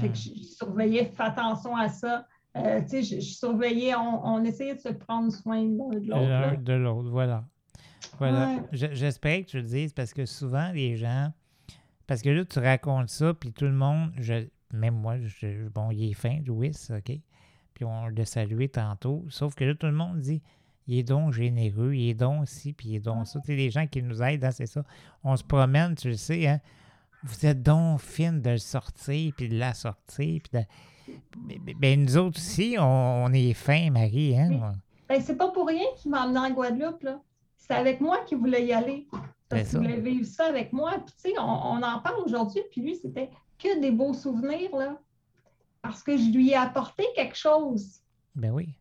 Fait 0.00 0.08
que 0.08 0.14
je, 0.16 0.30
je 0.34 0.42
surveillais, 0.42 1.04
fais 1.06 1.22
attention 1.22 1.76
à 1.76 1.88
ça. 1.88 2.26
Euh, 2.56 2.80
tu 2.82 2.88
sais, 2.88 3.02
je, 3.02 3.20
je 3.20 3.34
surveillais, 3.34 3.94
on, 3.94 4.24
on 4.26 4.44
essayait 4.44 4.74
de 4.74 4.80
se 4.80 4.88
prendre 4.88 5.30
soin 5.32 5.56
l'un 5.62 5.88
de 6.00 6.06
l'autre. 6.08 6.28
L'un 6.28 6.54
de 6.54 6.72
l'autre, 6.72 7.10
voilà. 7.10 7.44
Voilà. 8.18 8.46
Ouais. 8.56 8.62
Je- 8.72 8.92
J'espérais 8.94 9.44
que 9.44 9.50
tu 9.50 9.56
le 9.58 9.62
dises 9.64 9.92
parce 9.92 10.12
que 10.12 10.24
souvent, 10.26 10.70
les 10.72 10.96
gens. 10.96 11.32
Parce 12.06 12.22
que 12.22 12.30
là, 12.30 12.44
tu 12.44 12.58
racontes 12.58 13.10
ça, 13.10 13.34
puis 13.34 13.52
tout 13.52 13.66
le 13.66 13.72
monde, 13.72 14.12
je, 14.18 14.46
même 14.72 14.94
moi, 14.94 15.18
je- 15.20 15.68
bon, 15.68 15.90
il 15.90 16.10
est 16.10 16.14
fin, 16.14 16.38
Louis, 16.46 16.72
OK? 16.90 17.12
Puis 17.74 17.84
on 17.84 18.06
l'a 18.08 18.24
salué 18.24 18.68
tantôt. 18.68 19.24
Sauf 19.28 19.54
que 19.54 19.64
là, 19.64 19.74
tout 19.74 19.86
le 19.86 19.92
monde 19.92 20.18
dit 20.20 20.42
il 20.88 20.98
est 20.98 21.02
donc 21.02 21.32
généreux, 21.34 21.92
il 21.94 22.08
est 22.08 22.14
donc 22.14 22.48
ci, 22.48 22.72
puis 22.72 22.88
il 22.88 22.96
est 22.96 23.00
donc 23.00 23.26
ça. 23.26 23.38
Tu 23.40 23.48
sais, 23.48 23.56
les 23.56 23.70
gens 23.70 23.86
qui 23.86 24.02
nous 24.02 24.22
aident, 24.22 24.42
hein, 24.44 24.50
c'est 24.50 24.66
ça. 24.66 24.82
On 25.22 25.36
se 25.36 25.44
promène, 25.44 25.94
tu 25.94 26.08
le 26.08 26.16
sais, 26.16 26.46
hein? 26.48 26.60
Vous 27.24 27.44
êtes 27.46 27.62
donc 27.62 28.00
fine 28.00 28.40
de 28.40 28.50
le 28.50 28.58
sortir, 28.58 29.32
puis 29.36 29.48
de 29.50 29.58
la 29.58 29.74
sortir, 29.74 30.40
puis 30.42 30.58
de. 30.60 30.64
Ben, 31.78 32.02
nous 32.04 32.16
autres 32.16 32.38
aussi, 32.38 32.76
on, 32.78 33.24
on 33.24 33.32
est 33.32 33.52
fins, 33.54 33.90
Marie, 33.90 34.36
hein? 34.38 34.48
Oui. 34.50 34.58
Ben, 35.08 35.20
c'est 35.22 35.36
pas 35.36 35.48
pour 35.48 35.66
rien 35.66 35.84
qu'il 35.96 36.10
m'a 36.10 36.22
amené 36.22 36.38
en 36.38 36.50
Guadeloupe. 36.50 37.02
là. 37.02 37.20
C'est 37.56 37.74
avec 37.74 38.00
moi 38.00 38.18
qu'il 38.26 38.38
voulait 38.38 38.66
y 38.66 38.72
aller. 38.72 39.06
Parce 39.48 39.70
qu'il 39.70 39.78
voulait 39.78 40.00
vivre 40.00 40.26
ça 40.26 40.46
avec 40.46 40.72
moi. 40.72 40.92
Puis, 41.04 41.14
tu 41.22 41.30
sais, 41.30 41.38
on, 41.38 41.42
on 41.42 41.82
en 41.82 41.98
parle 42.00 42.20
aujourd'hui. 42.24 42.62
Puis 42.70 42.82
lui, 42.82 42.96
c'était 42.96 43.30
que 43.58 43.80
des 43.80 43.90
beaux 43.90 44.12
souvenirs, 44.14 44.74
là. 44.76 44.98
Parce 45.82 46.02
que 46.02 46.16
je 46.16 46.30
lui 46.30 46.50
ai 46.50 46.56
apporté 46.56 47.04
quelque 47.14 47.36
chose. 47.36 48.00
Ben 48.34 48.50
oui. 48.52 48.74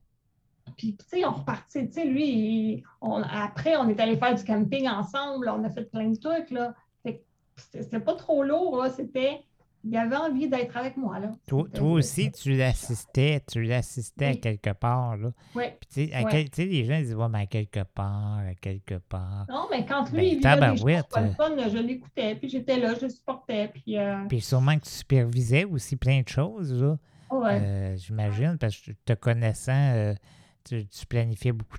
Puis, 0.78 0.96
tu 0.98 1.06
sais, 1.08 1.26
on 1.26 1.32
repartit. 1.32 1.88
Tu 1.88 1.94
sais, 1.94 2.06
lui, 2.06 2.84
on- 3.02 3.24
après, 3.24 3.78
on 3.78 3.88
est 3.88 4.00
allé 4.00 4.18
faire 4.18 4.36
du 4.36 4.44
camping 4.44 4.88
ensemble. 4.90 5.48
On 5.50 5.64
a 5.64 5.70
fait 5.70 5.90
plein 5.90 6.10
de 6.10 6.18
trucs, 6.18 6.52
là. 6.52 6.74
C'était 7.04 7.24
c'était 7.82 8.00
pas 8.00 8.14
trop 8.16 8.44
lourd, 8.44 8.78
là. 8.84 8.90
C'était... 8.92 9.42
Il 9.84 9.96
avait 9.96 10.16
envie 10.18 10.50
d'être 10.50 10.76
avec 10.76 10.98
moi, 10.98 11.20
là. 11.20 11.32
Toi, 11.48 11.68
aussi, 11.92 12.32
tu 12.32 12.52
l'assistais, 12.58 13.42
tu 13.50 13.62
l'assistais 13.62 14.26
à 14.26 14.30
Oui. 14.32 14.40
quelque 14.42 14.74
part, 14.74 15.16
là. 15.18 15.30
Puis, 15.54 15.64
tu 15.94 16.08
sais, 16.12 16.26
quel- 16.52 16.68
les 16.68 16.84
gens 16.84 17.00
disent, 17.00 17.16
ouais, 17.16 17.30
mais 17.30 17.42
à 17.44 17.46
quelque 17.46 17.84
part, 17.84 18.40
à 18.40 18.54
quelque 18.56 18.96
part. 18.98 19.46
Non, 19.50 19.68
mais 19.72 19.86
quand 19.86 20.10
lui, 20.12 20.18
Ben, 20.18 20.24
il 20.24 20.36
vivait 20.36 20.72
des 20.72 20.78
choses 20.78 21.36
fun, 21.38 21.56
là, 21.56 21.70
je 21.70 21.78
l'écoutais. 21.78 22.36
Puis 22.36 22.50
j'étais 22.50 22.80
là, 22.80 22.96
je 23.02 23.08
supportais. 23.08 23.70
Puis, 23.74 23.98
euh, 23.98 24.26
Puis 24.28 24.42
sûrement 24.42 24.76
que 24.78 24.84
tu 24.84 24.90
supervisais 24.92 25.64
aussi 25.64 25.96
plein 25.96 26.22
de 26.22 26.28
choses, 26.28 26.74
là. 26.82 26.98
ouais. 27.32 27.60
Euh, 27.62 27.96
J'imagine, 27.98 28.58
parce 28.60 28.76
que 28.78 28.92
te 29.06 29.14
connaissant, 29.14 29.72
euh, 29.94 30.14
tu, 30.68 30.86
tu 30.88 31.06
planifiais 31.06 31.54
beaucoup 31.54 31.78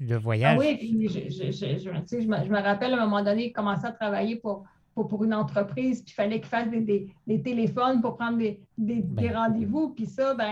de, 0.00 0.14
Ah 0.14 0.18
voyages. 0.18 0.58
oui, 0.58 0.76
puis 0.76 1.08
je, 1.08 1.20
je, 1.30 1.50
je, 1.52 1.78
je- 1.78 2.26
me, 2.28 2.44
je 2.44 2.50
me 2.50 2.60
rappelle 2.60 2.92
à 2.92 2.98
un 3.02 3.06
moment 3.06 3.22
donné, 3.22 3.46
il 3.46 3.52
commençait 3.52 3.86
à 3.86 3.92
travailler 3.92 4.36
pour, 4.36 4.64
pour, 4.96 5.08
pour 5.08 5.22
une 5.24 5.34
entreprise, 5.34 6.00
puis 6.02 6.10
il 6.12 6.14
fallait 6.14 6.40
qu'il 6.40 6.48
fasse 6.48 6.70
des, 6.70 6.80
des, 6.80 7.14
des 7.26 7.42
téléphones 7.42 8.00
pour 8.00 8.16
prendre 8.16 8.38
des, 8.38 8.58
des, 8.78 9.02
Ben. 9.02 9.22
des 9.26 9.30
rendez-vous. 9.30 9.90
Puis 9.90 10.06
ça, 10.06 10.34
ben, 10.34 10.50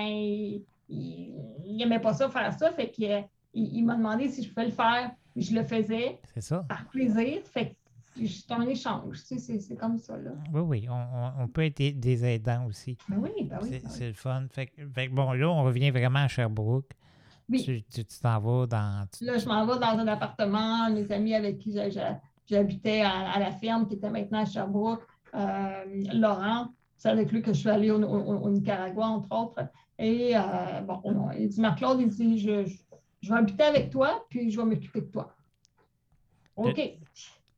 il 0.89 1.77
n'aimait 1.79 1.99
pas 1.99 2.13
ça, 2.13 2.29
faire 2.29 2.53
ça. 2.53 2.71
Fait 2.71 2.91
qu'il 2.91 3.25
il, 3.55 3.77
il 3.79 3.83
m'a 3.85 3.97
demandé 3.97 4.29
si 4.29 4.43
je 4.43 4.49
pouvais 4.51 4.67
le 4.67 4.73
faire. 4.73 5.11
Je 5.35 5.55
le 5.55 5.65
faisais 5.65 6.21
C'est 6.35 6.43
ça? 6.43 6.65
par 6.69 6.85
plaisir. 6.89 7.41
Fait 7.45 7.71
que 7.71 8.27
c'est 8.27 8.53
un 8.53 8.67
échange. 8.67 9.25
Tu 9.27 9.39
sais, 9.39 9.59
c'est- 9.59 9.77
comme 9.77 9.97
ça, 9.99 10.17
là. 10.19 10.33
Oui, 10.53 10.61
oui. 10.61 10.87
On, 11.39 11.49
peut 11.49 11.65
être 11.65 11.79
des- 11.99 12.25
aidants 12.25 12.67
aussi. 12.67 12.97
Ben 13.09 13.17
oui, 13.19 13.31
ben 13.45 13.59
oui. 13.63 13.69
C'est 13.73 13.83
ben 13.83 13.91
oui. 13.99 14.07
le 14.09 14.13
fun. 14.13 14.45
Fait, 14.51 14.67
que- 14.67 14.87
fait 14.95 15.09
bon, 15.09 15.33
là, 15.33 15.49
on 15.49 15.65
revient 15.65 15.91
vraiment 15.91 16.21
à 16.21 16.29
Sherbrooke. 16.29 16.91
Oui. 17.49 17.85
Tu 17.91 18.05
t'en 18.23 18.39
vas 18.41 18.67
dans. 18.67 19.07
tu- 19.11 19.25
Là, 19.25 19.39
je 19.39 19.47
m'en 19.47 19.67
vais 19.67 19.79
dans 19.79 19.99
un 19.99 20.07
appartement. 20.07 20.91
Mes 20.91 21.11
amis 21.11 21.35
avec 21.35 21.59
qui 21.59 21.73
j'habitais 22.49 23.01
à, 23.03 23.31
à 23.33 23.39
la 23.39 23.53
ferme, 23.53 23.87
qui 23.87 23.95
était 23.95 24.11
maintenant 24.11 24.41
à 24.41 24.45
Sherbrooke, 24.45 25.03
euh, 25.35 25.85
Laurent, 26.15 26.69
c'est 26.97 27.09
avec 27.09 27.33
lui 27.33 27.43
que 27.43 27.53
je 27.53 27.59
suis 27.61 27.69
allée 27.71 27.91
au, 27.91 28.03
au- 28.03 28.39
au 28.45 28.51
Nicaragua, 28.51 29.07
entre 29.07 29.35
autres. 29.37 29.69
Et 29.99 30.33
euh, 30.37 30.81
bon, 30.83 31.01
on- 31.05 31.31
il 31.33 31.49
dit, 31.49 31.61
Marc-Claude, 31.61 32.01
il 32.01 32.09
dit, 32.09 32.39
je, 32.39 32.65
je- 32.67 32.77
je 33.23 33.29
vais 33.33 33.39
habiter 33.39 33.63
avec 33.65 33.91
toi, 33.91 34.25
puis 34.31 34.51
je 34.51 34.57
vais 34.61 34.67
m'occuper 34.67 35.01
de 35.01 35.07
toi. 35.07 35.35
OK. 36.57 36.81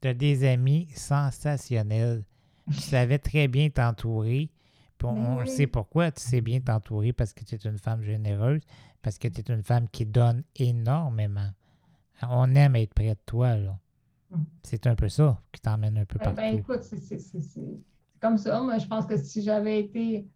Tu 0.01 0.09
as 0.09 0.15
des 0.15 0.45
amis 0.49 0.89
sensationnels. 0.95 2.25
Tu 2.71 2.81
savais 2.81 3.19
très 3.19 3.47
bien 3.49 3.69
t'entourer. 3.71 4.51
Puis 4.99 5.07
on, 5.09 5.39
oui. 5.39 5.49
sait 5.49 5.67
pourquoi 5.67 6.11
tu 6.11 6.23
sais 6.23 6.41
bien 6.41 6.61
t'entourer 6.61 7.13
parce 7.13 7.33
que 7.35 7.45
tu 7.45 7.55
es 7.55 7.59
une 7.59 7.79
femme 7.79 8.03
généreuse, 8.03 8.63
parce 9.03 9.19
que 9.19 9.29
tu 9.29 9.41
es 9.41 9.55
une 9.55 9.63
femme 9.63 9.89
qui 9.89 10.07
donne 10.07 10.43
énormément. 10.57 11.51
On 12.23 12.55
aime 12.55 12.77
être 12.77 12.95
près 12.95 13.11
de 13.11 13.19
toi, 13.27 13.57
là. 13.57 13.79
Mm. 14.31 14.43
C'est 14.63 14.87
un 14.87 14.95
peu 14.95 15.09
ça 15.09 15.41
qui 15.53 15.61
t'emmène 15.61 15.99
un 15.99 16.05
peu 16.05 16.19
Ben, 16.19 16.25
partout. 16.25 16.41
ben, 16.41 16.59
écoute, 16.59 16.83
c'est 16.83 17.19
comme 18.21 18.39
ça. 18.39 18.61
Moi, 18.61 18.79
je 18.79 18.87
pense 18.87 19.07
que 19.07 19.17
si 19.17 19.43
j'avais 19.43 19.81
été 19.81 20.27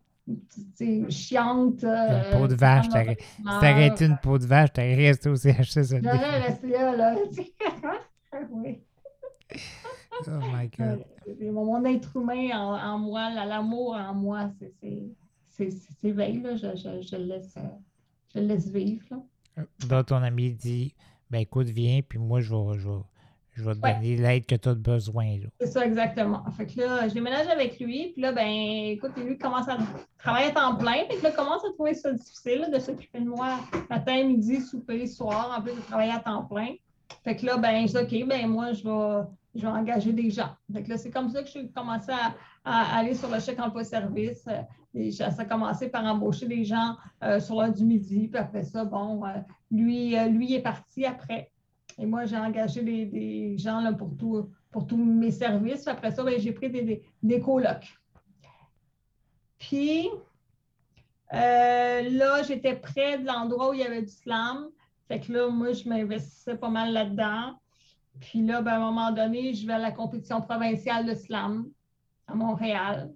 chiante. 1.08 1.82
Une 1.82 2.22
peau 2.32 2.46
de 2.46 2.52
euh, 2.52 2.56
vache, 2.56 2.88
t'aurais- 2.88 3.86
été 3.88 4.04
une 4.06 4.18
peau 4.18 4.38
de 4.38 4.46
vache, 4.46 4.72
t'aurais 4.72 4.94
resté 4.94 5.28
au 5.28 5.36
CHSLD. 5.36 6.08
J'aurais 6.08 6.40
resté 6.42 6.68
là, 6.68 6.96
là. 6.96 7.16
oui. 8.50 8.80
Oh 10.26 10.30
my 10.52 10.68
God. 10.78 11.04
Euh, 11.28 11.52
Mon, 11.52 11.84
être 11.84 12.16
humain 12.16 12.50
en, 12.54 12.74
en 12.78 12.98
moi, 12.98 13.30
la- 13.30 13.46
l'amour 13.46 13.94
en 13.94 14.14
moi, 14.14 14.50
c'est- 15.50 15.72
veille, 16.02 16.40
là. 16.42 16.56
Je, 16.56 16.76
je, 16.76 17.02
je 17.06 17.16
le 17.16 17.24
laisse, 17.24 17.54
euh, 17.56 17.62
je 18.34 18.40
laisse 18.40 18.68
vivre. 18.68 19.04
Là. 19.10 19.64
Donc, 19.88 20.06
ton 20.06 20.16
ami 20.16 20.52
dit 20.52 20.94
Ben 21.30 21.38
écoute, 21.40 21.68
viens, 21.68 22.00
puis 22.06 22.18
moi, 22.18 22.40
je 22.40 22.54
vais, 22.54 22.78
je 22.78 22.88
vais, 22.88 23.00
je 23.60 23.64
vais 23.68 23.74
te 23.74 23.80
Ouais. 23.80 23.94
donner 23.94 24.16
l'aide 24.16 24.46
que 24.46 24.54
tu 24.54 24.68
as 24.68 24.74
besoin. 24.74 25.24
Là. 25.38 25.46
C'est 25.60 25.66
ça, 25.68 25.84
exactement. 25.84 26.42
Fait 26.56 26.66
que 26.66 26.80
là, 26.80 27.08
je 27.08 27.14
déménage 27.14 27.46
avec 27.48 27.78
lui, 27.78 28.08
puis 28.12 28.22
là, 28.22 28.32
ben, 28.32 28.46
écoute, 28.46 29.12
lui 29.16 29.36
commence 29.38 29.68
à 29.68 29.76
travailler 30.18 30.48
à 30.48 30.52
temps 30.52 30.76
plein, 30.76 31.04
puis 31.08 31.18
là, 31.22 31.30
commence 31.30 31.64
à 31.64 31.72
trouver 31.74 31.94
ça 31.94 32.12
difficile 32.12 32.60
là, 32.60 32.70
de 32.70 32.78
s'occuper 32.78 33.20
de 33.20 33.28
moi 33.28 33.58
matin, 33.88 34.24
midi, 34.24 34.60
souper, 34.60 35.06
soir, 35.06 35.54
en 35.56 35.62
plus 35.62 35.74
de 35.74 35.80
travailler 35.80 36.12
à 36.12 36.18
temps 36.18 36.44
plein. 36.44 36.74
Fait 37.24 37.36
que 37.36 37.44
là, 37.46 37.56
ben, 37.58 37.86
je 37.86 37.98
dis, 37.98 38.22
OK, 38.22 38.28
ben, 38.28 38.46
moi, 38.48 38.72
je 38.72 38.82
vais, 38.84 39.26
je 39.54 39.60
vais 39.62 39.68
engager 39.68 40.12
des 40.12 40.30
gens. 40.30 40.50
Donc 40.68 40.88
là, 40.88 40.96
c'est 40.96 41.10
comme 41.10 41.28
ça 41.28 41.42
que 41.42 41.48
j'ai 41.48 41.68
commencé 41.68 42.10
à, 42.64 42.96
aller 42.96 43.14
sur 43.14 43.30
le 43.30 43.40
chèque 43.40 43.60
emploi-service. 43.60 44.46
Et 44.94 45.10
ça 45.10 45.28
a 45.36 45.44
commencé 45.44 45.88
par 45.88 46.04
embaucher 46.04 46.46
des 46.46 46.64
gens 46.64 46.96
sur 47.40 47.56
l'heure 47.60 47.72
du 47.72 47.84
midi. 47.84 48.28
Puis 48.28 48.38
après 48.40 48.64
ça, 48.64 48.84
bon, 48.84 49.22
lui, 49.70 50.16
lui 50.28 50.54
est 50.54 50.62
parti 50.62 51.04
après. 51.04 51.50
Et 52.00 52.06
moi, 52.06 52.24
j'ai 52.24 52.36
engagé 52.36 52.82
des, 52.82 53.58
gens 53.58 53.92
pour, 53.94 54.86
tous 54.86 54.96
mes 54.96 55.30
services. 55.30 55.86
Après 55.86 56.10
ça, 56.10 56.24
ben, 56.24 56.40
j'ai 56.40 56.52
pris 56.52 56.70
des, 56.70 57.02
des, 57.22 57.40
colocs. 57.40 57.94
Puis, 59.58 60.08
là, 61.30 62.42
j'étais 62.42 62.76
près 62.76 63.18
de 63.18 63.26
l'endroit 63.26 63.70
où 63.70 63.74
il 63.74 63.80
y 63.80 63.84
avait 63.84 64.00
du 64.00 64.08
slam. 64.08 64.68
Fait 65.08 65.20
que 65.20 65.30
là, 65.30 65.50
moi, 65.50 65.74
je 65.74 65.86
m'investissais 65.86 66.56
pas 66.56 66.70
mal 66.70 66.94
là-dedans. 66.94 67.60
Puis 68.18 68.42
là, 68.46 68.62
ben, 68.62 68.72
à 68.72 68.76
un 68.76 68.80
moment 68.80 69.12
donné, 69.12 69.52
je 69.52 69.66
vais 69.66 69.74
à 69.74 69.78
la 69.78 69.92
compétition 69.92 70.40
provinciale 70.40 71.04
de 71.04 71.14
slam 71.14 71.68
à 72.26 72.34
Montréal. 72.34 73.12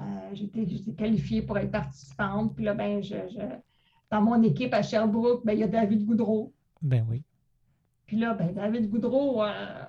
Euh, 0.00 0.34
été 0.34 0.66
qualifiée 0.94 1.42
pour 1.42 1.56
être 1.56 1.70
participante. 1.70 2.56
Puis 2.56 2.64
là, 2.64 2.74
ben, 2.74 3.00
dans 4.10 4.22
mon 4.22 4.42
équipe 4.42 4.74
à 4.74 4.82
Sherbrooke, 4.82 5.44
ben, 5.44 5.52
il 5.52 5.60
y 5.60 5.62
a 5.62 5.68
David 5.68 6.04
Goudreau. 6.04 6.52
Ben 6.80 7.06
oui. 7.08 7.22
Puis 8.12 8.20
là, 8.20 8.34
ben, 8.34 8.52
David 8.52 8.90
Goudreau. 8.90 9.42
Euh, 9.42 9.80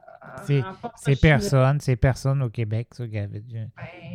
c'est 0.95 1.19
personne, 1.19 1.81
c'est 1.81 1.97
personne 1.97 2.41
au 2.41 2.49
Québec, 2.49 2.87
ça, 2.93 3.05
David. 3.05 3.43
Ben, 3.51 3.69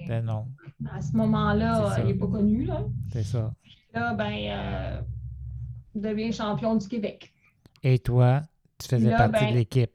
ben, 0.08 0.24
non. 0.24 0.46
À 0.90 1.02
ce 1.02 1.14
moment-là, 1.14 1.94
il 1.98 2.06
n'est 2.06 2.14
pas 2.14 2.26
connu. 2.26 2.64
là. 2.64 2.86
C'est 3.12 3.22
ça. 3.22 3.52
Puis 3.62 3.76
là, 3.92 4.14
ben, 4.14 4.32
euh, 4.32 5.00
devient 5.94 6.32
champion 6.32 6.76
du 6.76 6.88
Québec. 6.88 7.34
Et 7.82 7.98
toi, 7.98 8.40
tu 8.78 8.88
faisais 8.88 9.10
partie 9.10 9.44
de 9.44 9.50
ben, 9.50 9.54
l'équipe? 9.54 9.92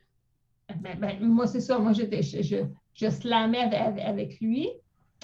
Ben, 0.79 0.95
ben, 0.99 1.19
moi, 1.19 1.47
c'est 1.47 1.61
ça. 1.61 1.79
Moi, 1.79 1.93
j'étais, 1.93 2.21
je, 2.21 2.43
je, 2.43 2.57
je 2.93 3.09
slamais 3.09 3.75
avec, 3.75 4.39
lui, 4.41 4.69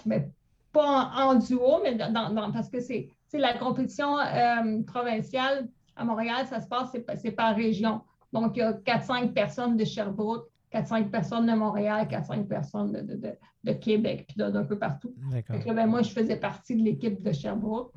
mais 0.04 0.32
pas 0.72 1.12
en, 1.16 1.36
duo, 1.36 1.80
mais 1.84 1.94
dans, 1.94 2.52
parce 2.52 2.70
que 2.70 2.80
c'est 2.80 3.12
la 3.34 3.56
compétition 3.56 4.18
euh, 4.18 4.82
provinciale 4.82 5.70
à 5.96 6.04
Montréal, 6.04 6.48
ça 6.50 6.60
se 6.60 6.68
passe, 6.68 6.90
c'est 7.22 7.32
par 7.34 7.56
région. 7.56 8.02
Donc, 8.34 8.58
il 8.58 8.60
y 8.60 8.64
a 8.64 8.74
4-5 8.74 9.34
personnes 9.34 9.78
de 9.78 9.86
Sherbrooke, 9.86 10.50
4-5 10.72 11.10
personnes 11.10 11.48
de 11.48 11.54
Montréal, 11.54 12.08
4-5 12.08 12.48
personnes 12.48 12.92
de, 12.92 13.16
de, 13.16 13.34
de, 13.64 13.74
Québec, 13.74 14.26
puis 14.28 14.38
d'un 14.38 14.64
peu 14.64 14.78
partout. 14.78 15.16
ben, 15.66 15.88
moi, 15.88 16.04
je 16.04 16.12
faisais 16.12 16.38
partie 16.38 16.76
de 16.76 16.84
l'équipe 16.84 17.24
de 17.24 17.32
Sherbrooke. 17.32 17.92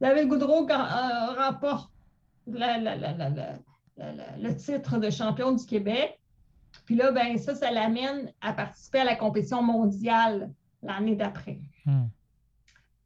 David 0.00 0.28
Goudreau 0.28 0.68
euh, 0.68 1.34
remporte 1.36 1.90
le 2.46 4.52
titre 4.54 4.98
de 4.98 5.10
champion 5.10 5.52
du 5.52 5.64
Québec. 5.64 6.20
Puis 6.84 6.94
là, 6.94 7.10
ben, 7.12 7.38
ça, 7.38 7.54
ça 7.54 7.70
l'amène 7.70 8.32
à 8.40 8.52
participer 8.52 9.00
à 9.00 9.04
la 9.04 9.16
compétition 9.16 9.62
mondiale 9.62 10.50
l'année 10.82 11.16
d'après. 11.16 11.60
Hmm. 11.84 12.06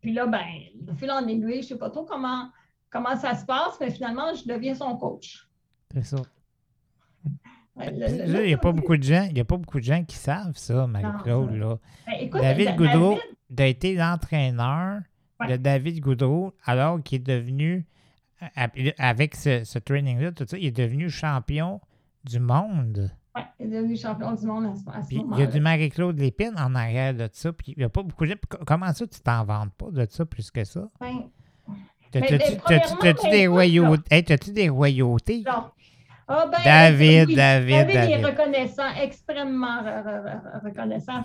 Puis 0.00 0.12
là, 0.12 0.26
ben, 0.26 0.46
de 0.74 0.92
fil 0.94 1.10
en 1.10 1.26
aiguille, 1.26 1.54
je 1.54 1.58
ne 1.58 1.62
sais 1.62 1.78
pas 1.78 1.90
trop 1.90 2.04
comment, 2.04 2.50
comment 2.90 3.16
ça 3.16 3.34
se 3.36 3.44
passe, 3.44 3.78
mais 3.80 3.90
finalement, 3.90 4.34
je 4.34 4.46
deviens 4.46 4.74
son 4.74 4.96
coach. 4.96 5.48
C'est 5.92 6.04
ça. 6.04 6.22
Il 7.80 8.42
n'y 8.46 8.54
a 8.54 8.58
pas 8.58 8.72
beaucoup 8.72 8.96
de 8.96 9.02
gens, 9.02 9.28
il 9.30 9.40
a 9.40 9.44
pas 9.44 9.56
beaucoup 9.56 9.78
de 9.78 9.84
gens 9.84 10.04
qui 10.04 10.16
savent 10.16 10.56
ça, 10.56 10.86
Marie-Claude. 10.86 11.78
Ben, 12.06 12.30
David 12.30 12.76
Goudreau 12.76 13.18
a 13.56 13.66
été 13.66 13.94
l'entraîneur 13.94 15.00
de 15.48 15.56
David 15.56 16.00
Goudreau 16.00 16.54
alors 16.64 17.02
qu'il 17.02 17.16
est 17.16 17.26
devenu 17.26 17.86
avec 18.98 19.34
ce, 19.36 19.78
training-là, 19.78 20.32
tout 20.32 20.44
ça, 20.46 20.58
il 20.58 20.66
est 20.66 20.76
devenu 20.76 21.08
champion 21.08 21.80
du 22.24 22.40
monde. 22.40 23.10
Oui, 23.34 23.42
il 23.60 23.66
est 23.66 23.78
devenu 23.78 23.96
champion 23.96 24.32
du 24.34 24.46
monde 24.46 24.66
à 24.66 25.02
ce, 25.02 25.14
moment-là. 25.14 25.36
Il 25.36 25.40
y 25.40 25.42
a 25.42 25.46
du 25.46 25.60
Marie-Claude 25.60 26.18
Lépine 26.18 26.54
en 26.58 26.74
arrière 26.74 27.14
de 27.14 27.28
ça, 27.32 27.52
puis 27.52 27.72
il 27.72 27.78
n'y 27.78 27.84
a 27.84 27.88
pas 27.88 28.02
beaucoup 28.02 28.26
de 28.26 28.36
Comment 28.66 28.92
ça, 28.92 29.06
tu 29.06 29.20
t'en 29.20 29.44
vantes 29.44 29.72
pas 29.72 29.90
de 29.90 30.06
ça 30.10 30.26
plus 30.26 30.50
que 30.50 30.64
ça? 30.64 30.88
Ben, 31.00 31.30
T'as-tu 32.10 33.30
des, 33.30 33.46
royautés? 33.46 34.22
des 34.52 34.68
royautés? 34.68 35.42
Non. 35.46 35.70
Ah, 36.34 36.46
ben, 36.46 36.58
David, 36.64 37.36
David, 37.36 37.36
David, 37.36 37.94
David. 37.94 38.10
est 38.10 38.24
reconnaissant, 38.24 38.88
extrêmement 38.98 39.82
reconnaissant. 40.64 41.22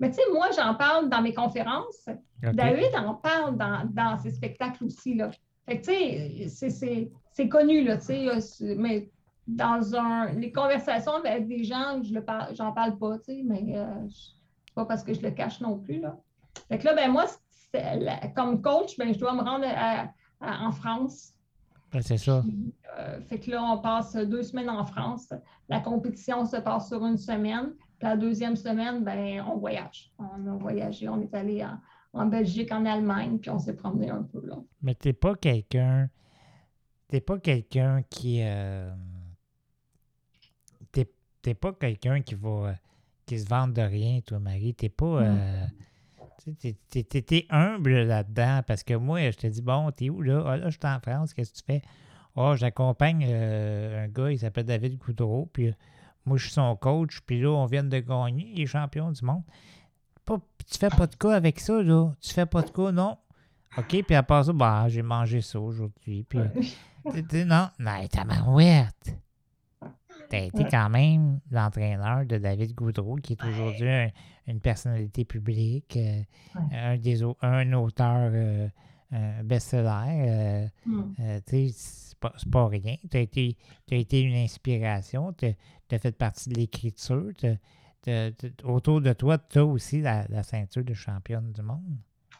Mais 0.00 0.10
tu 0.10 0.16
sais, 0.16 0.22
moi, 0.32 0.48
j'en 0.56 0.74
parle 0.74 1.08
dans 1.08 1.22
mes 1.22 1.32
conférences. 1.32 2.08
David 2.42 2.92
en 2.96 3.14
parle 3.14 3.56
dans, 3.56 3.88
dans 3.88 4.18
ses 4.18 4.32
spectacles 4.32 4.84
aussi. 4.84 5.14
Là. 5.14 5.30
Fait 5.68 5.80
tu 5.80 6.48
sais, 6.48 7.10
c'est 7.32 7.48
connu, 7.48 7.84
là, 7.84 7.98
tu 7.98 8.26
sais, 8.40 8.74
mais 8.76 9.08
dans 9.46 9.94
un, 9.94 10.32
les 10.32 10.50
conversations 10.50 11.14
avec 11.24 11.46
des 11.46 11.62
gens, 11.62 12.02
je 12.02 12.18
j'en 12.54 12.72
parle 12.72 12.98
pas, 12.98 13.16
tu 13.18 13.24
sais, 13.26 13.42
mais 13.44 13.78
euh, 13.78 13.86
pas 14.74 14.86
parce 14.86 15.04
que 15.04 15.14
je 15.14 15.22
le 15.22 15.30
cache 15.30 15.60
non 15.60 15.78
plus, 15.78 16.00
là. 16.00 16.16
Fait 16.68 16.78
que 16.78 16.84
là, 16.84 16.94
ben 16.94 17.12
moi, 17.12 17.26
comme 18.34 18.60
coach, 18.60 18.98
ben, 18.98 19.14
je 19.14 19.20
dois 19.20 19.34
me 19.34 19.42
rendre 19.42 19.66
en 20.40 20.72
France. 20.72 21.32
C'est 22.00 22.18
ça. 22.18 22.42
Euh, 22.98 23.20
fait 23.22 23.38
que 23.40 23.50
là, 23.50 23.62
on 23.62 23.78
passe 23.78 24.14
deux 24.16 24.42
semaines 24.42 24.70
en 24.70 24.84
France. 24.84 25.32
La 25.68 25.80
compétition 25.80 26.44
se 26.44 26.56
passe 26.56 26.88
sur 26.88 27.04
une 27.04 27.18
semaine. 27.18 27.70
Puis 27.98 28.08
la 28.08 28.16
deuxième 28.16 28.56
semaine, 28.56 29.02
ben, 29.04 29.42
on 29.48 29.56
voyage. 29.56 30.12
On 30.18 30.46
a 30.46 30.56
voyagé, 30.56 31.08
on 31.08 31.20
est 31.20 31.34
allé 31.34 31.64
en, 31.64 31.78
en 32.12 32.26
Belgique, 32.26 32.70
en 32.72 32.84
Allemagne, 32.84 33.38
puis 33.38 33.50
on 33.50 33.58
s'est 33.58 33.74
promené 33.74 34.10
un 34.10 34.22
peu 34.22 34.40
là. 34.46 34.56
Mais 34.82 34.94
t'es 34.94 35.12
pas 35.12 35.34
quelqu'un. 35.34 36.08
T'es 37.08 37.20
pas 37.20 37.38
quelqu'un 37.38 38.02
qui. 38.08 38.40
Euh, 38.42 38.90
t'es 41.42 41.54
pas 41.54 41.72
quelqu'un 41.72 42.20
qui 42.20 42.34
va. 42.34 42.74
qui 43.24 43.38
se 43.38 43.48
vante 43.48 43.72
de 43.72 43.82
rien, 43.82 44.20
toi, 44.20 44.38
Marie. 44.38 44.74
T'es 44.74 44.90
pas. 44.90 45.22
Euh, 45.22 45.64
t'es 46.56 47.46
humble 47.50 48.02
là-dedans 48.02 48.62
parce 48.66 48.82
que 48.82 48.94
moi, 48.94 49.30
je 49.30 49.36
te 49.36 49.46
dis, 49.46 49.62
bon, 49.62 49.90
t'es 49.90 50.10
où 50.10 50.22
là? 50.22 50.42
Ah, 50.46 50.56
là, 50.56 50.70
je 50.70 50.78
suis 50.78 50.86
en 50.86 51.00
France, 51.00 51.34
qu'est-ce 51.34 51.52
que 51.52 51.58
tu 51.58 51.64
fais? 51.64 51.82
Oh, 52.36 52.54
j'accompagne 52.56 53.24
euh, 53.28 54.04
un 54.04 54.08
gars, 54.08 54.30
il 54.30 54.38
s'appelle 54.38 54.66
David 54.66 54.98
Goudreau, 54.98 55.48
puis 55.52 55.72
moi, 56.24 56.36
je 56.36 56.44
suis 56.44 56.52
son 56.52 56.76
coach, 56.76 57.20
puis 57.26 57.40
là, 57.40 57.50
on 57.50 57.66
vient 57.66 57.84
de 57.84 57.98
gagner, 57.98 58.52
les 58.54 58.66
champions 58.66 59.10
du 59.10 59.24
monde 59.24 59.42
tu 60.70 60.78
fais 60.78 60.90
pas 60.90 61.06
de 61.06 61.16
cas 61.16 61.34
avec 61.34 61.60
ça, 61.60 61.82
là? 61.82 62.12
Tu 62.20 62.32
fais 62.32 62.46
pas 62.46 62.62
de 62.62 62.70
cas, 62.70 62.92
non? 62.92 63.16
OK, 63.76 64.02
puis 64.02 64.14
à 64.14 64.22
part 64.22 64.44
ça, 64.44 64.52
bah, 64.52 64.86
j'ai 64.88 65.02
mangé 65.02 65.40
ça 65.40 65.60
aujourd'hui. 65.60 66.24
Puis, 66.28 66.38
non, 67.44 67.68
non, 67.78 68.06
ta 68.10 68.24
marouette. 68.24 69.16
T'as 70.28 70.44
été 70.44 70.64
quand 70.70 70.90
même 70.90 71.40
l'entraîneur 71.50 72.26
de 72.26 72.38
David 72.38 72.74
Goudreau, 72.74 73.16
qui 73.16 73.32
est 73.32 73.44
aujourd'hui 73.44 74.12
une 74.46 74.60
personnalité 74.60 75.24
publique, 75.24 75.96
euh, 75.96 76.20
un, 76.72 76.96
des, 76.96 77.22
un 77.42 77.72
auteur 77.72 78.30
euh, 78.32 78.68
best-seller. 79.42 80.28
Euh, 80.28 80.66
hmm. 80.86 81.14
c'est 81.46 82.18
pas, 82.20 82.34
pas, 82.50 82.68
rien. 82.68 82.96
Tu 83.10 83.16
as 83.16 83.20
été, 83.20 83.56
as 83.90 83.94
été 83.94 84.20
une 84.20 84.36
inspiration. 84.36 85.32
Tu 85.32 85.46
as, 85.90 85.98
fait 85.98 86.16
partie 86.16 86.50
de 86.50 86.54
l'écriture 86.54 87.32
autour 88.64 89.00
de 89.00 89.12
toi, 89.12 89.38
tu 89.38 89.58
as 89.58 89.64
aussi 89.64 90.00
la, 90.00 90.42
ceinture 90.42 90.84
de 90.84 90.94
championne 90.94 91.52
du 91.52 91.62
monde. 91.62 91.98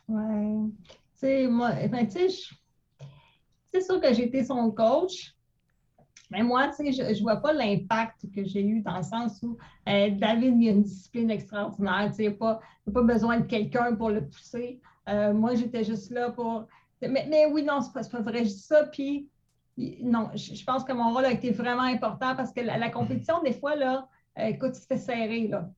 Oui. 0.08 0.72
Tu 0.86 0.96
sais, 1.14 1.46
moi, 1.48 1.72
ben, 1.88 2.06
tu 2.06 2.30
sais, 2.30 2.54
c'est 3.72 3.82
sûr 3.82 4.00
que 4.00 4.14
j'ai 4.14 4.26
été 4.26 4.44
son 4.44 4.70
coach, 4.70 5.34
mais 6.30 6.42
moi, 6.42 6.68
tu 6.68 6.92
sais, 6.92 6.92
je 6.92 7.02
ne 7.02 7.22
vois 7.22 7.36
pas 7.36 7.52
l'impact 7.52 8.26
que 8.34 8.44
j'ai 8.44 8.62
eu 8.62 8.80
dans 8.80 8.98
le 8.98 9.02
sens 9.02 9.42
où 9.42 9.56
euh, 9.88 10.10
David, 10.10 10.60
il 10.60 10.68
a 10.68 10.72
une 10.72 10.82
discipline 10.82 11.30
extraordinaire. 11.30 12.08
Tu 12.10 12.24
sais, 12.24 12.30
pas, 12.30 12.60
pas 12.92 13.02
besoin 13.02 13.40
de 13.40 13.46
quelqu'un 13.46 13.94
pour 13.94 14.10
le 14.10 14.24
pousser. 14.26 14.80
Euh, 15.08 15.32
moi, 15.32 15.54
j'étais 15.54 15.84
juste 15.84 16.10
là 16.10 16.30
pour. 16.30 16.66
Mais, 17.00 17.46
oui, 17.50 17.62
non, 17.62 17.80
c'est 17.80 17.92
pas, 17.92 18.04
pas 18.04 18.22
vrai. 18.22 18.40
Je 18.40 18.50
dis 18.50 18.58
ça, 18.58 18.84
puis 18.84 19.28
non, 20.02 20.30
je, 20.34 20.64
pense 20.64 20.84
que 20.84 20.92
mon 20.92 21.14
rôle 21.14 21.24
a 21.24 21.30
été 21.30 21.50
vraiment 21.52 21.82
important 21.82 22.34
parce 22.34 22.52
que 22.52 22.60
la 22.60 22.90
compétition, 22.90 23.40
des 23.42 23.52
fois, 23.52 23.76
là, 23.76 24.08
euh, 24.38 24.46
écoute, 24.46 24.74
c'était 24.74 24.98
serré, 24.98 25.48
là. 25.48 25.68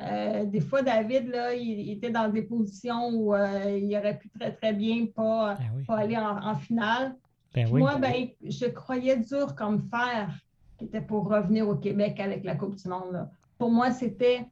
Euh, 0.00 0.44
des 0.44 0.60
fois, 0.60 0.82
David, 0.82 1.28
là, 1.28 1.54
il, 1.54 1.90
était 1.90 2.10
dans 2.10 2.28
des 2.28 2.42
positions 2.42 3.08
où 3.08 3.34
euh, 3.34 3.78
il 3.78 3.96
aurait 3.96 4.16
pu 4.16 4.28
très, 4.28 4.52
très 4.52 4.72
bien 4.72 5.06
pas, 5.06 5.56
ben 5.56 5.84
pas 5.84 5.96
aller 5.98 6.16
en, 6.16 6.54
finale. 6.54 7.16
Ben 7.54 7.68
moi, 7.68 7.96
ben, 7.96 8.28
je 8.42 8.66
croyais 8.66 9.16
dur 9.16 9.54
comme 9.54 9.88
fer 9.88 10.30
qui 10.78 10.84
était 10.84 11.00
pour 11.00 11.28
revenir 11.28 11.68
au 11.68 11.76
Québec 11.76 12.20
avec 12.20 12.44
la 12.44 12.54
Coupe 12.54 12.76
du 12.76 12.88
Monde. 12.88 13.28
Pour 13.58 13.70
moi, 13.70 13.90
c'était 13.90 14.46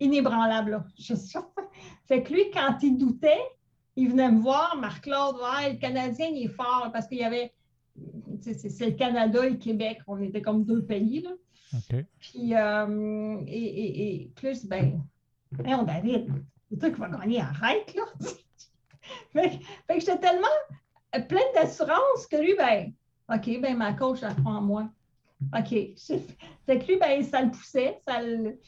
inébranlable. 0.00 0.84
Je 0.98 1.14
fait 2.06 2.22
que 2.22 2.32
lui, 2.32 2.50
quand 2.52 2.78
il 2.82 2.96
doutait, 2.96 3.42
il 3.96 4.10
venait 4.10 4.30
me 4.30 4.40
voir, 4.40 4.76
Marc-Claude, 4.80 5.36
ouais, 5.36 5.72
le 5.72 5.78
Canadien, 5.78 6.26
il 6.26 6.44
est 6.44 6.54
fort 6.54 6.90
parce 6.92 7.06
qu'il 7.06 7.18
y 7.18 7.24
avait. 7.24 7.52
C'est 8.40 8.86
le 8.86 8.92
Canada 8.92 9.44
et 9.44 9.50
le 9.50 9.56
Québec. 9.56 9.98
On 10.06 10.20
était 10.20 10.42
comme 10.42 10.64
deux 10.64 10.84
pays. 10.84 11.22
Là. 11.22 11.30
Puis, 12.20 12.54
euh, 12.54 13.42
et, 13.46 14.30
plus, 14.36 14.66
ben, 14.66 15.02
on 15.64 15.82
David, 15.82 16.32
c'est 16.68 16.78
toi 16.78 16.90
qui 16.90 17.00
vas 17.00 17.08
gagner, 17.08 17.40
arrête, 17.40 17.94
là. 17.94 18.02
fait, 19.32 19.58
que 19.88 20.00
j'étais 20.00 20.18
tellement 20.18 20.46
pleine 21.28 21.52
d'assurance 21.54 22.26
que 22.30 22.36
lui, 22.36 22.54
ben, 22.56 22.92
OK, 23.32 23.60
ben, 23.60 23.76
ma 23.76 23.92
coach, 23.92 24.20
elle 24.22 24.34
croit 24.36 24.52
en 24.54 24.62
moi. 24.62 24.88
OK. 25.56 25.68
Fait 26.66 26.78
que 26.78 26.86
lui, 26.86 26.96
ben, 26.98 27.22
ça 27.22 27.42
le 27.42 27.50
poussait, 27.50 27.98
ça 28.06 28.22
le, 28.22 28.58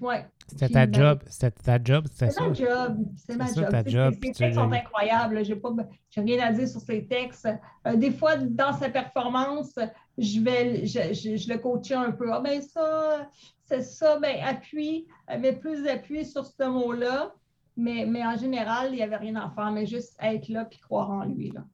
Ouais. 0.00 0.24
C'était 0.48 0.68
ta 0.68 0.86
ben, 0.86 0.94
job, 0.94 1.20
c'était 1.26 1.50
ta 1.62 1.78
job, 1.82 2.06
c'était 2.10 2.40
ma 2.40 2.52
job. 2.54 2.98
C'est 3.16 3.36
ma 3.36 3.46
job. 3.52 3.68
ta 3.68 3.84
job, 3.84 4.14
tu 4.14 4.20
textes 4.32 4.54
sont 4.54 4.72
incroyables. 4.72 5.44
J'ai 5.44 5.56
pas, 5.56 5.70
rien 6.16 6.46
à 6.46 6.52
dire 6.52 6.68
sur 6.68 6.80
ces 6.80 7.06
textes. 7.06 7.48
Euh, 7.86 7.96
des 7.96 8.10
fois, 8.10 8.36
dans 8.36 8.72
sa 8.72 8.88
performance, 8.88 9.74
je 10.16 10.40
vais, 10.40 10.86
je, 10.86 11.12
je- 11.12 11.36
je 11.36 11.52
le 11.52 11.58
coachais 11.58 11.94
un 11.94 12.12
peu. 12.12 12.32
Ah 12.32 12.40
ben 12.40 12.62
ça, 12.62 13.28
c'est 13.64 13.82
ça, 13.82 14.18
ben 14.18 14.36
appuie, 14.44 15.06
avait 15.26 15.56
plus 15.56 15.82
d'appui 15.82 16.24
sur 16.24 16.46
ce 16.46 16.64
mot-là. 16.64 17.34
Mais, 17.76 18.06
mais 18.06 18.24
en 18.24 18.36
général, 18.36 18.88
il 18.92 18.96
n'y 18.96 19.02
avait 19.02 19.16
rien 19.16 19.36
à 19.36 19.50
faire, 19.50 19.70
mais 19.70 19.86
juste 19.86 20.16
être 20.20 20.48
là 20.48 20.64
puis 20.64 20.78
croire 20.78 21.10
en 21.10 21.24
lui. 21.24 21.50
Là. 21.50 21.64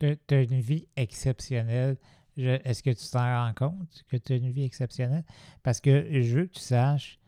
Tu 0.00 0.34
as 0.34 0.42
une 0.42 0.60
vie 0.60 0.86
exceptionnelle. 0.96 1.96
Est-ce 2.36 2.82
que 2.82 2.90
tu 2.90 3.08
t'en 3.10 3.20
rends 3.20 3.54
compte 3.54 4.04
que 4.08 4.16
tu 4.16 4.32
as 4.32 4.36
une 4.36 4.50
vie 4.50 4.64
exceptionnelle? 4.64 5.24
Parce 5.62 5.80
que 5.80 6.20
je 6.20 6.36
veux 6.36 6.46
que 6.46 6.54
tu 6.54 6.60
saches 6.60 7.20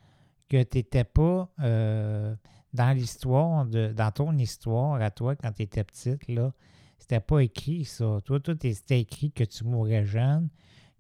que 0.49 0.63
tu 0.63 0.79
n'étais 0.79 1.05
pas 1.05 1.49
euh, 1.61 2.35
dans 2.73 2.97
l'histoire, 2.97 3.67
de, 3.67 3.93
dans 3.93 4.11
ton 4.11 4.37
histoire 4.37 5.01
à 5.01 5.11
toi 5.11 5.37
quand 5.37 5.53
tu 5.53 5.63
étais 5.63 5.85
petite, 5.85 6.27
là. 6.29 6.53
C'était 6.99 7.21
pas 7.21 7.41
écrit 7.41 7.85
ça. 7.85 8.21
Toi, 8.25 8.41
tout 8.41 8.57
c'était 8.61 9.01
écrit 9.01 9.31
que 9.31 9.45
tu 9.45 9.65
mourrais 9.65 10.05
jeune, 10.05 10.49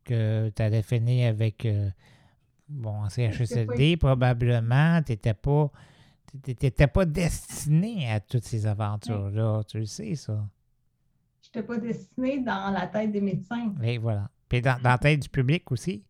que 0.04 0.52
tu 0.54 0.62
allais 0.62 0.82
finir 0.82 1.30
avec 1.30 1.64
euh, 1.64 1.90
bon, 2.68 3.02
en 3.02 3.08
CHSLD 3.08 3.96
probablement. 3.96 5.02
Tu 5.02 5.12
n'étais 5.12 5.34
pas, 5.34 5.70
t'étais 6.40 6.86
pas 6.86 7.04
destiné 7.04 8.10
à 8.10 8.20
toutes 8.20 8.44
ces 8.44 8.66
aventures-là. 8.66 9.62
Tu 9.68 9.78
le 9.78 9.84
sais, 9.86 10.14
ça. 10.14 10.44
Je 11.42 11.48
n'étais 11.58 11.66
pas 11.66 11.78
destinée 11.78 12.40
dans 12.40 12.70
la 12.72 12.86
tête 12.86 13.12
des 13.12 13.20
médecins. 13.20 13.72
Et 13.82 13.98
voilà. 13.98 14.28
Puis 14.48 14.60
dans, 14.62 14.80
dans 14.80 14.90
la 14.90 14.98
tête 14.98 15.20
du 15.20 15.28
public 15.28 15.70
aussi. 15.72 16.02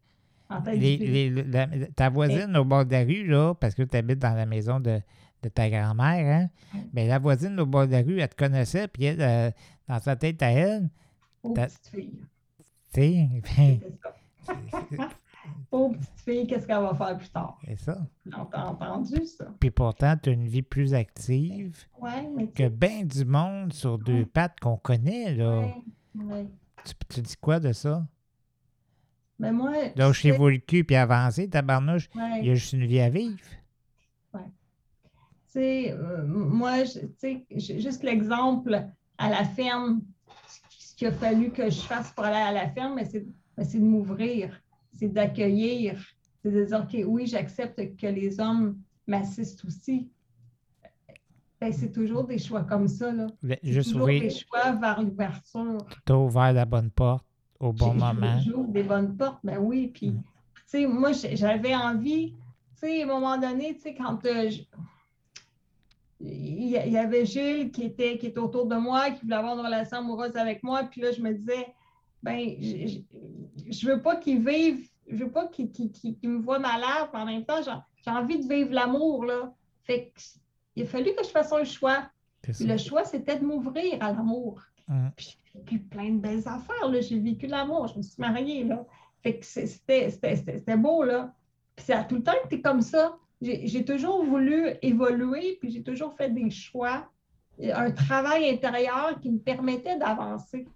En 0.49 0.61
tête 0.63 0.79
Les- 0.79 0.97
du 0.97 1.05
public. 1.05 1.35
les- 1.35 1.43
la- 1.79 1.87
ta 1.95 2.09
voisine 2.09 2.57
au 2.57 2.65
bord 2.65 2.85
de 2.85 2.93
la 2.93 3.03
rue, 3.05 3.27
là, 3.27 3.55
parce 3.55 3.75
que 3.75 3.83
tu 3.83 3.97
habites 3.97 4.19
dans 4.21 4.35
la 4.35 4.47
maison 4.47 4.79
de, 4.81 5.01
de 5.43 5.49
ta 5.49 5.69
grand-mère, 5.69 6.51
hein? 6.75 6.81
La 6.95 7.19
voisine 7.19 7.59
au 7.61 7.67
bord 7.67 7.87
de 7.87 7.93
la 7.93 8.03
rue, 8.03 8.21
elle 8.21 8.29
te 8.29 8.37
connaissait, 8.37 8.89
puis 8.89 9.05
elle, 9.05 9.21
euh, 9.21 9.51
dans 9.89 9.99
sa 10.01 10.15
tête 10.17 10.43
à 10.43 10.51
elle, 10.51 10.89
ta- 11.55 11.67
petite 11.67 11.89
fille. 11.89 12.21
tu 12.95 13.01
sais. 13.01 13.29
Pauvre 15.71 15.95
petite 15.99 16.21
fille, 16.25 16.47
qu'est-ce 16.47 16.67
qu'elle 16.67 16.81
va 16.81 16.95
faire 16.95 17.17
plus 17.19 17.29
tard? 17.29 17.59
c'est 17.67 17.79
ça. 17.79 17.99
On 18.39 18.45
t'a 18.45 18.67
entendu 18.67 19.25
ça? 19.27 19.47
Puis 19.61 19.71
pourtant, 19.71 20.15
tu 20.23 20.31
as 20.31 20.33
une 20.33 20.47
vie 20.47 20.63
plus 20.63 20.95
active 20.95 21.77
Ouais, 22.01 22.29
mais 22.35 22.49
que 22.49 22.69
bien 22.69 23.05
du 23.05 23.25
monde 23.25 23.73
sur 23.73 23.99
deux 23.99 24.21
Ouais. 24.21 24.25
pattes 24.27 24.61
qu'on 24.61 24.77
connaît, 24.77 25.35
là. 25.35 25.59
Ouais, 25.61 25.75
ouais. 26.25 26.47
Tu, 26.85 26.95
tu 27.09 27.21
dis 27.21 27.37
quoi 27.37 27.59
de 27.61 27.73
ça? 27.73 28.07
Mais 29.39 29.53
moi, 29.53 29.73
Lâchez-vous 29.97 30.49
le 30.49 30.59
cul 30.59 30.85
puis 30.85 30.97
avancez, 30.97 31.51
tabarnouche. 31.51 32.09
ouais, 32.15 32.41
Il 32.41 32.47
y 32.47 32.51
a 32.51 32.55
juste 32.55 32.73
une 32.73 32.87
vie 32.87 33.01
à 33.01 33.11
vivre. 33.11 33.37
tu 34.33 34.43
sais, 35.63 35.93
euh, 35.93 36.25
moi, 36.27 36.83
tu 36.85 37.01
sais, 37.19 37.47
juste 37.79 38.03
l'exemple 38.03 38.85
à 39.19 39.31
la 39.31 39.45
ferme, 39.45 40.03
ce 40.79 40.95
qu'il 40.95 41.09
a 41.09 41.13
fallu 41.13 41.51
que 41.51 41.71
je 41.71 41.81
fasse 41.81 42.13
pour 42.13 42.25
aller 42.25 42.37
à 42.37 42.53
la 42.53 42.69
ferme, 42.69 42.95
mais 42.95 43.05
c'est 43.05 43.79
de 43.79 43.85
m'ouvrir, 43.85 44.51
c'est 44.99 45.09
d'accueillir, 45.09 45.99
c'est 46.43 46.51
de 46.51 46.65
dire, 46.65 46.81
OK, 46.85 46.97
oui, 47.07 47.27
j'accepte 47.27 47.97
que 47.97 48.07
les 48.07 48.41
hommes 48.41 48.79
m'assistent 49.07 49.65
aussi. 49.65 50.09
Ben, 51.61 51.73
c'est 51.73 51.91
toujours 51.93 52.25
des 52.25 52.39
choix 52.39 52.65
comme 52.65 52.87
ça, 52.87 53.11
là. 53.13 53.27
C'est 53.43 53.59
Juste 53.63 53.93
toujours 53.93 54.03
ouvrir, 54.09 54.21
des 54.23 54.31
choix 54.31 54.73
vers 54.73 55.03
l'ouverture. 55.03 55.87
tu 56.05 56.13
as 56.13 56.19
ouvert 56.19 56.53
la 56.53 56.65
bonne 56.67 56.91
porte 56.91 57.25
au 57.59 57.73
bon 57.73 57.95
moment. 57.95 58.39
J'ouvre 58.45 58.69
des 58.69 58.83
bonnes 58.83 59.17
portes, 59.17 59.41
ben 59.43 59.59
oui. 59.59 59.89
Puis, 59.89 60.11
Mm. 60.11 60.23
tu 60.23 60.63
sais, 60.67 60.87
moi, 60.87 61.13
j'avais 61.13 61.75
envie, 61.75 62.33
tu 62.33 62.37
sais, 62.89 63.01
à 63.01 63.05
un 63.05 63.09
moment 63.09 63.39
donné, 63.39 63.75
tu 63.75 63.81
sais, 63.83 63.95
quand 63.95 64.23
euh, 64.27 64.51
je- 64.51 64.63
il 66.21 66.65
y, 66.71 66.77
il 66.87 66.93
y 66.93 66.99
avait 66.99 67.25
Gilles 67.27 67.71
qui 67.71 67.85
était, 67.85 68.19
qui 68.19 68.27
était 68.27 68.39
autour 68.39 68.67
de 68.67 68.77
moi, 68.77 69.11
qui 69.11 69.23
voulait 69.23 69.37
avoir 69.37 69.55
une 69.59 69.65
relation 69.65 69.99
amoureuse 69.99 70.37
avec 70.37 70.63
moi, 70.63 70.85
puis 70.85 71.01
là, 71.01 71.13
je 71.13 71.21
me 71.23 71.33
disais, 71.33 71.67
ben, 72.31 72.57
je, 72.61 72.99
je- 73.71 73.87
veux 73.89 74.03
pas 74.03 74.17
qu'il 74.17 74.45
vive, 74.47 74.89
je 75.09 75.17
veux 75.25 75.31
pas 75.31 75.47
qu'il 75.49 75.71
qu'il- 75.71 75.91
qu'il- 75.93 76.17
qu'il 76.19 76.29
me 76.31 76.39
voit 76.41 76.59
malade, 76.59 77.09
mais 77.13 77.21
en 77.21 77.27
même 77.27 77.45
temps, 77.45 77.61
j'ai 77.63 78.11
envie 78.11 78.39
de 78.45 78.53
vivre 78.53 78.73
l'amour, 78.73 79.25
là. 79.25 79.53
Fait 79.85 80.13
que, 80.15 80.21
il 80.75 80.83
a 80.83 80.87
fallu 80.87 81.15
que 81.15 81.25
je 81.25 81.31
fasse 81.31 81.53
un 81.53 81.65
choix. 81.65 82.09
C'est 82.45 82.53
Puis 82.53 82.67
le 82.67 82.77
choix, 82.77 83.05
c'était 83.05 83.39
de 83.39 83.45
m'ouvrir 83.45 83.95
à 84.01 84.13
l'amour. 84.13 84.61
Mm. 84.89 85.09
Puis 85.17 85.37
j'ai 85.53 85.59
vécu 85.59 85.79
plein 85.81 86.11
de 86.11 86.19
belles 86.21 86.47
affaires. 86.47 86.89
là. 86.89 87.01
J'ai 87.01 87.19
vécu 87.19 87.47
l'amour. 87.47 87.89
Je 87.89 87.97
me 87.99 88.03
suis 88.03 88.21
mariée. 88.21 88.63
Là. 88.65 88.85
Fait 89.23 89.39
que 89.39 89.45
c'est- 89.45 89.67
c'était 89.67 90.77
beau. 90.77 91.03
Là. 91.03 91.35
Puis 91.75 91.87
ça 91.87 92.01
a 92.01 92.05
tout 92.05 92.17
le 92.17 92.23
temps 92.23 92.33
été 92.45 92.61
comme 92.61 92.83
ça. 92.83 93.17
J'ai 93.43 93.85
toujours 93.85 94.25
voulu 94.25 94.69
évoluer, 94.83 95.59
puis 95.61 95.71
j'ai 95.71 95.83
toujours 95.83 96.15
fait 96.17 96.31
des 96.31 96.51
choix, 96.51 97.09
et 97.59 97.71
un 97.73 97.91
travail 97.91 98.49
intérieur 98.49 99.19
qui 99.21 99.31
me 99.31 99.39
permettait 99.39 99.99
d'avancer. 99.99 100.67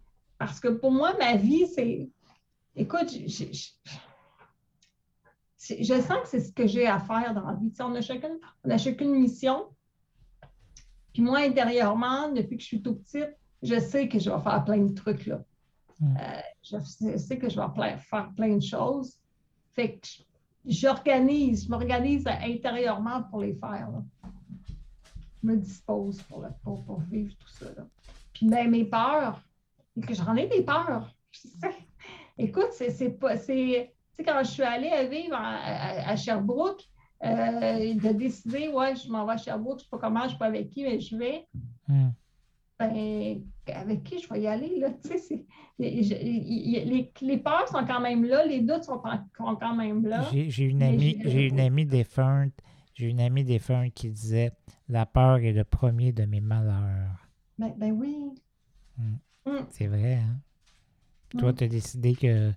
Parce 0.40 0.58
que 0.58 0.68
pour 0.68 0.90
moi, 0.90 1.12
ma 1.18 1.36
vie, 1.36 1.66
c'est. 1.66 2.08
Écoute, 2.74 3.10
je 3.10 3.44
sens 6.00 6.22
que 6.22 6.28
c'est 6.28 6.40
ce 6.40 6.50
que 6.50 6.66
j'ai 6.66 6.86
à 6.86 6.98
faire 6.98 7.34
dans 7.34 7.46
la 7.46 7.52
vie. 7.56 7.68
Tu 7.68 7.76
sais, 7.76 7.82
on, 7.82 7.94
a 7.94 8.00
chacune, 8.00 8.38
on 8.64 8.70
a 8.70 8.78
chacune 8.78 9.14
une 9.14 9.20
mission. 9.20 9.66
Puis 11.12 11.20
moi, 11.20 11.40
intérieurement, 11.40 12.32
depuis 12.32 12.56
que 12.56 12.62
je 12.62 12.68
suis 12.68 12.80
tout 12.82 12.94
petite, 12.94 13.36
je 13.62 13.78
sais 13.78 14.08
que 14.08 14.18
je 14.18 14.30
vais 14.30 14.40
faire 14.40 14.64
plein 14.64 14.78
de 14.78 14.94
trucs 14.94 15.26
là. 15.26 15.42
Mm. 16.00 16.16
Euh, 16.16 16.40
je 16.62 16.78
sais- 17.18 17.38
que 17.38 17.50
je 17.50 17.60
vais 17.60 17.68
plein- 17.74 17.98
faire 17.98 18.30
plein 18.34 18.56
de 18.56 18.62
choses. 18.62 19.20
Fait 19.74 19.98
que 19.98 20.06
j'organise, 20.64 21.66
je 21.66 21.68
m'organise 21.68 22.26
intérieurement 22.26 23.24
pour 23.24 23.40
les 23.42 23.52
faire. 23.52 23.90
là. 23.90 24.02
Je 25.42 25.48
me 25.48 25.56
dispose 25.58 26.22
pour, 26.22 26.40
le- 26.40 26.48
pour, 26.64 26.82
pour 26.84 27.00
vivre 27.00 27.34
tout 27.36 27.48
ça. 27.48 27.66
là. 27.76 27.86
Puis 28.32 28.46
même 28.46 28.70
mes 28.70 28.86
peurs, 28.86 29.42
j'en 30.10 30.36
ai 30.36 30.46
des 30.48 30.62
peurs. 30.62 31.14
Écoute, 32.38 32.68
c'est 32.72 32.90
c'est 32.90 33.10
pas. 33.10 33.36
c'est- 33.36 33.92
Tu 34.18 34.24
sais, 34.24 34.24
quand 34.24 34.42
je 34.42 34.50
suis 34.50 34.62
allée 34.62 34.88
à 34.90 35.04
vivre 35.04 35.34
à, 35.34 35.56
à- 35.56 36.10
à 36.10 36.16
Sherbrooke, 36.16 36.82
euh, 37.24 37.94
de 37.94 38.12
décider, 38.12 38.68
ouais, 38.68 38.96
je 38.96 39.08
m'en 39.10 39.24
vais 39.26 39.32
à 39.32 39.36
Sherbrooke, 39.36 39.78
je 39.80 39.84
ne 39.84 39.84
sais 39.84 39.90
pas 39.90 39.98
comment, 39.98 40.20
je 40.20 40.26
ne 40.26 40.30
sais 40.32 40.38
pas 40.38 40.46
avec 40.46 40.70
qui, 40.70 40.82
mais 40.84 41.00
je 41.00 41.16
vais. 41.16 41.46
Mm. 41.88 42.08
Ben, 42.78 43.42
avec 43.74 44.02
qui 44.04 44.18
je 44.20 44.28
vais 44.32 44.40
y 44.40 44.46
aller, 44.46 44.78
là? 44.78 44.88
Tu 45.04 45.18
sais, 45.18 45.44
les, 45.78 47.12
les 47.20 47.36
peurs 47.38 47.68
sont 47.68 47.84
quand 47.86 48.00
même 48.00 48.24
là, 48.24 48.44
les 48.46 48.62
doutes 48.62 48.84
sont, 48.84 49.02
en- 49.04 49.24
sont 49.36 49.56
quand 49.56 49.74
même 49.74 50.06
là. 50.06 50.22
J'ai 50.32 50.64
une 50.64 50.82
amie, 50.82 51.18
j'ai- 51.22 51.30
j'ai 51.30 51.46
une 51.48 51.60
amie 51.60 51.84
défunte, 51.84 52.54
j'ai 52.94 53.08
une 53.08 53.20
amie 53.20 53.44
défunte 53.44 53.92
qui 53.92 54.08
disait 54.10 54.52
la 54.88 55.04
peur 55.04 55.36
est 55.38 55.52
le 55.52 55.64
premier 55.64 56.12
de 56.12 56.24
mes 56.24 56.40
malheurs. 56.40 57.28
Ben, 57.58 57.74
ben 57.76 57.92
oui. 57.92 58.30
C'est 59.70 59.86
vrai, 59.86 60.14
hein? 60.16 60.40
Toi, 61.38 61.52
Mm. 61.52 61.56
tu 61.56 61.64
as 61.64 61.68
décidé 61.68 62.14
que 62.16 62.52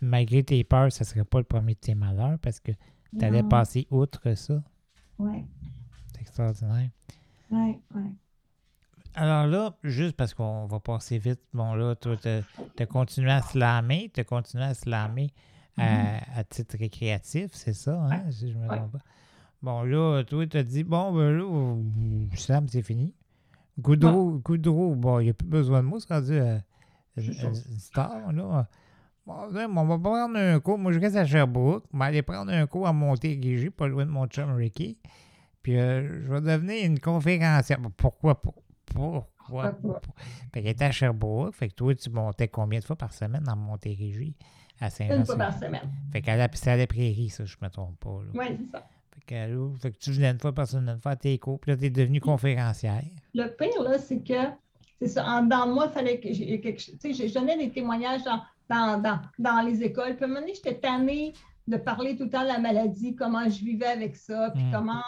malgré 0.00 0.42
tes 0.42 0.62
peurs, 0.64 0.92
ça 0.92 1.04
serait 1.04 1.24
pas 1.24 1.38
le 1.38 1.44
premier 1.44 1.74
de 1.74 1.80
tes 1.80 1.94
malheurs 1.94 2.38
parce 2.38 2.60
que 2.60 2.72
tu 3.18 3.24
allais 3.24 3.42
passer 3.42 3.86
outre 3.90 4.34
ça. 4.34 4.62
Ouais, 5.18 5.44
C'est 6.12 6.20
extraordinaire. 6.20 6.90
ouais, 7.50 7.80
ouais. 7.94 8.12
Alors 9.16 9.46
là, 9.46 9.76
juste 9.84 10.16
parce 10.16 10.34
qu'on 10.34 10.66
va 10.66 10.80
passer 10.80 11.18
vite, 11.18 11.40
bon 11.52 11.74
là, 11.74 11.94
toi, 11.94 12.16
tu 12.16 12.28
as 12.82 12.86
continué 12.86 13.30
à 13.30 13.42
slammer, 13.42 14.10
tu 14.12 14.20
as 14.20 14.24
continué 14.24 14.64
à 14.64 14.74
slammer 14.74 15.30
à, 15.76 16.38
à 16.38 16.44
titre 16.44 16.76
récréatif, 16.78 17.52
c'est 17.54 17.72
ça, 17.74 18.00
hein, 18.00 18.24
Mm-hmm. 18.28 18.32
Si 18.32 18.50
je 18.52 18.58
me 18.58 18.68
Ouais. 18.68 18.76
trompe 18.76 18.92
pas. 18.92 18.98
Bon 19.62 19.82
là, 19.82 20.22
toi, 20.24 20.46
tu 20.46 20.56
as 20.56 20.62
dit, 20.64 20.82
bon, 20.84 21.12
ben 21.12 21.30
là, 21.36 21.76
slam, 22.36 22.68
c'est 22.68 22.82
fini. 22.82 23.14
Goudreau, 23.78 24.40
Goudreau, 24.44 24.94
bon, 24.94 25.20
il 25.20 25.24
n'y 25.24 25.30
a 25.30 25.34
plus 25.34 25.48
besoin 25.48 25.82
de 25.82 25.88
moi, 25.88 25.98
c'est 26.00 26.12
rendu 26.12 26.32
euh, 26.32 26.58
une, 27.16 27.54
star, 27.78 28.32
là. 28.32 28.68
Bon, 29.26 29.46
là, 29.46 29.66
on 29.68 29.84
va 29.86 29.98
prendre 29.98 30.36
un 30.36 30.60
coup. 30.60 30.76
Moi, 30.76 30.92
je 30.92 31.00
reste 31.00 31.16
à 31.16 31.24
Sherbrooke. 31.24 31.84
Je 31.92 31.98
vais 31.98 32.04
aller 32.04 32.22
prendre 32.22 32.52
un 32.52 32.66
coup 32.66 32.84
à 32.84 32.92
Montérégie, 32.92 33.70
pas 33.70 33.88
loin 33.88 34.04
de 34.04 34.10
mon 34.10 34.26
chum 34.26 34.54
Ricky. 34.54 34.98
Puis, 35.62 35.78
euh, 35.78 36.26
je 36.26 36.32
vais 36.32 36.40
devenir 36.42 36.84
une 36.84 37.00
conférencière. 37.00 37.78
Pourquoi 37.96 38.40
pas? 38.40 38.52
Pourquoi 38.84 39.72
Pourquoi 39.72 40.00
pas? 40.00 40.00
Fait 40.52 40.60
qu'elle 40.62 40.72
était 40.72 40.84
à 40.84 40.90
Sherbrooke. 40.90 41.54
Fait 41.54 41.68
que 41.68 41.74
toi, 41.74 41.94
tu 41.94 42.10
montais 42.10 42.48
combien 42.48 42.80
de 42.80 42.84
fois 42.84 42.96
par 42.96 43.14
semaine 43.14 43.42
dans 43.44 43.56
Montérégie 43.56 44.36
à 44.78 44.90
Saint-Jean? 44.90 45.20
Une 45.20 45.24
fois 45.24 45.36
par 45.36 45.58
semaine. 45.58 45.90
Fait 46.12 46.20
qu'elle 46.20 46.40
a 46.40 46.48
c'est 46.52 46.70
à 46.70 46.76
la 46.76 46.86
prairie, 46.86 47.30
ça, 47.30 47.46
je 47.46 47.56
me 47.62 47.68
trompe 47.68 47.98
pas. 47.98 48.20
Là. 48.24 48.30
Oui, 48.34 48.58
c'est 48.58 48.70
ça. 48.72 48.86
Fait, 49.28 49.52
ouvre- 49.54 49.78
fait 49.80 49.90
que 49.92 49.98
tu 49.98 50.12
venais 50.12 50.30
une 50.30 50.38
fois 50.38 50.52
par 50.52 50.66
semaine 50.66 50.98
faire 51.00 51.16
tes 51.18 51.38
cours. 51.38 51.58
Puis 51.60 51.70
là, 51.70 51.76
tu 51.76 51.84
es 51.86 51.90
devenue 51.90 52.20
conférencière. 52.20 53.02
Le 53.34 53.46
pire, 53.48 53.82
là, 53.82 53.98
c'est 53.98 54.22
que, 54.22 54.34
c'est 55.00 55.08
ça, 55.08 55.40
de 55.40 55.72
moi, 55.72 55.86
il 55.90 55.92
fallait 55.92 56.20
que 56.20 56.32
j'ai 56.32 56.60
quelque 56.60 56.80
chose. 56.80 56.96
Tu 57.00 57.14
sais, 57.14 57.28
je 57.28 57.34
donnais 57.34 57.56
des 57.56 57.70
témoignages 57.70 58.22
dans, 58.24 58.40
dans, 58.68 59.00
dans, 59.00 59.20
dans 59.38 59.60
les 59.62 59.82
écoles. 59.82 60.16
Puis 60.16 60.24
à 60.24 60.26
un 60.26 60.28
moment 60.28 60.40
donné, 60.40 60.54
j'étais 60.54 60.78
tannée 60.78 61.32
de 61.66 61.76
parler 61.78 62.16
tout 62.16 62.24
le 62.24 62.30
temps 62.30 62.42
de 62.42 62.48
la 62.48 62.58
maladie, 62.58 63.14
comment 63.14 63.48
je 63.48 63.64
vivais 63.64 63.86
avec 63.86 64.16
ça, 64.16 64.50
puis 64.54 64.62
Mm. 64.64 64.70
comment. 64.72 65.02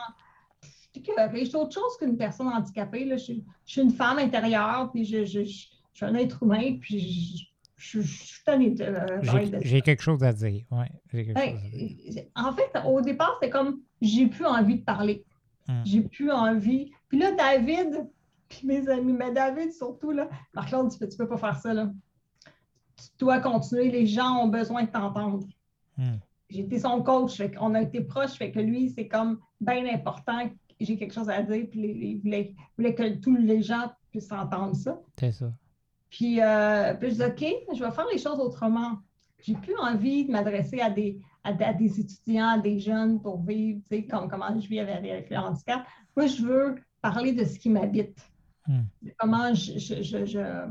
Je 0.94 1.44
suis 1.44 1.56
autre 1.56 1.74
chose 1.74 1.96
qu'une 1.98 2.16
personne 2.16 2.48
handicapée. 2.48 3.04
Là. 3.04 3.18
Je, 3.18 3.24
suis- 3.24 3.44
je 3.66 3.72
suis 3.72 3.82
une 3.82 3.90
femme 3.90 4.18
intérieure, 4.18 4.90
puis 4.92 5.04
je, 5.04 5.24
je, 5.26 5.44
je- 5.44 5.66
je 5.92 6.04
suis 6.04 6.06
un 6.06 6.14
être 6.14 6.42
humain, 6.42 6.78
puis 6.80 7.46
je, 7.76 8.00
suis 8.00 8.42
tannée 8.44 8.70
de 8.70 8.84
euh, 8.84 9.60
J'ai 9.62 9.82
quelque 9.82 10.02
chose 10.02 10.22
à 10.22 10.32
dire. 10.32 10.64
Ouais, 10.70 10.90
Ben, 11.12 11.58
chose 11.58 11.68
à 11.68 12.10
dire. 12.10 12.24
en 12.34 12.52
fait, 12.52 12.70
au 12.86 13.00
départ, 13.00 13.38
c'est 13.42 13.50
comme 13.50 13.80
j'ai 14.00 14.26
plus 14.26 14.46
envie 14.46 14.76
de 14.76 14.84
parler. 14.84 15.24
Hmm. 15.68 15.82
J'ai 15.84 16.00
plus 16.00 16.30
envie. 16.30 16.90
Puis 17.08 17.18
là, 17.18 17.32
David, 17.32 18.08
puis 18.48 18.66
mes 18.66 18.88
amis, 18.88 19.12
mais 19.12 19.32
David 19.32 19.72
surtout, 19.72 20.10
là, 20.10 20.28
Marc-Claude, 20.54 20.90
tu 20.90 20.98
peux, 20.98 21.08
tu 21.08 21.16
peux 21.16 21.28
pas 21.28 21.36
faire 21.36 21.58
ça. 21.58 21.74
Là. 21.74 21.90
Tu 22.96 23.08
dois 23.18 23.40
continuer. 23.40 23.90
Les 23.90 24.06
gens 24.06 24.44
ont 24.44 24.48
besoin 24.48 24.84
de 24.84 24.90
t'entendre. 24.90 25.46
Hmm. 25.98 26.16
J'étais 26.48 26.78
son 26.78 27.02
coach, 27.02 27.36
fait 27.36 27.52
on 27.60 27.74
a 27.74 27.82
été 27.82 28.00
proches, 28.00 28.34
fait 28.34 28.52
que 28.52 28.60
lui, 28.60 28.90
c'est 28.90 29.08
comme 29.08 29.40
bien 29.60 29.84
important. 29.92 30.48
J'ai 30.78 30.96
quelque 30.96 31.12
chose 31.12 31.28
à 31.28 31.42
dire, 31.42 31.66
puis 31.70 32.20
il 32.24 32.54
voulait 32.76 32.94
que 32.94 33.16
tous 33.16 33.34
les 33.34 33.62
gens 33.62 33.90
puissent 34.10 34.30
entendre 34.30 34.76
ça. 34.76 35.00
C'est 35.18 35.32
ça. 35.32 35.52
Puis, 36.10 36.40
euh, 36.40 36.94
puis 36.94 37.10
je 37.10 37.14
dis, 37.16 37.22
OK, 37.24 37.76
je 37.76 37.84
vais 37.84 37.90
faire 37.90 38.06
les 38.12 38.18
choses 38.18 38.38
autrement. 38.38 38.98
J'ai 39.42 39.54
plus 39.54 39.76
envie 39.78 40.24
de 40.24 40.32
m'adresser 40.32 40.80
à 40.80 40.90
des, 40.90 41.18
à, 41.44 41.50
à 41.50 41.72
des 41.72 42.00
étudiants, 42.00 42.48
à 42.48 42.58
des 42.58 42.78
jeunes 42.78 43.20
pour 43.20 43.40
vivre, 43.42 43.80
tu 43.82 43.96
sais, 43.96 44.06
comme, 44.06 44.28
comment 44.28 44.58
je 44.58 44.68
vis 44.68 44.80
avec, 44.80 44.96
avec 45.10 45.30
le 45.30 45.36
handicap. 45.36 45.84
Moi, 46.16 46.26
je 46.26 46.42
veux 46.42 46.74
parler 47.02 47.32
de 47.32 47.44
ce 47.44 47.58
qui 47.58 47.68
m'habite. 47.70 48.18
Hmm. 48.66 48.82
Comment 49.18 49.54
je, 49.54 49.78
je- 49.78 50.02
je- 50.02 50.24
je- 50.26 50.68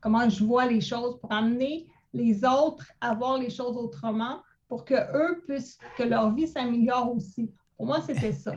comment 0.00 0.28
je 0.28 0.44
vois 0.44 0.66
les 0.66 0.80
choses 0.80 1.18
pour 1.20 1.32
amener 1.32 1.86
les 2.12 2.44
autres 2.44 2.90
à 3.00 3.14
voir 3.14 3.38
les 3.38 3.50
choses 3.50 3.76
autrement 3.76 4.42
pour 4.66 4.84
que 4.84 4.94
eux 4.94 5.42
puissent, 5.46 5.78
que 5.96 6.02
leur 6.02 6.34
vie 6.34 6.46
s'améliore 6.46 7.14
aussi. 7.14 7.50
Pour 7.76 7.86
moi, 7.86 8.00
c'était 8.02 8.32
ça. 8.32 8.52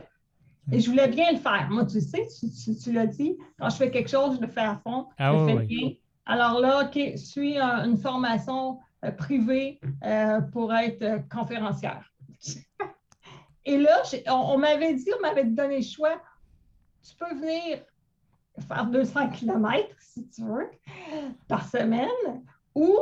Et 0.70 0.78
je 0.80 0.88
voulais 0.90 1.08
bien 1.08 1.32
le 1.32 1.38
faire. 1.38 1.68
Moi, 1.70 1.84
tu 1.86 2.00
sais, 2.00 2.26
tu, 2.38 2.46
tu- 2.50 2.76
tu 2.76 2.92
l'as 2.92 3.06
dit, 3.06 3.36
quand 3.58 3.68
je 3.68 3.76
fais 3.76 3.90
quelque 3.90 4.08
chose, 4.08 4.36
je 4.36 4.40
le 4.40 4.46
fais 4.46 4.60
à 4.60 4.76
fond, 4.76 5.08
Ah 5.18 5.32
je 5.32 5.36
le 5.38 5.44
oui, 5.44 5.52
fais 5.52 5.58
oui. 5.58 5.66
bien. 5.66 5.90
Alors 6.24 6.60
là, 6.60 6.84
OK, 6.84 6.92
je 6.94 7.16
suis 7.16 7.58
un- 7.58 7.84
une 7.84 7.96
formation 7.98 8.78
euh, 9.04 9.10
privée 9.10 9.80
euh, 10.04 10.40
pour 10.40 10.72
être 10.72 11.02
euh, 11.02 11.18
conférencière. 11.30 12.08
Et 13.64 13.78
là, 13.78 14.02
on, 14.28 14.54
on 14.54 14.58
m'avait 14.58 14.94
dit, 14.94 15.08
on 15.18 15.22
m'avait 15.22 15.44
donné 15.44 15.78
le 15.78 15.82
choix, 15.84 16.20
tu 17.02 17.14
peux 17.16 17.34
venir 17.34 17.80
faire 18.68 18.86
200 18.86 19.30
km, 19.30 19.88
si 19.98 20.28
tu 20.28 20.42
veux, 20.42 20.70
par 21.48 21.66
semaine, 21.68 22.08
ou, 22.74 22.96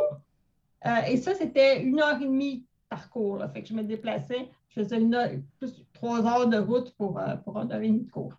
euh, 0.87 0.91
et 1.09 1.17
ça, 1.17 1.35
c'était 1.35 1.83
une 1.83 2.01
heure 2.01 2.21
et 2.21 2.25
demie 2.27 2.65
parcours, 2.89 3.37
là, 3.37 3.49
fait 3.49 3.63
que 3.63 3.69
je 3.69 3.75
me 3.75 3.83
déplaçais, 3.83 4.51
je 4.69 4.83
faisais 4.83 4.99
une 5.01 5.15
heure- 5.15 5.31
plus 5.59 5.85
trois 6.01 6.25
heures 6.27 6.49
de 6.49 6.57
route 6.59 6.95
pour, 6.97 7.19
euh, 7.19 7.37
pour 7.37 7.59
une 7.61 7.71
heure 7.73 7.81
et 7.83 7.89
demie 7.89 8.05
de 8.05 8.11
cours. 8.11 8.33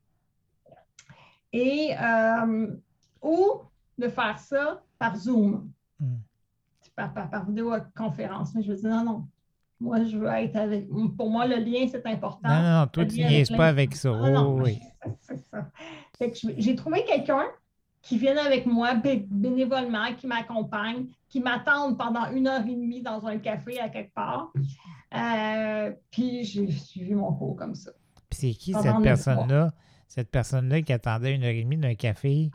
Et, 1.54 1.92
euh, 2.02 2.68
ou 3.22 3.62
de 3.98 4.08
faire 4.08 4.40
ça 4.40 4.82
par 4.98 5.16
Zoom, 5.16 5.70
Hmm. 6.00 6.16
par, 6.96 7.14
par, 7.14 7.30
par 7.30 7.46
vidéoconférence. 7.46 8.56
Mais 8.56 8.64
je 8.64 8.72
me 8.72 8.76
dis, 8.78 8.86
non, 8.88 9.04
non, 9.04 9.28
moi, 9.80 10.04
je 10.04 10.18
veux 10.18 10.28
être 10.30 10.56
avec, 10.56 10.88
pour 11.16 11.30
moi, 11.30 11.46
le 11.46 11.58
lien, 11.58 11.86
c'est 11.88 12.04
important. 12.08 12.50
Non, 12.50 12.62
non, 12.64 12.80
non, 12.80 12.88
toi, 12.88 13.06
tu 13.06 13.22
avec 13.22 13.48
pas 13.56 13.68
avec 13.68 13.96
ça. 13.96 14.10
Non, 14.10 14.56
Oh, 14.58 14.62
oui. 14.64 14.80
c'est 15.22 15.38
ça. 15.38 15.68
J'ai 16.58 16.76
trouvé 16.76 17.04
quelqu'un 17.06 17.44
qui 18.02 18.18
vienne 18.18 18.40
avec 18.40 18.66
moi 18.66 18.96
bé- 18.96 19.28
bénévolement, 19.30 20.16
qui 20.18 20.26
m'accompagne, 20.26 21.06
qui 21.30 21.40
m'attende 21.40 22.00
pendant 22.00 22.32
une 22.32 22.48
heure 22.48 22.62
et 22.66 22.76
demie 22.76 23.04
dans 23.04 23.24
un 23.28 23.38
café 23.38 23.80
à 23.80 23.90
quelque 23.90 24.14
part. 24.16 24.52
Euh, 25.14 25.92
puis 26.12 26.44
j'ai 26.44 26.70
suivi 26.72 27.14
mon 27.14 27.34
cours 27.34 27.56
comme 27.56 27.76
ça. 27.76 27.92
Puis 28.30 28.40
c'est 28.40 28.52
qui 28.52 28.74
cette 28.74 29.02
personne-là? 29.04 29.72
Cette 30.08 30.30
personne-là 30.30 30.82
qui 30.82 30.94
attendait 30.94 31.36
une 31.36 31.44
heure 31.44 31.50
et 31.52 31.64
demie 31.64 31.78
d'un 31.78 31.96
café? 31.96 32.50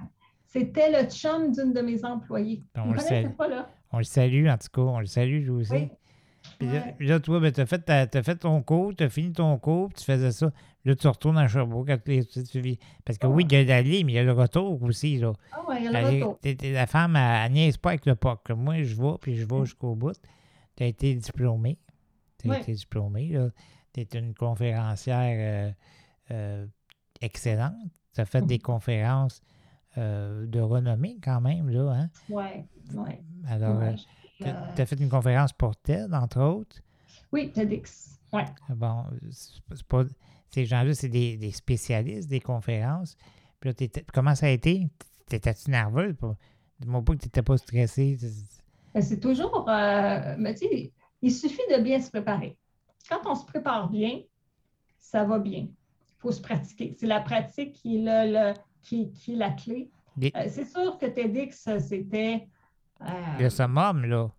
C'était 0.44 0.90
le 0.90 1.08
chum 1.08 1.52
d'une 1.52 1.72
de 1.72 1.80
mes 1.80 2.04
employées. 2.04 2.62
On 2.76 2.92
le 2.92 2.98
salue. 2.98 3.28
pas, 3.30 3.48
là. 3.48 3.68
On 3.92 3.98
le 3.98 4.04
salue, 4.04 4.46
en 4.48 4.56
tout 4.56 4.68
cas. 4.72 4.82
On 4.82 5.00
le 5.00 5.06
salue, 5.06 5.42
lui 5.42 5.50
aussi. 5.50 5.72
Oui. 5.72 5.88
Puis 6.58 6.68
là, 6.68 6.74
Ouais. 6.74 6.94
là, 7.00 7.20
toi, 7.20 7.40
ben, 7.40 7.52
tu 7.52 7.60
as, 7.60 8.06
t'as 8.06 8.22
fait 8.22 8.36
ton 8.36 8.62
cours, 8.62 8.94
tu 8.94 9.02
as 9.04 9.08
fini 9.08 9.32
ton 9.32 9.58
cours, 9.58 9.88
puis 9.88 9.96
tu 9.98 10.04
faisais 10.04 10.30
ça. 10.30 10.50
Là, 10.84 10.94
tu 10.94 11.08
retournes 11.08 11.38
à 11.38 11.48
Sherbrooke. 11.48 11.90
les- 12.06 12.24
tu- 12.24 12.60
vis- 12.60 12.78
Parce 13.04 13.18
que 13.18 13.26
oui, 13.26 13.44
il 13.50 13.52
y 13.52 13.56
a 13.56 13.64
l'aller, 13.64 14.04
mais 14.04 14.12
il 14.12 14.14
y 14.14 14.18
a 14.18 14.22
le 14.22 14.32
retour 14.32 14.80
aussi. 14.82 15.18
Là. 15.18 15.32
Ah 15.52 15.64
ouais, 15.68 15.78
il 15.80 15.84
y 15.84 15.88
a 15.96 16.10
le 16.10 16.24
retour. 16.24 16.38
la 16.72 16.86
femme, 16.86 17.16
elle, 17.16 17.46
elle 17.46 17.52
niaise 17.52 17.76
pas 17.78 17.90
avec 17.90 18.06
le 18.06 18.14
POC. 18.14 18.50
Moi, 18.50 18.82
je 18.82 18.94
vais, 18.94 19.14
puis 19.20 19.34
je 19.36 19.44
vais 19.44 19.60
jusqu'au 19.64 19.94
bout. 19.96 20.12
Tu 20.76 20.84
as 20.84 20.86
été 20.86 21.14
diplômée. 21.14 21.78
Tu 22.46 22.50
Ouais. 22.52 22.60
été 22.62 22.72
diplômée. 22.72 23.36
Tu 23.92 24.00
es 24.00 24.08
une 24.14 24.34
conférencière 24.34 25.72
euh, 26.30 26.34
euh, 26.34 26.66
excellente. 27.20 27.74
Tu 28.14 28.20
as 28.20 28.24
fait 28.26 28.42
des 28.42 28.58
conférences 28.58 29.40
euh, 29.98 30.46
de 30.46 30.60
renommée 30.60 31.18
quand 31.22 31.40
même. 31.40 31.68
Là, 31.70 31.90
hein? 31.92 32.10
Ouais, 32.28 32.66
ouais. 32.94 33.22
Alors, 33.48 33.78
ouais. 33.78 33.94
tu 34.38 34.82
as 34.82 34.86
fait 34.86 35.00
une 35.00 35.08
conférence 35.08 35.52
pour 35.52 35.76
TED, 35.76 36.12
entre 36.12 36.40
autres. 36.40 36.76
oui, 37.32 37.50
TEDx. 37.52 38.18
Ouais. 38.32 38.44
Bon, 38.70 39.04
c'est 39.30 39.82
pas- 39.86 40.04
ces 40.50 40.64
gens-là, 40.66 40.92
c'est 40.94 41.08
des, 41.08 41.36
des 41.36 41.50
spécialistes 41.52 42.28
des 42.28 42.40
conférences. 42.40 43.16
Puis 43.60 43.70
là, 43.70 43.74
t'étais- 43.74 44.04
comment 44.12 44.34
ça 44.34 44.46
a 44.46 44.50
été? 44.50 44.88
T'étais-tu 45.28 45.70
nerveux? 45.70 46.16
Dis-moi 46.80 47.02
pas 47.02 47.14
que 47.14 47.18
tu 47.20 47.26
n'étais 47.26 47.42
pas 47.42 47.56
stressé. 47.56 48.18
Mais 48.94 49.00
C'est 49.02 49.20
toujours, 49.20 49.68
euh, 49.68 50.34
mais 50.38 50.54
tu 50.54 50.66
sais, 50.68 50.92
il 51.26 51.32
suffit 51.32 51.62
de 51.74 51.80
bien 51.82 52.00
se 52.00 52.10
préparer. 52.10 52.56
Quand 53.08 53.20
on 53.24 53.34
se 53.34 53.44
prépare 53.44 53.88
bien, 53.90 54.20
ça 54.98 55.24
va 55.24 55.38
bien. 55.38 55.60
Il 55.68 56.18
faut 56.18 56.32
se 56.32 56.40
pratiquer. 56.40 56.94
C'est 56.98 57.06
la 57.06 57.20
pratique 57.20 57.72
qui 57.74 57.96
est, 57.96 58.02
le- 58.02 58.32
le- 58.32 58.54
qui, 58.82 59.10
qui 59.12 59.34
est 59.34 59.36
la 59.36 59.50
clé. 59.50 59.90
Euh, 60.36 60.46
c'est 60.48 60.64
sûr 60.64 60.96
que 60.98 61.06
TEDx, 61.06 61.68
c'était 61.80 62.48
euh, 63.02 63.04
Le 63.40 63.50
summum, 63.50 64.04
là. 64.06 64.30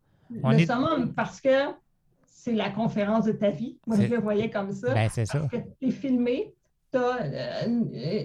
on 0.44 0.52
le 0.52 0.60
est- 0.60 0.66
summum 0.66 1.14
parce 1.14 1.40
que 1.40 1.72
c'est 2.26 2.54
la 2.54 2.70
conférence 2.72 3.26
de 3.26 3.34
ta 3.34 3.50
vie. 3.52 3.78
Moi, 3.86 3.98
je 3.98 4.08
le 4.16 4.20
voyais 4.20 4.50
comme 4.50 4.72
ça. 4.72 4.94
Ben, 4.94 5.10
c'est 5.12 5.26
ça. 5.26 5.40
Parce 5.40 5.52
que 5.52 5.58
tu 5.80 5.88
es 5.88 5.92
filmé. 5.92 6.54
Euh, 6.96 7.68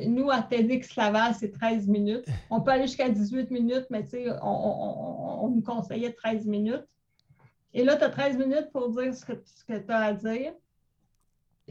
nous, 0.06 0.30
à 0.30 0.40
TEDx 0.42 0.96
Laval, 0.96 1.34
c'est 1.34 1.50
13 1.50 1.88
minutes. 1.88 2.24
On 2.48 2.60
peut 2.62 2.70
aller 2.70 2.86
jusqu'à 2.86 3.08
18 3.10 3.50
minutes, 3.50 3.86
mais 3.90 4.02
tu 4.04 4.10
sais, 4.10 4.30
on, 4.40 4.46
on- 4.46 5.42
on- 5.42 5.44
on 5.44 5.48
nous 5.50 5.62
conseillait 5.62 6.12
13 6.12 6.46
minutes. 6.46 6.84
Et 7.74 7.84
là, 7.84 7.96
tu 7.96 8.04
as 8.04 8.10
13 8.10 8.38
minutes 8.38 8.70
pour 8.72 8.90
dire 8.90 9.14
ce 9.14 9.24
que, 9.24 9.32
tu 9.32 9.90
as 9.92 9.98
à 9.98 10.12
dire. 10.12 10.52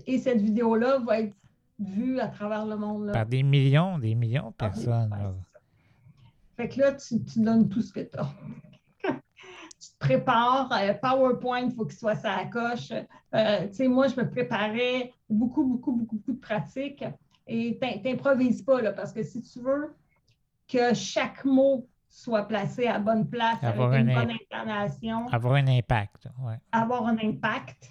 Et 0.08 0.18
cette 0.18 0.42
vidéo-là 0.42 1.00
va 1.00 1.20
être 1.22 1.36
vue 1.80 2.20
à 2.20 2.28
travers 2.28 2.66
le 2.66 2.76
monde. 2.78 3.08
Là. 3.08 3.14
Par 3.14 3.26
des 3.26 3.44
millions, 3.44 4.00
des 4.00 4.16
millions 4.16 4.50
de 4.50 4.56
personnes. 4.56 5.14
Fait 6.58 6.70
que 6.70 6.80
là, 6.80 6.94
tu, 6.94 7.24
tu 7.24 7.40
donnes 7.42 7.70
tout 7.70 7.82
ce 7.82 7.92
que 7.94 8.02
tu 8.02 8.18
as. 8.18 8.30
tu 9.14 9.90
te 9.90 9.98
prépares. 10.00 10.72
euh, 10.74 10.94
PowerPoint, 10.94 11.62
il 11.62 11.72
faut 11.72 11.86
qu'il 11.86 11.98
soit 11.98 12.16
ça 12.16 12.34
à 12.34 12.44
la 12.44 12.50
coche. 12.50 12.92
Euh, 13.36 13.68
tu 13.68 13.74
sais, 13.74 13.88
moi, 13.88 14.08
je 14.08 14.16
me 14.16 14.30
préparais 14.30 15.14
beaucoup, 15.30 15.64
beaucoup, 15.66 15.92
beaucoup, 15.94 16.16
beaucoup 16.18 16.34
de 16.34 16.40
pratiques. 16.40 17.04
Et 17.48 17.78
t'im- 17.80 18.02
t'improvises 18.02 18.62
pas, 18.62 18.82
là, 18.82 18.92
parce 18.94 19.12
que 19.12 19.24
si 19.24 19.42
tu 19.42 19.60
veux 19.60 19.94
que 20.68 20.94
chaque 20.94 21.44
mot 21.46 21.88
soit 22.14 22.48
placé 22.48 22.88
à 22.88 23.00
bonne 23.00 23.28
place, 23.28 23.64
Avoir 23.64 23.92
avec 23.94 24.02
une 24.06 24.12
un 24.12 24.26
bonne 24.26 24.36
intonation, 24.52 25.28
Avoir 25.30 25.54
un 25.54 25.68
impact. 25.68 26.28
Ouais. 26.42 26.58
avoir 26.72 27.08
un 27.08 27.18
impact, 27.24 27.90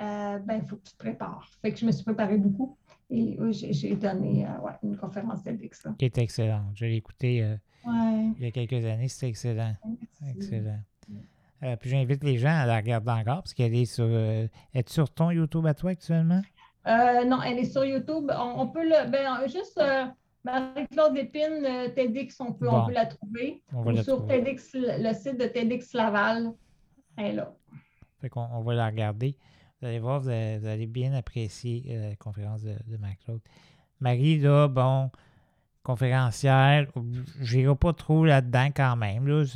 euh, 0.00 0.38
ben, 0.38 0.60
il 0.62 0.68
faut 0.68 0.76
que 0.76 0.82
tu 0.84 0.92
te 0.94 0.98
prépares. 0.98 1.46
Fait 1.60 1.70
que 1.72 1.78
je 1.78 1.84
me 1.86 1.92
suis 1.92 2.02
préparée 2.04 2.38
beaucoup. 2.38 2.76
Et 3.10 3.36
j'ai 3.50 3.96
donné 3.96 4.46
euh, 4.46 4.60
ouais, 4.64 4.72
une 4.82 4.96
conférence 4.96 5.42
TEDx. 5.42 5.86
Qui 5.98 6.04
est 6.06 6.16
excellente. 6.18 6.72
Je 6.74 6.86
l'ai 6.86 6.96
écouté 6.96 7.42
euh, 7.42 7.56
Ouais. 7.84 8.30
il 8.38 8.42
y 8.44 8.46
a 8.46 8.50
quelques 8.50 8.84
années. 8.86 9.08
C'était 9.08 9.28
excellent. 9.28 9.74
merci. 9.84 10.36
Excellent. 10.36 10.78
Euh, 11.62 11.76
puis 11.76 11.90
j'invite 11.90 12.22
les 12.24 12.38
gens 12.38 12.56
à 12.56 12.64
la 12.66 12.76
regarder 12.76 13.10
encore 13.10 13.42
parce 13.42 13.52
qu'elle 13.52 13.74
est 13.74 13.84
sur. 13.84 14.06
Es-tu 14.72 14.92
sur 14.92 15.10
ton 15.12 15.30
YouTube 15.32 15.66
à 15.66 15.74
toi 15.74 15.90
actuellement? 15.90 16.40
Non, 16.86 17.42
elle 17.42 17.58
est 17.58 17.64
sur 17.70 17.84
YouTube. 17.84 18.30
On, 18.34 18.60
on 18.62 18.66
peut 18.68 18.84
le. 18.84 19.10
Ben, 19.10 19.46
juste 19.48 19.78
Marie-Claude 20.44 21.14
Lépine, 21.14 21.64
euh, 21.64 21.88
TEDx, 21.90 22.40
on 22.40 22.52
peut, 22.52 22.66
Bon. 22.66 22.82
on 22.82 22.86
peut 22.86 22.92
la 22.92 23.06
trouver. 23.06 23.62
On 23.72 23.82
va 23.82 23.90
Ou 23.92 23.94
la 23.96 24.02
sur 24.02 24.16
trouver. 24.18 24.42
TEDx, 24.42 24.70
le 24.74 25.12
site 25.14 25.38
de 25.38 25.44
TEDx 25.46 25.92
Laval. 25.92 26.52
Elle 27.16 27.26
est 27.26 27.32
là. 27.34 27.52
Fait 28.20 28.28
qu'on 28.28 28.46
on 28.52 28.62
va 28.62 28.74
la 28.74 28.86
regarder. 28.86 29.36
Vous 29.80 29.88
allez 29.88 29.98
voir, 29.98 30.20
vous 30.20 30.28
allez, 30.28 30.58
vous 30.58 30.66
allez 30.66 30.86
bien 30.86 31.12
apprécier 31.14 31.84
euh, 31.90 32.10
la 32.10 32.16
conférence 32.16 32.62
de, 32.62 32.74
de 32.86 32.96
Marc-Claude. 32.98 33.40
Marie, 34.00 34.38
là, 34.38 34.68
bon, 34.68 35.10
conférencière, 35.82 36.86
je 37.40 37.56
n'irai 37.56 37.74
pas 37.76 37.92
trop 37.92 38.24
là-dedans 38.24 38.68
quand 38.74 38.96
même. 38.96 39.26
Là. 39.26 39.44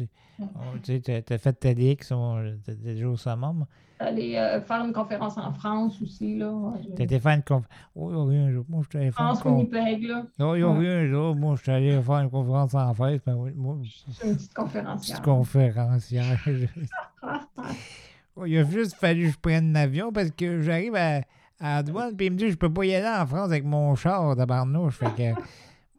Tu 0.82 1.00
as, 1.08 1.38
fait 1.38 1.52
TEDx, 1.52 2.10
on- 2.10 2.56
t'es 2.64 2.74
déjà 2.74 3.06
au 3.08 3.16
summum. 3.16 3.66
Aller 4.00 4.34
euh, 4.34 4.60
faire 4.60 4.84
une 4.84 4.92
conférence 4.92 5.38
en 5.38 5.52
France 5.52 6.02
aussi. 6.02 6.36
là. 6.36 6.72
Tu 6.96 7.02
étais 7.04 7.20
faire 7.20 7.36
une 7.36 7.44
conférence. 7.44 7.68
Oh, 7.94 8.10
il 8.10 8.16
y 8.16 8.18
a 8.18 8.24
rien, 8.24 8.50
là. 8.50 8.60
Moi, 8.68 8.82
je 8.82 8.88
suis 8.88 8.98
allé 8.98 9.12
faire 9.12 9.20
une 9.22 9.26
France, 9.36 9.42
conférence. 9.44 9.68
Winnipeg, 9.72 10.02
là. 10.08 10.26
Non, 10.40 10.56
il 10.56 10.60
y 10.60 10.62
a 10.64 10.68
Ouais. 10.68 10.78
rien, 10.80 11.02
là. 11.04 11.34
Moi, 11.34 11.54
je 11.54 11.62
suis 11.62 11.70
allé 11.70 12.02
faire 12.02 12.18
une 12.18 12.30
conférence 12.30 12.74
en 12.74 12.92
fait. 12.94 13.22
Ben 13.24 13.36
oui, 13.36 13.52
moi, 13.54 13.76
une 14.24 14.34
petite 14.34 14.52
conférencière. 14.54 15.16
petite 15.20 15.24
conférencière. 15.24 16.44
Il 18.46 18.58
a 18.58 18.64
juste 18.64 18.94
fallu 18.96 19.26
que 19.28 19.32
je 19.34 19.38
prenne 19.38 19.72
l'avion 19.72 20.10
parce 20.12 20.30
que 20.32 20.60
j'arrive 20.62 20.96
à, 20.96 21.20
à 21.60 21.82
douane 21.84 22.16
puis 22.16 22.26
il 22.26 22.32
me 22.32 22.36
dit 22.36 22.50
je 22.50 22.56
peux 22.56 22.72
pas 22.72 22.84
y 22.84 22.92
aller 22.94 23.06
en 23.06 23.24
France 23.26 23.50
avec 23.50 23.64
mon 23.64 23.94
char 23.94 24.34
de 24.34 24.44
barnouche. 24.44 24.96
Fait 24.96 25.14
que 25.16 25.40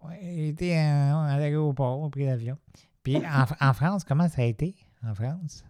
ouais, 0.08 0.20
j'ai 0.22 0.48
été 0.50 0.78
à, 0.78 1.20
à 1.22 1.38
l'aéroport, 1.38 2.00
on 2.00 2.08
a 2.08 2.10
pris 2.10 2.26
l'avion. 2.26 2.58
Puis 3.04 3.18
en, 3.18 3.46
en 3.70 3.74
France, 3.74 4.04
comment 4.04 4.28
ça 4.28 4.42
a 4.42 4.46
été? 4.46 4.76
en 5.08 5.14
France? 5.14 5.64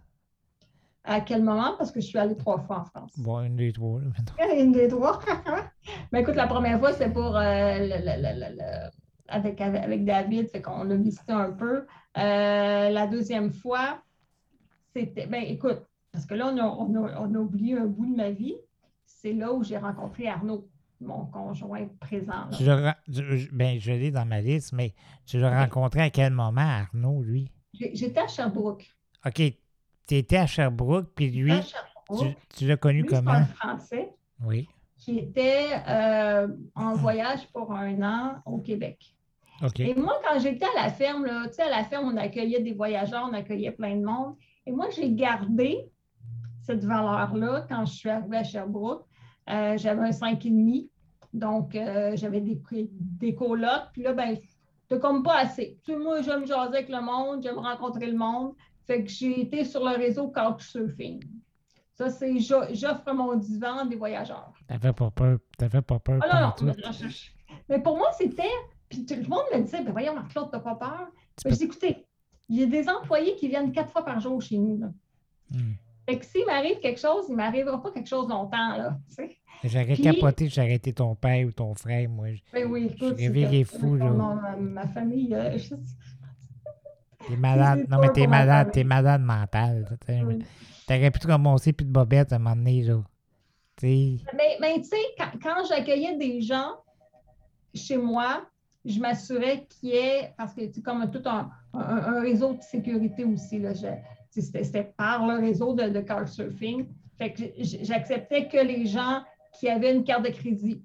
À 1.04 1.22
quel 1.22 1.44
moment? 1.44 1.76
Parce 1.78 1.92
que 1.92 2.00
je 2.02 2.08
suis 2.08 2.18
allée 2.18 2.36
trois 2.36 2.60
fois 2.60 2.80
en 2.80 2.86
France. 2.86 3.12
Bon, 3.18 3.42
une 3.44 3.56
des 3.58 3.72
trois. 3.72 4.00
là. 4.02 4.08
Une 4.58 4.72
des 4.72 4.88
trois. 4.88 5.20
Mais 6.12 6.22
écoute, 6.22 6.36
la 6.36 6.48
première 6.48 6.80
fois, 6.80 6.94
c'est 6.94 7.12
pour 7.12 7.36
euh, 7.38 7.78
le- 7.80 7.88
le- 8.00 8.22
le- 8.22 8.40
le- 8.40 8.56
le- 8.58 8.90
avec, 9.28 9.60
avec, 9.62 9.84
avec 9.84 10.04
David, 10.06 10.50
fait 10.50 10.62
qu'on 10.64 10.90
a 10.90 10.96
visité 10.96 11.32
un 11.34 11.52
peu. 11.52 11.86
Euh, 12.18 12.90
la 12.90 13.06
deuxième 13.08 13.52
fois, 13.52 14.00
c'était. 14.96 15.28
Ben 15.28 15.44
écoute, 15.44 15.82
parce 16.12 16.26
que 16.26 16.34
là, 16.34 16.48
on 16.52 16.58
a, 16.58 16.64
on 16.64 17.06
a- 17.06 17.20
on 17.22 17.36
a 17.36 17.38
oublié 17.38 17.78
un 17.78 17.86
bout 17.86 18.06
de 18.08 18.16
ma 18.16 18.32
vie. 18.32 18.56
C'est 19.06 19.34
là 19.34 19.54
où 19.54 19.64
j'ai 19.64 19.78
rencontré 19.78 20.28
Arnaud, 20.28 20.68
mon 21.02 21.26
conjoint 21.26 21.88
présent. 22.00 22.48
là. 22.50 22.58
Tu 22.58 22.70
ren- 22.70 22.94
tu- 23.14 23.50
ben, 23.52 23.80
je 23.80 23.92
l'ai 23.92 24.12
dans 24.12 24.26
ma 24.26 24.42
liste, 24.42 24.74
mais 24.74 24.94
tu 25.26 25.40
l'as 25.40 25.60
rencontré 25.64 26.02
à 26.02 26.10
quel 26.10 26.32
moment, 26.34 26.62
Arnaud, 26.62 27.22
lui? 27.22 27.52
J'étais 27.74 28.22
à 28.22 28.28
Sherbrooke. 28.28 28.86
OK, 29.26 29.42
tu 30.08 30.16
étais 30.16 30.38
à 30.38 30.46
Sherbrooke, 30.48 31.12
puis 31.16 31.30
lui, 31.32 31.52
À 31.52 31.60
tu, 31.60 31.68
Sherbrooke. 31.70 32.36
tu 32.56 32.68
l'as 32.68 32.78
connu 32.78 33.02
Lui, 33.02 33.08
comment? 33.10 33.32
un 33.32 33.46
Français 33.46 34.10
Oui. 34.46 34.68
qui 34.98 35.20
était 35.20 35.68
euh, 35.88 36.48
en 36.76 36.94
voyage 36.94 37.48
pour 37.52 37.72
un 37.74 38.02
an 38.02 38.36
au 38.46 38.60
Québec. 38.60 39.16
OK. 39.64 39.80
Et 39.80 39.96
moi, 39.96 40.20
quand 40.28 40.40
j'étais 40.40 40.66
à 40.66 40.84
la 40.84 40.90
ferme, 40.90 41.26
là, 41.26 41.48
tu 41.48 41.54
sais, 41.56 41.64
à 41.64 41.70
la 41.70 41.84
ferme, 41.84 42.12
on 42.14 42.18
accueillait 42.18 42.62
des 42.62 42.74
voyageurs, 42.74 43.28
on 43.30 43.34
accueillait 43.34 43.72
plein 43.72 43.96
de 43.96 44.04
monde. 44.06 44.36
Et 44.66 44.72
moi, 44.72 44.88
j'ai 44.96 45.12
gardé 45.14 45.90
cette 46.62 46.84
valeur-là 46.84 47.66
quand 47.70 47.86
je 47.86 47.94
suis 47.94 48.10
arrivée 48.10 48.38
à 48.38 48.44
Sherbrooke. 48.44 49.06
Euh, 49.50 49.78
j'avais 49.78 50.02
un 50.02 50.12
5,5. 50.12 50.90
Donc, 51.34 51.76
euh, 51.76 52.16
j'avais 52.16 52.42
des, 52.42 52.60
des 52.90 53.36
colocs. 53.36 53.90
Puis 53.94 54.04
là, 54.04 54.14
ben, 54.14 54.38
t'as 54.88 54.98
comme 55.00 55.22
pas 55.24 55.38
assez. 55.40 55.78
Tu 55.84 55.92
sais, 55.92 55.98
moi, 55.98 56.22
j'aime 56.22 56.46
jaser 56.48 56.78
avec 56.78 56.90
le 56.90 57.02
monde, 57.02 57.44
j'aime 57.44 57.58
rencontrer 57.60 58.08
le 58.08 58.18
monde. 58.18 58.54
Fait 58.88 59.04
que 59.04 59.10
j'ai 59.10 59.42
été 59.42 59.66
sur 59.66 59.84
le 59.84 59.96
réseau 59.98 60.30
Couchsurfing. 60.32 61.24
Ça, 61.94 62.10
c'est 62.10 62.40
j'o- 62.40 62.74
j'offre 62.74 63.12
mon 63.14 63.36
divan 63.36 63.80
à 63.80 63.86
des 63.86 63.96
voyageurs. 63.96 64.54
T'avais 64.68 64.94
pas 64.94 65.10
peur, 65.12 65.40
t'avais 65.58 65.82
pas 65.82 65.98
peur 66.00 66.20
Ah 66.22 66.28
non, 66.62 66.68
non, 66.68 66.74
mais, 66.78 66.92
je- 66.94 67.08
je- 67.08 67.32
mais 67.70 67.80
pour 67.82 67.98
moi, 67.98 68.10
c'était. 68.18 68.44
Puis 68.90 69.06
tout 69.06 69.16
le 69.16 69.28
monde 69.28 69.44
me 69.54 69.62
disait, 69.62 69.82
ben 69.84 69.92
voyons, 69.92 70.14
Marc-Claude, 70.14 70.50
t'as 70.52 70.60
pas 70.60 70.76
peur? 70.76 71.08
Ben, 71.44 71.52
dis, 71.54 71.64
écoutez, 71.64 72.06
il 72.50 72.60
y 72.60 72.64
a 72.64 72.66
des 72.68 72.88
employés 72.90 73.36
qui 73.38 73.48
viennent 73.48 73.72
quatre 73.72 73.92
fois 73.92 74.06
par 74.06 74.20
jour 74.20 74.42
chez 74.42 74.58
nous. 74.58 74.78
Là. 74.78 74.88
Hmm. 75.52 75.74
Fait 76.08 76.20
que 76.20 76.26
s'il 76.26 76.46
m'arrive 76.46 76.80
quelque 76.80 77.00
chose, 77.00 77.26
il 77.30 77.36
m'arrivera 77.36 77.82
pas 77.82 77.92
quelque 77.92 78.08
chose 78.08 78.30
longtemps. 78.30 78.78
Là, 78.78 78.98
tu 79.10 79.16
sais. 79.16 79.38
J'aurais 79.64 79.86
Puis- 79.94 80.04
capoté, 80.04 80.48
j'aurais 80.50 80.76
été 80.76 80.94
ton 80.94 81.16
père 81.16 81.48
ou 81.48 81.52
ton 81.52 81.74
frère, 81.74 82.08
moi. 82.10 82.32
je- 82.34 82.42
Ben 82.54 82.66
oui, 82.70 82.92
écoute, 82.94 83.16
Je 83.18 83.24
réveillais 83.24 83.64
c'est- 83.64 83.80
fou, 83.80 83.96
là. 83.96 84.06
non, 84.12 84.36
ma, 84.36 84.56
ma 84.58 84.88
famille, 84.88 85.34
euh, 85.34 85.58
je- 85.58 85.74
T'es 87.28 87.36
malade. 87.38 87.88
Non, 87.90 88.00
mais 88.00 88.10
t'es 88.12 88.28
malade, 88.28 88.72
t'es 88.72 88.84
malade 88.84 89.22
mental. 89.22 89.98
t'sais. 90.02 90.22
Oui. 90.24 90.44
T'aurais 90.88 91.10
pu 91.10 91.20
te 91.20 91.26
commencer 91.28 91.74
plus 91.74 91.86
de 91.86 91.92
bobettes 91.92 92.32
à 92.32 92.36
un 92.36 92.40
moment 92.40 92.56
donné, 92.56 92.84
là. 92.84 93.02
Tu 93.78 93.88
sais. 93.88 94.18
Mais, 94.38 94.58
mais 94.62 94.76
tu 94.76 94.84
sais, 94.90 94.96
quand, 95.18 95.32
quand 95.42 95.66
j'accueillais 95.68 96.16
des 96.18 96.42
gens 96.42 96.72
chez 97.74 97.98
moi, 97.98 98.46
je 98.86 99.00
m'assurais 99.00 99.66
qu'il 99.68 99.90
y 99.90 99.94
ait, 99.96 100.34
parce 100.38 100.54
que 100.54 100.62
c'est 100.72 100.82
comme 100.84 101.10
tout 101.10 101.24
un, 101.28 101.50
un- 101.74 101.80
un 101.80 102.22
réseau 102.22 102.54
de 102.54 102.62
sécurité 102.62 103.24
aussi. 103.26 103.58
Là, 103.58 103.74
je- 103.74 103.88
c'était, 104.42 104.94
par 104.98 105.26
le 105.28 105.40
réseau 105.40 105.74
de, 105.74 105.90
de 105.90 106.00
Couchsurfing. 106.02 106.86
Fait 107.18 107.32
que 107.34 107.44
j'acceptais 107.60 108.48
que 108.48 108.58
les 108.58 108.86
gens 108.86 109.22
qui 109.60 109.70
avaient 109.70 109.94
une 109.96 110.04
carte 110.04 110.24
de 110.26 110.30
crédit. 110.32 110.82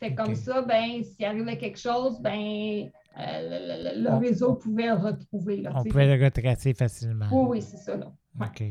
Fait 0.00 0.14
comme 0.14 0.34
ça, 0.34 0.62
ben, 0.62 1.02
s'il 1.04 1.24
arrivait 1.24 1.56
quelque 1.58 1.78
chose, 1.78 2.20
ben, 2.20 2.32
euh, 3.18 3.20
le, 3.20 3.98
le- 3.98 4.02
le 4.04 4.10
On- 4.10 4.18
réseau 4.18 4.54
pouvait 4.54 4.86
le 4.88 4.94
retrouver. 4.94 5.58
Là, 5.58 5.72
On 5.74 5.82
pouvait 5.84 6.16
le 6.16 6.22
retracer 6.24 6.74
facilement. 6.74 7.26
Oui, 7.32 7.46
oui, 7.58 7.62
c'est 7.62 7.76
ça. 7.78 7.96
Là. 7.96 8.12
ouais. 8.40 8.46
OK. 8.46 8.62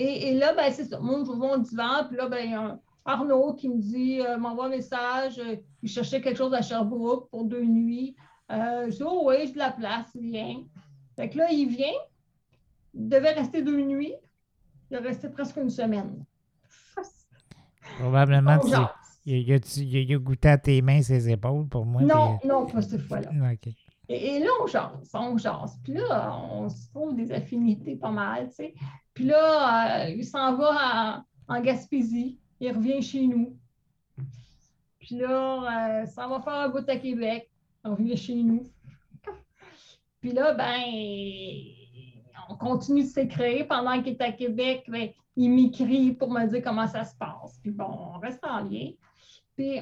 Et, 0.00 0.28
et 0.28 0.34
là, 0.34 0.54
ben, 0.54 0.70
c'est 0.72 0.84
ça. 0.84 1.00
Moi, 1.00 1.22
je 1.26 1.32
mon 1.32 1.58
divan, 1.58 2.06
puis 2.08 2.16
là, 2.16 2.28
ben, 2.28 2.38
il 2.44 2.50
y 2.52 2.54
a 2.54 2.60
un 2.62 2.80
Arnaud 3.04 3.54
qui 3.54 3.68
me 3.68 3.78
dit, 3.80 4.20
euh, 4.20 4.36
m'envoie 4.38 4.66
un 4.66 4.70
message, 4.70 5.38
euh, 5.38 5.56
il 5.82 5.88
cherchait 5.88 6.20
quelque 6.20 6.36
chose 6.36 6.54
à 6.54 6.62
Sherbrooke 6.62 7.28
pour 7.30 7.44
deux 7.44 7.64
nuits. 7.64 8.14
Je 8.50 8.90
dis, 8.90 9.02
oh 9.04 9.22
oui, 9.26 9.46
j'ai 9.46 9.52
de 9.52 9.58
la 9.58 9.72
place, 9.72 10.06
viens. 10.14 10.62
Fait 11.16 11.28
que 11.28 11.36
là, 11.38 11.50
il 11.50 11.68
vient, 11.68 11.92
devait 12.94 13.32
rester 13.32 13.62
deux 13.62 13.80
nuits, 13.82 14.14
il 14.90 14.96
est 14.96 15.00
resté 15.00 15.28
presque 15.28 15.56
une 15.56 15.70
semaine. 15.70 16.24
Probablement, 17.98 18.60
jase. 18.66 18.88
il, 19.24 19.34
a, 19.52 19.58
il, 19.76 20.12
a, 20.12 20.16
a 20.16 20.18
goûté 20.18 20.48
à 20.48 20.58
tes 20.58 20.80
mains, 20.82 21.02
ses 21.02 21.28
épaules 21.30 21.66
pour 21.68 21.84
moi. 21.86 22.02
Non, 22.02 22.38
non, 22.44 22.66
pas 22.66 22.82
cette 22.82 23.00
fois-là. 23.02 23.30
Et, 24.10 24.36
et 24.36 24.40
là, 24.40 24.48
on 24.62 24.66
jase, 24.66 25.10
on 25.12 25.36
jase. 25.36 25.78
Puis 25.84 25.92
là, 25.92 26.34
on 26.50 26.66
se 26.70 26.88
trouve 26.88 27.14
des 27.14 27.30
affinités 27.30 27.94
pas 27.94 28.10
mal, 28.10 28.48
tu 28.48 28.54
sais. 28.54 28.74
Puis 29.12 29.24
là, 29.24 30.06
euh, 30.06 30.08
il 30.08 30.24
s'en 30.24 30.56
va 30.56 30.70
à- 30.78 31.24
en 31.46 31.60
Gaspésie, 31.60 32.38
il 32.58 32.72
revient 32.72 33.02
chez 33.02 33.26
nous. 33.26 33.54
Puis 34.98 35.16
là, 35.16 36.00
euh, 36.00 36.06
ça 36.06 36.26
va 36.26 36.40
faire 36.40 36.54
un 36.54 36.68
bout 36.70 36.88
à 36.88 36.96
Québec, 36.96 37.50
on 37.84 37.90
revient 37.96 38.16
chez 38.16 38.34
nous. 38.42 38.62
Puis 40.22 40.32
là, 40.32 40.54
ben, 40.54 40.82
on 42.48 42.56
continue 42.56 43.02
de 43.02 43.08
s'écrire. 43.08 43.66
Pendant 43.68 44.02
qu'il 44.02 44.14
est 44.14 44.22
à 44.22 44.32
Québec, 44.32 44.84
ben, 44.88 45.08
il 45.36 45.50
m'écrit 45.50 46.12
pour 46.12 46.30
me 46.30 46.46
dire 46.46 46.62
comment 46.64 46.86
ça 46.86 47.04
se 47.04 47.14
passe. 47.16 47.58
Puis 47.62 47.70
bon, 47.70 47.88
on 48.14 48.18
reste 48.18 48.44
en 48.44 48.60
lien. 48.60 48.90
Puis 49.54 49.80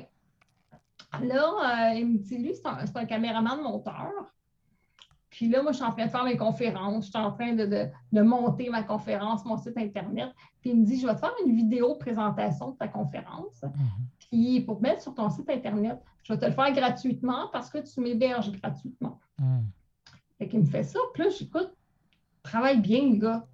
Là, 1.23 1.91
euh, 1.91 1.95
il 1.95 2.07
me 2.07 2.19
dit, 2.19 2.39
lui, 2.39 2.55
c'est 2.55 2.97
un, 2.97 3.05
caméraman 3.07 3.63
monteur. 3.63 4.13
Puis 5.31 5.49
là, 5.49 5.63
moi, 5.63 5.73
je 5.73 5.77
suis 5.77 5.85
en 5.85 5.93
train 5.93 6.07
de 6.07 6.11
faire 6.11 6.25
mes 6.25 6.37
conférences. 6.37 7.07
Je 7.07 7.11
suis 7.11 7.19
en 7.19 7.33
train 7.33 7.53
de, 7.53 7.67
de- 7.67 7.89
de 8.13 8.23
monter 8.23 8.71
ma 8.71 8.83
conférence, 8.83 9.45
mon 9.45 9.57
site 9.57 9.77
Internet. 9.77 10.33
Puis 10.61 10.71
il 10.71 10.81
me 10.81 10.85
dit, 10.85 10.99
je 10.99 11.07
vais 11.07 11.15
te 11.15 11.21
faire 11.21 11.35
une 11.45 11.55
vidéo 11.55 11.95
de 11.95 11.99
présentation 11.99 12.71
de 12.71 12.77
ta 12.77 12.89
conférence. 12.89 13.63
Mhm. 13.63 13.71
Puis 14.19 14.61
pour 14.63 14.81
mettre 14.81 15.03
sur 15.03 15.15
ton 15.15 15.31
site 15.31 15.49
Internet, 15.51 16.01
je 16.23 16.33
vais 16.33 16.39
te 16.39 16.47
le 16.47 16.53
faire 16.53 16.73
gratuitement 16.73 17.49
parce 17.53 17.71
que 17.71 17.79
tu 17.79 18.01
m'héberges 18.01 18.51
gratuitement. 18.51 19.21
Hmm. 19.39 19.67
Fait 20.39 20.49
qu'il 20.49 20.61
me 20.61 20.65
fait 20.65 20.83
ça. 20.83 20.99
Puis 21.15 21.23
là, 21.23 21.29
j'écoute, 21.31 21.76
travaille 22.47 22.81
bien, 22.81 23.03
le 23.11 23.17
gars. 23.17 23.47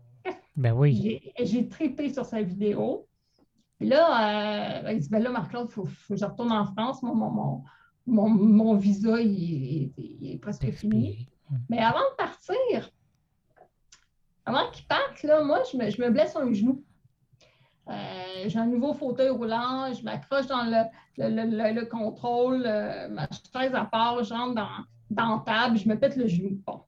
Ben 0.57 0.73
oui. 0.73 1.21
J'ai- 1.41 1.69
trippé 1.69 2.13
sur 2.13 2.25
sa 2.25 2.43
vidéo. 2.43 3.07
Puis 3.79 3.89
là, 3.89 4.83
euh, 4.85 4.93
il 4.93 5.01
dit 5.01 5.09
ben 5.09 5.23
là, 5.23 5.31
Marc-Claude, 5.31 5.67
il 5.71 5.73
faut, 5.73 5.85
faut 5.87 6.15
que 6.15 6.21
je 6.21 6.25
retourne 6.25 6.53
en 6.53 6.67
France. 6.67 7.03
Mon, 7.03 7.15
mon, 7.15 7.31
mon, 7.31 7.65
mon, 8.07 8.29
mon 8.29 8.75
visa, 8.77 9.21
il, 9.21 9.33
il- 9.33 9.93
il 10.21 10.33
est 10.35 10.39
presque 10.39 10.71
fini. 10.71 11.29
Hmm. 11.51 11.57
Mais 11.71 11.79
avant 11.79 11.99
de 12.11 12.17
partir, 12.17 12.91
avant 14.45 14.71
qu'il 14.71 14.87
parte, 14.87 15.23
là, 15.23 15.43
moi, 15.43 15.63
je 15.71 15.77
me, 15.77 15.91
je 15.91 16.01
me 16.01 16.11
blesse 16.11 16.37
un 16.37 16.53
genou. 16.53 16.85
Euh, 17.89 17.95
J'ai 18.47 18.59
un 18.59 18.67
nouveau 18.67 18.93
fauteuil 18.95 19.31
roulant, 19.31 19.93
je 19.93 20.03
m'accroche 20.05 20.47
dans 20.47 20.63
le, 20.65 20.83
le, 21.19 21.29
le- 21.29 21.57
le- 21.57 21.81
le 21.81 21.87
contrôle, 21.87 22.63
euh, 22.67 23.09
ma 23.09 23.27
chaise 23.53 23.75
à 23.75 23.85
part, 23.85 24.23
je 24.23 24.33
rentre 24.33 24.55
dans, 24.55 24.69
dans 25.11 25.37
la 25.37 25.43
table, 25.45 25.77
je 25.79 25.89
me 25.89 25.99
pète 25.99 26.17
le 26.17 26.29
genou. 26.29 26.61
Bon. 26.67 26.83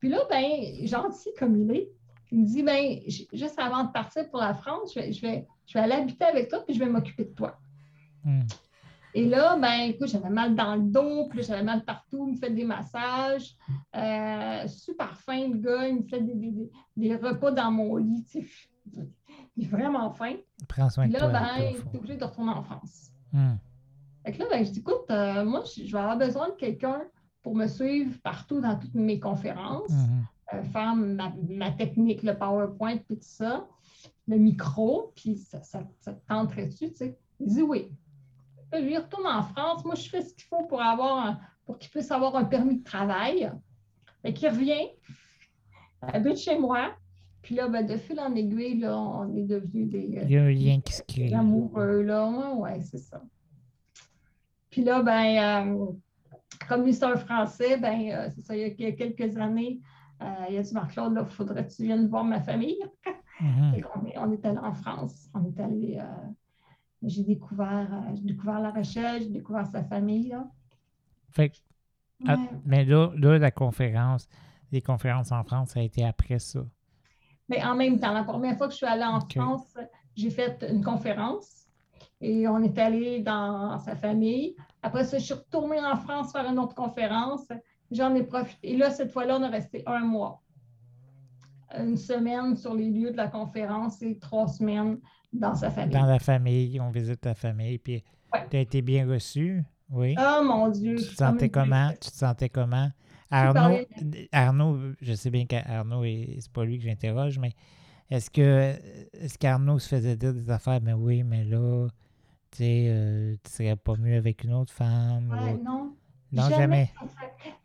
Puis 0.00 0.08
là, 0.08 0.18
ben, 0.28 0.42
gentil 0.86 1.28
comme 1.38 1.56
il 1.56 1.70
est, 1.76 1.88
il 2.32 2.40
me 2.40 2.46
dit, 2.46 2.62
ben, 2.62 2.98
juste 3.32 3.58
avant 3.58 3.84
de 3.84 3.92
partir 3.92 4.28
pour 4.30 4.40
la 4.40 4.54
France, 4.54 4.92
je 4.94 5.00
vais, 5.00 5.12
je 5.12 5.20
vais, 5.20 5.46
je 5.66 5.74
vais 5.74 5.80
aller 5.84 5.92
habiter 5.94 6.24
avec 6.24 6.48
toi, 6.48 6.64
puis 6.64 6.74
je 6.74 6.78
vais 6.80 6.88
m'occuper 6.90 7.24
de 7.24 7.34
toi. 7.34 7.58
Hmm. 8.24 8.42
Et 9.12 9.26
là, 9.26 9.56
ben, 9.56 9.90
écoute, 9.90 10.08
j'avais 10.08 10.30
mal 10.30 10.54
dans 10.54 10.76
le 10.76 10.82
dos, 10.82 11.26
puis 11.28 11.38
là, 11.40 11.44
j'avais 11.48 11.62
mal 11.64 11.84
partout, 11.84 12.26
il 12.28 12.34
me 12.34 12.38
fait 12.38 12.50
des 12.50 12.64
massages. 12.64 13.56
Euh, 13.96 14.68
super 14.68 15.16
fin, 15.20 15.48
le 15.48 15.56
gars, 15.58 15.88
il 15.88 15.96
me 15.96 16.02
fait 16.04 16.20
des, 16.20 16.34
des- 16.34 16.70
des- 16.96 17.16
repas 17.16 17.50
dans 17.50 17.72
mon 17.72 17.96
lit, 17.96 18.24
tu 18.30 18.42
sais. 18.42 19.10
Il 19.56 19.64
est 19.64 19.68
vraiment 19.68 20.10
fin. 20.12 20.36
Prends 20.68 20.88
soin 20.88 21.04
Puis 21.04 21.14
de 21.14 21.18
là, 21.18 21.28
toi. 21.28 21.40
ben, 21.40 21.70
il 21.70 21.76
est 21.76 21.98
obligé 21.98 22.16
de 22.16 22.24
retourner 22.24 22.52
en 22.52 22.62
France. 22.62 23.10
Hmm. 23.32 23.54
Fait 24.24 24.32
que 24.32 24.38
là, 24.38 24.44
ben, 24.50 24.64
je 24.64 24.70
dis, 24.70 24.78
écoute, 24.78 25.10
euh, 25.10 25.44
moi, 25.44 25.64
je 25.76 25.90
vais 25.90 25.98
avoir 25.98 26.16
besoin 26.16 26.48
de 26.50 26.54
quelqu'un 26.54 27.02
pour 27.42 27.54
me 27.56 27.66
suivre 27.66 28.18
partout 28.22 28.60
dans 28.60 28.76
toutes 28.78 28.94
mes 28.94 29.18
conférences, 29.18 29.90
Mhm. 29.90 30.24
euh, 30.54 30.62
faire 30.64 30.94
ma, 30.94 31.32
ma 31.48 31.70
technique, 31.70 32.22
le 32.22 32.36
PowerPoint, 32.36 32.96
puis 32.98 33.16
tout 33.16 33.22
ça, 33.22 33.66
le 34.28 34.36
micro, 34.36 35.12
puis 35.16 35.36
ça, 35.36 35.62
ça, 35.62 35.82
ça 36.00 36.12
te 36.12 36.26
tenterait-tu, 36.28 36.90
tu 36.90 36.96
sais? 36.96 37.18
Il 37.40 37.48
dit 37.48 37.62
oui. 37.62 37.90
Là, 38.72 38.80
lui, 38.80 38.92
il 38.92 38.98
retourne 38.98 39.26
en 39.26 39.42
France. 39.42 39.84
Moi, 39.84 39.94
je 39.96 40.08
fais 40.08 40.22
ce 40.22 40.34
qu'il 40.34 40.44
faut 40.44 40.64
pour 40.66 40.80
avoir 40.80 41.26
un- 41.26 41.40
pour 41.64 41.78
qu'il 41.78 41.90
puisse 41.90 42.10
avoir 42.10 42.36
un 42.36 42.44
permis 42.44 42.78
de 42.78 42.84
travail. 42.84 43.50
Fait 44.22 44.32
qu'il 44.32 44.48
revient, 44.48 44.88
habite 46.02 46.36
chez 46.36 46.58
moi. 46.58 46.92
Puis 47.42 47.54
là, 47.54 47.68
ben, 47.68 47.84
de 47.86 47.96
fil 47.96 48.20
en 48.20 48.34
aiguille, 48.34 48.78
là, 48.78 48.96
on 48.98 49.34
est 49.34 49.44
devenus 49.44 49.88
des, 49.88 50.18
euh, 50.18 50.24
Il 50.24 50.30
y 50.30 50.36
a 50.36 50.42
un 50.42 50.50
lien 50.50 50.80
qui 50.80 50.92
se 50.92 51.02
crée. 51.02 51.32
amoureux, 51.34 52.02
là. 52.02 52.52
Ouais, 52.54 52.80
c'est 52.82 52.98
ça. 52.98 53.22
Puis 54.68 54.84
là, 54.84 55.02
ben, 55.02 55.66
euh, 55.78 55.86
comme 56.68 56.86
un 56.88 57.16
Français, 57.16 57.76
ben, 57.78 58.10
euh, 58.12 58.28
c'est 58.34 58.42
ça, 58.42 58.56
il 58.56 58.60
y 58.60 58.64
a 58.64 58.68
il 58.68 58.80
y 58.80 58.86
a 58.86 58.92
quelques 58.92 59.36
années, 59.36 59.80
euh, 60.22 60.26
il 60.50 60.58
a 60.58 60.62
dit 60.62 60.74
Marc-Claude, 60.74 61.18
il 61.20 61.34
faudrait 61.34 61.66
que 61.66 61.72
tu 61.72 61.84
viennes 61.84 62.08
voir 62.08 62.24
ma 62.24 62.40
famille. 62.40 62.78
Mhm. 63.40 63.74
Est- 63.74 64.18
on 64.18 64.32
est 64.32 64.44
allé 64.44 64.58
en 64.58 64.74
France. 64.74 65.30
On 65.32 65.42
est 65.46 65.58
allé. 65.58 65.98
euh, 65.98 66.04
j'ai 67.02 67.24
découvert, 67.24 67.88
j'ai 68.14 68.22
découvert 68.24 68.60
La 68.60 68.70
Rochelle, 68.70 69.22
j'ai 69.22 69.30
découvert 69.30 69.66
sa 69.66 69.82
famille. 69.82 70.28
Là. 70.28 70.46
Fait 71.30 71.52
ah, 72.28 72.36
mais 72.66 72.84
là, 72.84 73.10
là, 73.16 73.38
la 73.38 73.50
conférence, 73.50 74.28
les 74.72 74.82
conférences 74.82 75.32
en 75.32 75.42
France, 75.42 75.70
ça 75.70 75.80
a 75.80 75.82
été 75.82 76.04
après 76.04 76.38
ça. 76.38 76.60
Mais 77.48 77.64
en 77.64 77.74
même 77.74 77.98
temps, 77.98 78.12
la 78.12 78.24
première 78.24 78.56
fois 78.58 78.66
que 78.66 78.72
je 78.72 78.76
suis 78.78 78.86
allée 78.86 79.04
en. 79.04 79.20
France, 79.20 79.76
j'ai 80.14 80.30
fait 80.30 80.62
une 80.70 80.84
conférence 80.84 81.66
et 82.20 82.46
on 82.46 82.58
est 82.62 82.78
allé 82.78 83.20
dans 83.22 83.78
sa 83.78 83.96
famille. 83.96 84.54
Après 84.82 85.04
ça, 85.04 85.18
je 85.18 85.24
suis 85.24 85.34
retournée 85.34 85.80
en 85.80 85.96
France 85.96 86.32
faire 86.32 86.48
une 86.50 86.58
autre 86.58 86.74
conférence. 86.74 87.46
J'en 87.90 88.14
ai 88.14 88.22
profité. 88.22 88.72
Et 88.72 88.76
là, 88.76 88.90
cette 88.90 89.10
fois-là, 89.12 89.36
on 89.38 89.42
a 89.42 89.48
resté 89.48 89.82
un 89.86 90.00
mois. 90.00 90.42
Une 91.78 91.96
semaine 91.96 92.56
sur 92.56 92.74
les 92.74 92.90
lieux 92.90 93.12
de 93.12 93.16
la 93.16 93.28
conférence 93.28 94.02
et 94.02 94.18
trois 94.18 94.48
semaines 94.48 94.98
dans 95.32 95.54
sa 95.54 95.70
famille. 95.70 95.94
Dans 95.94 96.06
la 96.06 96.18
famille, 96.18 96.80
on 96.80 96.90
visite 96.90 97.20
ta 97.20 97.34
famille, 97.34 97.78
puis 97.78 98.02
Ouais. 98.32 98.46
tu 98.50 98.56
as 98.56 98.60
été 98.60 98.82
bien 98.82 99.08
reçu, 99.08 99.62
oui. 99.90 100.14
Oh 100.18 100.42
mon 100.44 100.68
Dieu! 100.68 100.96
tu 100.96 101.04
te 101.04 101.14
sentais 101.14 101.48
comment? 101.48 101.90
Tu 102.00 102.10
te 102.10 102.16
sentais 102.16 102.48
comment? 102.48 102.88
Arnaud, 103.30 103.78
Arnaud, 104.32 104.78
je 105.00 105.12
sais 105.14 105.30
bien 105.30 105.46
qu'Arnaud, 105.46 106.02
est- 106.04 106.36
c'est 106.40 106.52
pas 106.52 106.64
lui 106.64 106.78
que 106.78 106.84
j'interroge, 106.84 107.38
mais 107.38 107.52
est-ce 108.10 108.28
que 108.30 108.72
est-ce 109.12 109.38
qu'Arnaud 109.38 109.78
se 109.78 109.88
faisait 109.88 110.16
dire 110.16 110.32
des 110.34 110.50
affaires, 110.50 110.80
mais 110.82 110.92
oui, 110.92 111.22
mais 111.22 111.44
là, 111.44 111.86
tu 112.50 112.58
sais, 112.58 112.86
euh, 112.88 113.36
tu 113.44 113.50
serais 113.50 113.76
pas 113.76 113.94
mieux 113.96 114.16
avec 114.16 114.44
une 114.44 114.52
autre 114.54 114.72
femme? 114.72 115.30
Ouais, 115.30 115.54
ou- 115.54 115.62
non. 115.62 115.96
Non, 116.32 116.48
jamais. 116.48 116.90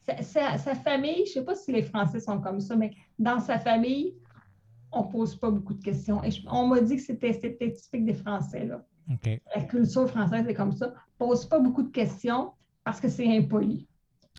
Sa, 0.08 0.22
sa- 0.24 0.58
sa 0.58 0.76
famille, 0.76 1.18
je 1.18 1.22
ne 1.22 1.26
sais 1.26 1.44
pas 1.46 1.56
si 1.56 1.72
les 1.72 1.84
Français 1.84 2.20
sont 2.20 2.40
comme 2.42 2.60
ça, 2.60 2.76
mais 2.76 2.92
dans 3.20 3.40
sa 3.40 3.60
famille, 3.60 4.16
on 4.92 5.06
ne 5.06 5.12
pose 5.12 5.36
pas 5.36 5.52
beaucoup 5.52 5.74
de 5.76 5.84
questions. 5.84 6.24
Et 6.24 6.32
je- 6.32 6.42
on 6.50 6.68
m'a 6.68 6.82
dit 6.82 6.96
que 6.96 7.02
c'était 7.02 7.32
typique 7.74 8.06
des 8.06 8.14
Français. 8.14 8.66
Là. 8.66 8.84
La 9.56 9.62
culture 9.64 10.10
française 10.10 10.48
est 10.48 10.54
comme 10.56 10.72
ça. 10.72 10.94
On 11.20 11.26
ne 11.26 11.30
pose 11.30 11.46
pas 11.46 11.60
beaucoup 11.60 11.84
de 11.84 11.92
questions 11.92 12.54
parce 12.84 13.00
que 13.00 13.08
c'est 13.08 13.28
impoli. 13.38 13.88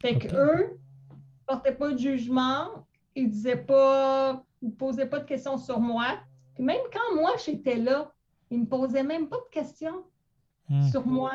Fait 0.01 0.17
Ok. 0.17 0.27
qu'eux 0.29 0.71
ne 0.73 1.47
portaient 1.47 1.75
pas 1.75 1.93
de 1.93 1.99
jugement, 1.99 2.87
ils 3.15 3.31
disaient 3.31 3.65
pas, 3.65 4.43
ils 4.61 4.71
ne 4.71 4.75
posaient 4.75 5.07
pas 5.07 5.21
de 5.21 5.25
questions 5.25 5.57
sur 5.57 5.79
moi. 5.81 6.19
Puis 6.55 6.65
même 6.65 6.81
quand 6.93 7.15
moi 7.21 7.31
j'étais 7.45 7.77
là, 7.77 8.13
ils 8.51 8.59
ne 8.59 8.65
me 8.65 8.69
posaient 8.69 9.05
même 9.05 9.29
pas 9.29 9.37
de 9.37 9.51
questions 9.53 10.03
Hmm. 10.69 10.89
sur 10.91 11.07
moi. 11.07 11.33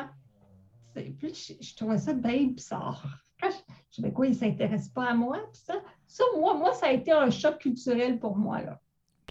Puis 0.94 1.16
je, 1.34 1.52
je 1.64 1.74
trouvais 1.76 1.98
ça 1.98 2.12
bien 2.12 2.46
bizarre. 2.48 3.02
Quand 3.40 3.48
je, 3.50 3.56
je 3.90 3.96
disais, 3.96 4.12
quoi, 4.12 4.26
ils 4.26 4.30
ne 4.30 4.34
s'intéressent 4.36 4.90
pas 4.90 5.10
à 5.10 5.14
moi? 5.14 5.38
Puis 5.52 5.62
ça, 5.64 5.74
ça 6.06 6.24
moi, 6.38 6.54
moi, 6.54 6.74
ça 6.74 6.86
a 6.86 6.92
été 6.92 7.12
un 7.12 7.30
choc 7.30 7.58
culturel 7.58 8.18
pour 8.18 8.36
moi. 8.36 8.60
Là. 8.62 8.78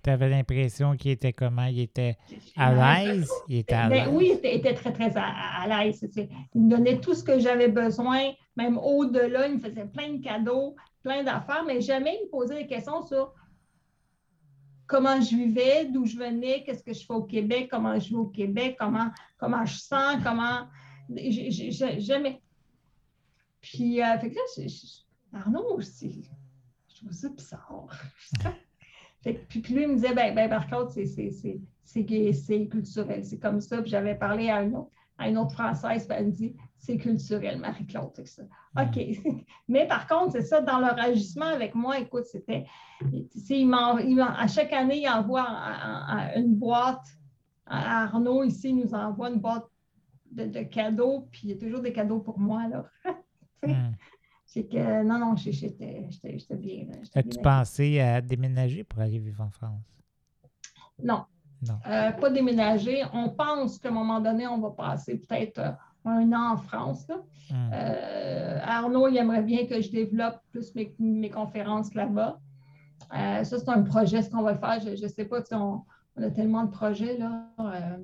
Tu 0.04 0.10
avais 0.10 0.30
l'impression 0.30 0.98
qu'il 0.98 1.12
était 1.12 1.34
comment? 1.34 1.66
Il 1.66 1.80
était 1.82 2.18
à 2.58 3.04
l'aise? 3.06 3.30
Il 3.48 3.58
était 3.58 3.76
à 3.76 3.88
Ben 3.88 4.06
l'aise? 4.06 4.14
oui, 4.14 4.30
il 4.32 4.38
était, 4.38 4.56
était 4.56 4.74
très, 4.74 4.92
très 4.92 5.16
à, 5.16 5.24
à- 5.62 5.68
l'aise. 5.68 6.04
Il 6.56 6.62
me 6.62 6.70
donnait 6.70 7.00
tout 7.00 7.14
ce 7.14 7.24
que 7.24 7.40
j'avais 7.40 7.68
besoin, 7.68 8.32
même 8.58 8.80
au-delà. 8.80 9.48
Il 9.48 9.56
me 9.56 9.60
faisait 9.60 9.86
plein 9.86 10.14
de 10.14 10.24
cadeaux, 10.24 10.76
plein 11.04 11.24
d'affaires, 11.24 11.64
mais 11.68 11.80
jamais 11.82 12.18
il 12.20 12.26
me 12.26 12.32
posait 12.32 12.64
des 12.64 12.68
questions 12.68 13.04
sur 13.06 13.34
comment 14.92 15.22
je 15.22 15.34
vivais, 15.36 15.86
d'où 15.86 16.06
je 16.06 16.18
venais, 16.18 16.64
qu'est-ce 16.66 16.84
que 16.84 16.94
je 16.94 17.06
fais 17.06 17.14
au 17.14 17.24
Québec, 17.24 17.70
comment 17.72 17.98
je 17.98 18.10
vis 18.10 18.16
au 18.16 18.26
Québec, 18.28 18.76
comment, 18.78 19.10
comment 19.38 19.66
je 19.66 19.78
sens, 19.78 20.18
comment. 20.22 20.68
Jamais. 22.00 22.42
Puis, 23.62 24.02
euh, 24.02 24.18
fait 24.20 24.30
que 24.32 24.36
là, 24.36 24.42
je- 24.58 24.68
je- 24.68 25.38
Arnaud 25.38 25.78
aussi, 25.78 26.30
je 26.90 26.96
trouve 26.98 27.12
ça 27.14 27.30
bizarre. 27.30 27.88
Fait 29.24 29.34
puis, 29.48 29.60
puis 29.62 29.76
lui, 29.76 29.84
il 29.84 29.90
me 29.90 29.96
disait, 29.96 30.16
ben, 30.16 30.34
ben 30.34 30.50
par 30.50 30.68
contre, 30.68 30.92
c'est 30.94 32.68
culturel, 32.68 33.24
c'est 33.24 33.38
comme 33.38 33.62
ça. 33.62 33.80
Puis 33.82 33.92
j'avais 33.92 34.16
parlé 34.16 34.50
à 34.50 34.64
une 34.64 34.76
autre, 34.76 34.92
à 35.18 35.30
une 35.30 35.38
autre 35.38 35.52
Française, 35.54 36.08
puis 36.08 36.18
elle 36.18 36.26
me 36.26 36.32
dit, 36.32 36.56
c'est 36.82 36.98
culturel, 36.98 37.60
Marie-Claude. 37.60 38.12
Que 38.14 38.26
ça, 38.26 38.44
OK. 38.78 38.98
Mais 39.68 39.88
par 39.88 40.08
contre, 40.08 40.32
c'est 40.34 40.42
ça, 40.44 40.62
dans 40.62 40.80
leur 40.80 41.00
agissement 41.00 41.46
avec 41.46 41.76
moi, 41.76 42.00
écoute, 42.00 42.26
c'était, 42.26 42.66
à 43.02 44.48
chaque 44.48 44.74
année, 44.74 45.02
il 45.02 45.08
envoie 45.10 45.44
en- 45.44 46.16
en- 46.16 46.20
en- 46.20 46.40
une 46.42 46.56
boîte. 46.56 47.06
À 47.66 48.04
Arnaud, 48.04 48.44
ici, 48.44 48.70
il 48.70 48.78
nous 48.78 48.94
envoie 48.94 49.30
une 49.30 49.40
boîte 49.40 49.66
de, 50.32 50.46
de 50.46 50.64
cadeaux, 50.64 51.28
puis 51.32 51.42
il 51.44 51.50
y 51.52 51.54
a 51.54 51.58
toujours 51.58 51.80
des 51.80 51.94
cadeaux 51.94 52.20
pour 52.20 52.38
moi, 52.40 52.68
là. 52.68 52.86
Hmm. 53.64 53.92
C'est 54.44 54.66
que, 54.68 55.04
non, 55.04 55.20
non, 55.20 55.36
j'étais 55.36 56.08
bien. 56.58 56.88
As-tu 57.14 57.38
pensé 57.44 58.00
à 58.00 58.20
déménager 58.20 58.84
pour 58.84 59.00
aller 59.02 59.20
vivre 59.20 59.44
en 59.44 59.52
France? 59.52 59.86
Non. 61.02 61.26
Non. 61.62 61.78
Euh, 61.86 62.12
pas 62.12 62.30
déménager. 62.32 63.04
On 63.14 63.30
pense 63.30 63.78
qu'à 63.78 63.90
un 63.90 63.92
moment 63.92 64.20
donné, 64.20 64.48
on 64.48 64.60
va 64.60 64.72
passer 64.72 65.20
peut-être 65.20 65.60
euh, 65.60 65.72
un 66.06 66.32
an 66.34 66.54
en 66.54 66.58
France. 66.58 67.08
là. 67.08 67.16
Hmm. 67.52 67.70
Euh, 67.74 68.60
Arnaud, 68.64 69.08
il 69.10 69.18
aimerait 69.18 69.44
bien 69.44 69.66
que 69.66 69.82
je 69.82 69.92
développe 69.92 70.40
plus 70.52 70.74
mes, 70.76 70.96
mes 71.00 71.30
conférences 71.30 71.94
là-bas. 71.94 72.40
Euh, 73.14 73.44
ça, 73.44 73.60
c'est 73.60 73.70
un 73.70 73.82
projet, 73.84 74.22
ce 74.22 74.30
qu'on 74.30 74.42
va 74.42 74.56
faire. 74.56 74.80
Je 74.82 75.02
ne 75.02 75.08
sais 75.10 75.26
pas, 75.26 75.40
on, 75.52 75.82
on 76.16 76.24
a 76.24 76.30
tellement 76.32 76.64
de 76.64 76.72
projets. 76.72 77.18
Là, 77.18 77.46
euh, 77.60 77.98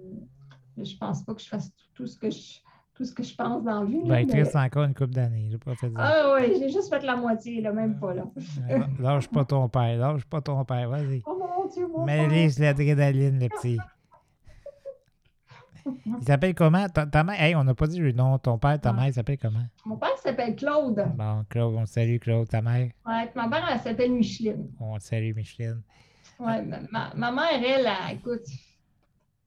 je 0.78 0.94
ne 0.94 0.98
pense 1.00 1.24
pas 1.24 1.34
que 1.34 1.42
je 1.42 1.48
fasse 1.48 1.74
tout, 1.74 1.86
tout 1.96 2.08
ce 2.08 2.18
que 2.18 2.30
je, 2.30 2.60
tout 2.94 3.06
ce 3.06 3.14
que 3.14 3.24
je 3.24 3.34
pense 3.36 3.64
dans 3.64 3.84
la 3.84 3.86
vie. 3.86 4.02
Ben, 4.06 4.20
il 4.20 4.28
te 4.28 4.36
reste 4.36 4.56
encore 4.56 4.84
une 4.84 4.94
couple 4.94 5.14
d'années. 5.14 5.48
J'ai 5.50 5.58
pas 5.58 5.76
fait. 5.76 5.92
Ah 5.96 6.34
oui, 6.36 6.56
j'ai 6.60 6.70
juste 6.70 6.90
fait 6.90 7.04
la 7.06 7.16
moitié, 7.16 7.62
là, 7.62 7.72
même 7.72 7.98
pas. 8.00 8.14
Là. 8.14 8.24
Lâche 9.00 9.28
pas 9.30 9.46
ton 9.46 9.70
père, 9.70 9.98
lâche 9.98 10.26
pas 10.26 10.42
ton 10.42 10.66
père, 10.66 10.90
vas-y. 10.90 11.22
Oh 11.26 11.38
mon 11.40 11.68
Dieu, 11.70 11.88
mon 11.88 12.04
Mais 12.06 12.18
père. 12.18 12.30
lise 12.30 12.60
l'adrénaline, 12.60 13.40
le 13.40 13.48
petit. 13.50 13.78
Il 16.06 16.24
s'appelle 16.26 16.54
comment? 16.56 16.88
Ta, 16.90 17.06
ta 17.06 17.24
mère, 17.24 17.42
hey, 17.42 17.56
on 17.56 17.64
n'a 17.64 17.74
pas 17.76 17.88
dit 17.88 18.00
le 18.00 18.12
nom. 18.12 18.38
Ton 18.40 18.58
père, 18.58 18.80
ta 18.80 18.94
mère, 18.94 19.08
il 19.08 19.14
s'appelle 19.14 19.38
comment? 19.38 19.66
Mon 19.86 19.98
père 19.98 20.18
s'appelle 20.18 20.56
Claude. 20.56 21.04
Bon, 21.16 21.46
Claude, 21.50 21.76
on 21.76 21.86
salue, 21.86 22.18
Claude. 22.20 22.48
Ta 22.48 22.62
mère, 22.62 22.90
Ouais, 23.06 23.26
puis 23.26 23.32
ma 23.36 23.48
mère, 23.48 23.68
elle 23.72 23.80
s'appelle 23.80 24.12
Micheline. 24.12 24.68
on 24.80 24.98
salue, 25.00 25.34
Micheline. 25.36 25.82
Ouais, 26.40 26.62
ma, 26.62 26.80
ma- 26.92 27.14
ma 27.16 27.32
mère, 27.32 27.50
elle, 27.64 27.88
elle, 27.88 28.18
écoute, 28.18 28.46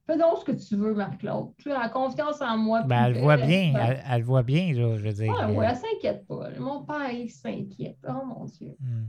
fais 0.07 0.19
donc 0.19 0.39
ce 0.41 0.45
que 0.45 0.53
tu 0.53 0.77
veux, 0.77 0.93
Marc-Claude. 0.95 1.51
Tu 1.59 1.71
as 1.71 1.89
confiance 1.89 2.41
en 2.43 2.57
moi. 2.59 2.83
Ben, 2.83 3.05
elle 3.07 3.19
voit 3.21 3.37
bien, 3.37 3.75
elle, 3.81 4.03
elle 4.11 4.23
voit 4.25 4.43
bien, 4.43 4.73
là, 4.75 4.97
je 4.99 5.03
veux 5.05 5.13
dire. 5.13 5.33
ouais, 5.33 5.43
euh, 5.45 5.53
ouais, 5.55 5.67
elle 5.71 5.77
s'inquiète 5.77 6.27
pas. 6.27 6.49
Mon 6.59 6.83
père, 6.85 7.11
il 7.13 7.31
s'inquiète. 7.31 7.99
Oh 8.09 8.25
mon 8.27 8.45
Dieu. 8.47 8.75
hmm. 8.81 9.05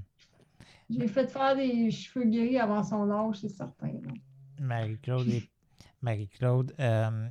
J'ai 0.91 1.07
fait 1.07 1.25
faire 1.27 1.55
des 1.55 1.89
cheveux 1.89 2.25
gris 2.25 2.59
avant 2.59 2.83
son 2.83 3.09
âge, 3.09 3.37
c'est 3.39 3.47
certain. 3.49 3.91
Marie-Claude, 4.59 5.27
et- 5.27 5.49
Marie-Claude, 6.01 6.73
euh, 6.79 7.27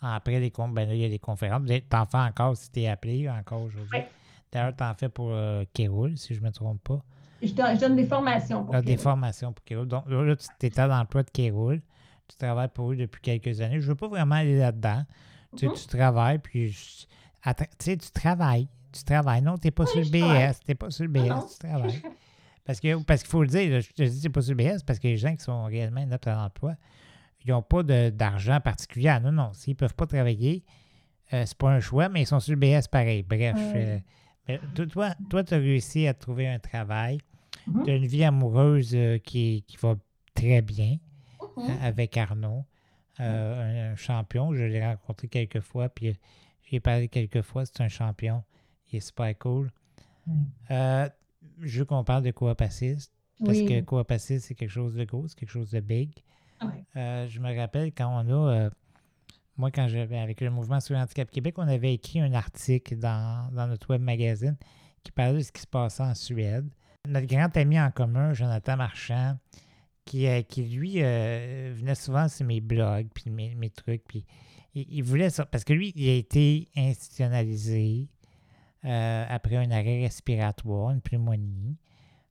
après 0.00 0.40
les 0.40 0.50
con- 0.50 0.68
ben 0.68 0.88
là, 0.88 0.94
il 0.94 1.00
y 1.00 1.04
a 1.04 1.08
des 1.08 1.18
conférences. 1.18 1.62
Tu 1.66 1.82
en 1.96 2.06
fais 2.06 2.18
encore 2.18 2.56
si 2.56 2.70
tu 2.70 2.80
es 2.80 2.88
appelé 2.88 3.28
encore 3.28 3.62
aujourd'hui. 3.62 3.98
Ouais. 3.98 4.08
D'ailleurs, 4.52 4.74
tu 4.76 4.84
en 4.84 4.94
fais 4.94 5.08
pour 5.08 5.30
euh, 5.30 5.64
Kéroul, 5.72 6.16
si 6.16 6.34
je 6.34 6.40
ne 6.40 6.46
me 6.46 6.52
trompe 6.52 6.82
pas. 6.82 7.00
Je 7.42 7.52
donne, 7.52 7.74
je 7.74 7.80
donne 7.80 7.96
des 7.96 8.06
formations. 8.06 8.64
Pour 8.64 8.74
Ah, 8.74 8.82
des 8.82 8.96
formations 8.96 9.52
pour 9.52 9.64
Kéroul. 9.64 9.86
Donc 9.88 10.08
là, 10.08 10.22
là, 10.22 10.36
tu 10.36 10.66
étais 10.66 10.80
à 10.80 10.86
l'emploi 10.86 11.22
de 11.22 11.30
Kéroul. 11.30 11.82
Tu 12.28 12.36
travailles 12.36 12.68
pour 12.72 12.92
eux 12.92 12.96
depuis 12.96 13.20
quelques 13.20 13.60
années. 13.60 13.80
Je 13.80 13.84
ne 13.84 13.88
veux 13.90 13.96
pas 13.96 14.08
vraiment 14.08 14.36
aller 14.36 14.58
là-dedans. 14.58 15.02
Tu, 15.56 15.66
Mhm. 15.68 15.74
tu 15.74 15.86
travailles, 15.86 16.38
puis 16.38 16.68
je- 16.70 17.04
tu 17.06 17.64
sais, 17.78 17.96
tu 17.96 18.10
travailles. 18.10 18.68
Tu 18.92 19.02
travailles. 19.04 19.42
Non, 19.42 19.58
tu 19.58 19.66
n'es 19.66 19.70
pas 19.72 19.84
Oui, 19.84 19.90
sur 19.90 20.00
le. 20.00 20.06
BS. 20.08 20.60
Tu 20.60 20.64
n'es 20.70 20.74
pas 20.74 20.90
sur 20.90 21.04
le 21.04 21.10
BS. 21.10 21.58
Tu 21.60 21.66
travailles. 21.68 22.02
Parce 22.64 22.80
que 22.80 23.02
parce 23.02 23.20
qu'il 23.22 23.30
faut 23.30 23.42
le 23.42 23.48
dire, 23.48 23.70
là, 23.70 23.80
je 23.80 23.90
te 23.90 24.02
dis 24.02 24.20
c'est 24.20 24.30
pas 24.30 24.40
sur 24.40 24.54
le 24.54 24.56
BS 24.64 24.82
parce 24.86 24.98
que 24.98 25.08
les 25.08 25.16
gens 25.18 25.34
qui 25.36 25.42
sont 25.44 25.64
réellement 25.64 26.00
inaptes 26.00 26.26
à 26.28 26.34
l'emploi, 26.34 26.74
ils 27.44 27.50
n'ont 27.50 27.62
pas 27.62 27.82
d'argent 27.82 28.60
particulier. 28.60 29.08
Ah, 29.08 29.20
non, 29.20 29.32
non. 29.32 29.52
S'ils 29.52 29.72
ne 29.74 29.76
peuvent 29.78 29.94
pas 29.94 30.06
travailler, 30.06 30.64
euh, 31.32 31.44
c'est 31.46 31.58
pas 31.58 31.70
un 31.72 31.80
choix, 31.80 32.08
mais 32.08 32.22
ils 32.22 32.26
sont 32.26 32.40
sur 32.40 32.54
le 32.54 32.58
BS 32.58 32.88
pareil. 32.90 33.22
Bref. 33.22 33.54
Ouais. 33.56 34.02
euh, 34.50 34.58
mais 34.76 34.86
toi, 34.88 35.14
toi, 35.30 35.44
tu 35.44 35.54
as 35.54 35.58
réussi 35.58 36.06
à 36.06 36.14
trouver 36.14 36.48
un 36.48 36.58
travail. 36.58 37.18
Mhm. 37.66 37.84
Tu 37.84 37.90
as 37.90 37.96
une 37.96 38.06
vie 38.06 38.24
amoureuse 38.24 38.92
euh, 38.94 39.18
qui, 39.18 39.64
qui 39.66 39.76
va 39.78 39.96
très 40.34 40.60
bien 40.62 40.96
hein, 41.56 41.78
avec 41.82 42.16
Arnaud, 42.16 42.64
euh, 43.20 43.88
un, 43.88 43.92
un 43.92 43.96
champion. 43.96 44.54
Je 44.54 44.64
l'ai 44.64 44.84
rencontré 44.84 45.28
quelques 45.28 45.60
fois, 45.60 45.88
puis 45.88 46.08
euh, 46.08 46.14
j'ai 46.70 46.80
parlé 46.80 47.08
quelques 47.08 47.42
fois. 47.42 47.64
C'est 47.66 47.80
un 47.80 47.88
champion. 47.88 48.42
Il 48.92 48.96
est 48.96 49.00
super 49.00 49.36
cool. 49.38 49.70
Euh, 50.70 51.08
je 51.60 51.78
veux 51.80 51.84
qu'on 51.84 52.04
parle 52.04 52.22
de 52.22 52.30
coop 52.30 52.60
assist, 52.60 53.12
parce 53.44 53.58
Oui. 53.58 53.66
que 53.66 53.80
coop 53.82 54.10
assist, 54.10 54.46
c'est 54.46 54.54
quelque 54.54 54.70
chose 54.70 54.94
de 54.94 55.04
gros, 55.04 55.26
c'est 55.28 55.38
quelque 55.38 55.50
chose 55.50 55.70
de 55.70 55.80
big. 55.80 56.10
Ouais. 56.62 56.84
Euh, 56.96 57.28
je 57.28 57.40
me 57.40 57.56
rappelle 57.56 57.92
quand 57.92 58.08
on 58.08 58.28
a, 58.28 58.52
euh, 58.54 58.70
moi, 59.56 59.70
quand 59.70 59.88
j'avais, 59.88 60.18
avec 60.18 60.40
le 60.40 60.50
mouvement 60.50 60.80
sur 60.80 60.94
le 60.94 61.00
handicap 61.00 61.30
Québec, 61.30 61.54
on 61.58 61.68
avait 61.68 61.94
écrit 61.94 62.20
un 62.20 62.32
article 62.32 62.96
dans, 62.96 63.50
dans 63.52 63.66
notre 63.66 63.90
web 63.90 64.02
magazine 64.02 64.56
qui 65.02 65.12
parlait 65.12 65.38
de 65.38 65.42
ce 65.42 65.52
qui 65.52 65.62
se 65.62 65.66
passait 65.66 66.02
en 66.02 66.14
Suède. 66.14 66.68
Notre 67.06 67.26
grand 67.26 67.54
ami 67.56 67.78
en 67.78 67.90
commun, 67.90 68.32
Jonathan 68.32 68.76
Marchand, 68.76 69.38
qui, 70.04 70.26
euh, 70.26 70.42
qui 70.42 70.62
lui, 70.62 71.00
venait 71.00 71.94
souvent 71.94 72.28
sur 72.28 72.46
mes 72.46 72.60
blogs, 72.60 73.08
puis 73.14 73.30
mes, 73.30 73.54
mes 73.54 73.70
trucs, 73.70 74.04
puis 74.04 74.24
il, 74.74 75.02
voulait 75.02 75.30
ça, 75.30 75.44
parce 75.44 75.64
que 75.64 75.72
lui, 75.72 75.92
il 75.94 76.08
a 76.08 76.14
été 76.14 76.68
institutionnalisé 76.76 78.08
après 78.82 79.56
un 79.56 79.70
arrêt 79.70 80.02
respiratoire, 80.02 80.90
une 80.90 81.00
pneumonie. 81.00 81.76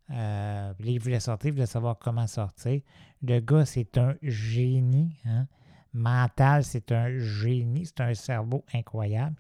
Euh, 0.09 0.73
là, 0.73 0.75
il 0.79 0.99
voulait 0.99 1.19
sortir, 1.19 1.49
il 1.49 1.53
voulait 1.53 1.65
savoir 1.65 1.97
comment 1.97 2.27
sortir. 2.27 2.81
Le 3.21 3.39
gars, 3.39 3.65
c'est 3.65 3.97
un 3.97 4.15
génie. 4.21 5.15
Hein? 5.25 5.47
Mental, 5.93 6.63
c'est 6.63 6.91
un 6.91 7.17
génie. 7.17 7.85
C'est 7.85 8.01
un 8.01 8.13
cerveau 8.13 8.65
incroyable. 8.73 9.35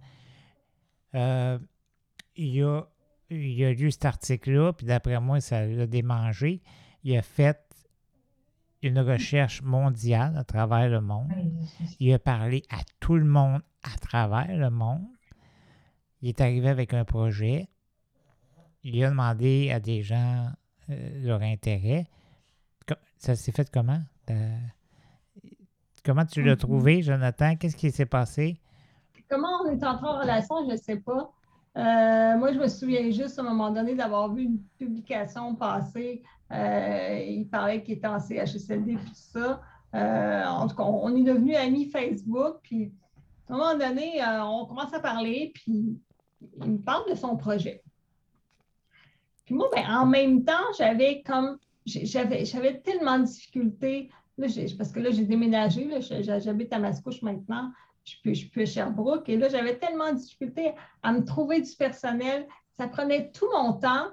Euh, 1.15 1.59
il, 2.35 2.63
a, 2.63 2.83
il 3.29 3.63
a 3.63 3.73
lu 3.73 3.91
cet 3.91 4.05
article-là, 4.05 4.73
puis 4.73 4.87
d'après 4.87 5.19
moi, 5.19 5.41
ça 5.41 5.65
l'a 5.65 5.85
démangé. 5.85 6.61
Il 7.03 7.15
a 7.17 7.21
fait 7.21 7.59
une 8.81 8.99
recherche 8.99 9.61
mondiale 9.61 10.37
à 10.37 10.43
travers 10.43 10.89
le 10.89 11.01
monde. 11.01 11.31
Il 11.99 12.13
a 12.13 12.19
parlé 12.19 12.63
à 12.69 12.77
tout 12.99 13.15
le 13.15 13.25
monde 13.25 13.61
à 13.83 13.97
travers 13.97 14.55
le 14.55 14.69
monde. 14.69 15.07
Il 16.21 16.29
est 16.29 16.41
arrivé 16.41 16.69
avec 16.69 16.93
un 16.93 17.05
projet. 17.05 17.67
Il 18.83 19.01
a 19.03 19.09
demandé 19.09 19.71
à 19.71 19.79
des 19.79 20.01
gens 20.03 20.47
euh, 20.89 21.23
leur 21.23 21.41
intérêt. 21.41 22.05
Ça 23.17 23.35
s'est 23.35 23.53
fait 23.53 23.69
comment? 23.71 24.01
Euh, 24.29 24.57
comment 26.03 26.25
tu 26.25 26.43
l'as 26.43 26.55
mm-hmm. 26.55 26.57
trouvé, 26.57 27.01
Jonathan? 27.01 27.55
Qu'est-ce 27.55 27.77
qui 27.77 27.89
s'est 27.91 28.05
passé? 28.05 28.59
Comment 29.29 29.61
on 29.63 29.71
est 29.71 29.83
entré 29.85 30.05
en 30.05 30.19
relation, 30.19 30.55
je 30.67 30.71
ne 30.73 30.77
sais 30.77 30.97
pas. 30.97 31.31
Euh, 31.77 32.37
moi, 32.37 32.51
je 32.51 32.59
me 32.59 32.67
souviens 32.67 33.09
juste 33.09 33.39
à 33.39 33.41
un 33.41 33.45
moment 33.45 33.71
donné 33.71 33.95
d'avoir 33.95 34.33
vu 34.33 34.43
une 34.43 34.59
publication 34.77 35.55
passer. 35.55 36.21
il 36.51 37.47
parlait 37.49 37.81
qu'il 37.81 37.95
était 37.95 38.07
en 38.07 38.19
CHSLD 38.19 38.91
et 38.91 38.95
tout 38.95 39.13
ça. 39.13 39.61
en 39.93 40.67
tout 40.67 40.75
cas, 40.75 40.83
on 40.83 41.15
est 41.15 41.23
devenus 41.23 41.55
amis 41.55 41.89
Facebook. 41.89 42.57
Puis, 42.61 42.91
à 43.47 43.53
un 43.53 43.57
moment 43.57 43.77
donné, 43.77 44.21
on 44.41 44.65
commence 44.65 44.93
à 44.93 44.99
parler. 44.99 45.53
Puis, 45.55 45.97
il 46.61 46.71
me 46.71 46.79
parle 46.79 47.09
de 47.09 47.15
son 47.15 47.37
projet. 47.37 47.82
Puis 49.45 49.55
moi, 49.55 49.69
ben, 49.73 49.85
en 49.89 50.05
même 50.05 50.43
temps, 50.43 50.71
j'avais 50.77 51.21
comme 51.25 51.57
j'avais, 51.85 52.45
j'avais 52.45 52.79
tellement 52.79 53.19
de 53.19 53.25
difficultés. 53.25 54.09
parce 54.77 54.91
que 54.91 54.99
là, 54.99 55.11
j'ai 55.11 55.25
déménagé, 55.25 55.89
j'habite 55.99 56.71
à 56.73 56.79
Mascouche 56.79 57.21
maintenant, 57.21 57.71
je 58.05 58.11
suis, 58.31 58.35
je 58.35 58.61
à 58.61 58.65
Sherbrooke. 58.65 59.29
Et 59.29 59.37
là, 59.37 59.49
j'avais 59.49 59.77
tellement 59.77 60.11
de 60.11 60.17
difficultés 60.17 60.73
à 61.03 61.13
me 61.13 61.23
trouver 61.23 61.61
du 61.61 61.71
personnel. 61.75 62.47
Ça 62.77 62.87
prenait 62.87 63.31
tout 63.31 63.47
mon 63.53 63.73
temps. 63.73 64.07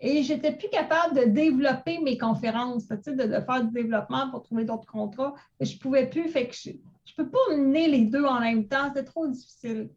Et 0.00 0.22
je 0.22 0.34
n'étais 0.34 0.52
plus 0.52 0.68
capable 0.68 1.16
de 1.16 1.24
développer 1.24 1.98
mes 2.00 2.18
conférences, 2.18 2.86
de, 2.86 3.12
de, 3.12 3.40
faire 3.40 3.64
du 3.64 3.72
développement 3.72 4.30
pour 4.30 4.42
trouver 4.42 4.64
d'autres 4.64 4.86
contrats. 4.86 5.34
Je 5.60 5.74
ne 5.74 5.78
pouvais 5.78 6.06
plus. 6.06 6.28
Fait 6.28 6.48
que 6.48 6.54
je 6.54 6.70
ne 6.70 7.16
peux 7.16 7.30
pas 7.30 7.56
mener 7.56 7.88
les 7.88 8.04
deux 8.04 8.24
en 8.24 8.40
même 8.40 8.68
temps. 8.68 8.88
C'était 8.88 9.04
trop 9.04 9.26
difficile. 9.26 9.90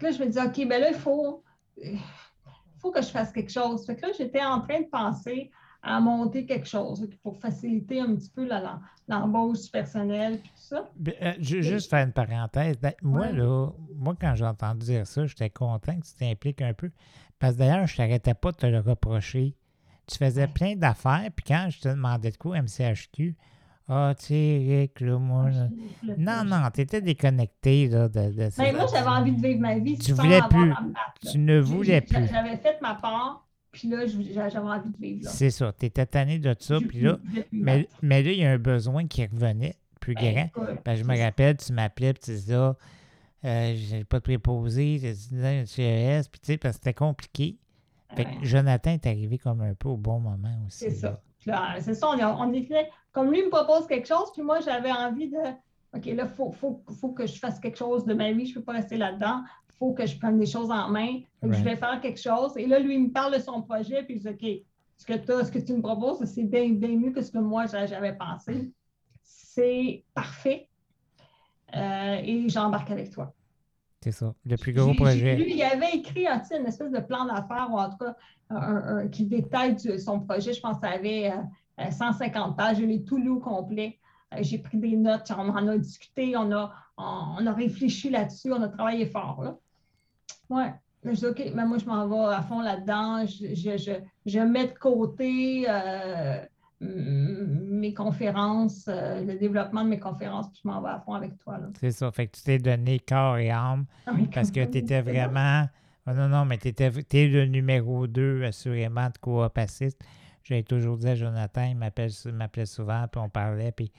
Là, 0.00 0.10
je 0.10 0.20
me 0.20 0.26
disais, 0.26 0.42
OK, 0.42 0.68
ben 0.68 0.80
là, 0.80 0.90
il 0.90 0.96
faut, 0.96 1.42
faut 2.86 2.92
que 2.92 3.02
je 3.02 3.08
fasse 3.08 3.32
quelque 3.32 3.50
chose. 3.50 3.84
Fait 3.84 3.96
que 3.96 4.02
là, 4.02 4.12
j'étais 4.16 4.44
en 4.44 4.60
train 4.60 4.80
de 4.80 4.86
penser 4.86 5.50
à 5.82 6.00
monter 6.00 6.46
quelque 6.46 6.66
chose 6.66 7.08
pour 7.22 7.36
faciliter 7.38 8.00
un 8.00 8.14
petit 8.16 8.30
peu 8.30 8.48
l'embauche 9.08 9.70
personnelle 9.70 10.34
et 10.34 10.38
tout 10.38 10.50
ça. 10.56 10.88
Euh, 11.22 11.34
je 11.38 11.60
juste 11.60 11.90
faire 11.90 12.04
une 12.04 12.12
parenthèse. 12.12 12.76
Ben, 12.78 12.92
moi, 13.02 13.30
là, 13.30 13.70
moi, 13.94 14.16
quand 14.20 14.34
j'ai 14.34 14.46
entendu 14.46 14.86
dire 14.86 15.06
ça, 15.06 15.26
j'étais 15.26 15.50
content 15.50 15.96
que 15.98 16.06
tu 16.06 16.14
t'impliques 16.14 16.62
un 16.62 16.74
peu. 16.74 16.90
Parce 17.38 17.54
que 17.54 17.58
d'ailleurs, 17.58 17.86
je 17.86 17.94
ne 17.94 17.96
t'arrêtais 17.98 18.34
pas 18.34 18.52
de 18.52 18.56
te 18.56 18.66
le 18.66 18.80
reprocher. 18.80 19.54
Tu 20.06 20.16
faisais 20.16 20.46
plein 20.46 20.76
d'affaires, 20.76 21.30
puis 21.34 21.44
quand 21.46 21.66
je 21.68 21.80
te 21.80 21.88
demandais 21.88 22.30
de 22.30 22.36
quoi, 22.36 22.60
MCHQ, 22.60 23.36
ah, 23.88 24.14
tu 24.18 24.26
sais, 24.26 24.64
Rick, 24.68 25.00
là, 25.00 25.18
moi. 25.18 25.48
Ah, 25.52 25.68
non, 26.18 26.44
non, 26.44 26.70
tu 26.74 26.80
étais 26.80 27.00
déconnecté 27.00 27.88
là, 27.88 28.08
de, 28.08 28.30
de 28.30 28.50
Mais 28.58 28.72
ben, 28.72 28.76
moi, 28.76 28.86
j'avais 28.92 29.06
envie 29.06 29.32
de 29.32 29.40
vivre 29.40 29.60
ma 29.60 29.78
vie. 29.78 29.96
Tu 29.96 30.12
voulais 30.12 30.40
plus. 30.50 30.72
Tu 31.30 31.38
ne 31.38 31.60
voulais 31.60 32.00
plus. 32.00 32.26
J'avais 32.26 32.56
fait 32.56 32.80
ma 32.82 32.96
part. 32.96 33.46
Puis 33.70 33.88
là, 33.88 34.06
j'avais 34.06 34.58
envie 34.58 34.90
de 34.90 34.96
vivre. 34.98 35.28
C'est 35.30 35.50
ça. 35.50 35.72
Tu 35.78 35.86
étais 35.86 36.06
tanné 36.06 36.38
de 36.38 36.54
ça. 36.58 36.78
Puis 36.80 37.00
là, 37.00 37.18
mais, 37.52 37.88
mais, 38.02 38.22
là, 38.22 38.32
il 38.32 38.38
y 38.38 38.44
a 38.44 38.50
un 38.50 38.58
besoin 38.58 39.06
qui 39.06 39.24
revenait 39.24 39.76
plus 40.00 40.14
ben, 40.14 40.50
grand. 40.54 40.78
Ben, 40.84 40.96
je 40.96 41.04
me 41.04 41.16
rappelle, 41.16 41.56
tu 41.56 41.72
m'appelais, 41.72 42.12
puis 42.12 42.22
tu 42.24 42.30
disais, 42.32 42.54
ah, 42.54 42.76
euh, 43.44 43.74
j'ai 43.76 44.02
pas 44.04 44.18
de 44.18 44.24
préposé, 44.24 44.98
j'ai 44.98 45.12
dit 45.12 45.46
un 45.46 45.64
CES, 45.64 46.28
puis 46.28 46.40
tu 46.40 46.46
sais, 46.46 46.58
parce 46.58 46.76
que 46.76 46.84
c'était 46.84 46.94
compliqué. 46.94 47.58
Fait 48.14 48.24
que 48.24 48.30
Jonathan 48.42 48.92
est 48.92 49.06
arrivé 49.06 49.36
comme 49.36 49.60
un 49.60 49.74
peu 49.74 49.88
au 49.88 49.96
bon 49.96 50.20
moment 50.20 50.56
aussi. 50.66 50.78
C'est 50.78 50.90
ça. 50.90 51.20
C'est 51.80 51.94
ça, 51.94 52.08
on, 52.08 52.20
on 52.20 52.64
comme 53.12 53.30
lui 53.30 53.42
me 53.42 53.48
propose 53.48 53.86
quelque 53.86 54.08
chose, 54.08 54.32
puis 54.32 54.42
moi, 54.42 54.60
j'avais 54.60 54.92
envie 54.92 55.30
de, 55.30 55.38
OK, 55.94 56.04
là, 56.06 56.24
il 56.24 56.28
faut, 56.28 56.52
faut, 56.52 56.82
faut, 57.00 57.10
que 57.10 57.26
je 57.26 57.38
fasse 57.38 57.58
quelque 57.58 57.78
chose 57.78 58.04
de 58.04 58.14
ma 58.14 58.32
vie, 58.32 58.46
je 58.46 58.50
ne 58.50 58.54
peux 58.56 58.64
pas 58.64 58.72
rester 58.72 58.96
là-dedans 58.96 59.42
faut 59.78 59.92
que 59.92 60.06
je 60.06 60.18
prenne 60.18 60.38
des 60.38 60.46
choses 60.46 60.70
en 60.70 60.88
main. 60.88 61.20
Je 61.42 61.62
vais 61.62 61.76
faire 61.76 62.00
quelque 62.00 62.20
chose. 62.20 62.56
Et 62.56 62.66
là, 62.66 62.78
lui, 62.78 62.94
il 62.94 63.04
me 63.04 63.12
parle 63.12 63.34
de 63.34 63.38
son 63.38 63.62
projet, 63.62 64.02
puis 64.02 64.18
je 64.18 64.28
dis, 64.28 64.28
OK, 64.28 64.64
ce 64.96 65.06
que, 65.06 65.44
ce 65.44 65.52
que 65.52 65.58
tu 65.58 65.74
me 65.74 65.82
proposes, 65.82 66.24
c'est 66.24 66.44
bien, 66.44 66.70
bien 66.70 66.96
mieux 66.96 67.12
que 67.12 67.22
ce 67.22 67.30
que 67.30 67.38
moi, 67.38 67.66
j'avais 67.66 68.14
pensé. 68.14 68.70
C'est 69.22 70.04
parfait. 70.14 70.68
Euh, 71.74 72.20
et 72.22 72.48
j'embarque 72.48 72.90
avec 72.90 73.10
toi. 73.10 73.32
C'est 74.06 74.12
ça, 74.12 74.34
le 74.44 74.56
plus 74.56 74.72
gros 74.72 74.94
projet. 74.94 75.34
Lui, 75.34 75.56
il 75.56 75.62
avait 75.64 75.96
écrit 75.96 76.28
un, 76.28 76.40
une 76.56 76.66
espèce 76.66 76.92
de 76.92 77.00
plan 77.00 77.24
d'affaires, 77.24 77.66
ou 77.72 77.76
en 77.76 77.90
tout 77.90 77.96
cas, 77.96 79.08
qui 79.10 79.26
détaille 79.26 79.76
son 79.98 80.20
projet. 80.20 80.52
Je 80.52 80.60
pense 80.60 80.76
que 80.76 80.86
ça 80.86 80.92
avait 80.92 81.32
150 81.90 82.50
euh, 82.50 82.54
pages. 82.54 82.76
Je 82.78 82.84
l'ai 82.84 83.02
tout 83.02 83.16
lu 83.16 83.30
au 83.30 83.40
complet. 83.40 83.98
Euh, 84.32 84.38
j'ai 84.42 84.58
pris 84.58 84.78
des 84.78 84.96
notes, 84.96 85.32
on 85.36 85.48
en 85.48 85.66
a 85.66 85.76
discuté, 85.76 86.36
on 86.36 86.52
a, 86.52 86.72
on 86.96 87.44
a 87.44 87.52
réfléchi 87.52 88.08
là-dessus, 88.08 88.52
on 88.52 88.62
a 88.62 88.68
travaillé 88.68 89.06
fort. 89.06 89.42
Là. 89.42 89.56
Oui. 90.50 90.62
Je 91.02 91.10
dis, 91.10 91.26
OK, 91.26 91.42
mais 91.52 91.66
moi, 91.66 91.78
je 91.78 91.86
m'en 91.86 92.06
vais 92.06 92.32
à 92.32 92.42
fond 92.42 92.60
là-dedans. 92.60 93.26
Je, 93.26 94.40
mets 94.40 94.68
de 94.68 94.78
côté 94.78 95.66
euh, 95.68 96.38
mes 97.86 97.94
conférences, 97.94 98.86
euh, 98.88 99.24
le 99.24 99.38
développement 99.38 99.84
de 99.84 99.90
mes 99.90 99.98
conférences, 99.98 100.48
puis 100.48 100.60
je 100.64 100.68
m'en 100.68 100.80
vais 100.80 100.90
à 100.90 101.00
fond 101.00 101.14
avec 101.14 101.38
toi. 101.38 101.58
C'est 101.80 101.92
ça. 101.92 102.10
Fait 102.10 102.26
que 102.26 102.36
tu 102.36 102.42
t'es 102.42 102.58
donné 102.58 102.98
corps 102.98 103.38
et 103.38 103.50
âme 103.50 103.86
ah 104.06 104.12
parce 104.34 104.50
que 104.50 104.64
tu 104.64 104.78
étais 104.78 105.02
vraiment. 105.02 105.64
Oh 106.06 106.12
non, 106.12 106.28
non, 106.28 106.44
mais 106.44 106.58
tu 106.58 106.68
es 106.68 107.26
le 107.26 107.46
numéro 107.46 108.06
2, 108.06 108.44
assurément, 108.44 109.06
de 109.06 109.18
coop 109.18 109.58
assist. 109.58 110.00
J'ai 110.44 110.62
toujours 110.62 110.96
dit 110.96 111.08
à 111.08 111.14
Jonathan, 111.16 111.64
il 111.64 111.76
m'appelait 111.76 112.66
souvent, 112.66 113.06
puis 113.10 113.20
on 113.20 113.28
parlait, 113.28 113.72
puis 113.72 113.90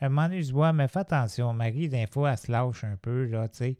à 0.00 0.06
un 0.06 0.08
moment 0.08 0.28
donné, 0.28 0.42
je 0.42 0.52
dis, 0.52 0.74
mais 0.74 0.88
fais 0.88 1.00
attention, 1.00 1.52
Marie, 1.52 1.88
des 1.88 2.06
fois, 2.06 2.32
elle 2.32 2.38
se 2.38 2.50
lâche 2.50 2.84
un 2.84 2.96
peu, 2.96 3.26
là, 3.26 3.48
tu 3.48 3.58
sais. 3.58 3.76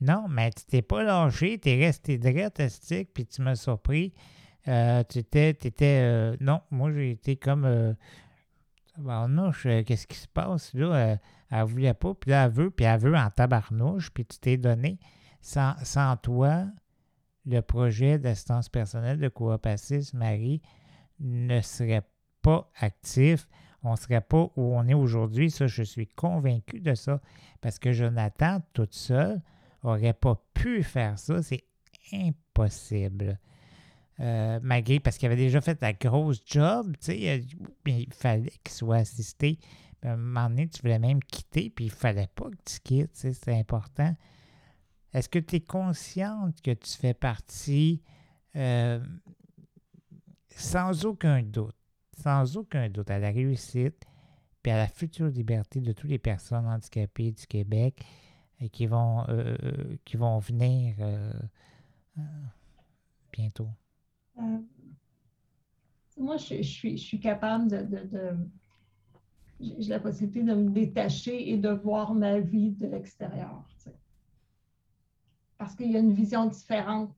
Non, 0.00 0.26
mais 0.28 0.50
tu 0.50 0.64
t'es 0.64 0.82
pas 0.82 1.02
lâché, 1.02 1.58
tu 1.58 1.68
es 1.68 1.76
resté 1.76 2.68
stick, 2.68 3.12
puis 3.12 3.26
tu 3.26 3.42
m'as 3.42 3.56
surpris. 3.56 4.14
Euh, 4.68 5.02
tu 5.08 5.18
étais, 5.18 5.50
étais 5.50 6.00
euh, 6.02 6.36
non, 6.40 6.60
moi 6.70 6.92
j'ai 6.92 7.12
été 7.12 7.36
comme, 7.36 7.64
euh, 7.64 7.94
tabarnouche, 8.94 9.62
qu'est-ce 9.86 10.06
qui 10.06 10.16
se 10.16 10.28
passe 10.28 10.74
là? 10.74 11.18
elle 11.50 11.64
voulait 11.64 11.94
pas, 11.94 12.14
puis 12.14 12.30
là 12.30 12.44
elle 12.44 12.52
veut, 12.52 12.70
puis 12.70 12.84
elle 12.84 13.00
veut 13.00 13.16
en 13.16 13.30
tabarnouche, 13.30 14.10
puis 14.10 14.24
tu 14.24 14.38
t'es 14.38 14.56
donné. 14.56 14.98
Sans, 15.42 15.74
sans 15.82 16.16
toi, 16.16 16.66
le 17.46 17.60
projet 17.60 18.18
d'assistance 18.18 18.68
personnelle 18.68 19.18
de 19.18 19.28
coop 19.28 19.66
Marie, 20.14 20.62
ne 21.18 21.60
serait 21.60 22.06
pas 22.42 22.70
actif. 22.78 23.48
On 23.82 23.92
ne 23.92 23.96
serait 23.96 24.20
pas 24.20 24.50
où 24.56 24.74
on 24.76 24.86
est 24.88 24.94
aujourd'hui. 24.94 25.50
Ça, 25.50 25.66
je 25.66 25.82
suis 25.82 26.06
convaincu 26.06 26.80
de 26.80 26.94
ça. 26.94 27.20
Parce 27.60 27.78
que 27.78 27.92
Jonathan, 27.92 28.60
toute 28.72 28.94
seule, 28.94 29.40
n'aurait 29.82 30.12
pas 30.12 30.42
pu 30.54 30.82
faire 30.82 31.18
ça. 31.18 31.42
C'est 31.42 31.64
impossible. 32.12 33.38
Euh, 34.20 34.60
malgré, 34.62 35.00
parce 35.00 35.16
qu'il 35.16 35.26
avait 35.26 35.36
déjà 35.36 35.60
fait 35.62 35.80
la 35.80 35.94
grosse 35.94 36.42
job, 36.44 36.94
tu 37.00 37.12
sais, 37.12 37.46
il 37.86 38.12
fallait 38.12 38.52
qu'il 38.62 38.74
soit 38.74 38.96
assisté. 38.96 39.58
à 40.02 40.12
un 40.12 40.16
moment 40.16 40.50
donné, 40.50 40.68
tu 40.68 40.82
voulais 40.82 40.98
même 40.98 41.22
quitter, 41.24 41.70
puis 41.70 41.86
il 41.86 41.90
fallait 41.90 42.28
pas 42.34 42.50
que 42.50 42.56
tu 42.64 42.80
quittes, 42.80 43.14
c'est 43.14 43.58
important. 43.58 44.14
Est-ce 45.14 45.28
que 45.28 45.38
tu 45.38 45.56
es 45.56 45.60
consciente 45.60 46.60
que 46.60 46.72
tu 46.72 46.90
fais 46.98 47.14
partie, 47.14 48.02
euh, 48.56 49.02
sans 50.50 51.06
aucun 51.06 51.42
doute, 51.42 51.76
sans 52.22 52.58
aucun 52.58 52.90
doute, 52.90 53.10
à 53.10 53.18
la 53.18 53.30
réussite, 53.30 54.04
puis 54.62 54.70
à 54.70 54.76
la 54.76 54.88
future 54.88 55.28
liberté 55.28 55.80
de 55.80 55.92
toutes 55.92 56.10
les 56.10 56.18
personnes 56.18 56.66
handicapées 56.66 57.32
du 57.32 57.46
Québec, 57.46 58.04
et 58.60 58.68
qui 58.68 58.86
vont, 58.86 59.24
euh, 59.30 59.56
euh, 59.62 59.96
qui 60.04 60.18
vont 60.18 60.38
venir 60.38 60.94
euh, 64.40 64.58
moi, 66.16 66.36
je, 66.36 66.62
suis, 66.62 66.96
je 66.96 67.02
suis 67.02 67.20
capable 67.20 67.68
de, 67.68 67.82
de, 68.04 68.36
j'ai 69.60 69.90
la 69.90 70.00
possibilité 70.00 70.42
de 70.42 70.54
me 70.54 70.70
détacher 70.70 71.50
et 71.50 71.56
de 71.56 71.70
voir 71.70 72.14
ma 72.14 72.40
vie 72.40 72.70
de 72.70 72.86
l'extérieur. 72.86 73.64
Parce 75.58 75.74
qu'il 75.74 75.90
y 75.90 75.96
a 75.96 76.00
une 76.00 76.14
vision 76.14 76.46
différente. 76.46 77.14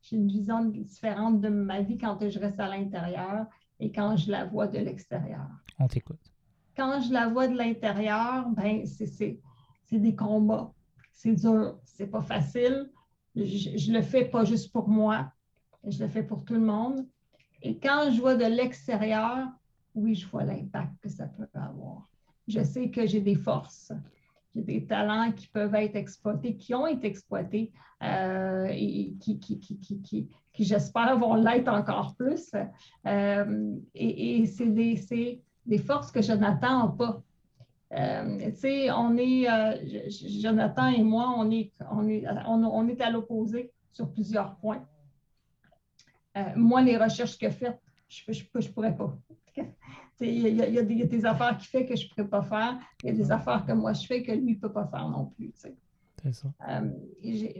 J'ai 0.00 0.16
une 0.16 0.28
vision 0.28 0.64
différente 0.64 1.40
de 1.40 1.48
ma 1.48 1.82
vie 1.82 1.98
quand 1.98 2.18
je 2.28 2.38
reste 2.38 2.58
à 2.58 2.68
l'intérieur 2.68 3.46
et 3.78 3.92
quand 3.92 4.16
je 4.16 4.30
la 4.30 4.46
vois 4.46 4.66
de 4.66 4.78
l'extérieur. 4.78 5.46
On 5.78 5.86
t'écoute. 5.86 6.32
Quand 6.76 7.00
je 7.00 7.12
la 7.12 7.28
vois 7.28 7.48
de 7.48 7.56
l'intérieur, 7.56 8.48
ben 8.50 8.86
c'est 8.86 9.38
des 9.90 10.16
combats. 10.16 10.72
C'est 11.10 11.34
dur, 11.34 11.78
c'est 11.84 12.06
pas 12.06 12.22
facile. 12.22 12.90
Je, 13.36 13.90
ne 13.90 13.98
le 13.98 14.02
fais 14.02 14.24
pas 14.24 14.44
juste 14.44 14.72
pour 14.72 14.88
moi, 14.88 15.30
je 15.86 16.02
le 16.02 16.08
fais 16.08 16.22
pour 16.22 16.44
tout 16.44 16.54
le 16.54 16.60
monde. 16.60 17.06
Et 17.62 17.78
quand 17.78 18.10
je 18.10 18.20
vois 18.20 18.34
de 18.34 18.44
l'extérieur, 18.44 19.48
oui, 19.94 20.14
je 20.14 20.26
vois 20.26 20.44
l'impact 20.44 20.92
que 21.00 21.08
ça 21.08 21.26
peut 21.26 21.48
avoir. 21.54 22.08
Je 22.48 22.62
sais 22.62 22.90
que 22.90 23.06
j'ai 23.06 23.20
des 23.20 23.36
forces, 23.36 23.92
j'ai 24.54 24.62
des 24.62 24.86
talents 24.86 25.32
qui 25.32 25.46
peuvent 25.46 25.74
être 25.74 25.96
exploités, 25.96 26.56
qui 26.56 26.74
ont 26.74 26.86
été 26.86 27.06
exploités 27.06 27.72
euh, 28.02 28.66
et 28.70 29.14
qui, 29.20 29.38
qui, 29.38 29.60
qui, 29.60 30.28
qui 30.52 30.64
j'espère 30.64 31.18
vont 31.18 31.34
l'être 31.34 31.68
encore 31.68 32.14
plus. 32.16 32.52
Euh, 33.06 33.76
et, 33.94 34.46
c'est 34.46 34.66
des 34.66 35.78
forces 35.78 36.10
que 36.10 36.20
Jonathan 36.20 36.86
n'a 36.86 36.88
pas. 36.88 37.22
Euh, 37.94 38.50
tu 38.50 38.56
sais, 38.56 38.90
on 38.90 39.16
est, 39.16 39.46
Jonathan 40.40 40.88
et 40.88 41.02
moi, 41.02 41.34
on 41.36 41.50
est, 41.50 41.72
on 41.90 42.08
est, 42.08 42.24
on, 42.46 42.88
est 42.88 43.00
à 43.00 43.10
l'opposé 43.10 43.70
sur 43.92 44.10
plusieurs 44.10 44.56
points. 44.56 44.82
Euh, 46.36 46.42
moi, 46.56 46.82
les 46.82 46.96
recherches 46.96 47.38
que 47.38 47.50
faites, 47.50 47.80
je 48.08 48.22
ne 48.28 48.60
je, 48.60 48.70
pourrais 48.70 48.96
pas. 48.96 49.16
Il 50.20 50.46
y, 50.46 50.52
y, 50.52 50.78
a 50.78 50.82
des 50.82 51.26
affaires 51.26 51.56
qu'il 51.56 51.66
fait 51.68 51.84
que 51.84 51.96
je 51.96 52.04
ne 52.04 52.08
pourrais 52.10 52.28
pas 52.28 52.42
faire. 52.42 52.78
Il 53.02 53.08
y 53.08 53.10
a 53.10 53.14
des 53.14 53.32
affaires 53.32 53.66
que 53.66 53.72
moi 53.72 53.92
je 53.92 54.06
fais 54.06 54.22
que 54.22 54.30
lui 54.30 54.54
ne 54.54 54.60
peut 54.60 54.72
pas 54.72 54.86
faire 54.86 55.08
non 55.08 55.26
plus. 55.26 55.52
C'est 56.22 56.32
ça. 56.32 56.48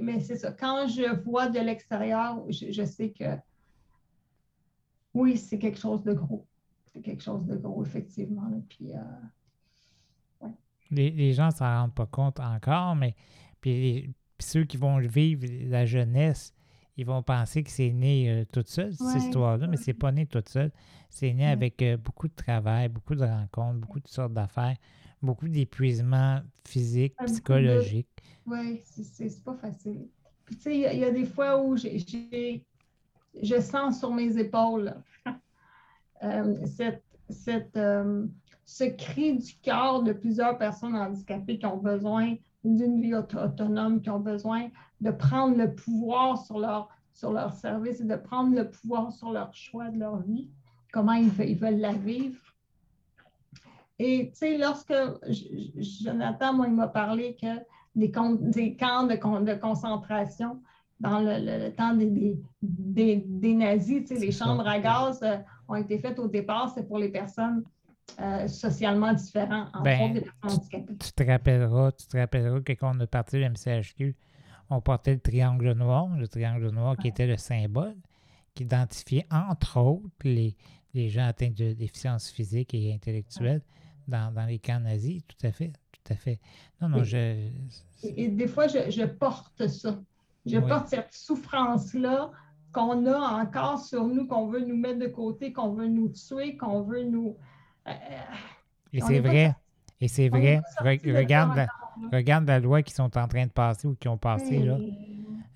mais 0.00 0.20
c'est 0.20 0.36
ça. 0.36 0.52
Quand 0.52 0.86
je 0.86 1.12
vois 1.24 1.48
de 1.48 1.58
l'extérieur, 1.58 2.44
je, 2.48 2.70
je, 2.70 2.84
sais 2.84 3.10
que 3.10 3.36
oui, 5.14 5.36
c'est 5.36 5.58
quelque 5.58 5.78
chose 5.78 6.04
de 6.04 6.12
gros. 6.12 6.46
C'est 6.92 7.02
quelque 7.02 7.22
chose 7.22 7.46
de 7.46 7.56
gros, 7.56 7.84
effectivement. 7.84 8.48
Puis, 8.68 8.92
les, 10.90 11.32
gens 11.32 11.46
ne 11.46 11.52
s'en 11.52 11.64
rendent 11.64 11.94
pas 11.94 12.06
compte 12.06 12.38
encore, 12.40 12.94
mais 12.94 13.14
puis, 13.60 14.14
ceux 14.38 14.64
qui 14.64 14.76
vont 14.76 14.98
vivre 14.98 15.46
la 15.68 15.86
jeunesse, 15.86 16.54
ils 16.96 17.06
vont 17.06 17.22
penser 17.22 17.62
que 17.62 17.70
c'est 17.70 17.90
né 17.90 18.30
euh, 18.30 18.44
toute 18.50 18.68
seule, 18.68 18.94
cette 18.94 19.22
histoire-là, 19.22 19.66
mais 19.66 19.76
c'est 19.76 19.94
pas 19.94 20.12
né 20.12 20.26
toute 20.26 20.48
seule. 20.48 20.70
C'est 21.08 21.32
né 21.32 21.46
avec 21.46 21.80
euh, 21.82 21.96
beaucoup 21.96 22.28
de 22.28 22.34
travail, 22.34 22.88
beaucoup 22.88 23.14
de 23.14 23.24
rencontres, 23.24 23.78
beaucoup 23.80 24.00
de 24.00 24.08
sortes 24.08 24.34
d'affaires, 24.34 24.76
beaucoup 25.22 25.48
d'épuisement 25.48 26.40
physique, 26.66 27.14
psychologique. 27.24 28.08
Oui, 28.46 28.80
c'est 28.84 29.42
pas 29.44 29.54
facile. 29.54 30.08
Puis, 30.44 30.56
tu 30.56 30.62
sais, 30.62 30.76
il 30.76 30.98
y, 30.98 31.04
a 31.04 31.10
des 31.10 31.24
fois 31.24 31.62
où 31.62 31.76
j'ai 31.76 32.64
je 33.42 33.60
sens 33.60 33.98
sur 33.98 34.12
mes 34.12 34.36
épaules 34.36 34.94
euh, 36.22 36.66
cette, 36.66 37.02
cette 37.30 37.78
ce 38.72 38.84
cri 38.84 39.38
du 39.38 39.54
cœur 39.56 40.02
de 40.02 40.12
plusieurs 40.12 40.56
personnes 40.58 40.96
handicapées 40.96 41.58
qui 41.58 41.66
ont 41.66 41.76
besoin 41.76 42.36
d'une 42.64 43.00
vie 43.00 43.14
autonome, 43.14 44.00
qui 44.00 44.10
ont 44.10 44.20
besoin 44.20 44.68
de 45.02 45.10
prendre 45.10 45.56
le 45.56 45.74
pouvoir 45.74 46.38
sur 46.38 46.58
leur, 46.60 46.88
sur 47.12 47.32
leur 47.32 47.52
service 47.52 48.00
et 48.00 48.04
de 48.04 48.16
prendre 48.16 48.54
le 48.54 48.70
pouvoir 48.70 49.12
sur 49.12 49.32
leur 49.32 49.52
choix 49.52 49.90
de 49.90 49.98
leur 49.98 50.18
vie, 50.20 50.48
comment 50.92 51.12
ils, 51.12 51.28
veulent 51.28 51.80
la 51.80 51.92
vivre. 51.92 52.40
Et 53.98 54.30
tu 54.30 54.38
sais, 54.38 54.58
lorsque 54.58 54.94
Jonathan, 55.76 56.54
moi, 56.54 56.68
il 56.68 56.74
m'a 56.74 56.88
parlé 56.88 57.36
que 57.40 57.58
des, 57.96 58.12
des 58.38 58.76
camps 58.76 59.06
de, 59.06 59.44
de, 59.44 59.54
concentration 59.54 60.62
dans 61.00 61.18
le, 61.18 61.70
temps 61.70 61.94
des, 61.94 62.38
des, 62.62 63.24
des, 63.26 63.54
nazis, 63.54 64.04
tu 64.04 64.14
sais, 64.14 64.20
les 64.20 64.30
chambres 64.30 64.66
à 64.66 64.78
gaz 64.78 65.20
euh, 65.22 65.36
ont 65.66 65.74
été 65.74 65.98
faites 65.98 66.20
au 66.20 66.28
départ, 66.28 66.70
c'est 66.72 66.86
pour 66.86 66.98
les 66.98 67.08
personnes 67.08 67.64
euh, 68.20 68.46
socialement 68.46 69.12
différents, 69.12 69.66
entre 69.74 69.82
ben, 69.82 70.18
autres. 70.18 70.32
Tu 71.00 71.12
te 71.12 71.24
rappelleras, 71.24 71.90
tu 71.92 72.06
te 72.06 72.16
rappelleras 72.16 72.60
que 72.60 72.72
quand 72.72 72.96
on 72.96 73.00
est 73.00 73.06
parti 73.06 73.40
de 73.40 73.48
MCHQ, 73.48 74.16
on 74.72 74.80
portait 74.80 75.14
le 75.14 75.20
triangle 75.20 75.72
noir, 75.72 76.08
le 76.16 76.28
triangle 76.28 76.70
noir 76.70 76.96
qui 76.96 77.08
était 77.08 77.26
le 77.26 77.36
symbole 77.36 77.96
qui 78.54 78.64
identifiait 78.64 79.26
entre 79.30 79.78
autres 79.78 80.10
les, 80.24 80.56
les 80.94 81.08
gens 81.08 81.26
atteints 81.26 81.50
de 81.50 81.72
déficience 81.72 82.30
physique 82.30 82.74
et 82.74 82.92
intellectuelle 82.92 83.62
dans, 84.08 84.32
dans, 84.32 84.44
les 84.44 84.58
camps 84.58 84.80
nazis. 84.80 85.22
Tout 85.26 85.46
à 85.46 85.52
fait, 85.52 85.72
tout 85.92 86.12
à 86.12 86.16
fait. 86.16 86.38
Non, 86.80 86.88
non, 86.88 86.98
et, 86.98 87.04
je... 87.04 87.48
Et, 88.04 88.28
des 88.28 88.48
fois, 88.48 88.66
je, 88.66 88.90
je 88.90 89.04
porte 89.04 89.66
ça. 89.68 89.98
Je 90.44 90.58
porte 90.58 90.88
cette 90.88 91.14
souffrance-là 91.14 92.30
qu'on 92.72 93.06
a 93.06 93.42
encore 93.42 93.78
sur 93.78 94.06
nous, 94.06 94.26
qu'on 94.26 94.48
veut 94.48 94.64
nous 94.64 94.76
mettre 94.76 94.98
de 94.98 95.06
côté, 95.06 95.52
qu'on 95.52 95.72
veut 95.72 95.86
nous 95.86 96.08
tuer, 96.08 96.56
qu'on 96.56 96.82
veut 96.82 97.04
nous, 97.04 97.36
et 98.92 99.00
c'est 99.00 99.20
vrai. 99.20 99.54
Et 100.00 100.08
c'est 100.08 100.28
vrai. 100.28 100.60
regarde, 100.80 101.66
regarde 102.12 102.46
la 102.46 102.60
loi 102.60 102.82
qui 102.82 102.94
sont 102.94 103.16
en 103.16 103.28
train 103.28 103.46
de 103.46 103.52
passer 103.52 103.86
ou 103.88 103.94
qui 103.94 104.08
ont 104.08 104.18
passé. 104.18 104.58
là. 104.58 104.78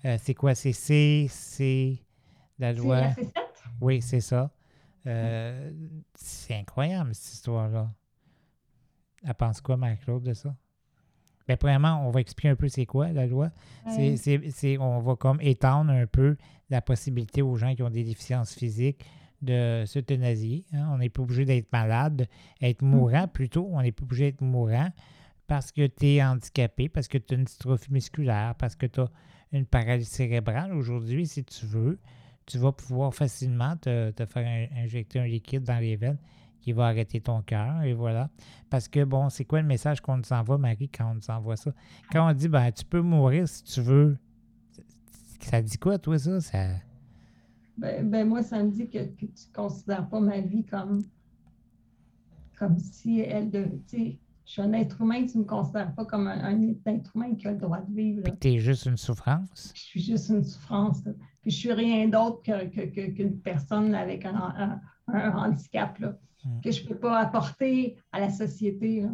Euh, 0.05 0.17
c'est 0.21 0.33
quoi? 0.33 0.55
C'est 0.55 0.73
C, 0.73 1.27
c'est 1.29 1.99
la 2.59 2.73
loi. 2.73 3.01
Oui, 3.81 4.01
c'est 4.01 4.21
ça. 4.21 4.51
Euh, 5.05 5.71
c'est 6.15 6.55
incroyable, 6.55 7.13
cette 7.13 7.33
histoire-là. 7.33 7.91
Elle 9.23 9.33
pense 9.33 9.61
quoi, 9.61 9.77
Marie-Claude, 9.77 10.23
de 10.23 10.33
ça? 10.33 10.55
Bien, 11.47 11.57
premièrement, 11.57 12.05
on 12.05 12.11
va 12.11 12.19
expliquer 12.19 12.49
un 12.49 12.55
peu 12.55 12.67
c'est 12.67 12.85
quoi 12.85 13.09
la 13.09 13.25
loi. 13.25 13.51
C'est, 13.87 14.77
on 14.79 14.99
va 14.99 15.15
comme 15.15 15.39
étendre 15.41 15.91
un 15.91 16.05
peu 16.05 16.35
la 16.69 16.81
possibilité 16.81 17.41
aux 17.41 17.55
gens 17.55 17.73
qui 17.73 17.83
ont 17.83 17.89
des 17.89 18.03
déficiences 18.03 18.53
physiques 18.53 19.05
de 19.41 19.83
s'euthanasier. 19.85 20.65
Hein. 20.73 20.89
On 20.91 20.97
n'est 20.97 21.09
pas 21.09 21.21
obligé 21.21 21.45
d'être 21.45 21.71
malade, 21.71 22.27
être 22.61 22.81
mourant 22.81 23.25
mm. 23.25 23.31
plutôt. 23.31 23.69
On 23.71 23.81
n'est 23.81 23.91
pas 23.91 24.03
obligé 24.03 24.31
d'être 24.31 24.41
mourant 24.41 24.89
parce 25.47 25.71
que 25.71 25.87
tu 25.87 26.05
es 26.07 26.23
handicapé, 26.23 26.89
parce 26.89 27.07
que 27.07 27.17
tu 27.17 27.33
as 27.33 27.37
une 27.37 27.45
dystrophie 27.45 27.91
musculaire, 27.91 28.55
parce 28.55 28.75
que 28.75 28.85
tu 28.85 28.99
as 28.99 29.09
une 29.53 29.65
paralysie 29.65 30.09
cérébrale. 30.09 30.73
Aujourd'hui, 30.73 31.25
si 31.25 31.43
tu 31.43 31.65
veux, 31.65 31.99
tu 32.45 32.57
vas 32.57 32.73
pouvoir 32.73 33.13
facilement 33.13 33.75
te, 33.77 34.11
faire 34.27 34.69
injecter 34.75 35.19
un 35.19 35.25
liquide 35.25 35.63
dans 35.63 35.79
les 35.79 35.95
veines 35.95 36.19
qui 36.59 36.73
va 36.73 36.87
arrêter 36.87 37.21
ton 37.21 37.41
cœur, 37.41 37.83
et 37.83 37.93
voilà. 37.93 38.29
Parce 38.69 38.89
que, 38.89 39.03
bon, 39.05 39.29
c'est 39.29 39.45
quoi 39.45 39.61
le 39.61 39.67
message 39.67 40.01
qu'on 40.01 40.17
nous 40.17 40.33
envoie, 40.33 40.57
Marie, 40.57 40.89
quand 40.89 41.11
on 41.11 41.15
nous 41.15 41.29
envoie 41.29 41.55
ça? 41.55 41.71
Quand 42.11 42.29
on 42.29 42.33
dit, 42.33 42.49
ben, 42.49 42.69
tu 42.71 42.83
peux 42.83 43.01
mourir 43.01 43.47
si 43.47 43.63
tu 43.63 43.81
veux, 43.81 44.17
ça 45.39 45.61
dit 45.61 45.77
quoi, 45.77 45.97
toi, 45.97 46.19
ça? 46.19 46.41
Ça, 46.41 46.67
ben, 47.77 48.09
ben, 48.09 48.27
moi, 48.27 48.43
ça 48.43 48.61
me 48.63 48.71
dit 48.71 48.89
que, 48.89 49.05
tu 49.15 49.25
ne 49.25 49.53
considères 49.53 50.09
pas 50.09 50.19
ma 50.19 50.41
vie 50.41 50.65
comme, 50.65 51.03
comme 52.57 52.77
si 52.79 53.21
elle 53.21 53.49
de. 53.49 53.67
Je 54.47 54.53
suis 54.53 54.61
un 54.61 54.71
être 54.73 55.01
humain, 55.01 55.25
tu 55.25 55.37
ne 55.37 55.43
me 55.43 55.47
considères 55.47 55.93
pas 55.93 56.05
comme 56.05 56.27
un, 56.27 56.73
être 56.85 57.11
humain 57.13 57.35
qui 57.35 57.47
a 57.47 57.51
le 57.51 57.57
droit 57.57 57.81
de 57.81 57.93
vivre. 57.93 58.23
Tu 58.39 58.53
es 58.53 58.59
juste 58.59 58.85
une 58.85 58.95
souffrance. 58.95 59.73
Je 59.75 59.81
suis 59.81 60.01
juste 60.01 60.29
une 60.29 60.43
souffrance. 60.43 61.01
Puis 61.41 61.51
je 61.51 61.57
suis 61.57 61.73
rien 61.73 62.07
d'autre 62.07 62.41
qu'une 62.43 62.71
que, 62.71 63.11
que, 63.11 63.23
personne 63.43 63.93
avec 63.93 64.25
un, 64.25 64.79
un, 65.07 65.31
handicap 65.33 65.99
là, 65.99 66.17
hmm. 66.45 66.61
que 66.61 66.71
je 66.71 66.81
ne 66.81 66.87
peux 66.87 66.97
pas 66.97 67.19
apporter 67.19 67.97
à 68.13 68.21
la 68.21 68.29
société. 68.29 69.05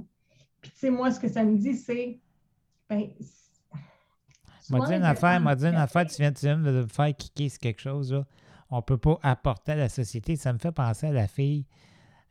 Puis 0.62 0.72
tu 0.72 0.78
sais, 0.78 0.90
moi, 0.92 1.10
ce 1.10 1.20
que 1.20 1.28
ça 1.28 1.44
me 1.44 1.58
dit, 1.58 1.74
c'est. 1.74 2.20
Ben, 2.88 3.10
m'a 4.70 4.86
dit 4.86 4.94
une 4.94 5.04
affaire, 5.04 5.42
m'a 5.42 5.56
dit 5.56 5.66
une 5.66 5.76
affaire, 5.76 6.06
tu 6.06 6.22
viens, 6.22 6.32
de 6.32 6.72
me 6.72 6.88
faire 6.88 7.16
kicker 7.18 7.50
sur 7.50 7.60
quelque 7.60 7.82
chose. 7.82 8.14
Là 8.14 8.24
on 8.74 8.78
ne 8.78 8.82
peut 8.82 8.98
pas 8.98 9.20
apporter 9.22 9.74
à 9.74 9.76
la 9.76 9.90
société. 9.90 10.36
Ça 10.36 10.52
me 10.52 10.58
fait 10.58 10.72
penser 10.72 11.08
à 11.08 11.12
la 11.12 11.28
fille 11.28 11.66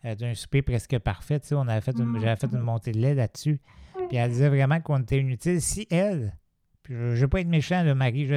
euh, 0.04 0.14
d'un 0.14 0.34
souper 0.34 0.62
presque 0.62 0.98
parfait. 0.98 1.40
Tu 1.40 1.48
sais, 1.48 1.54
on 1.54 1.68
avait 1.68 1.80
fait 1.80 1.98
une, 1.98 2.18
j'avais 2.20 2.36
fait 2.36 2.52
une 2.52 2.60
montée 2.60 2.92
de 2.92 2.98
lait 2.98 3.14
là-dessus. 3.14 3.60
Puis 4.08 4.16
elle 4.16 4.30
disait 4.30 4.48
vraiment 4.48 4.80
qu'on 4.80 5.00
était 5.00 5.18
inutile. 5.18 5.60
Si 5.60 5.86
elle, 5.90 6.36
puis 6.82 6.94
je 6.94 7.00
ne 7.00 7.14
veux 7.14 7.28
pas 7.28 7.40
être 7.40 7.48
méchant 7.48 7.84
de 7.84 7.92
Marie, 7.92 8.28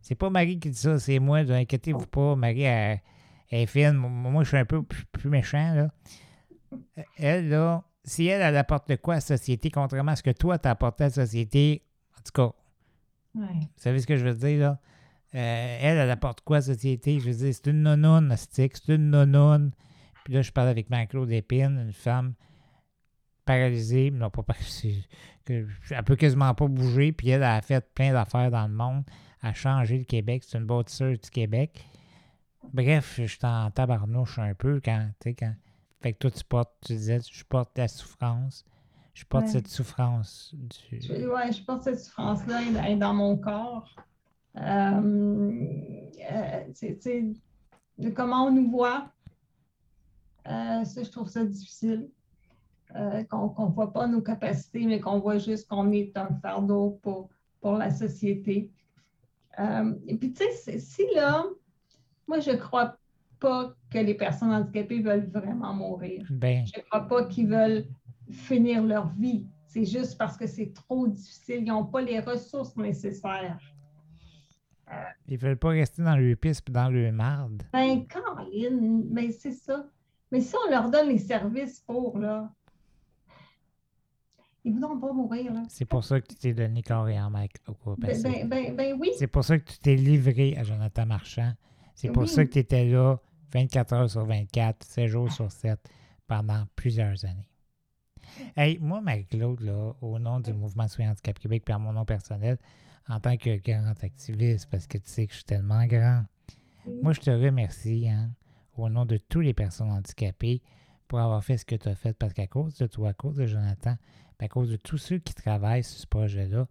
c'est 0.00 0.14
pas 0.14 0.30
Marie 0.30 0.58
qui 0.58 0.70
dit 0.70 0.78
ça, 0.78 0.98
c'est 0.98 1.18
moi. 1.18 1.38
Inquiétez-vous 1.38 2.06
pas, 2.06 2.36
Marie 2.36 2.62
elle, 2.62 3.00
est 3.50 3.66
fine. 3.66 3.92
Moi, 3.92 4.44
je 4.44 4.48
suis 4.48 4.56
un 4.56 4.64
peu 4.64 4.82
plus, 4.82 5.28
méchant. 5.28 5.74
Là. 5.74 5.90
Elle, 7.16 7.48
là, 7.48 7.82
si 8.04 8.26
elle, 8.26 8.42
elle 8.42 8.56
apporte 8.56 8.88
de 8.88 8.96
quoi 8.96 9.14
à 9.14 9.16
la 9.16 9.20
société, 9.20 9.70
contrairement 9.70 10.12
à 10.12 10.16
ce 10.16 10.22
que 10.22 10.30
toi, 10.30 10.58
apporté 10.62 11.04
à 11.04 11.06
la 11.08 11.12
société, 11.12 11.82
en 12.16 12.22
tout 12.22 12.32
cas, 12.32 12.52
vous 13.34 13.66
savez 13.76 14.00
ce 14.00 14.06
que 14.06 14.16
je 14.16 14.24
veux 14.24 14.34
dire, 14.34 14.60
là? 14.60 14.80
Euh, 15.34 15.78
elle, 15.82 15.98
elle 15.98 16.10
apporte 16.10 16.40
quoi 16.40 16.56
à 16.56 16.60
la 16.60 16.66
société? 16.66 17.20
Je 17.20 17.30
veux 17.30 17.36
dire, 17.36 17.54
c'est 17.54 17.66
une 17.66 17.82
nonoune, 17.82 18.34
c'est 18.50 18.88
une 18.88 19.10
nonoune. 19.10 19.72
Puis 20.28 20.34
là, 20.34 20.42
je 20.42 20.52
parle 20.52 20.68
avec 20.68 20.90
Marie-Claude 20.90 21.32
Épine, 21.32 21.80
une 21.82 21.94
femme 21.94 22.34
paralysée, 23.46 24.10
non 24.10 24.28
pas 24.28 24.42
paralysée, 24.42 25.02
que, 25.46 25.66
elle 25.90 26.04
peut 26.04 26.16
quasiment 26.16 26.52
pas 26.52 26.66
bouger, 26.66 27.12
puis 27.12 27.30
elle, 27.30 27.42
a 27.42 27.62
fait 27.62 27.82
plein 27.94 28.12
d'affaires 28.12 28.50
dans 28.50 28.66
le 28.66 28.74
monde, 28.74 29.04
a 29.40 29.54
changé 29.54 29.96
le 29.96 30.04
Québec, 30.04 30.44
c'est 30.44 30.58
une 30.58 30.66
bâtisseuse 30.66 31.18
du 31.18 31.30
Québec. 31.30 31.82
Bref, 32.74 33.14
je 33.16 33.24
suis 33.24 33.38
en 33.42 33.70
tabarnouche 33.70 34.38
un 34.38 34.52
peu 34.52 34.82
quand, 34.84 35.08
tu 35.18 35.30
sais, 35.30 35.34
quand... 35.34 35.54
Fait 36.02 36.12
que 36.12 36.18
toi, 36.18 36.30
tu 36.30 36.44
portes, 36.44 36.74
tu 36.84 36.92
disais, 36.92 37.20
je 37.32 37.44
porte 37.44 37.78
la 37.78 37.88
souffrance. 37.88 38.66
Je 39.14 39.24
porte 39.24 39.46
cette 39.46 39.68
souffrance. 39.68 40.54
Du... 40.54 40.98
Oui, 41.10 41.52
je 41.52 41.64
porte 41.64 41.84
cette 41.84 42.00
souffrance-là 42.00 42.96
dans 42.96 43.14
mon 43.14 43.38
corps. 43.38 43.96
Euh, 44.56 45.50
euh, 46.30 47.32
de 47.98 48.10
comment 48.10 48.46
on 48.46 48.52
nous 48.52 48.70
voit, 48.70 49.10
euh, 50.46 50.84
ça, 50.84 51.02
je 51.02 51.10
trouve 51.10 51.28
ça 51.28 51.44
difficile. 51.44 52.08
qu'on 53.30 53.66
ne 53.66 53.72
voit 53.72 53.92
pas 53.92 54.06
nos 54.06 54.22
capacités, 54.22 54.86
mais 54.86 55.00
qu'on 55.00 55.20
voit 55.20 55.38
juste 55.38 55.68
qu'on 55.68 55.90
est 55.92 56.16
un 56.16 56.34
fardeau 56.40 56.98
pour, 57.02 57.28
pour 57.60 57.72
la 57.72 57.90
société. 57.90 58.70
et 59.58 60.16
puis, 60.16 60.32
tu 60.32 60.44
sais, 60.52 60.78
si 60.78 61.02
là, 61.14 61.44
moi, 62.26 62.40
je 62.40 62.50
ne 62.50 62.56
crois 62.56 62.96
pas 63.40 63.74
que 63.90 63.98
les 63.98 64.14
personnes 64.14 64.52
handicapées 64.52 65.00
veulent 65.00 65.30
vraiment 65.30 65.74
mourir. 65.74 66.26
Ben. 66.30 66.64
Je 66.66 66.78
ne 66.78 66.84
crois 66.84 67.08
pas 67.08 67.24
qu'ils 67.24 67.48
veulent 67.48 67.86
finir 68.30 68.82
leur 68.82 69.08
vie. 69.08 69.46
C'est 69.66 69.84
juste 69.84 70.18
parce 70.18 70.36
que 70.36 70.46
c'est 70.46 70.72
trop 70.72 71.08
difficile. 71.08 71.62
Ils 71.62 71.68
n'ont 71.68 71.84
pas 71.84 72.02
les 72.02 72.20
ressources 72.20 72.76
nécessaires. 72.76 73.58
Ils 75.26 75.38
veulent 75.38 75.58
pas 75.58 75.70
rester 75.70 76.02
dans 76.02 76.16
le 76.16 76.34
piste 76.34 76.68
et 76.68 76.72
dans 76.72 76.88
le 76.88 77.12
marde. 77.12 77.62
Ben, 77.72 78.06
Caroline, 78.06 79.06
mais 79.10 79.30
c'est 79.30 79.52
ça. 79.52 79.86
Mais 80.30 80.40
si 80.40 80.54
on 80.66 80.70
leur 80.70 80.90
donne 80.90 81.08
les 81.08 81.18
services 81.18 81.80
pour, 81.80 82.18
là, 82.18 82.52
ils 84.64 84.74
ne 84.74 84.80
voudront 84.80 84.98
pas 84.98 85.12
mourir. 85.12 85.52
Là. 85.52 85.62
C'est 85.68 85.84
pour 85.84 86.04
ça 86.04 86.20
que 86.20 86.26
tu 86.26 86.34
t'es 86.36 86.52
donné 86.52 86.82
corps 86.82 87.08
et 87.08 87.16
âme 87.16 87.38
au 87.66 87.96
ben, 87.96 88.22
ben, 88.22 88.48
ben, 88.48 88.76
ben, 88.76 88.96
oui. 88.98 89.10
C'est 89.16 89.26
pour 89.26 89.44
ça 89.44 89.58
que 89.58 89.70
tu 89.70 89.78
t'es 89.78 89.94
livré 89.94 90.56
à 90.56 90.64
Jonathan 90.64 91.06
Marchand. 91.06 91.52
C'est 91.94 92.10
pour 92.10 92.28
ça 92.28 92.44
que 92.44 92.50
tu 92.50 92.58
étais 92.58 92.84
là 92.84 93.18
24 93.52 93.92
heures 93.94 94.10
sur 94.10 94.24
24, 94.24 94.84
7 94.84 95.06
jours 95.06 95.32
sur 95.32 95.50
7 95.50 95.80
pendant 96.26 96.64
plusieurs 96.76 97.24
années. 97.24 97.48
Hey, 98.56 98.78
moi, 98.78 99.00
Marie-Claude, 99.00 99.60
là, 99.60 99.94
au 100.02 100.18
nom 100.18 100.38
du 100.38 100.52
Mouvement 100.52 100.86
Soyez 100.86 101.08
Handicap 101.08 101.38
Québec, 101.38 101.62
puis 101.64 101.72
à 101.72 101.78
mon 101.78 101.92
nom 101.92 102.04
personnel, 102.04 102.58
en 103.08 103.20
tant 103.20 103.36
que 103.36 103.56
grand 103.56 103.94
activiste, 104.02 104.68
parce 104.70 104.86
que 104.86 104.98
tu 104.98 105.08
sais 105.08 105.26
que 105.26 105.32
je 105.32 105.38
suis 105.38 105.46
tellement 105.46 105.86
grand, 105.86 106.24
moi, 107.02 107.12
je 107.12 107.20
te 107.20 107.30
remercie, 107.30 108.08
hein, 108.08 108.30
au 108.82 108.88
nom 108.88 109.04
de 109.04 109.16
toutes 109.16 109.44
les 109.44 109.54
personnes 109.54 109.90
handicapées, 109.90 110.62
pour 111.06 111.20
avoir 111.20 111.42
fait 111.42 111.56
ce 111.56 111.64
que 111.64 111.74
tu 111.74 111.88
as 111.88 111.94
fait, 111.94 112.12
parce 112.12 112.32
qu'à 112.32 112.46
cause 112.46 112.76
de 112.76 112.86
toi, 112.86 113.10
à 113.10 113.12
cause 113.14 113.36
de 113.36 113.46
Jonathan, 113.46 113.96
à 114.38 114.48
cause 114.48 114.70
de 114.70 114.76
tous 114.76 114.98
ceux 114.98 115.18
qui 115.18 115.34
travaillent 115.34 115.84
sur 115.84 115.98
ce 115.98 116.06
projet-là, 116.06 116.68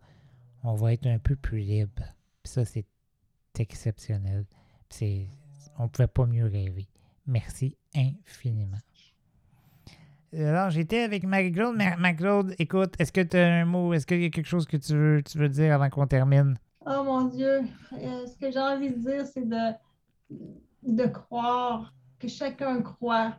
on 0.63 0.75
va 0.75 0.93
être 0.93 1.07
un 1.07 1.19
peu 1.19 1.35
plus 1.35 1.59
libre. 1.59 2.03
Ça, 2.43 2.63
c'est 2.65 2.85
exceptionnel. 3.59 4.45
On 5.79 5.84
ne 5.84 5.88
pouvait 5.88 6.07
pas 6.07 6.25
mieux 6.25 6.45
rêver. 6.45 6.88
Merci 7.25 7.75
infiniment. 7.95 8.77
Alors, 10.34 10.69
j'étais 10.69 11.01
avec 11.01 11.23
Marie-Claude. 11.23 11.75
Marie-Claude, 11.75 12.55
écoute, 12.59 12.93
est-ce 12.99 13.11
que 13.11 13.21
tu 13.21 13.38
as 13.38 13.61
un 13.61 13.65
mot, 13.65 13.93
est-ce 13.93 14.05
qu'il 14.05 14.21
y 14.21 14.25
a 14.25 14.29
quelque 14.29 14.47
chose 14.47 14.65
que 14.65 14.77
tu 14.77 14.93
veux, 14.93 15.23
tu 15.23 15.38
veux 15.38 15.49
dire 15.49 15.73
avant 15.73 15.89
qu'on 15.89 16.05
termine? 16.05 16.57
Oh 16.85 17.03
mon 17.03 17.25
Dieu, 17.25 17.61
euh, 17.93 18.27
ce 18.27 18.38
que 18.38 18.51
j'ai 18.51 18.59
envie 18.59 18.91
de 18.91 18.99
dire, 18.99 19.25
c'est 19.25 19.47
de, 19.47 19.73
de 20.84 21.07
croire, 21.07 21.93
que 22.19 22.27
chacun 22.27 22.81
croit 22.81 23.34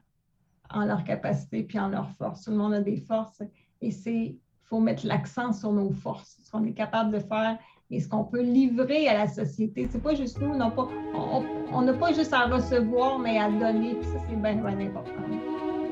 en 0.70 0.84
leur 0.84 1.04
capacité 1.04 1.62
puis 1.62 1.78
en 1.78 1.88
leur 1.88 2.10
force. 2.10 2.44
Tout 2.44 2.50
le 2.50 2.56
monde 2.56 2.74
a 2.74 2.80
des 2.80 2.96
forces 2.96 3.42
et 3.80 3.90
c'est 3.90 4.36
faut 4.68 4.80
mettre 4.80 5.06
l'accent 5.06 5.52
sur 5.52 5.72
nos 5.72 5.90
forces, 5.90 6.36
ce 6.44 6.50
qu'on 6.50 6.64
est 6.64 6.72
capable 6.72 7.12
de 7.12 7.18
faire 7.18 7.58
et 7.90 8.00
ce 8.00 8.08
qu'on 8.08 8.24
peut 8.24 8.42
livrer 8.42 9.08
à 9.08 9.14
la 9.14 9.26
société. 9.26 9.88
C'est 9.90 10.02
pas 10.02 10.14
juste 10.14 10.38
nous, 10.40 10.52
on 10.52 11.82
n'a 11.82 11.92
pas, 11.94 12.12
juste 12.12 12.34
à 12.34 12.46
recevoir, 12.46 13.18
mais 13.18 13.38
à 13.38 13.50
donner. 13.50 13.94
Puis 13.94 14.04
ça, 14.04 14.18
c'est 14.28 14.36
bien, 14.36 14.56
bien 14.56 14.88
important. 14.88 15.12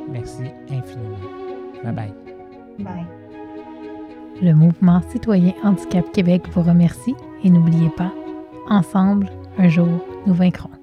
Merci 0.09 0.45
infiniment. 0.69 1.17
Bye 1.83 1.93
bye. 1.93 2.15
Bye. 2.81 3.07
Le 4.43 4.53
mouvement 4.53 5.01
citoyen 5.11 5.55
Handicap 5.65 6.13
Québec 6.13 6.43
vous 6.53 6.63
remercie 6.63 7.15
et 7.43 7.49
n'oubliez 7.49 7.91
pas, 7.97 8.13
ensemble, 8.69 9.31
un 9.57 9.69
jour, 9.69 10.05
nous 10.27 10.35
vaincrons. 10.35 10.76